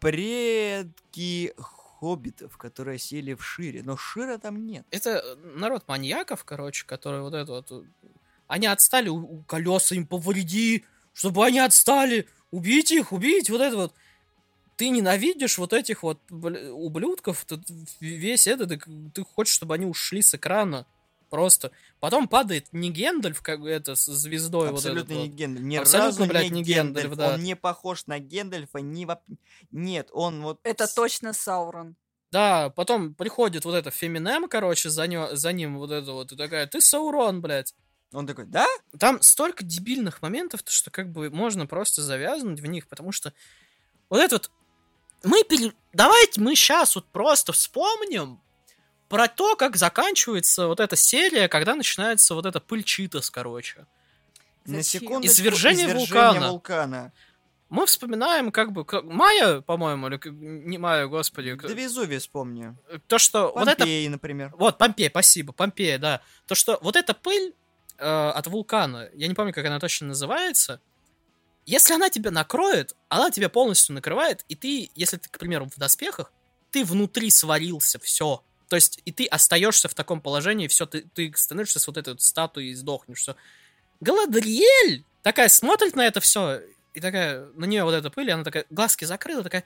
Предки 0.00 1.54
хоббитов, 1.98 2.56
которые 2.56 2.98
сели 2.98 3.34
в 3.34 3.44
Шире. 3.44 3.82
Но 3.82 3.96
Шира 3.96 4.38
там 4.38 4.66
нет. 4.66 4.86
это 4.90 5.36
народ 5.54 5.88
маньяков, 5.88 6.44
короче, 6.44 6.86
которые 6.86 7.22
вот 7.22 7.34
это 7.34 7.52
вот... 7.52 7.84
Они 8.46 8.66
отстали, 8.66 9.08
у, 9.08 9.16
у 9.16 9.42
колеса 9.42 9.94
им 9.94 10.06
повреди, 10.06 10.84
чтобы 11.12 11.44
они 11.44 11.58
отстали, 11.58 12.28
убить 12.50 12.92
их, 12.92 13.12
убить, 13.12 13.50
вот 13.50 13.60
это 13.60 13.76
вот. 13.76 13.94
Ты 14.76 14.90
ненавидишь 14.90 15.58
вот 15.58 15.72
этих 15.72 16.04
вот 16.04 16.20
ублюдков, 16.30 17.44
ты- 17.44 17.60
весь 18.00 18.46
этот, 18.46 18.68
ты, 18.68 18.80
ты 19.12 19.24
хочешь, 19.24 19.54
чтобы 19.54 19.74
они 19.74 19.84
ушли 19.84 20.22
с 20.22 20.34
экрана. 20.34 20.86
Просто. 21.30 21.72
Потом 22.00 22.26
падает 22.28 22.68
не 22.72 22.90
Гендальф, 22.90 23.42
как 23.42 23.60
это, 23.60 23.94
с 23.94 24.06
звездой 24.06 24.70
вот 24.70 24.78
Абсолютно 24.78 25.12
этот 25.12 25.24
не 25.24 25.28
вот. 25.28 25.36
Гендальф. 25.36 25.66
Ни 25.66 25.76
Абсолютно, 25.76 26.06
разу 26.06 26.26
блядь, 26.26 26.44
не 26.44 26.50
не 26.50 26.62
Гендальф, 26.62 27.10
Гендальф. 27.10 27.16
да. 27.16 27.34
Он 27.34 27.42
не 27.42 27.56
похож 27.56 28.06
на 28.06 28.18
Гендальфа, 28.18 28.78
ни 28.78 29.04
воп- 29.04 29.36
Нет, 29.70 30.08
он 30.12 30.42
вот... 30.42 30.60
Это 30.62 30.86
точно 30.92 31.32
Саурон. 31.32 31.96
Да, 32.30 32.70
потом 32.70 33.14
приходит 33.14 33.64
вот 33.64 33.74
это 33.74 33.90
Феминем, 33.90 34.48
короче, 34.48 34.90
за, 34.90 35.06
нё- 35.06 35.34
за 35.34 35.52
ним 35.52 35.78
вот 35.78 35.90
это 35.90 36.12
вот, 36.12 36.32
и 36.32 36.36
такая, 36.36 36.66
ты 36.66 36.80
Саурон, 36.80 37.40
блядь. 37.40 37.74
Он 38.12 38.26
такой, 38.26 38.46
да? 38.46 38.66
Там 38.98 39.20
столько 39.20 39.64
дебильных 39.64 40.22
моментов, 40.22 40.62
то 40.62 40.70
что 40.72 40.90
как 40.90 41.12
бы 41.12 41.28
можно 41.30 41.66
просто 41.66 42.00
завязнуть 42.00 42.60
в 42.60 42.66
них, 42.66 42.88
потому 42.88 43.12
что 43.12 43.34
вот 44.08 44.20
это 44.20 44.36
вот... 44.36 44.50
Мы 45.24 45.42
пере... 45.44 45.72
Давайте 45.92 46.40
мы 46.40 46.54
сейчас 46.54 46.94
вот 46.94 47.06
просто 47.06 47.52
вспомним 47.52 48.40
про 49.08 49.28
то, 49.28 49.56
как 49.56 49.76
заканчивается 49.76 50.66
вот 50.66 50.80
эта 50.80 50.96
серия, 50.96 51.48
когда 51.48 51.74
начинается 51.74 52.34
вот 52.34 52.46
эта 52.46 52.60
пыль 52.60 52.82
Читас, 52.82 53.30
короче. 53.30 53.86
На 54.64 54.82
секунду. 54.82 55.26
Извержение 55.26 55.94
вулкана. 55.94 56.50
вулкана. 56.50 57.12
Мы 57.70 57.84
вспоминаем 57.84 58.50
как 58.50 58.72
бы... 58.72 58.84
Как... 58.84 59.04
Майя, 59.04 59.60
по-моему, 59.60 60.08
или 60.08 60.20
не 60.30 60.78
Майя, 60.78 61.06
господи. 61.06 61.54
Да 61.54 61.68
Везувий 61.68 62.18
вспомни. 62.18 62.74
То, 63.06 63.18
что 63.18 63.52
вот 63.54 63.68
это 63.68 63.78
Помпеи, 63.78 64.08
например. 64.08 64.54
Вот, 64.56 64.78
Помпей, 64.78 65.08
спасибо, 65.08 65.52
Помпея, 65.52 65.98
да. 65.98 66.22
То, 66.46 66.54
что 66.54 66.78
вот 66.80 66.96
эта 66.96 67.12
пыль 67.12 67.54
э, 67.98 68.04
от 68.06 68.46
вулкана, 68.46 69.10
я 69.14 69.28
не 69.28 69.34
помню, 69.34 69.52
как 69.52 69.66
она 69.66 69.78
точно 69.80 70.08
называется, 70.08 70.80
если 71.66 71.92
она 71.92 72.08
тебя 72.08 72.30
накроет, 72.30 72.96
она 73.10 73.30
тебя 73.30 73.50
полностью 73.50 73.94
накрывает, 73.94 74.44
и 74.48 74.54
ты, 74.54 74.90
если 74.94 75.18
ты, 75.18 75.28
к 75.28 75.38
примеру, 75.38 75.66
в 75.66 75.78
доспехах, 75.78 76.32
ты 76.70 76.82
внутри 76.84 77.30
сварился, 77.30 77.98
все. 77.98 78.42
То 78.68 78.76
есть, 78.76 79.00
и 79.04 79.12
ты 79.12 79.26
остаешься 79.26 79.88
в 79.88 79.94
таком 79.94 80.20
положении, 80.20 80.68
все, 80.68 80.86
ты, 80.86 81.02
ты 81.14 81.32
становишься 81.34 81.80
с 81.80 81.86
вот 81.86 81.96
этой 81.96 82.10
вот 82.10 82.22
статуей 82.22 82.70
и 82.70 82.74
сдохнешь, 82.74 83.20
все. 83.20 83.36
Галадриэль 84.00 85.04
такая 85.22 85.48
смотрит 85.48 85.96
на 85.96 86.06
это 86.06 86.20
все, 86.20 86.60
и 86.94 87.00
такая, 87.00 87.46
на 87.54 87.64
нее 87.64 87.84
вот 87.84 87.94
эта 87.94 88.10
пыль, 88.10 88.28
и 88.28 88.32
она 88.32 88.44
такая, 88.44 88.66
глазки 88.70 89.04
закрыла, 89.04 89.42
такая, 89.42 89.64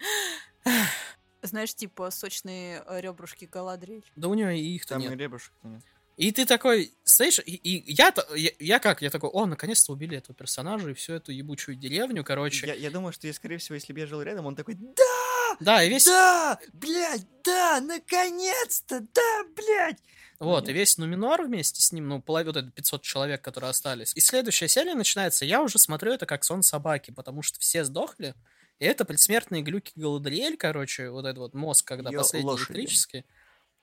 Знаешь, 1.42 1.74
типа 1.74 2.10
сочные 2.12 2.84
э, 2.86 3.00
ребрышки 3.00 3.46
Галадриэль. 3.46 4.04
да 4.14 4.28
у 4.28 4.34
нее 4.34 4.56
и 4.58 4.76
их-то 4.76 4.90
Там 4.94 5.02
нет. 5.02 5.12
и 5.12 5.16
ребрышек 5.16 5.52
нет. 5.64 5.82
И 6.16 6.30
ты 6.30 6.44
такой, 6.44 6.92
стоишь, 7.04 7.38
и, 7.38 7.54
и 7.54 7.92
я, 7.92 8.14
я, 8.34 8.50
я 8.58 8.78
как, 8.78 9.00
я 9.02 9.10
такой, 9.10 9.30
о, 9.30 9.46
наконец-то 9.46 9.92
убили 9.92 10.18
этого 10.18 10.34
персонажа 10.34 10.90
и 10.90 10.94
всю 10.94 11.14
эту 11.14 11.32
ебучую 11.32 11.76
деревню, 11.76 12.22
короче. 12.22 12.66
Я, 12.66 12.74
я 12.74 12.90
думаю, 12.90 13.12
что, 13.12 13.26
я, 13.26 13.32
скорее 13.32 13.58
всего, 13.58 13.76
если 13.76 13.92
бы 13.92 14.00
я 14.00 14.06
жил 14.06 14.20
рядом, 14.20 14.46
он 14.46 14.54
такой, 14.54 14.74
да, 14.74 15.56
Да, 15.60 15.82
и 15.82 15.88
весь, 15.88 16.04
да, 16.04 16.58
блядь, 16.74 17.26
да, 17.44 17.80
наконец-то, 17.80 19.00
да, 19.00 19.44
блядь. 19.56 19.98
вот, 20.38 20.68
и 20.68 20.72
весь 20.72 20.98
Нуминор 20.98 21.42
вместе 21.44 21.80
с 21.80 21.92
ним, 21.92 22.08
ну, 22.08 22.20
половина, 22.20 22.52
вот 22.52 22.62
это 22.62 22.70
500 22.70 23.02
человек, 23.02 23.42
которые 23.42 23.70
остались. 23.70 24.12
И 24.14 24.20
следующая 24.20 24.68
серия 24.68 24.94
начинается, 24.94 25.44
я 25.46 25.62
уже 25.62 25.78
смотрю 25.78 26.12
это 26.12 26.26
как 26.26 26.44
сон 26.44 26.62
собаки, 26.62 27.10
потому 27.10 27.42
что 27.42 27.58
все 27.58 27.84
сдохли, 27.84 28.34
и 28.78 28.84
это 28.84 29.04
предсмертные 29.04 29.62
глюки 29.62 29.92
Галадриэль, 29.96 30.56
короче, 30.56 31.08
вот 31.10 31.24
этот 31.24 31.38
вот 31.38 31.54
мозг, 31.54 31.86
когда 31.86 32.10
Её 32.10 32.18
последний 32.18 32.50
лошади. 32.50 32.72
электрический. 32.72 33.24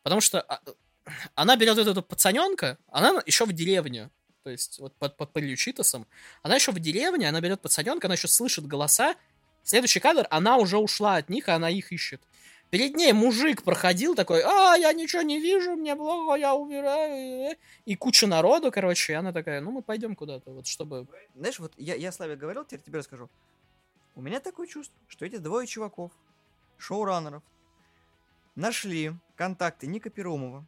Потому 0.04 0.22
что 0.22 0.42
а, 0.42 0.62
она 1.36 1.56
берет 1.56 1.78
вот 1.78 1.88
эту 1.88 2.02
пацаненка, 2.04 2.78
она 2.88 3.22
еще 3.26 3.46
в 3.46 3.54
деревню. 3.54 4.12
То 4.44 4.50
есть 4.50 4.80
вот 4.80 4.96
под, 4.96 5.18
под 5.18 5.34
пылью 5.34 5.58
Читосом. 5.58 6.08
Она 6.44 6.56
еще 6.56 6.72
в 6.72 6.80
деревне, 6.80 7.28
она 7.28 7.42
берет 7.42 7.62
пацаненка, 7.62 8.08
она 8.08 8.16
еще 8.16 8.28
слышит 8.28 8.66
голоса. 8.66 9.16
Следующий 9.64 10.00
кадр, 10.00 10.26
она 10.30 10.58
уже 10.58 10.78
ушла 10.78 11.18
от 11.18 11.30
них, 11.30 11.48
и 11.48 11.52
она 11.52 11.70
их 11.70 11.92
ищет. 11.92 12.22
Перед 12.70 12.96
ней 12.96 13.14
мужик 13.14 13.64
проходил 13.64 14.14
такой, 14.14 14.42
а, 14.44 14.76
я 14.76 14.94
ничего 14.94 15.24
не 15.24 15.40
вижу, 15.40 15.76
мне 15.76 15.96
плохо, 15.96 16.36
я 16.36 16.54
умираю. 16.54 17.58
И 17.86 17.96
куча 17.96 18.28
народу, 18.28 18.72
короче, 18.72 19.14
и 19.14 19.16
она 19.16 19.34
такая, 19.34 19.60
ну 19.60 19.72
мы 19.72 19.82
пойдем 19.82 20.16
куда-то, 20.16 20.52
вот 20.52 20.68
чтобы... 20.68 21.08
Знаешь, 21.36 21.60
вот 21.60 21.74
я, 21.78 21.96
я 21.96 22.12
Славе 22.12 22.36
говорил, 22.36 22.64
теперь 22.66 22.82
тебе 22.82 23.00
расскажу. 23.00 23.30
У 24.16 24.22
меня 24.22 24.40
такое 24.40 24.68
чувство, 24.68 24.96
что 25.08 25.26
эти 25.26 25.38
двое 25.38 25.66
чуваков, 25.66 26.12
шоураннеров, 26.78 27.42
нашли 28.56 29.14
контакты 29.36 29.88
Ника 29.88 30.12
Перумова, 30.12 30.64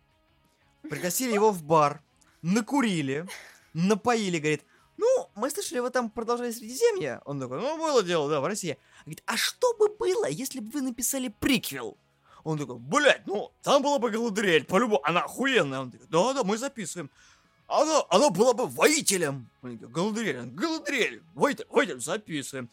пригласили 0.82 1.34
его 1.34 1.52
в 1.52 1.64
бар, 1.64 2.02
накурили, 2.41 3.28
напоили, 3.74 4.40
говорит, 4.40 4.64
ну, 4.98 5.30
мы 5.36 5.49
слышали, 5.49 5.80
вы 5.80 5.90
там 5.90 6.10
продолжали 6.10 6.52
Средиземье. 6.52 7.22
Он 7.26 7.40
такой, 7.40 7.60
ну, 7.60 7.78
было 7.78 8.03
дело, 8.03 8.30
да, 8.30 8.40
в 8.40 8.45
России. 8.45 8.78
Говорит, 9.02 9.24
а 9.26 9.36
что 9.36 9.74
бы 9.74 9.90
было, 9.90 10.30
если 10.30 10.60
бы 10.60 10.70
вы 10.72 10.82
написали 10.82 11.34
приквел? 11.40 11.98
Он 12.44 12.58
такой, 12.58 12.78
блядь, 12.78 13.26
ну, 13.26 13.52
там 13.62 13.82
была 13.82 13.99
бы 13.99 14.12
Галадриэль, 14.12 14.66
по-любому, 14.66 15.02
она 15.03 15.22
охуенная. 15.22 15.82
Он 15.82 15.91
такой, 15.91 16.08
да-да, 16.08 16.44
мы 16.44 16.58
записываем. 16.58 17.10
Она, 17.68 18.03
она 18.10 18.30
была 18.30 18.53
бы 18.53 18.68
воителем. 18.68 19.49
Он 19.62 19.78
такой, 19.78 19.94
Галадриэль, 19.94 20.45
Галадриэль, 20.52 21.24
воитель, 21.34 21.66
воитель, 21.70 21.99
записываем. 21.99 22.70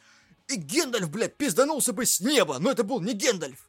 И 0.49 0.57
Гендальф, 0.57 1.11
блядь, 1.11 1.37
пизданулся 1.37 1.93
бы 1.93 2.07
с 2.07 2.21
неба, 2.21 2.59
но 2.59 2.71
это 2.71 2.83
был 2.83 3.01
не 3.01 3.13
Гендальф. 3.13 3.69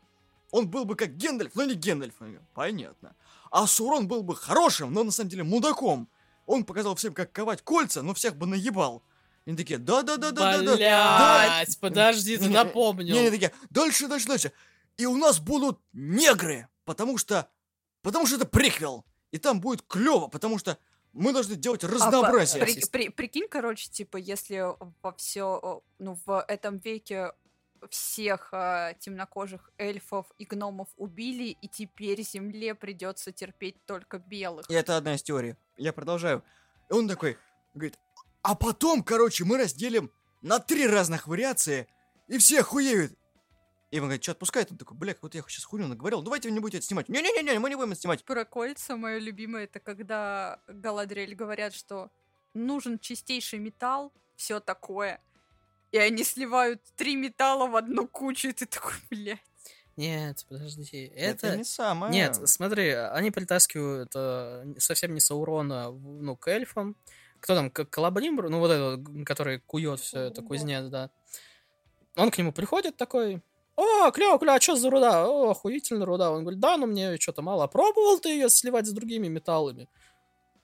Он 0.52 0.68
был 0.68 0.86
бы 0.86 0.96
как 0.96 1.16
Гендальф, 1.16 1.54
но 1.56 1.64
не 1.64 1.76
Гендальф. 1.76 2.16
Он 2.20 2.28
говорит, 2.28 2.50
Понятно. 2.54 3.16
А 3.52 3.66
Сурон 3.68 4.08
был 4.08 4.24
бы 4.24 4.36
хорошим, 4.36 4.94
но 4.94 5.04
на 5.04 5.12
самом 5.12 5.30
деле 5.30 5.44
мудаком. 5.44 6.08
Он 6.46 6.64
показал 6.64 6.96
всем, 6.96 7.14
как 7.14 7.32
ковать 7.32 7.62
кольца, 7.62 8.02
но 8.02 8.14
всех 8.14 8.36
бы 8.36 8.48
наебал. 8.48 9.04
И 9.46 9.50
они 9.52 9.58
такие, 9.58 9.78
да-да-да-да-да-да. 9.80 10.76
Блять, 10.76 11.80
подожди, 11.80 12.38
ты 12.38 12.50
напомнил. 12.50 13.16
Не, 13.16 13.24
не 13.24 13.30
такие, 13.32 13.52
дальше, 13.70 14.08
дальше, 14.08 14.28
дальше. 14.28 14.52
И 14.98 15.06
у 15.06 15.16
нас 15.16 15.40
будут 15.40 15.80
негры, 15.94 16.68
потому 16.86 17.18
что, 17.18 17.48
потому 18.02 18.26
что 18.28 18.36
это 18.38 18.46
приквел. 18.46 19.06
И 19.32 19.38
там 19.38 19.62
будет 19.62 19.84
клево, 19.84 20.28
потому 20.28 20.58
что 20.58 20.78
мы 21.14 21.34
должны 21.34 21.56
делать 21.56 21.84
А, 21.84 21.88
разнообразие. 21.88 22.64
при- 22.64 22.86
при- 22.86 23.10
прикинь, 23.10 23.48
короче, 23.50 23.90
типа, 23.90 24.18
если 24.18 24.64
во 25.02 25.14
все, 25.14 25.82
ну, 26.00 26.18
в 26.26 26.46
этом 26.48 26.78
веке 26.80 27.32
всех 27.90 28.50
а, 28.52 28.94
темнокожих 28.96 29.72
эльфов 29.78 30.28
и 30.38 30.46
гномов 30.46 30.90
убили, 30.98 31.58
и 31.62 31.68
теперь 31.68 32.22
земле 32.22 32.76
придется 32.76 33.32
терпеть 33.32 33.86
только 33.86 34.20
белых. 34.20 34.70
И 34.70 34.74
это 34.74 34.98
одна 34.98 35.16
из 35.16 35.24
теорий. 35.24 35.56
Я 35.78 35.94
продолжаю. 35.94 36.44
И 36.90 36.94
он 36.94 37.08
такой, 37.08 37.38
говорит, 37.74 37.98
а 38.42 38.56
потом, 38.56 39.04
короче, 39.04 39.46
мы 39.46 39.58
разделим 39.58 40.12
на 40.42 40.60
три 40.60 40.88
разных 40.88 41.28
вариации, 41.28 41.88
и 42.28 42.38
все 42.38 42.62
охуеют. 42.62 43.14
И 43.92 43.98
он 43.98 44.06
говорит, 44.06 44.24
что 44.24 44.34
отпускает? 44.34 44.72
Он 44.72 44.78
такой, 44.78 44.96
бля, 44.96 45.16
вот 45.22 45.34
я 45.34 45.42
сейчас 45.48 45.64
хуйню 45.64 45.88
наговорил, 45.88 46.22
давайте 46.22 46.48
вы 46.48 46.54
не 46.54 46.60
будете 46.60 46.78
это 46.78 46.86
снимать. 46.86 47.10
Не-не-не, 47.10 47.58
мы 47.58 47.70
не 47.70 47.76
будем 47.76 47.92
это 47.92 48.02
снимать. 48.02 48.24
Про 48.24 48.46
кольца 48.46 48.96
мое 48.96 49.18
любимое 49.18 49.64
это 49.64 49.80
когда 49.80 50.62
Галадриэль 50.68 51.34
говорят, 51.34 51.74
что 51.74 52.12
нужен 52.54 53.00
чистейший 53.00 53.58
металл, 53.58 54.14
все 54.36 54.60
такое. 54.60 55.22
И 55.92 55.98
они 55.98 56.24
сливают 56.24 56.82
три 56.96 57.16
металла 57.16 57.68
в 57.68 57.76
одну 57.76 58.08
кучу, 58.08 58.50
и 58.50 58.54
ты 58.54 58.66
такой, 58.66 58.94
блядь. 59.10 59.40
Нет, 59.98 60.46
подожди, 60.48 61.12
Это, 61.16 61.48
это... 61.48 61.58
не 61.58 61.64
самое. 61.66 62.14
Нет, 62.14 62.40
смотри, 62.46 62.92
они 62.92 63.32
притаскивают 63.32 64.12
э, 64.16 64.76
совсем 64.78 65.14
не 65.14 65.20
Саурона, 65.20 65.92
ну, 65.92 66.38
к 66.38 66.48
эльфам. 66.48 66.96
Кто 67.42 67.56
там, 67.56 67.70
к 67.70 67.84
Калабримбр, 67.86 68.50
ну, 68.50 68.60
вот 68.60 68.72
этот, 68.72 69.26
который 69.26 69.60
кует 69.60 70.00
все 70.00 70.22
это, 70.22 70.42
кузнец, 70.42 70.86
да. 70.86 71.10
Он 72.16 72.32
к 72.32 72.38
нему 72.38 72.54
приходит 72.54 72.96
такой, 72.96 73.42
о, 73.76 74.12
клево, 74.12 74.38
клево, 74.40 74.56
а 74.56 74.62
что 74.62 74.76
за 74.76 74.90
руда? 74.90 75.26
О, 75.26 75.52
охуительная 75.52 76.06
руда. 76.06 76.32
Он 76.32 76.42
говорит, 76.42 76.60
да, 76.60 76.76
но 76.76 76.86
мне 76.86 77.18
что-то 77.18 77.42
мало. 77.42 77.64
А 77.64 77.68
Пробовал 77.68 78.20
ты 78.20 78.30
ее 78.30 78.50
сливать 78.50 78.88
с 78.88 78.92
другими 78.92 79.30
металлами? 79.30 79.88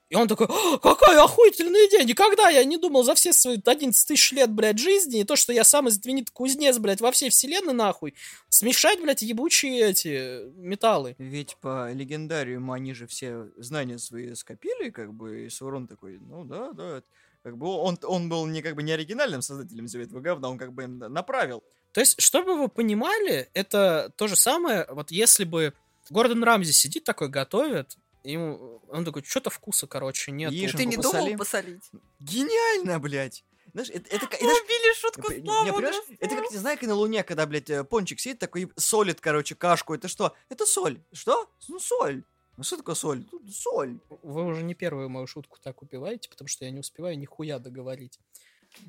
И 0.08 0.14
он 0.14 0.28
такой, 0.28 0.46
«О, 0.46 0.78
какая 0.78 1.20
охуительная 1.20 1.88
идея! 1.88 2.04
Никогда 2.04 2.48
я 2.48 2.64
не 2.64 2.76
думал 2.76 3.02
за 3.02 3.14
все 3.14 3.32
свои 3.32 3.58
11 3.64 4.06
тысяч 4.06 4.30
лет, 4.30 4.50
блядь, 4.52 4.78
жизни, 4.78 5.20
и 5.20 5.24
то, 5.24 5.34
что 5.34 5.52
я 5.52 5.64
самый 5.64 5.90
знаменитый 5.90 6.32
кузнец, 6.32 6.78
блядь, 6.78 7.00
во 7.00 7.10
всей 7.10 7.28
вселенной, 7.30 7.72
нахуй, 7.72 8.14
смешать, 8.48 9.00
блядь, 9.00 9.22
ебучие 9.22 9.80
эти 9.80 10.48
металлы. 10.56 11.16
Ведь 11.18 11.56
по 11.56 11.90
легендариуму 11.92 12.72
они 12.72 12.94
же 12.94 13.08
все 13.08 13.48
знания 13.56 13.98
свои 13.98 14.32
скопили, 14.34 14.90
как 14.90 15.12
бы, 15.12 15.46
и 15.46 15.50
Саурон 15.50 15.88
такой, 15.88 16.18
ну 16.20 16.44
да, 16.44 16.72
да. 16.72 17.02
Как 17.42 17.56
бы 17.56 17.66
он, 17.66 17.98
он 18.02 18.28
был 18.28 18.46
не 18.46 18.62
как 18.62 18.74
бы 18.74 18.82
не 18.82 18.92
оригинальным 18.92 19.42
создателем 19.42 19.86
этого 19.86 20.20
говна, 20.20 20.50
он 20.50 20.58
как 20.58 20.72
бы 20.72 20.84
им 20.84 20.98
направил. 20.98 21.64
То 21.92 22.00
есть, 22.00 22.20
чтобы 22.20 22.56
вы 22.56 22.68
понимали, 22.68 23.48
это 23.54 24.12
то 24.16 24.28
же 24.28 24.36
самое, 24.36 24.86
вот 24.90 25.10
если 25.10 25.44
бы 25.44 25.72
Гордон 26.10 26.44
Рамзи 26.44 26.72
сидит 26.72 27.04
такой, 27.04 27.28
готовит, 27.28 27.96
ему, 28.32 28.82
он 28.88 29.04
такой, 29.04 29.22
что-то 29.24 29.50
вкуса, 29.50 29.86
короче, 29.86 30.32
нет. 30.32 30.52
Яишенку 30.52 30.78
Ты 30.78 30.84
не 30.84 30.96
посоли. 30.96 31.24
думал 31.24 31.38
посолить? 31.38 31.90
Гениально, 32.20 32.98
блядь! 32.98 33.44
Знаешь, 33.72 33.90
это, 33.90 34.08
это, 34.14 34.26
знаешь, 34.38 34.62
убили 34.62 34.94
шутку 34.94 35.32
Не, 35.32 35.38
не, 35.40 35.44
славу. 35.44 35.72
понимаешь, 35.74 36.02
это 36.18 36.36
как, 36.36 36.50
не 36.50 36.56
знаю, 36.56 36.78
как 36.78 36.88
на 36.88 36.94
Луне, 36.94 37.22
когда, 37.24 37.46
блядь, 37.46 37.68
э, 37.68 37.84
пончик 37.84 38.20
сидит 38.20 38.38
такой 38.38 38.62
и 38.62 38.68
солит, 38.76 39.20
короче, 39.20 39.54
кашку. 39.54 39.92
Это 39.94 40.08
что? 40.08 40.34
Это 40.48 40.64
соль. 40.64 41.02
Что? 41.12 41.50
Ну, 41.68 41.78
соль. 41.78 42.24
Ну, 42.56 42.64
что 42.64 42.78
такое 42.78 42.94
соль? 42.94 43.26
Ну, 43.30 43.40
соль. 43.50 43.98
Вы 44.22 44.44
уже 44.44 44.62
не 44.62 44.74
первую 44.74 45.10
мою 45.10 45.26
шутку 45.26 45.58
так 45.60 45.82
убиваете, 45.82 46.30
потому 46.30 46.48
что 46.48 46.64
я 46.64 46.70
не 46.70 46.80
успеваю 46.80 47.18
нихуя 47.18 47.58
договорить. 47.58 48.18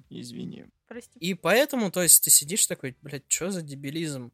Извини. 0.10 0.68
Прости. 0.88 1.20
И 1.20 1.34
поэтому, 1.34 1.92
то 1.92 2.02
есть, 2.02 2.24
ты 2.24 2.30
сидишь 2.30 2.66
такой, 2.66 2.96
блядь, 3.02 3.24
что 3.28 3.52
за 3.52 3.62
дебилизм? 3.62 4.32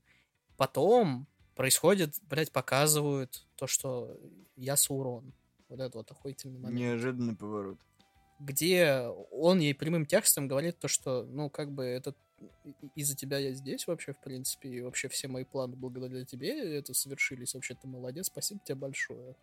Потом 0.56 1.26
происходит, 1.56 2.16
блядь, 2.30 2.52
показывают 2.52 3.46
то, 3.56 3.68
что 3.68 4.18
я 4.56 4.76
Саурон. 4.76 5.34
Вот 5.70 5.80
это 5.80 5.98
вот 5.98 6.12
охуительный 6.12 6.60
момент. 6.60 6.80
Неожиданный 6.80 7.36
поворот. 7.36 7.78
где 8.40 9.06
он 9.32 9.60
ей 9.60 9.74
прямым 9.74 10.06
текстом 10.06 10.48
говорит 10.48 10.78
то, 10.80 10.88
что, 10.88 11.24
ну, 11.24 11.50
как 11.50 11.72
бы, 11.72 11.84
это 11.86 12.14
из-за 12.96 13.16
тебя 13.16 13.38
я 13.38 13.54
здесь 13.54 13.88
вообще, 13.88 14.12
в 14.14 14.22
принципе, 14.22 14.70
и 14.70 14.82
вообще 14.82 15.08
все 15.08 15.28
мои 15.30 15.46
планы 15.46 15.76
благодаря 15.78 16.26
тебе 16.26 16.78
это 16.78 16.94
совершились. 16.94 17.54
Вообще 17.54 17.76
ты 17.76 17.88
молодец, 17.88 18.28
спасибо 18.28 18.60
тебе 18.66 18.76
большое. 18.76 19.36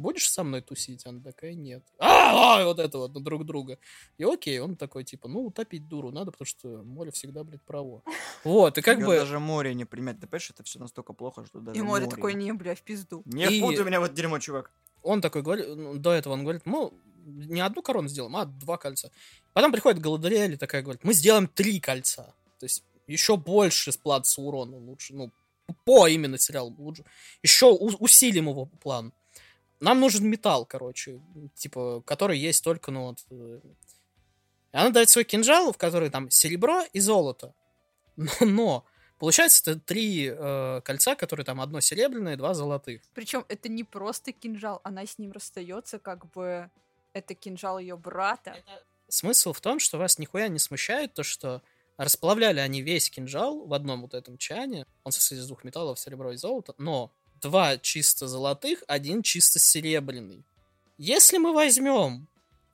Будешь 0.00 0.30
со 0.30 0.42
мной 0.44 0.62
тусить? 0.62 1.06
Она 1.06 1.20
такая, 1.20 1.54
нет. 1.54 1.82
А, 1.98 2.60
а, 2.60 2.64
вот 2.64 2.78
это 2.78 2.98
вот, 2.98 3.14
на 3.14 3.20
друг 3.20 3.44
друга. 3.44 3.78
И 4.18 4.24
окей, 4.24 4.58
он 4.58 4.76
такой, 4.76 5.04
типа, 5.04 5.28
ну, 5.28 5.46
утопить 5.46 5.88
дуру 5.88 6.10
надо, 6.10 6.30
потому 6.30 6.46
что 6.46 6.82
море 6.82 7.10
всегда, 7.10 7.44
блядь, 7.44 7.62
право. 7.62 8.02
Вот, 8.44 8.78
и 8.78 8.82
как 8.82 8.98
бы... 8.98 9.16
даже 9.16 9.38
море 9.38 9.74
не 9.74 9.84
примет. 9.84 10.20
Ты 10.20 10.26
понимаешь, 10.26 10.50
это 10.50 10.62
все 10.62 10.78
настолько 10.78 11.12
плохо, 11.12 11.44
что 11.46 11.60
даже 11.60 11.78
И 11.78 11.82
море 11.82 12.06
такое, 12.06 12.32
не, 12.32 12.52
бля, 12.52 12.74
в 12.74 12.82
пизду. 12.82 13.22
Не 13.26 13.58
впутай 13.58 13.84
меня 13.84 14.00
в 14.00 14.04
это 14.04 14.14
дерьмо, 14.14 14.38
чувак. 14.38 14.70
он 15.02 15.20
такой 15.20 15.42
говорит, 15.42 15.66
ну, 15.68 15.94
до 15.94 16.12
этого 16.12 16.32
он 16.32 16.42
говорит, 16.42 16.62
мы 16.64 16.90
не 17.24 17.60
одну 17.60 17.82
корону 17.82 18.08
сделаем, 18.08 18.36
а 18.36 18.44
два 18.44 18.76
кольца. 18.78 19.10
Потом 19.52 19.72
приходит 19.72 20.00
Галадриэль 20.00 20.54
и 20.54 20.56
такая 20.56 20.82
говорит, 20.82 21.04
мы 21.04 21.12
сделаем 21.12 21.48
три 21.48 21.80
кольца. 21.80 22.34
То 22.58 22.64
есть 22.64 22.84
еще 23.06 23.36
больше 23.36 23.92
сплат 23.92 24.26
с 24.26 24.38
урона 24.38 24.76
лучше, 24.76 25.14
ну, 25.14 25.30
по 25.84 26.08
именно 26.08 26.38
сериалу 26.38 26.74
лучше. 26.78 27.04
Еще 27.42 27.66
у- 27.66 27.96
усилим 27.98 28.48
его 28.48 28.66
план. 28.66 29.12
Нам 29.80 29.98
нужен 30.00 30.28
металл, 30.28 30.66
короче, 30.66 31.20
типа, 31.54 32.02
который 32.06 32.38
есть 32.38 32.62
только, 32.62 32.90
ну, 32.90 33.06
вот... 33.06 33.18
э, 33.30 33.60
И 34.72 34.76
она 34.76 34.90
дает 34.90 35.08
свой 35.08 35.24
кинжал, 35.24 35.72
в 35.72 35.78
который 35.78 36.10
там 36.10 36.30
серебро 36.30 36.82
и 36.92 37.00
золото. 37.00 37.54
Но, 38.16 38.30
но 38.40 38.84
получается, 39.18 39.70
это 39.70 39.80
три 39.80 40.30
э, 40.30 40.80
кольца, 40.84 41.14
которые 41.14 41.44
там 41.44 41.60
одно 41.60 41.80
серебряное, 41.80 42.36
два 42.36 42.52
золотых. 42.52 43.02
Причем 43.14 43.44
это 43.48 43.68
не 43.68 43.84
просто 43.84 44.32
кинжал, 44.32 44.80
она 44.84 45.06
с 45.06 45.18
ним 45.18 45.32
расстается, 45.32 45.98
как 45.98 46.30
бы 46.30 46.70
это 47.12 47.34
кинжал 47.34 47.78
ее 47.78 47.96
брата. 47.96 48.56
Смысл 49.08 49.52
в 49.52 49.60
том, 49.60 49.80
что 49.80 49.98
вас 49.98 50.18
нихуя 50.18 50.48
не 50.48 50.58
смущает 50.58 51.14
то, 51.14 51.22
что 51.22 51.62
расплавляли 51.96 52.60
они 52.60 52.82
весь 52.82 53.10
кинжал 53.10 53.66
в 53.66 53.74
одном 53.74 54.02
вот 54.02 54.14
этом 54.14 54.38
чане. 54.38 54.86
Он 55.04 55.12
состоит 55.12 55.40
из 55.40 55.46
двух 55.46 55.64
металлов, 55.64 55.98
серебро 55.98 56.32
и 56.32 56.36
золото, 56.36 56.74
но 56.78 57.12
два 57.40 57.78
чисто 57.78 58.28
золотых, 58.28 58.82
один 58.86 59.22
чисто 59.22 59.58
серебряный. 59.58 60.44
Если 60.98 61.38
мы 61.38 61.52
возьмем 61.52 62.28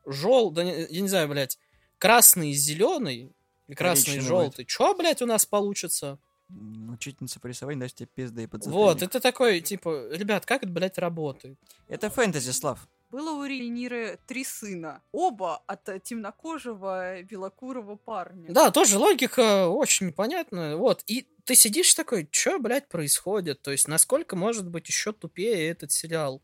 жел, 0.04 0.50
да, 0.50 0.62
я 0.62 1.00
не 1.00 1.08
знаю, 1.08 1.28
блядь, 1.28 1.58
красный 1.98 2.50
и 2.50 2.54
зеленый, 2.54 3.32
и 3.68 3.74
красный 3.74 4.16
и 4.16 4.20
желтый, 4.20 4.64
чё, 4.64 4.94
блядь, 4.96 5.22
у 5.22 5.26
нас 5.26 5.46
получится? 5.46 6.18
Ну, 6.48 6.92
Учительница 6.92 7.40
по 7.40 7.48
рисованию 7.48 7.80
даст 7.80 7.96
тебе 7.96 8.06
пизда 8.06 8.42
и 8.42 8.46
под 8.46 8.66
Вот, 8.66 9.02
это 9.02 9.20
такой, 9.20 9.60
типа, 9.60 10.08
ребят, 10.12 10.46
как 10.46 10.62
это, 10.62 10.72
блядь, 10.72 10.98
работает? 10.98 11.58
Это 11.88 12.08
фэнтези, 12.08 12.50
Слав. 12.52 12.86
Было 13.10 13.30
у 13.30 13.44
Рейниры 13.44 14.18
три 14.26 14.44
сына. 14.44 15.00
Оба 15.12 15.58
от 15.66 15.88
э, 15.88 16.00
темнокожего 16.00 17.22
белокурого 17.22 17.96
парня. 17.96 18.52
Да, 18.52 18.70
тоже 18.70 18.98
логика 18.98 19.68
очень 19.68 20.08
непонятная. 20.08 20.76
Вот. 20.76 21.04
И 21.06 21.28
ты 21.44 21.54
сидишь 21.54 21.94
такой, 21.94 22.28
что, 22.32 22.58
блядь, 22.58 22.88
происходит? 22.88 23.62
То 23.62 23.70
есть, 23.70 23.86
насколько 23.86 24.34
может 24.34 24.68
быть 24.68 24.88
еще 24.88 25.12
тупее 25.12 25.68
этот 25.68 25.92
сериал? 25.92 26.42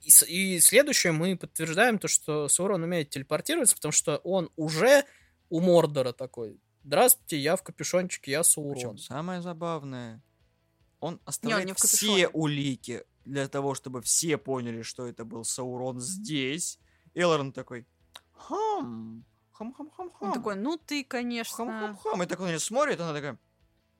И, 0.00 0.10
и 0.26 0.60
следующее, 0.60 1.12
мы 1.12 1.36
подтверждаем 1.36 1.98
то, 1.98 2.08
что 2.08 2.48
Саурон 2.48 2.82
умеет 2.82 3.10
телепортироваться, 3.10 3.76
потому 3.76 3.92
что 3.92 4.16
он 4.18 4.50
уже 4.56 5.04
у 5.48 5.60
Мордора 5.60 6.12
такой. 6.12 6.58
Здравствуйте, 6.82 7.38
я 7.38 7.54
в 7.54 7.62
капюшончике, 7.62 8.32
я 8.32 8.40
Причем 8.40 8.52
Саурон. 8.52 8.98
самое 8.98 9.42
забавное, 9.42 10.22
Он 10.98 11.20
оставляет 11.24 11.66
не 11.66 11.72
в 11.74 11.76
все 11.76 12.28
улики 12.28 13.04
для 13.24 13.48
того, 13.48 13.74
чтобы 13.74 14.02
все 14.02 14.38
поняли, 14.38 14.82
что 14.82 15.06
это 15.06 15.24
был 15.24 15.44
Саурон 15.44 16.00
здесь. 16.00 16.78
Элрон 17.14 17.52
такой, 17.52 17.86
хам, 18.32 19.24
хам, 19.52 19.72
хам, 19.72 19.90
хам, 19.90 20.10
хам. 20.10 20.28
Он 20.28 20.34
такой, 20.34 20.56
ну 20.56 20.76
ты, 20.76 21.04
конечно... 21.04 21.56
хам, 21.56 21.96
хам. 21.96 22.22
И 22.22 22.26
так 22.26 22.40
он 22.40 22.48
неё 22.48 22.58
смотрит, 22.58 23.00
она 23.00 23.12
такая, 23.12 23.38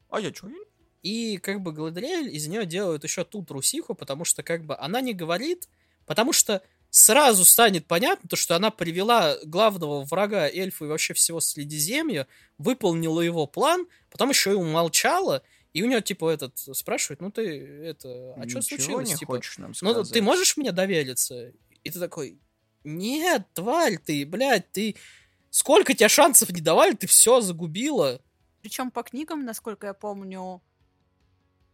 а 0.08 0.20
я 0.20 0.30
чё? 0.30 0.48
я 0.48 0.56
И 1.02 1.38
как 1.38 1.60
бы 1.62 1.72
Галадриэль 1.72 2.34
из 2.34 2.46
нее 2.46 2.66
делают 2.66 3.04
еще 3.04 3.24
ту 3.24 3.42
трусиху, 3.44 3.94
потому 3.94 4.24
что 4.24 4.42
как 4.42 4.64
бы 4.64 4.76
она 4.76 5.00
не 5.00 5.14
говорит, 5.14 5.68
потому 6.06 6.32
что 6.32 6.62
сразу 6.90 7.44
станет 7.44 7.86
понятно, 7.86 8.28
то, 8.28 8.36
что 8.36 8.56
она 8.56 8.70
привела 8.70 9.36
главного 9.44 10.04
врага 10.04 10.48
эльфа 10.48 10.84
и 10.84 10.88
вообще 10.88 11.14
всего 11.14 11.40
Средиземья, 11.40 12.26
выполнила 12.58 13.20
его 13.20 13.46
план, 13.46 13.86
потом 14.10 14.30
еще 14.30 14.50
и 14.50 14.54
умолчала, 14.54 15.42
и 15.72 15.82
у 15.82 15.86
нее 15.86 16.02
типа 16.02 16.30
этот 16.30 16.58
спрашивает, 16.58 17.20
ну 17.20 17.30
ты 17.30 17.58
это, 17.84 18.34
а 18.36 18.48
что 18.48 18.62
случилось? 18.62 19.08
не 19.08 19.16
типа, 19.16 19.34
хочешь 19.34 19.58
нам 19.58 19.72
ну 19.80 20.04
ты 20.04 20.20
можешь 20.20 20.56
мне 20.56 20.72
довериться? 20.72 21.52
И 21.84 21.90
ты 21.90 21.98
такой, 21.98 22.38
нет, 22.84 23.46
тварь 23.54 23.98
ты, 23.98 24.24
блядь, 24.26 24.70
ты... 24.72 24.96
Сколько 25.52 25.94
тебе 25.94 26.08
шансов 26.08 26.50
не 26.50 26.60
давали, 26.60 26.94
ты 26.94 27.08
все 27.08 27.40
загубила. 27.40 28.20
Причем 28.62 28.92
по 28.92 29.02
книгам, 29.02 29.44
насколько 29.44 29.88
я 29.88 29.94
помню, 29.94 30.62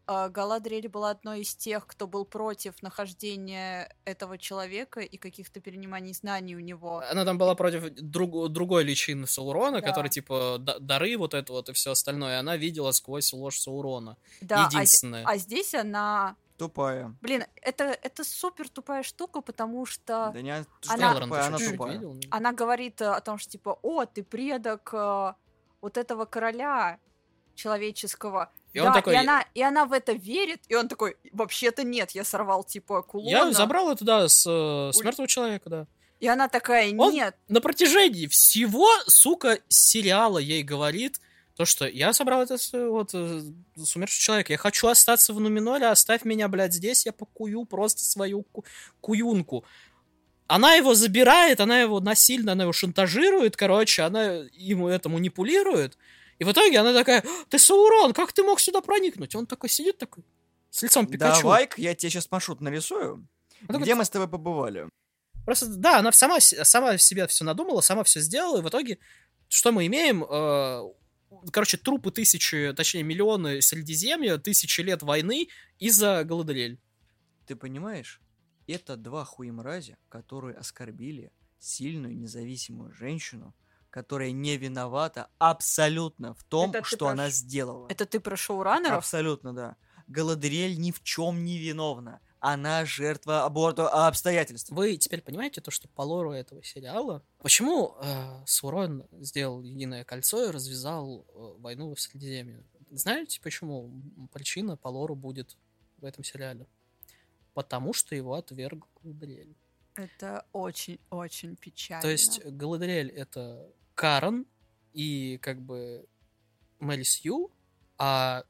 Галадриэль 0.06 0.88
была 0.88 1.10
одной 1.10 1.40
из 1.40 1.54
тех, 1.54 1.86
кто 1.86 2.06
был 2.06 2.24
против 2.24 2.80
нахождения 2.82 3.92
этого 4.04 4.38
человека 4.38 5.00
и 5.00 5.16
каких-то 5.16 5.60
перениманий 5.60 6.12
знаний 6.14 6.54
у 6.56 6.60
него. 6.60 7.02
Она 7.10 7.24
там 7.24 7.38
была 7.38 7.54
против 7.54 7.90
друг- 7.94 8.48
другой 8.50 8.84
личины 8.84 9.26
Саурона, 9.26 9.80
Да. 9.80 9.86
который, 9.86 10.08
типа, 10.08 10.58
дары 10.58 11.16
вот 11.16 11.34
это 11.34 11.52
вот 11.52 11.68
и 11.68 11.72
все 11.72 11.90
остальное. 11.90 12.38
Она 12.38 12.56
видела 12.56 12.92
сквозь 12.92 13.32
ложь 13.32 13.58
Саурона. 13.58 14.16
Да, 14.40 14.64
а, 14.64 14.66
Единственное. 14.68 15.24
а 15.26 15.36
здесь 15.38 15.74
она... 15.74 16.36
Тупая. 16.56 17.14
Блин, 17.20 17.44
это, 17.60 17.84
это 17.84 18.24
супер 18.24 18.68
тупая 18.70 19.02
штука, 19.02 19.42
потому 19.42 19.84
что 19.84 20.30
Да 20.32 20.40
не 20.40 20.50
она 20.52 20.64
Она- 20.88 21.20
тупая, 21.20 21.46
она 21.48 21.58
тупая. 21.58 21.92
видел? 21.92 22.18
она 22.30 22.52
говорит 22.52 23.00
э, 23.02 23.06
о 23.10 23.20
том, 23.20 23.36
что 23.38 23.50
типа, 23.50 23.78
о, 23.82 24.06
ты 24.06 24.22
предок 24.24 24.88
э, 24.94 25.34
вот 25.82 25.98
этого 25.98 26.24
короля 26.24 26.98
человеческого. 27.54 28.50
И 28.76 28.78
да, 28.80 28.88
он 28.88 28.92
такой, 28.92 29.14
и, 29.14 29.16
она, 29.16 29.42
и 29.54 29.62
она 29.62 29.86
в 29.86 29.92
это 29.94 30.12
верит, 30.12 30.60
и 30.68 30.74
он 30.74 30.86
такой, 30.88 31.16
вообще-то 31.32 31.82
нет, 31.82 32.10
я 32.10 32.24
сорвал 32.24 32.62
типа 32.62 33.00
кулон. 33.02 33.26
я 33.28 33.50
забрал 33.52 33.90
это, 33.90 34.04
да, 34.04 34.28
с, 34.28 34.44
э, 34.46 34.92
с 34.92 35.02
мертвого 35.02 35.26
человека, 35.26 35.70
да. 35.70 35.86
И 36.20 36.28
она 36.28 36.48
такая, 36.48 36.94
Он- 36.94 37.10
нет, 37.12 37.34
На 37.48 37.60
протяжении 37.62 38.26
всего, 38.26 38.86
сука, 39.06 39.58
сериала 39.68 40.36
ей 40.36 40.62
говорит, 40.62 41.20
то, 41.56 41.64
что 41.64 41.86
я 41.86 42.12
собрал 42.12 42.42
это 42.42 42.56
вот, 42.90 43.10
э, 43.14 43.40
с 43.76 43.96
умершего 43.96 44.20
человека, 44.20 44.52
я 44.52 44.58
хочу 44.58 44.88
остаться 44.88 45.32
в 45.32 45.40
Нуминоле, 45.40 45.86
оставь 45.86 46.24
меня, 46.26 46.48
блядь, 46.48 46.74
здесь, 46.74 47.06
я 47.06 47.12
покую 47.12 47.64
просто 47.64 48.02
свою 48.04 48.42
ку- 48.42 48.64
куюнку. 49.00 49.64
Она 50.48 50.74
его 50.74 50.94
забирает, 50.94 51.60
она 51.60 51.80
его 51.80 51.98
насильно, 52.00 52.52
она 52.52 52.64
его 52.64 52.74
шантажирует, 52.74 53.56
короче, 53.56 54.02
она 54.02 54.44
ему 54.52 54.88
это 54.88 55.08
манипулирует. 55.08 55.96
И 56.38 56.44
в 56.44 56.52
итоге 56.52 56.78
она 56.78 56.92
такая, 56.92 57.24
ты 57.48 57.58
Саурон, 57.58 58.12
как 58.12 58.32
ты 58.32 58.42
мог 58.42 58.60
сюда 58.60 58.80
проникнуть? 58.80 59.34
Он 59.34 59.46
такой 59.46 59.70
сидит 59.70 59.98
такой, 59.98 60.24
с 60.70 60.82
лицом 60.82 61.06
Пикачу. 61.06 61.42
Давай-ка 61.42 61.80
я 61.80 61.94
тебе 61.94 62.10
сейчас 62.10 62.30
маршрут 62.30 62.60
нарисую. 62.60 63.26
Он 63.62 63.66
такой, 63.66 63.82
Где 63.82 63.94
мы 63.94 64.04
с 64.04 64.10
тобой 64.10 64.28
побывали? 64.28 64.88
Просто, 65.46 65.66
да, 65.68 66.00
она 66.00 66.12
сама, 66.12 66.40
сама 66.40 66.98
себе 66.98 67.26
все 67.26 67.44
надумала, 67.44 67.80
сама 67.80 68.04
все 68.04 68.20
сделала, 68.20 68.58
и 68.58 68.62
в 68.62 68.68
итоге, 68.68 68.98
что 69.48 69.72
мы 69.72 69.86
имеем? 69.86 70.24
Э, 70.24 70.82
короче, 71.52 71.76
трупы 71.76 72.10
тысячи, 72.10 72.74
точнее, 72.76 73.04
миллионы 73.04 73.62
Средиземья, 73.62 74.38
тысячи 74.38 74.80
лет 74.80 75.02
войны 75.02 75.48
из-за 75.78 76.24
Галадриэль. 76.24 76.78
Ты 77.46 77.56
понимаешь? 77.56 78.20
Это 78.66 78.96
два 78.96 79.24
хуемрази, 79.24 79.96
которые 80.08 80.56
оскорбили 80.56 81.32
сильную 81.60 82.16
независимую 82.16 82.92
женщину, 82.92 83.54
которая 83.96 84.30
не 84.30 84.58
виновата 84.58 85.30
абсолютно 85.38 86.34
в 86.34 86.44
том, 86.44 86.68
Это 86.68 86.84
что 86.84 86.98
про 86.98 87.08
она 87.12 87.30
сделала. 87.30 87.86
это 87.88 88.04
ты 88.04 88.20
про 88.20 88.36
шоураннеров? 88.36 88.98
Абсолютно, 88.98 89.54
да. 89.54 89.76
Галадриэль 90.06 90.78
ни 90.78 90.90
в 90.90 91.02
чем 91.02 91.46
не 91.46 91.56
виновна. 91.56 92.20
Она 92.38 92.84
жертва 92.84 93.46
аборта 93.46 93.88
обстоятельств. 94.06 94.70
Вы 94.70 94.98
теперь 94.98 95.22
понимаете 95.22 95.62
то, 95.62 95.70
что 95.70 95.88
по 95.88 96.02
лору 96.02 96.32
этого 96.32 96.62
сериала, 96.62 97.22
почему 97.38 97.96
э, 98.02 98.42
Саурон 98.44 99.06
сделал 99.12 99.62
Единое 99.62 100.04
Кольцо 100.04 100.44
и 100.44 100.50
развязал 100.50 101.24
э, 101.26 101.54
войну 101.62 101.94
в 101.94 101.98
Средиземье? 101.98 102.62
Знаете, 102.90 103.40
почему 103.40 103.90
причина 104.30 104.76
по 104.76 104.88
лору 104.88 105.14
будет 105.14 105.56
в 105.96 106.04
этом 106.04 106.22
сериале? 106.22 106.66
Потому 107.54 107.94
что 107.94 108.14
его 108.14 108.34
отверг 108.34 108.86
Галадриэль. 109.02 109.56
Это 109.94 110.44
очень-очень 110.52 111.56
печально. 111.56 112.02
То 112.02 112.08
есть 112.10 112.44
Галадриэль 112.44 113.08
это 113.08 113.72
Карен 113.96 114.46
и 114.92 115.38
как 115.38 115.60
бы 115.60 116.06
Мэри 116.78 117.02
Сью, 117.02 117.50
а 117.98 118.44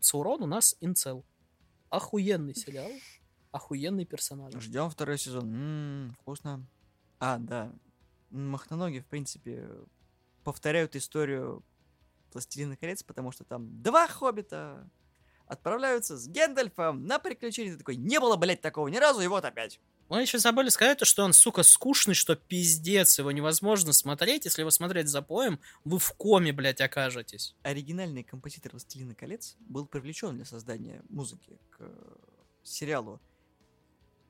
Саурон 0.00 0.42
у 0.42 0.46
нас 0.46 0.76
Инцел. 0.80 1.24
Охуенный 1.90 2.54
сериал, 2.54 2.90
охуенный 3.52 4.06
персонаж. 4.06 4.52
Ждем 4.54 4.90
второй 4.90 5.18
сезон. 5.18 5.54
М, 5.54 6.16
вкусно. 6.20 6.66
А, 7.20 7.38
да. 7.38 7.72
Махноноги, 8.30 9.00
в 9.00 9.06
принципе, 9.06 9.68
повторяют 10.42 10.96
историю 10.96 11.62
Пластилина 12.32 12.76
колец, 12.76 13.02
потому 13.02 13.32
что 13.32 13.44
там 13.44 13.82
два 13.82 14.08
хоббита 14.08 14.88
отправляются 15.46 16.16
с 16.16 16.26
Гендальфом 16.26 17.04
на 17.04 17.18
приключения. 17.18 17.72
Ты 17.72 17.78
такой, 17.78 17.96
не 17.96 18.18
было, 18.18 18.36
блядь, 18.36 18.62
такого 18.62 18.88
ни 18.88 18.96
разу, 18.96 19.20
и 19.20 19.26
вот 19.26 19.44
опять. 19.44 19.78
Мы 20.08 20.22
еще 20.22 20.38
забыли 20.38 20.68
сказать, 20.68 20.98
то, 20.98 21.04
что 21.04 21.24
он, 21.24 21.32
сука, 21.32 21.62
скучный, 21.64 22.14
что 22.14 22.36
пиздец, 22.36 23.18
его 23.18 23.32
невозможно 23.32 23.92
смотреть. 23.92 24.44
Если 24.44 24.62
его 24.62 24.70
смотреть 24.70 25.08
за 25.08 25.20
поем, 25.20 25.58
вы 25.84 25.98
в 25.98 26.12
коме, 26.12 26.52
блядь, 26.52 26.80
окажетесь. 26.80 27.54
Оригинальный 27.62 28.22
композитор 28.22 28.72
Властелина 28.72 29.14
колец 29.16 29.56
был 29.60 29.86
привлечен 29.86 30.36
для 30.36 30.44
создания 30.44 31.02
музыки 31.08 31.58
к 31.70 31.78
э, 31.80 32.16
сериалу. 32.62 33.20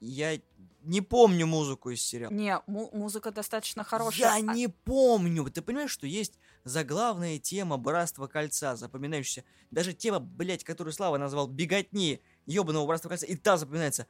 Я 0.01 0.39
не 0.83 1.01
помню 1.03 1.47
музыку 1.47 1.91
из 1.91 2.03
сериала. 2.03 2.33
Не, 2.33 2.59
му- 2.67 2.91
музыка 2.93 3.31
достаточно 3.31 3.85
хорошая. 3.85 4.39
Я 4.41 4.51
А- 4.51 4.55
не 4.55 4.69
помню. 4.69 5.45
Ты 5.51 5.61
понимаешь, 5.63 5.91
что 5.91 6.07
есть 6.07 6.39
заглавная 6.65 7.39
тема 7.39 7.77
Братства 7.77 8.27
Кольца, 8.29 8.77
запоминающаяся. 8.77 9.45
Даже 9.71 9.93
тема, 9.93 10.21
блядь, 10.21 10.65
которую 10.65 10.93
Слава 10.95 11.19
назвал 11.19 11.49
«Беготни», 11.49 12.21
ебаного 12.47 12.87
Братства 12.87 13.09
Кольца, 13.11 13.27
и 13.27 13.37
та 13.37 13.57
запоминается. 13.57 14.07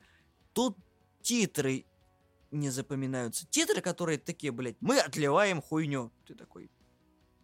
Тут 0.52 0.76
титры 1.26 1.84
не 2.52 2.70
запоминаются. 2.70 3.46
Титры, 3.50 3.80
которые 3.80 4.18
такие, 4.18 4.52
блядь, 4.52 4.76
мы 4.80 5.00
отливаем 5.00 5.60
хуйню. 5.60 6.12
Ты 6.24 6.36
такой, 6.36 6.70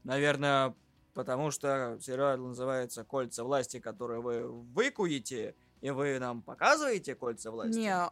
наверное, 0.05 0.77
потому 1.15 1.51
что 1.51 1.99
сериал 2.01 2.39
называется 2.39 3.05
«Кольца 3.05 3.43
власти», 3.43 3.81
которые 3.81 4.21
вы 4.21 4.47
выкуете, 4.47 5.57
и 5.81 5.91
вы 5.91 6.21
нам 6.21 6.43
показываете 6.43 7.17
кольца 7.17 7.51
власти. 7.51 7.77
Не, 7.77 8.09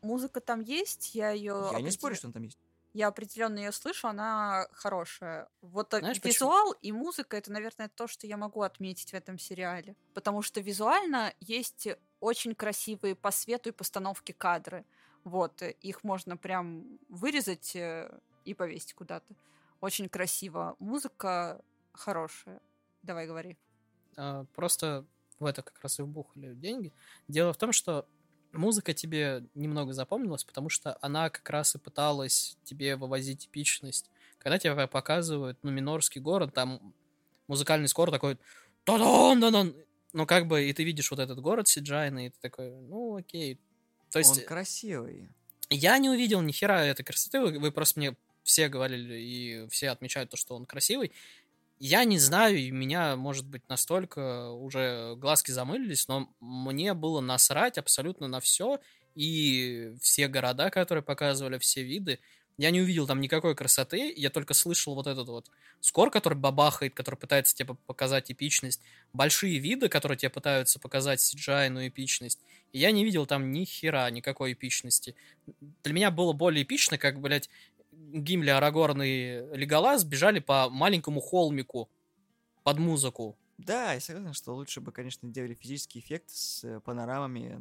музыка 0.00 0.40
там 0.40 0.60
есть, 0.60 1.16
я 1.16 1.30
ее... 1.30 1.70
Я 1.72 1.80
не 1.80 1.90
спорю, 1.90 2.14
что 2.14 2.28
он 2.28 2.32
там 2.32 2.44
есть. 2.44 2.58
Я 2.92 3.08
определенно 3.08 3.58
ее 3.58 3.72
слышу, 3.72 4.06
она 4.06 4.68
хорошая. 4.72 5.48
Вот 5.60 5.88
Знаешь, 5.90 6.20
почему? 6.20 6.50
визуал 6.50 6.72
и 6.82 6.92
музыка 6.92 7.36
это, 7.36 7.50
наверное, 7.52 7.88
то, 7.88 8.06
что 8.06 8.28
я 8.28 8.36
могу 8.36 8.62
отметить 8.62 9.10
в 9.10 9.14
этом 9.14 9.38
сериале. 9.38 9.96
Потому 10.14 10.42
что 10.42 10.60
визуально 10.60 11.32
есть 11.40 11.88
очень 12.20 12.54
красивые 12.54 13.14
по 13.14 13.30
свету 13.30 13.68
и 13.70 13.72
постановке 13.72 14.32
кадры. 14.32 14.84
Вот, 15.24 15.62
э, 15.62 15.72
их 15.82 16.04
можно 16.04 16.36
прям 16.36 16.98
вырезать 17.08 17.74
э, 17.76 18.10
и 18.44 18.54
повесить 18.54 18.94
куда-то. 18.94 19.34
Очень 19.80 20.08
красиво. 20.08 20.76
Музыка 20.78 21.62
хорошая. 21.92 22.60
Давай 23.02 23.26
говори. 23.26 23.56
А, 24.16 24.44
Просто 24.54 25.06
в 25.38 25.46
это 25.46 25.62
как 25.62 25.80
раз 25.82 25.98
и 25.98 26.02
вбухали 26.02 26.54
деньги. 26.54 26.92
Дело 27.28 27.52
в 27.52 27.56
том, 27.56 27.72
что 27.72 28.06
музыка 28.52 28.92
тебе 28.94 29.44
немного 29.54 29.92
запомнилась, 29.92 30.44
потому 30.44 30.68
что 30.68 30.98
она 31.00 31.30
как 31.30 31.48
раз 31.48 31.74
и 31.74 31.78
пыталась 31.78 32.58
тебе 32.64 32.96
вывозить 32.96 33.46
эпичность. 33.46 34.10
Когда 34.38 34.58
тебе 34.58 34.86
показывают, 34.86 35.58
ну, 35.62 35.70
Минорский 35.70 36.20
город, 36.20 36.54
там 36.54 36.94
музыкальный 37.46 37.88
скор 37.88 38.10
такой 38.10 38.38
«Та-дан, 38.84 39.40
да-дан!» 39.40 39.74
Ну, 40.12 40.26
как 40.26 40.46
бы, 40.48 40.64
и 40.64 40.72
ты 40.72 40.82
видишь 40.82 41.10
вот 41.10 41.20
этот 41.20 41.40
город 41.40 41.68
Сиджайна, 41.68 42.26
и 42.26 42.30
ты 42.30 42.36
такой, 42.40 42.72
ну, 42.72 43.16
окей. 43.16 43.60
То 44.10 44.18
есть 44.18 44.38
Он 44.38 44.44
красивый. 44.44 45.28
я 45.70 45.98
не 45.98 46.10
увидел 46.10 46.40
ни 46.42 46.52
хера 46.52 46.84
этой 46.84 47.04
красоты, 47.04 47.40
вы, 47.40 47.58
вы 47.58 47.72
просто 47.72 48.00
мне 48.00 48.16
все 48.42 48.68
говорили 48.68 49.20
и 49.20 49.68
все 49.68 49.90
отмечают 49.90 50.30
то, 50.30 50.36
что 50.36 50.54
он 50.54 50.66
красивый. 50.66 51.12
Я 51.78 52.04
не 52.04 52.18
знаю, 52.18 52.58
и 52.58 52.70
меня, 52.70 53.16
может 53.16 53.46
быть, 53.46 53.66
настолько 53.68 54.50
уже 54.50 55.14
глазки 55.16 55.50
замылились, 55.50 56.08
но 56.08 56.28
мне 56.40 56.92
было 56.92 57.20
насрать 57.20 57.78
абсолютно 57.78 58.28
на 58.28 58.40
все, 58.40 58.80
и 59.14 59.94
все 60.02 60.28
города, 60.28 60.70
которые 60.70 61.02
показывали, 61.02 61.58
все 61.58 61.82
виды, 61.82 62.20
Я 62.58 62.70
не 62.70 62.80
увидел 62.80 63.06
там 63.06 63.20
никакой 63.20 63.54
красоты, 63.54 64.12
я 64.14 64.28
только 64.30 64.54
слышал 64.54 64.94
вот 64.94 65.06
этот 65.06 65.28
вот 65.28 65.50
скор, 65.80 66.10
который 66.10 66.36
бабахает, 66.36 66.94
который 66.94 67.16
пытается 67.16 67.54
тебе 67.54 67.74
показать 67.86 68.30
эпичность, 68.30 68.82
большие 69.12 69.58
виды, 69.58 69.88
которые 69.88 70.18
тебе 70.18 70.30
пытаются 70.30 70.78
показать 70.78 71.34
ну, 71.70 71.86
эпичность. 71.86 72.40
И 72.72 72.78
я 72.78 72.90
не 72.90 73.04
видел 73.04 73.26
там 73.26 73.50
ни 73.50 73.64
хера, 73.64 74.10
никакой 74.10 74.52
эпичности. 74.52 75.14
Для 75.82 75.94
меня 75.94 76.10
было 76.10 76.32
более 76.32 76.64
эпично, 76.64 76.98
как, 76.98 77.20
блядь, 77.20 77.48
Гимли, 77.92 78.50
Арагорн 78.50 79.02
и 79.02 79.56
Леголас 79.56 80.04
бежали 80.04 80.40
по 80.40 80.68
маленькому 80.68 81.20
холмику 81.20 81.88
под 82.62 82.78
музыку. 82.78 83.36
Да, 83.58 83.92
я 83.92 84.00
согласен, 84.00 84.32
что 84.32 84.54
лучше 84.54 84.80
бы, 84.80 84.90
конечно, 84.90 85.28
делали 85.28 85.54
физический 85.54 85.98
эффект 85.98 86.30
с 86.30 86.64
э, 86.64 86.80
панорамами, 86.80 87.60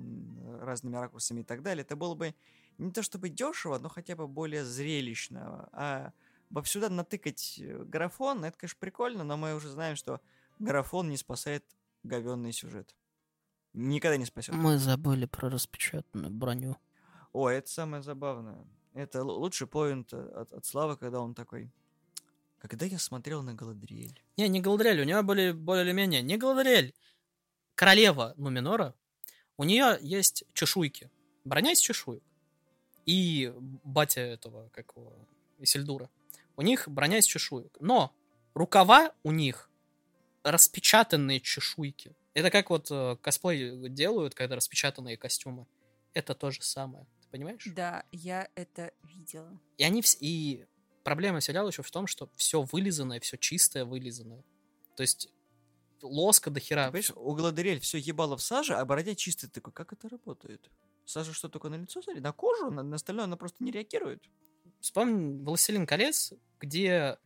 разными 0.62 0.96
ракурсами 0.96 1.42
и 1.42 1.44
так 1.44 1.62
далее. 1.62 1.84
Это 1.84 1.98
было 1.98 2.16
бы 2.16 2.34
не 2.80 2.92
то 2.92 3.04
чтобы 3.04 3.30
дешево, 3.30 3.78
но 3.78 3.90
хотя 3.90 4.16
бы 4.16 4.28
более 4.28 4.66
зрелищно. 4.66 5.70
А 5.74 6.14
во 6.50 6.64
сюда 6.64 6.90
натыкать 6.90 7.60
э, 7.60 7.84
графон, 7.84 8.44
это, 8.44 8.58
конечно, 8.58 8.78
прикольно, 8.80 9.24
но 9.24 9.38
мы 9.38 9.54
уже 9.54 9.70
знаем, 9.70 9.96
что 9.96 10.22
графон 10.58 11.10
не 11.10 11.18
спасает 11.18 11.64
говенный 12.04 12.54
сюжет. 12.54 12.96
Никогда 13.74 14.18
не 14.18 14.26
спасет. 14.26 14.56
Мы 14.56 14.78
забыли 14.78 15.26
про 15.26 15.50
распечатанную 15.50 16.32
броню. 16.32 16.78
О, 17.34 17.50
это 17.50 17.70
самое 17.70 18.02
забавное. 18.02 18.66
Это 18.94 19.24
лучший 19.24 19.68
поинт 19.68 20.14
от, 20.14 20.52
от 20.52 20.66
Славы, 20.66 20.98
когда 20.98 21.20
он 21.20 21.36
такой... 21.36 21.72
Когда 22.60 22.86
я 22.86 22.98
смотрел 22.98 23.44
на 23.44 23.54
Галадриэль. 23.54 24.22
Не, 24.38 24.50
не 24.50 24.60
Галадриэль, 24.60 25.02
у 25.02 25.06
нее 25.06 25.22
были 25.22 25.52
более-менее. 25.52 26.22
Не 26.22 26.38
Галадриэль. 26.38 26.94
Королева 27.76 28.34
Нуминора. 28.38 28.96
У 29.56 29.64
нее 29.64 29.98
есть 30.02 30.44
чешуйки. 30.54 31.12
Броня 31.46 31.72
из 31.72 31.80
чешуек. 31.80 32.24
И 33.10 33.52
батя 33.84 34.22
этого, 34.22 34.70
как 34.70 34.92
его, 34.96 35.12
Исильдура. 35.58 36.10
У 36.56 36.62
них 36.62 36.88
броня 36.88 37.18
из 37.18 37.26
чешуек. 37.26 37.76
Но 37.80 38.14
рукава 38.54 39.14
у 39.24 39.32
них 39.32 39.72
распечатанные 40.44 41.40
чешуйки. 41.40 42.16
Это 42.36 42.52
как 42.52 42.70
вот 42.70 42.92
э, 42.92 43.18
косплей 43.22 43.90
делают, 43.90 44.36
когда 44.36 44.56
распечатанные 44.56 45.18
костюмы. 45.18 45.66
Это 46.14 46.36
то 46.36 46.52
же 46.52 46.62
самое. 46.62 47.08
Ты 47.22 47.28
понимаешь? 47.32 47.64
Да, 47.76 48.04
я 48.12 48.48
это 48.54 48.92
видела. 49.04 49.60
И 49.78 49.84
они 49.84 50.02
вс- 50.02 50.18
и 50.22 50.66
проблема 51.04 51.42
сериала 51.42 51.70
еще 51.70 51.82
в 51.82 51.90
том, 51.90 52.06
что 52.06 52.30
все 52.36 52.62
вылизанное, 52.62 53.20
все 53.20 53.38
чистое 53.38 53.86
вылизанное. 53.86 54.44
То 54.96 55.02
есть 55.02 55.30
лоска 56.04 56.52
до 56.52 56.60
Ты 56.60 56.66
хера. 56.68 56.86
понимаешь, 56.86 57.12
у 57.16 57.34
Гладриэль 57.34 57.80
все 57.80 57.98
ебало 57.98 58.38
в 58.38 58.42
саже, 58.44 58.76
а 58.76 58.86
борода 58.86 59.16
чистая. 59.16 59.50
Ты 59.50 59.56
такой, 59.62 59.74
как 59.74 59.94
это 59.94 60.08
работает? 60.10 60.70
Сажа 61.10 61.34
что, 61.34 61.50
только 61.50 61.70
на 61.70 61.76
лицо 61.76 62.04
смотри? 62.04 62.22
На 62.22 62.32
кожу? 62.32 62.70
На, 62.70 62.84
на 62.84 62.98
остальное 62.98 63.26
она 63.26 63.36
просто 63.36 63.64
не 63.64 63.72
реагирует? 63.72 64.24
Вспомни 64.80 65.44
«Властелин 65.44 65.88
колец», 65.88 66.34
где, 66.60 67.18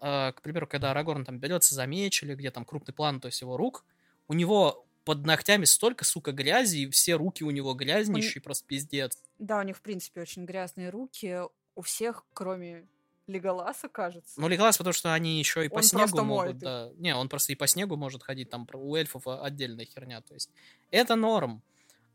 э, 0.00 0.32
к 0.32 0.42
примеру, 0.42 0.66
когда 0.66 0.90
Арагорн 0.90 1.24
там 1.24 1.38
берется 1.38 1.76
за 1.76 1.86
меч 1.86 2.24
или 2.24 2.34
где 2.34 2.50
там 2.50 2.64
крупный 2.64 2.92
план, 2.92 3.20
то 3.20 3.26
есть 3.26 3.40
его 3.40 3.56
рук, 3.56 3.84
у 4.26 4.32
него 4.32 4.84
под 5.04 5.24
ногтями 5.24 5.64
столько, 5.64 6.04
сука, 6.04 6.32
грязи, 6.32 6.78
и 6.78 6.90
все 6.90 7.14
руки 7.14 7.44
у 7.44 7.50
него 7.50 7.72
грязнейшие, 7.74 8.42
просто 8.42 8.66
пиздец. 8.66 9.16
Да, 9.38 9.60
у 9.60 9.62
них, 9.62 9.76
в 9.76 9.80
принципе, 9.80 10.22
очень 10.22 10.44
грязные 10.44 10.90
руки. 10.90 11.38
У 11.76 11.82
всех, 11.82 12.24
кроме 12.32 12.88
Леголаса, 13.28 13.88
кажется. 13.88 14.40
Ну, 14.40 14.48
Леглас, 14.48 14.76
потому 14.76 14.92
что 14.92 15.14
они 15.14 15.38
еще 15.38 15.64
и 15.64 15.68
по 15.68 15.76
Он 15.76 15.82
снегу 15.84 16.22
могут, 16.24 16.56
их. 16.56 16.62
да. 16.62 16.90
Не, 16.96 17.14
он 17.14 17.28
просто 17.28 17.52
и 17.52 17.54
по 17.54 17.68
снегу 17.68 17.96
может 17.96 18.24
ходить, 18.24 18.50
там 18.50 18.66
у 18.72 18.96
эльфов 18.96 19.28
а, 19.28 19.44
отдельная 19.44 19.84
херня, 19.84 20.20
то 20.20 20.34
есть 20.34 20.50
это 20.90 21.14
норм. 21.14 21.62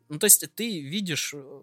Ну, 0.09 0.19
то 0.19 0.25
есть 0.25 0.45
ты 0.55 0.81
видишь 0.81 1.33
э, 1.33 1.61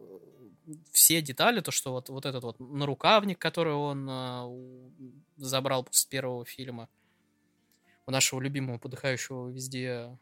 все 0.90 1.22
детали, 1.22 1.60
то, 1.60 1.70
что 1.70 1.92
вот, 1.92 2.08
вот 2.08 2.26
этот 2.26 2.42
вот 2.44 2.58
нарукавник, 2.60 3.38
который 3.38 3.72
он 3.74 4.08
у- 4.08 4.92
забрал 5.36 5.86
с 5.90 6.04
первого 6.04 6.44
фильма, 6.44 6.88
у 8.06 8.10
нашего 8.10 8.40
любимого 8.40 8.78
подыхающего 8.78 9.48
везде 9.48 10.18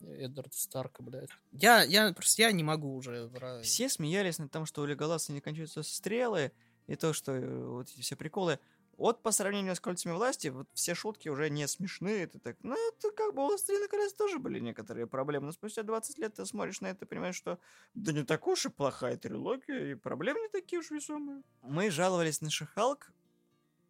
Эдварда 0.00 0.56
Старка, 0.56 1.02
блядь. 1.02 1.30
Я, 1.52 1.82
я 1.82 2.12
просто, 2.12 2.42
я 2.42 2.52
не 2.52 2.62
могу 2.62 2.94
уже. 2.94 3.30
Все 3.62 3.88
смеялись 3.88 4.38
над 4.38 4.50
тем, 4.50 4.66
что 4.66 4.82
у 4.82 4.86
Леголаса 4.86 5.32
не 5.32 5.40
кончаются 5.40 5.82
стрелы, 5.82 6.52
и 6.86 6.96
то, 6.96 7.12
что 7.12 7.32
э, 7.32 7.64
вот 7.64 7.88
эти 7.90 8.00
все 8.00 8.16
приколы. 8.16 8.58
Вот 8.96 9.22
по 9.22 9.30
сравнению 9.30 9.76
с 9.76 9.80
кольцами 9.80 10.14
власти, 10.14 10.48
вот 10.48 10.68
все 10.72 10.94
шутки 10.94 11.28
уже 11.28 11.50
не 11.50 11.68
смешные. 11.68 12.24
Это 12.24 12.38
так, 12.38 12.56
ну, 12.62 12.74
это 12.88 13.10
как 13.10 13.34
бы 13.34 13.42
у 13.42 13.46
«Властелина 13.48 13.88
колец» 13.88 14.14
тоже 14.14 14.38
были 14.38 14.58
некоторые 14.58 15.06
проблемы. 15.06 15.46
Но 15.46 15.52
спустя 15.52 15.82
20 15.82 16.18
лет 16.18 16.34
ты 16.34 16.46
смотришь 16.46 16.80
на 16.80 16.86
это 16.86 17.04
и 17.04 17.08
понимаешь, 17.08 17.36
что 17.36 17.58
да 17.94 18.12
не 18.12 18.24
такая 18.24 18.54
уж 18.54 18.66
и 18.66 18.70
плохая 18.70 19.16
трилогия, 19.18 19.92
и 19.92 19.94
проблемы 19.94 20.40
не 20.40 20.48
такие 20.48 20.80
уж 20.80 20.90
весомые. 20.90 21.42
Мы 21.62 21.90
жаловались 21.90 22.40
на 22.40 22.48
Шихалк, 22.48 23.12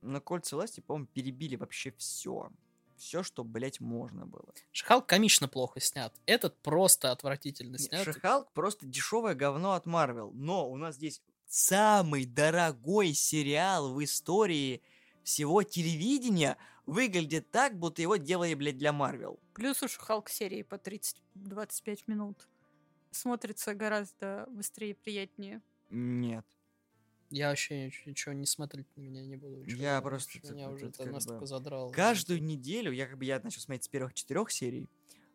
на 0.03 0.20
кольца 0.20 0.57
власти, 0.57 0.81
по-моему, 0.81 1.07
перебили 1.07 1.57
вообще 1.57 1.93
все. 1.99 2.51
Все, 2.97 3.23
что, 3.23 3.45
блять, 3.45 3.81
можно 3.81 4.27
было. 4.27 4.55
Шихалк 4.73 5.07
комично 5.07 5.49
плохо 5.49 5.81
снят. 5.81 6.15
Этот 6.24 6.57
просто 6.62 7.12
отвратительно 7.12 7.78
снят. 7.78 8.03
Шихалк 8.05 8.51
просто 8.53 8.87
дешевое 8.87 9.35
говно 9.35 9.74
от 9.74 9.87
Марвел. 9.87 10.33
Но 10.33 10.69
у 10.69 10.77
нас 10.77 10.97
здесь 10.97 11.20
самый 11.47 12.24
дорогой 12.24 13.12
сериал 13.12 13.93
в 13.93 14.03
истории 14.03 14.83
всего 15.27 15.65
телевидения 15.65 16.57
выглядит 16.86 17.51
так, 17.51 17.77
будто 17.77 18.01
его 18.01 18.15
делали, 18.15 18.55
блядь, 18.55 18.78
для 18.78 18.93
Марвел. 18.93 19.40
Плюс 19.55 19.82
уж 19.82 19.97
Халк 19.97 20.28
серии 20.28 20.62
по 20.62 20.77
30-25 20.77 22.05
минут. 22.07 22.47
Смотрится 23.11 23.74
гораздо 23.74 24.47
быстрее 24.48 24.90
и 24.90 24.94
приятнее. 24.94 25.62
Нет. 25.90 26.47
Я 27.31 27.48
вообще 27.48 27.86
нич- 27.86 28.03
ничего 28.07 28.35
не 28.35 28.47
смотреть 28.47 28.86
на 28.94 29.01
меня 29.01 29.24
не 29.24 29.35
буду. 29.35 29.65
ничего, 29.65 29.82
Я 29.82 30.01
просто 30.01 30.39
Меня 30.55 30.66
тут 30.69 30.74
уже 30.77 30.86
это 30.86 31.07
настолько 31.07 31.40
бы 31.40 31.47
задрало. 31.47 31.90
Каждую 31.90 32.40
неделю, 32.40 32.93
я 32.93 33.09
как 33.09 33.19
бы 33.19 33.24
я 33.24 33.40
начал 33.43 33.61
смотреть 33.61 33.82
с 33.85 33.89
первых 33.89 34.15
четырех 34.15 34.53
серий, 34.53 34.89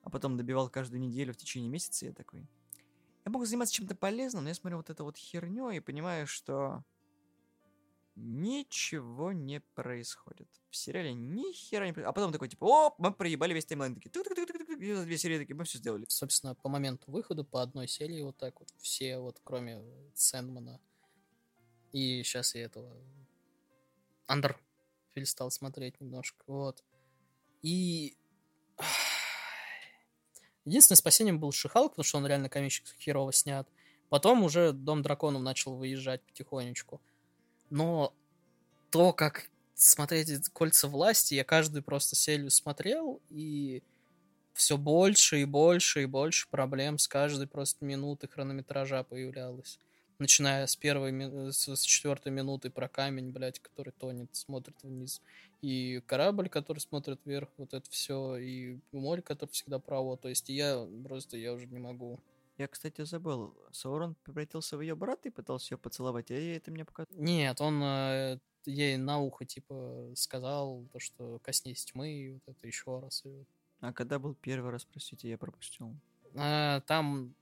а 0.04 0.10
потом 0.10 0.38
добивал 0.38 0.70
каждую 0.70 1.02
неделю 1.02 1.34
в 1.34 1.38
течение 1.38 1.70
месяца, 1.70 2.06
я 2.06 2.14
такой. 2.14 2.48
Я 3.26 3.32
могу 3.32 3.44
заниматься 3.44 3.74
чем-то 3.74 3.96
полезным, 3.96 4.44
но 4.44 4.50
я 4.50 4.56
смотрю 4.56 4.78
вот 4.78 4.90
эту 4.90 5.04
вот 5.04 5.18
херню 5.18 5.70
и 5.70 5.82
понимаю, 5.82 6.28
что 6.28 6.86
ничего 8.22 9.32
не 9.32 9.60
происходит. 9.60 10.48
В 10.70 10.76
сериале 10.76 11.14
ни 11.14 11.52
хера 11.54 11.86
не 11.86 11.94
происходит. 11.94 12.10
А 12.10 12.14
потом 12.14 12.32
такой, 12.32 12.50
типа, 12.50 12.66
о, 12.66 12.96
мы 12.98 13.12
проебали 13.12 13.54
весь 13.54 13.66
таймлайн. 13.66 13.96
Такие, 13.96 14.10
тук-тук-тук-тук-тук, 14.10 14.80
и 14.80 14.94
за 14.94 15.04
две 15.04 15.18
серии 15.18 15.38
такие, 15.40 15.56
мы 15.56 15.64
все 15.64 15.78
сделали. 15.78 16.06
Собственно, 16.08 16.56
по 16.56 16.70
моменту 16.70 17.12
выхода 17.12 17.44
по 17.44 17.62
одной 17.62 17.88
серии 17.88 18.22
вот 18.22 18.38
так 18.38 18.60
вот 18.60 18.70
все, 18.78 19.18
вот 19.18 19.40
кроме 19.44 19.82
Сэндмана. 20.14 20.80
И 21.92 22.24
сейчас 22.24 22.56
я 22.56 22.64
этого 22.64 22.96
Андерфиль 24.28 25.26
стал 25.26 25.52
смотреть 25.52 26.00
немножко, 26.00 26.44
вот. 26.48 26.84
И 27.62 28.16
единственное 30.66 30.98
спасением 30.98 31.40
был 31.40 31.52
Шихалк, 31.52 31.92
потому 31.92 32.06
что 32.06 32.18
он 32.18 32.28
реально 32.28 32.50
комически 32.50 32.92
херово 33.00 33.34
снят. 33.34 33.68
Потом 34.10 34.44
уже 34.44 34.74
Дом 34.74 35.02
драконов 35.02 35.42
начал 35.42 35.76
выезжать 35.76 36.22
потихонечку. 36.24 37.02
Но 37.72 38.14
то, 38.92 39.14
как 39.14 39.50
смотреть 39.74 40.50
кольца 40.50 40.88
власти, 40.88 41.34
я 41.34 41.44
каждую 41.44 41.82
просто 41.82 42.16
серию 42.16 42.52
смотрел, 42.52 43.22
и 43.30 43.82
все 44.54 44.78
больше 44.78 45.42
и 45.42 45.46
больше 45.46 46.04
и 46.04 46.06
больше 46.06 46.48
проблем 46.50 46.98
с 46.98 47.08
каждой 47.08 47.48
просто 47.48 47.84
минуты 47.86 48.28
хронометража 48.28 49.04
появлялось. 49.04 49.80
Начиная 50.20 50.68
с 50.68 50.76
первой, 50.76 51.12
с 51.52 51.82
четвертой 51.82 52.32
минуты 52.32 52.70
про 52.70 52.88
камень, 52.88 53.32
блядь, 53.32 53.60
который 53.60 53.92
тонет, 53.92 54.36
смотрит 54.36 54.76
вниз. 54.84 55.22
И 55.62 56.02
корабль, 56.06 56.50
который 56.50 56.80
смотрит 56.80 57.22
вверх, 57.26 57.50
вот 57.58 57.74
это 57.74 57.90
все, 57.90 58.36
и 58.36 58.78
море, 58.92 59.24
которое 59.24 59.52
всегда 59.52 59.80
право. 59.80 60.18
То 60.18 60.28
есть 60.28 60.50
я 60.50 60.86
просто, 61.08 61.38
я 61.38 61.54
уже 61.54 61.66
не 61.68 61.80
могу. 61.80 62.20
Я, 62.62 62.68
кстати, 62.68 63.04
забыл. 63.06 63.58
Саурон 63.72 64.14
превратился 64.14 64.78
в 64.78 64.82
ее 64.82 64.96
брата 64.96 65.30
и 65.30 65.32
пытался 65.32 65.74
ее 65.74 65.80
поцеловать, 65.80 66.30
ей 66.30 66.58
это 66.58 66.70
мне 66.70 66.86
показалось. 66.86 67.20
Нет, 67.20 67.60
он 67.60 67.82
э, 67.82 68.40
ей 68.66 68.98
на 68.98 69.18
ухо, 69.18 69.46
типа, 69.46 70.12
сказал, 70.16 70.86
то, 70.94 71.00
что 71.00 71.40
коснись 71.40 71.86
тьмы, 71.86 72.12
и 72.12 72.32
вот 72.34 72.44
это 72.46 72.68
еще 72.68 73.00
раз. 73.00 73.26
и 73.26 73.30
вот 73.30 73.48
А 73.80 73.94
когда 73.94 74.20
был 74.20 74.36
первый 74.36 74.70
раз, 74.70 74.86
простите, 74.86 75.28
я 75.28 75.40
пропустил. 75.40 75.96
А, 76.36 76.82
там, 76.82 77.34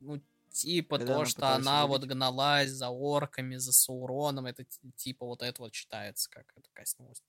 ну, 0.00 0.22
типа 0.48 0.96
Когда 0.96 1.18
то, 1.18 1.24
что 1.26 1.54
она 1.54 1.80
его 1.80 1.88
вот 1.88 2.04
убить? 2.04 2.14
гналась 2.14 2.70
за 2.70 2.88
орками, 2.88 3.56
за 3.56 3.72
Сауроном, 3.74 4.46
это 4.46 4.64
ти- 4.64 4.80
типа 4.96 5.26
вот 5.26 5.42
это 5.42 5.60
вот 5.60 5.74
считается, 5.74 6.30
как 6.30 6.50
это 6.56 6.70
коснулось. 6.72 7.22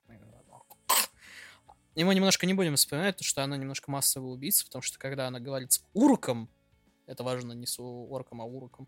И 1.96 2.06
мы 2.06 2.16
немножко 2.16 2.46
не 2.46 2.54
будем 2.54 2.78
вспоминать, 2.78 3.18
то, 3.18 3.26
что 3.26 3.44
она 3.44 3.58
немножко 3.58 3.92
массовый 3.92 4.32
убийца, 4.32 4.64
потому 4.64 4.82
что 4.82 4.98
когда 4.98 5.28
она 5.28 5.42
говорит 5.42 5.74
с 5.74 5.84
урком, 5.94 6.50
это 7.14 7.24
важно 7.24 7.54
не 7.54 7.66
с 7.66 7.80
орком, 7.80 8.42
а 8.42 8.46
урком, 8.46 8.88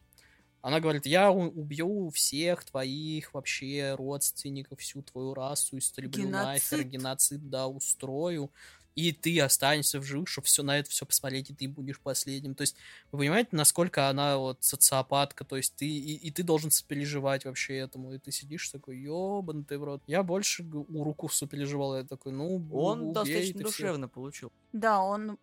она 0.61 0.79
говорит, 0.79 1.05
я 1.05 1.31
убью 1.31 2.09
всех 2.09 2.63
твоих 2.65 3.33
вообще 3.33 3.93
родственников, 3.95 4.79
всю 4.79 5.01
твою 5.03 5.33
расу, 5.35 5.77
истреблю 5.77 6.27
нахер, 6.27 6.79
Геноцид. 6.79 6.91
геноцид, 6.91 7.49
да, 7.49 7.67
устрою. 7.67 8.51
и 8.95 9.11
ты 9.11 9.39
останешься 9.41 9.99
в 9.99 10.03
живых, 10.03 10.29
чтобы 10.29 10.47
все 10.47 10.63
на 10.63 10.79
это 10.79 10.89
все 10.89 11.05
посмотреть, 11.05 11.49
и 11.49 11.53
ты 11.53 11.67
будешь 11.67 11.99
последним. 11.99 12.55
То 12.55 12.61
есть, 12.61 12.77
вы 13.11 13.19
понимаете, 13.19 13.49
насколько 13.51 14.07
она 14.09 14.37
вот 14.37 14.63
социопатка, 14.63 15.43
то 15.43 15.57
есть 15.57 15.75
ты, 15.75 15.85
и, 15.85 16.13
и 16.15 16.31
ты 16.31 16.43
должен 16.43 16.71
сопереживать 16.71 17.43
вообще 17.45 17.75
этому, 17.75 18.13
и 18.13 18.19
ты 18.19 18.31
сидишь 18.31 18.69
такой, 18.69 18.97
ёбан 18.97 19.65
ты 19.65 19.77
в 19.77 19.83
рот. 19.83 20.01
Я 20.07 20.23
больше 20.23 20.63
у 20.63 21.03
руку 21.03 21.27
сопереживал, 21.29 21.97
я 21.97 22.03
такой, 22.05 22.31
ну, 22.31 22.65
Он 22.71 23.01
убей 23.01 23.13
достаточно 23.13 23.57
ты 23.59 23.65
всех. 23.65 23.65
душевно 23.65 24.07
получил. 24.07 24.51
Да, 24.71 25.01
он 25.01 25.37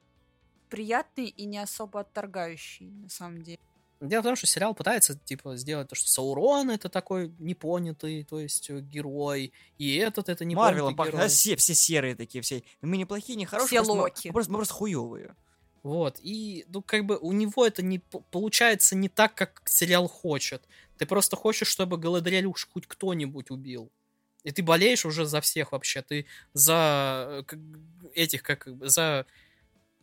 приятный 0.72 1.26
и 1.26 1.44
не 1.44 1.58
особо 1.58 2.00
отторгающий, 2.00 2.86
на 2.90 3.08
самом 3.10 3.42
деле. 3.42 3.58
Дело 4.00 4.22
в 4.22 4.24
том, 4.24 4.36
что 4.36 4.46
сериал 4.46 4.74
пытается, 4.74 5.16
типа, 5.16 5.56
сделать 5.56 5.88
то, 5.88 5.94
что 5.94 6.08
Саурон 6.08 6.70
это 6.70 6.88
такой 6.88 7.30
непонятый, 7.38 8.24
то 8.24 8.40
есть 8.40 8.70
э, 8.70 8.80
герой, 8.80 9.52
и 9.78 9.94
этот 9.96 10.28
это 10.28 10.44
непонятый 10.44 10.72
Марвелом 10.72 10.96
пахнет. 10.96 11.14
герой. 11.14 11.26
А 11.26 11.28
все, 11.28 11.54
все 11.56 11.74
серые 11.74 12.16
такие, 12.16 12.40
все. 12.42 12.62
Мы 12.80 12.96
не 12.96 13.04
плохие, 13.04 13.36
не 13.36 13.46
хорошие. 13.46 13.68
Все 13.68 13.76
просто 13.76 13.94
мы- 13.94 14.00
Локи. 14.02 14.28
Мы 14.28 14.32
просто, 14.32 14.52
мы 14.52 14.58
просто 14.58 14.74
хуевые. 14.74 15.36
Вот, 15.84 16.18
и, 16.22 16.64
ну, 16.68 16.80
как 16.82 17.04
бы 17.04 17.16
у 17.18 17.32
него 17.32 17.66
это 17.66 17.82
не 17.82 17.98
получается 18.30 18.96
не 18.96 19.08
так, 19.08 19.34
как 19.34 19.62
сериал 19.66 20.08
хочет. 20.08 20.62
Ты 20.98 21.06
просто 21.06 21.36
хочешь, 21.36 21.68
чтобы 21.68 21.96
Галадриэль 21.98 22.46
уж 22.46 22.68
хоть 22.72 22.86
кто-нибудь 22.86 23.50
убил. 23.50 23.90
И 24.42 24.50
ты 24.50 24.62
болеешь 24.64 25.04
уже 25.06 25.26
за 25.26 25.40
всех 25.40 25.70
вообще. 25.72 26.02
Ты 26.02 26.26
за 26.54 27.26
э, 27.28 27.42
как- 27.46 27.60
этих, 28.14 28.42
как 28.42 28.66
за 28.80 29.26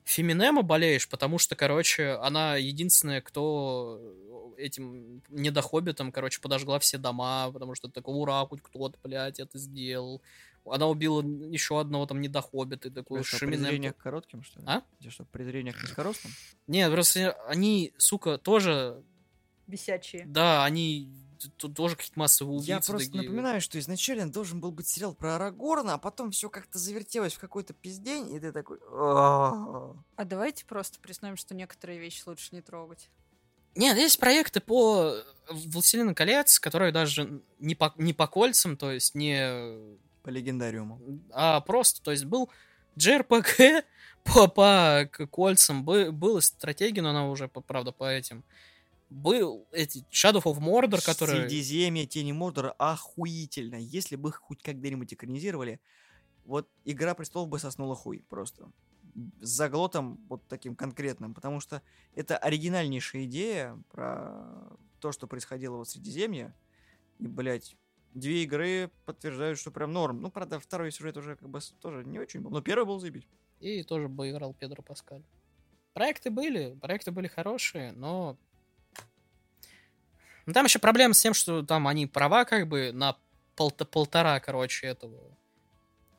Феминема 0.10 0.64
болеешь, 0.64 1.08
потому 1.08 1.38
что, 1.38 1.56
короче, 1.56 2.14
она 2.14 2.56
единственная, 2.56 3.22
кто 3.22 4.02
этим 4.58 5.22
недохоббитом, 5.30 6.12
короче, 6.12 6.42
подожгла 6.42 6.80
все 6.80 6.98
дома, 6.98 7.52
потому 7.52 7.76
что 7.76 7.90
такой, 7.90 8.16
ура, 8.16 8.44
хоть 8.48 8.64
кто-то, 8.64 8.98
блядь, 9.04 9.40
это 9.40 9.60
сделал. 9.60 10.24
Она 10.66 10.88
убила 10.88 11.22
еще 11.22 11.80
одного 11.80 12.08
там 12.08 12.22
недохоббита, 12.22 12.88
и 12.88 12.92
такой 12.92 13.24
что, 13.24 13.38
Шеминем 13.38 13.60
презрение 13.60 13.94
к 13.94 13.98
коротким, 13.98 14.42
что 14.42 14.60
ли? 14.60 14.66
А? 14.68 14.82
Тебе 15.00 15.12
что, 15.12 15.26
презрение 15.26 15.74
к 15.74 15.84
низкорослым? 15.84 16.34
нет, 16.66 16.92
просто 16.92 17.34
они, 17.48 17.94
сука, 18.00 18.40
тоже, 18.40 19.04
Бесячие. 19.68 20.26
да, 20.26 20.66
они 20.66 21.08
т- 21.48 21.70
тоже 21.70 21.96
какие-то 21.96 22.20
массовые 22.20 22.58
убийцы. 22.58 22.70
Я 22.70 22.80
просто 22.80 23.12
такие. 23.12 23.24
напоминаю, 23.24 23.62
что 23.62 23.80
изначально 23.80 24.32
должен 24.32 24.60
был 24.60 24.72
быть 24.72 24.88
сериал 24.88 25.14
про 25.14 25.36
Арагорна, 25.36 25.94
а 25.94 25.98
потом 25.98 26.32
все 26.32 26.50
как-то 26.50 26.78
завертелось 26.78 27.34
в 27.34 27.40
какой-то 27.40 27.74
пиздень, 27.74 28.34
и 28.34 28.40
ты 28.40 28.52
такой... 28.52 28.80
А 28.92 30.26
давайте 30.26 30.66
просто 30.66 31.00
признаем, 31.00 31.38
что 31.38 31.56
некоторые 31.56 32.00
вещи 32.00 32.24
лучше 32.26 32.50
не 32.52 32.62
трогать. 32.62 33.10
Нет, 33.76 33.98
есть 33.98 34.20
проекты 34.20 34.60
по 34.60 35.16
Властелину 35.50 36.16
колец, 36.16 36.60
которые 36.60 36.92
даже 36.92 37.42
не 37.60 37.76
по, 37.76 37.94
не 37.98 38.14
по 38.14 38.28
кольцам, 38.28 38.78
то 38.78 38.92
есть 38.92 39.16
не... 39.16 39.98
По 40.24 40.30
легендариуму. 40.30 41.00
А 41.32 41.62
просто, 41.62 42.02
то 42.02 42.12
есть 42.12 42.26
был 42.26 42.50
JRPG 42.98 43.84
по, 44.24 44.48
по 44.48 45.10
кольцам, 45.32 45.86
бы, 45.86 46.12
была 46.12 46.42
стратегия, 46.42 47.02
но 47.02 47.12
она 47.12 47.30
уже, 47.30 47.48
правда, 47.48 47.92
по 47.92 48.04
этим. 48.04 48.44
Был 49.10 49.68
эти 49.72 50.06
Shadow 50.12 50.44
of 50.44 50.60
Mordor, 50.60 51.04
который... 51.04 51.42
Средиземье, 51.42 52.06
Тени 52.06 52.32
Мордора 52.32 52.72
охуительно. 52.78 53.76
Если 53.76 54.16
бы 54.16 54.30
их 54.30 54.36
хоть 54.36 54.62
когда-нибудь 54.62 55.14
экранизировали, 55.14 55.80
вот 56.46 56.70
Игра 56.86 57.16
Престолов 57.16 57.50
бы 57.50 57.58
соснула 57.58 57.96
хуй 57.96 58.24
просто. 58.30 58.72
С 59.42 59.50
заглотом 59.50 60.24
вот 60.30 60.48
таким 60.48 60.76
конкретным, 60.76 61.34
потому 61.34 61.60
что 61.60 61.82
это 62.14 62.38
оригинальнейшая 62.38 63.26
идея 63.26 63.82
про 63.90 64.78
то, 65.00 65.12
что 65.12 65.26
происходило 65.26 65.84
в 65.84 65.90
Средиземье. 65.90 66.54
И, 67.18 67.28
блядь, 67.28 67.76
две 68.14 68.44
игры 68.44 68.92
подтверждают, 69.06 69.58
что 69.58 69.72
прям 69.72 69.92
норм. 69.92 70.22
Ну, 70.22 70.30
правда, 70.30 70.60
второй 70.60 70.92
сюжет 70.92 71.18
уже 71.18 71.36
как 71.36 71.50
бы 71.50 71.60
тоже 71.82 72.06
не 72.06 72.20
очень 72.20 72.42
был, 72.42 72.52
но 72.52 72.62
первый 72.62 72.86
был 72.86 73.00
заебись. 73.00 73.28
И 73.60 73.84
тоже 73.84 74.08
бы 74.08 74.30
играл 74.30 74.54
Педро 74.54 74.84
Паскаль. 74.84 75.24
Проекты 75.94 76.30
были, 76.30 76.78
проекты 76.80 77.12
были 77.12 77.28
хорошие, 77.28 77.92
но... 77.94 78.38
Ну, 80.46 80.54
там 80.54 80.66
еще 80.66 80.80
проблема 80.80 81.14
с 81.14 81.22
тем, 81.22 81.34
что 81.34 81.64
там 81.64 81.88
они 81.88 82.08
права 82.08 82.46
как 82.46 82.68
бы 82.68 82.92
на 82.94 83.16
полта- 83.56 83.86
полтора, 83.86 84.40
короче, 84.40 84.88
этого... 84.88 85.18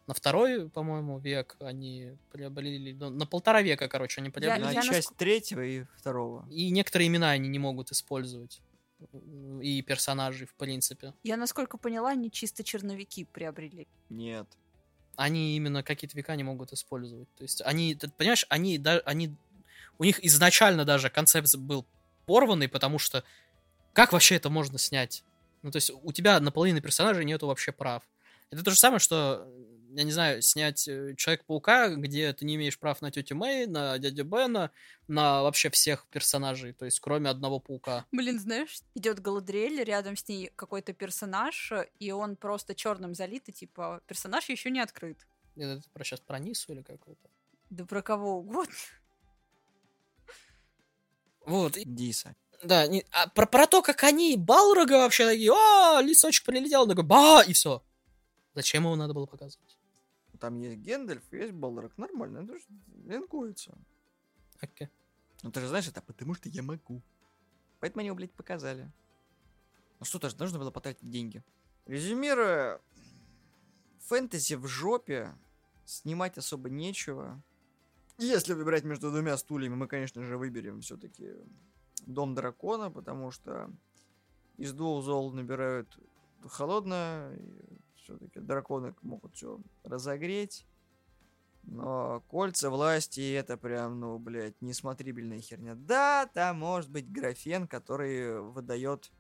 На 0.07 0.15
второй, 0.15 0.69
по-моему, 0.69 1.19
век 1.19 1.57
они 1.61 2.17
приобрели... 2.33 2.93
ну, 2.95 3.11
На 3.11 3.27
полтора 3.27 3.63
века, 3.63 3.87
короче, 3.89 4.21
они 4.21 4.31
приобрели. 4.31 4.65
На 4.65 4.71
я 4.73 4.83
часть 4.83 5.11
наск- 5.11 5.15
третьего 5.17 5.65
и 5.65 5.85
второго. 5.99 6.47
И 6.51 6.71
некоторые 6.71 7.07
имена 7.09 7.31
они 7.31 7.49
не 7.49 7.59
могут 7.61 7.93
использовать. 7.93 8.61
И 9.63 9.83
персонажей, 9.83 10.47
в 10.47 10.55
принципе. 10.55 11.15
Я, 11.23 11.37
насколько 11.37 11.79
поняла, 11.79 12.11
они 12.11 12.31
чисто 12.31 12.65
черновики 12.65 13.25
приобрели. 13.25 13.87
Нет. 14.09 14.47
они 15.17 15.57
именно 15.57 15.83
какие-то 15.83 16.17
века 16.17 16.35
не 16.37 16.43
могут 16.45 16.73
использовать. 16.73 17.29
То 17.37 17.43
есть 17.43 17.63
они, 17.63 17.95
ты 17.95 18.09
понимаешь, 18.11 18.47
они, 18.49 18.79
да, 18.79 19.01
они, 19.05 19.35
у 19.99 20.05
них 20.05 20.23
изначально 20.25 20.85
даже 20.85 21.09
концепт 21.11 21.55
был 21.57 21.85
порванный, 22.27 22.69
потому 22.69 22.99
что 22.99 23.23
как 23.93 24.13
вообще 24.13 24.37
это 24.37 24.51
можно 24.51 24.79
снять? 24.79 25.25
Ну, 25.63 25.71
то 25.71 25.77
есть 25.77 25.91
у 25.91 26.13
тебя 26.13 26.41
на 26.41 26.51
половине 26.51 26.81
персонажей 26.81 27.25
нету 27.25 27.47
вообще 27.47 27.73
прав. 27.73 28.03
Это 28.51 28.65
то 28.65 28.71
же 28.71 28.77
самое, 28.79 28.99
что, 28.99 29.47
я 29.91 30.03
не 30.03 30.11
знаю, 30.11 30.43
снять 30.43 30.89
э, 30.89 31.15
Человек-паука, 31.17 31.89
где 31.95 32.33
ты 32.33 32.45
не 32.45 32.57
имеешь 32.57 32.79
прав 32.79 33.01
на 33.03 33.11
тетю 33.11 33.37
Мэй, 33.37 33.67
на 33.67 33.97
дядю 33.99 34.25
Бена, 34.25 34.71
на 35.07 35.43
вообще 35.43 35.71
всех 35.71 36.07
персонажей, 36.11 36.73
то 36.73 36.85
есть 36.85 36.99
кроме 37.01 37.31
одного 37.31 37.61
паука. 37.61 38.07
Блин, 38.11 38.41
знаешь, 38.41 38.81
идет 38.95 39.21
Галадриэль, 39.21 39.85
рядом 39.85 40.17
с 40.17 40.27
ней 40.27 40.51
какой-то 40.57 40.93
персонаж, 40.95 41.73
и 42.01 42.11
он 42.11 42.37
просто 42.37 42.75
черным 42.75 43.15
залит, 43.15 43.49
и 43.49 43.53
типа 43.53 44.01
персонаж 44.07 44.49
еще 44.49 44.71
не 44.71 44.81
открыт. 44.81 45.19
Это 45.57 45.81
ты 45.83 45.89
про 45.91 46.05
сейчас 46.05 46.21
про 46.21 46.39
Нису 46.39 46.73
или 46.73 46.83
какой-то? 46.83 47.29
Да 47.69 47.85
про 47.85 48.03
кого 48.03 48.39
угодно. 48.39 48.75
Вот, 51.47 51.77
и- 51.77 51.85
Диса. 51.85 52.35
Да, 52.63 52.87
не- 52.87 53.05
а 53.11 53.29
про, 53.29 53.47
про 53.47 53.67
то, 53.67 53.83
как 53.83 54.05
они 54.05 54.37
Балрога 54.37 54.93
вообще 54.99 55.27
такие, 55.27 55.51
а, 55.53 56.01
лисочек 56.03 56.45
прилетел, 56.45 56.87
такой, 56.87 57.05
ба, 57.05 57.43
и 57.47 57.53
все. 57.53 57.83
Зачем 58.55 58.85
его 58.85 58.97
надо 58.97 59.15
было 59.15 59.27
показывать? 59.27 59.79
Там 60.39 60.59
есть 60.59 60.79
Гендальф, 60.79 61.23
есть 61.33 61.53
Балрог. 61.53 61.97
Нормально, 61.99 62.39
это 62.39 62.59
же 62.59 62.65
линкуется. 63.07 63.77
Окей. 64.61 64.89
Ну 65.43 65.51
ты 65.51 65.61
же 65.61 65.69
знаешь, 65.69 65.89
это 65.89 66.03
потому 66.03 66.35
что 66.35 66.49
я 66.49 66.63
могу. 66.63 67.03
Поэтому 67.79 68.01
они 68.01 68.09
его, 68.09 68.17
блядь, 68.17 68.33
показали. 68.33 68.91
Ну 69.99 70.05
что-то 70.05 70.29
же 70.29 70.37
нужно 70.39 70.59
было 70.59 70.71
потратить 70.71 71.09
деньги. 71.09 71.43
Резюмируя, 71.87 72.81
фэнтези 74.01 74.55
в 74.55 74.67
жопе, 74.67 75.35
снимать 75.85 76.37
особо 76.39 76.69
нечего. 76.69 77.43
Если 78.19 78.53
выбирать 78.53 78.85
между 78.85 79.11
двумя 79.11 79.37
стульями, 79.37 79.75
мы, 79.75 79.87
конечно 79.89 80.23
же, 80.23 80.37
выберем 80.37 80.81
все-таки 80.83 81.35
Дом 82.07 82.35
Дракона, 82.35 82.91
потому 82.91 83.31
что 83.31 83.71
из 84.57 84.73
двух 84.73 85.05
зол 85.05 85.33
набирают 85.33 85.99
холодное, 86.49 87.39
все-таки 87.97 88.41
драконы 88.41 88.95
могут 89.03 89.35
все 89.35 89.61
разогреть. 89.85 90.67
Но 91.63 92.23
кольца 92.29 92.71
власти 92.71 93.33
это 93.35 93.57
прям, 93.57 94.01
ну, 94.01 94.19
блядь, 94.19 94.61
несмотрибельная 94.61 95.41
херня. 95.41 95.75
Да, 95.75 96.29
там 96.33 96.59
может 96.59 96.91
быть 96.91 97.11
графен, 97.11 97.69
который 97.69 98.41
выдает 98.41 99.13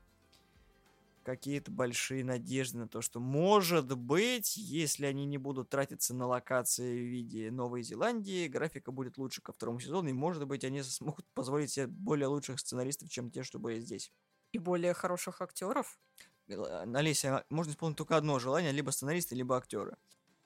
какие-то 1.31 1.71
большие 1.71 2.25
надежды 2.25 2.79
на 2.79 2.89
то, 2.89 3.01
что 3.01 3.21
может 3.21 3.97
быть, 3.97 4.57
если 4.57 5.07
они 5.07 5.27
не 5.27 5.39
будут 5.39 5.71
тратиться 5.71 6.13
на 6.13 6.27
локации 6.27 6.99
в 6.99 7.09
виде 7.09 7.51
Новой 7.51 7.83
Зеландии, 7.83 8.49
графика 8.49 8.91
будет 8.91 9.17
лучше 9.17 9.41
ко 9.41 9.53
второму 9.53 9.79
сезону, 9.79 10.09
и 10.09 10.13
может 10.13 10.47
быть 10.47 10.65
они 10.65 10.83
смогут 10.83 11.27
позволить 11.35 11.71
себе 11.71 11.87
более 11.87 12.27
лучших 12.27 12.59
сценаристов, 12.59 13.09
чем 13.11 13.31
те, 13.31 13.45
что 13.45 13.59
были 13.59 13.81
здесь. 13.81 14.13
И 14.53 14.59
более 14.59 14.93
хороших 14.93 15.41
актеров. 15.41 16.01
Э, 16.49 16.85
Олеся, 16.95 17.45
можно 17.49 17.71
исполнить 17.71 17.97
только 17.97 18.17
одно 18.17 18.39
желание, 18.39 18.73
либо 18.73 18.91
сценаристы, 18.91 19.37
либо 19.37 19.57
актеры. 19.57 19.97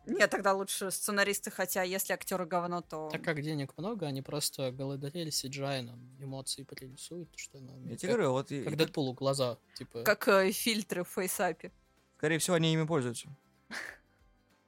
Нет, 0.06 0.30
тогда 0.30 0.52
лучше 0.52 0.90
сценаристы, 0.90 1.50
хотя 1.50 1.82
если 1.82 2.12
актеры 2.12 2.46
говно, 2.46 2.82
то... 2.82 3.08
Так 3.10 3.22
как 3.22 3.40
денег 3.40 3.76
много, 3.76 4.06
они 4.06 4.22
просто 4.22 4.70
Галадриэль 4.70 5.28
CGI 5.28 5.82
нам 5.82 5.98
эмоции 6.20 6.62
прорисуют, 6.62 7.30
что 7.36 7.58
она 7.58 7.72
Я 7.84 7.96
тебе 7.96 8.12
говорю, 8.12 8.32
вот 8.32 8.50
и- 8.52 8.62
как 8.62 8.72
и 8.72 8.76
Дэдпулу 8.76 9.14
глаза, 9.14 9.58
типа... 9.74 10.02
Как 10.02 10.28
э, 10.28 10.52
фильтры 10.52 11.04
в 11.04 11.08
фейсапе. 11.08 11.72
Скорее 12.18 12.38
всего, 12.38 12.56
они 12.56 12.72
ими 12.72 12.86
пользуются. 12.86 13.28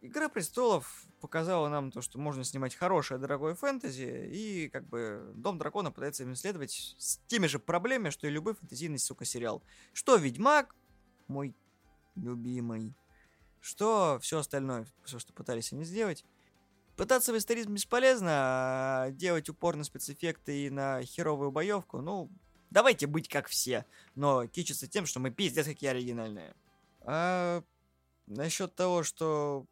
Игра 0.01 0.29
престолов 0.29 1.05
показала 1.21 1.69
нам 1.69 1.91
то, 1.91 2.01
что 2.01 2.19
можно 2.19 2.45
снимать 2.45 2.75
хорошее, 2.75 3.19
дорогое 3.19 3.55
фэнтези, 3.55 4.29
и 4.33 4.69
как 4.69 4.87
бы 4.87 5.33
Дом 5.35 5.59
дракона 5.59 5.91
пытается 5.91 6.23
им 6.23 6.35
исследовать 6.35 6.95
с 6.99 7.19
теми 7.27 7.47
же 7.47 7.59
проблемами, 7.59 8.11
что 8.11 8.27
и 8.27 8.31
любой 8.31 8.55
фэнтезийный, 8.55 8.99
сука, 8.99 9.25
сериал. 9.25 9.63
Что 9.93 10.17
Ведьмак, 10.17 10.75
мой 11.29 11.55
любимый, 12.15 12.95
что 13.67 14.19
все 14.23 14.39
остальное, 14.39 14.87
все, 15.05 15.19
что 15.19 15.33
пытались 15.33 15.73
они 15.73 15.85
сделать. 15.85 16.25
Пытаться 16.97 17.33
в 17.33 17.37
историзм 17.37 17.75
бесполезно, 17.75 18.31
а 18.31 19.11
делать 19.11 19.49
упор 19.49 19.77
на 19.77 19.83
спецэффекты 19.85 20.67
и 20.67 20.71
на 20.71 21.03
херовую 21.03 21.51
боевку, 21.51 22.01
ну, 22.01 22.31
давайте 22.71 23.07
быть 23.07 23.29
как 23.29 23.49
все, 23.49 23.85
но 24.15 24.47
кичиться 24.47 24.87
тем, 24.87 25.05
что 25.05 25.19
мы 25.19 25.31
пиздец 25.31 25.67
какие 25.67 25.91
оригинальные. 25.91 26.55
А 27.01 27.65
насчет 28.27 28.75
того, 28.77 29.03
что 29.03 29.67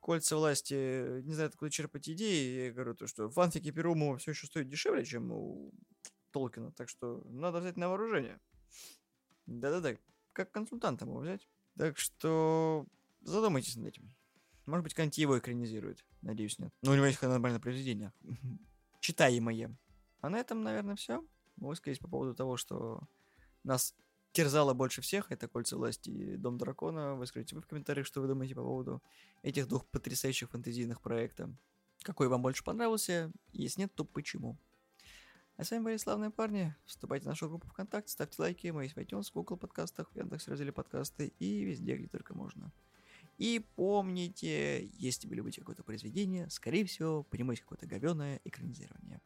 кольца 0.00 0.36
власти 0.36 1.20
не 1.22 1.34
знают, 1.34 1.52
откуда 1.52 1.70
черпать 1.70 2.08
идеи. 2.08 2.66
Я 2.66 2.72
говорю, 2.72 2.94
то, 2.94 3.06
что 3.06 3.28
фанфики 3.28 3.70
Перумова 3.70 4.16
все 4.16 4.30
еще 4.30 4.46
стоят 4.46 4.68
дешевле, 4.68 5.04
чем 5.04 5.30
у 5.30 5.72
Толкина. 6.30 6.72
Так 6.72 6.88
что 6.88 7.22
надо 7.26 7.60
взять 7.60 7.76
на 7.76 7.88
вооружение. 7.88 8.40
Да-да-да, 9.44 9.96
как 10.32 10.50
консультанта 10.50 11.04
его 11.04 11.18
взять. 11.18 11.46
Так 11.76 11.98
что 11.98 12.86
задумайтесь 13.26 13.76
над 13.76 13.86
этим. 13.88 14.14
Может 14.66 14.82
быть, 14.82 14.94
Канти 14.94 15.20
его 15.20 15.38
экранизирует. 15.38 16.04
Надеюсь, 16.22 16.58
нет. 16.58 16.72
Ну, 16.82 16.92
у 16.92 16.94
него 16.94 17.06
есть 17.06 17.22
нормальное 17.22 17.60
произведение. 17.60 18.12
Читаемое. 19.00 19.76
А 20.20 20.28
на 20.28 20.38
этом, 20.38 20.62
наверное, 20.62 20.96
все. 20.96 21.24
Высказать 21.56 22.00
по 22.00 22.08
поводу 22.08 22.34
того, 22.34 22.56
что 22.56 23.00
нас 23.62 23.94
терзало 24.32 24.74
больше 24.74 25.00
всех, 25.00 25.32
это 25.32 25.48
«Кольца 25.48 25.76
власти» 25.76 26.10
и 26.10 26.36
«Дом 26.36 26.58
дракона». 26.58 27.14
Выскажите 27.14 27.54
вы 27.54 27.62
в 27.62 27.66
комментариях, 27.66 28.06
что 28.06 28.20
вы 28.20 28.28
думаете 28.28 28.54
по 28.54 28.62
поводу 28.62 29.02
этих 29.42 29.68
двух 29.68 29.86
потрясающих 29.86 30.50
фэнтезийных 30.50 31.00
проектов. 31.00 31.50
Какой 32.02 32.28
вам 32.28 32.42
больше 32.42 32.62
понравился? 32.62 33.32
Если 33.52 33.80
нет, 33.80 33.94
то 33.94 34.04
почему? 34.04 34.58
А 35.56 35.64
с 35.64 35.70
вами 35.70 35.84
были 35.84 35.96
славные 35.96 36.30
парни. 36.30 36.74
Вступайте 36.84 37.24
в 37.24 37.28
нашу 37.28 37.48
группу 37.48 37.66
ВКонтакте, 37.68 38.12
ставьте 38.12 38.42
лайки. 38.42 38.66
Мы 38.68 38.84
есть 38.84 38.94
в 38.94 38.98
iTunes, 38.98 39.30
Google 39.32 39.56
подкастах, 39.56 40.10
в 40.10 40.16
Яндекс 40.16 40.48
разделе 40.48 40.70
подкасты 40.70 41.32
и 41.38 41.64
везде, 41.64 41.96
где 41.96 42.08
только 42.08 42.34
можно. 42.34 42.70
И 43.38 43.64
помните, 43.76 44.88
если 44.94 45.28
вы 45.28 45.36
любите 45.36 45.60
какое-то 45.60 45.82
произведение, 45.82 46.48
скорее 46.48 46.84
всего, 46.86 47.22
по 47.22 47.36
нему 47.36 47.52
есть 47.52 47.62
какое-то 47.62 47.86
говеное 47.86 48.40
экранизирование. 48.44 49.20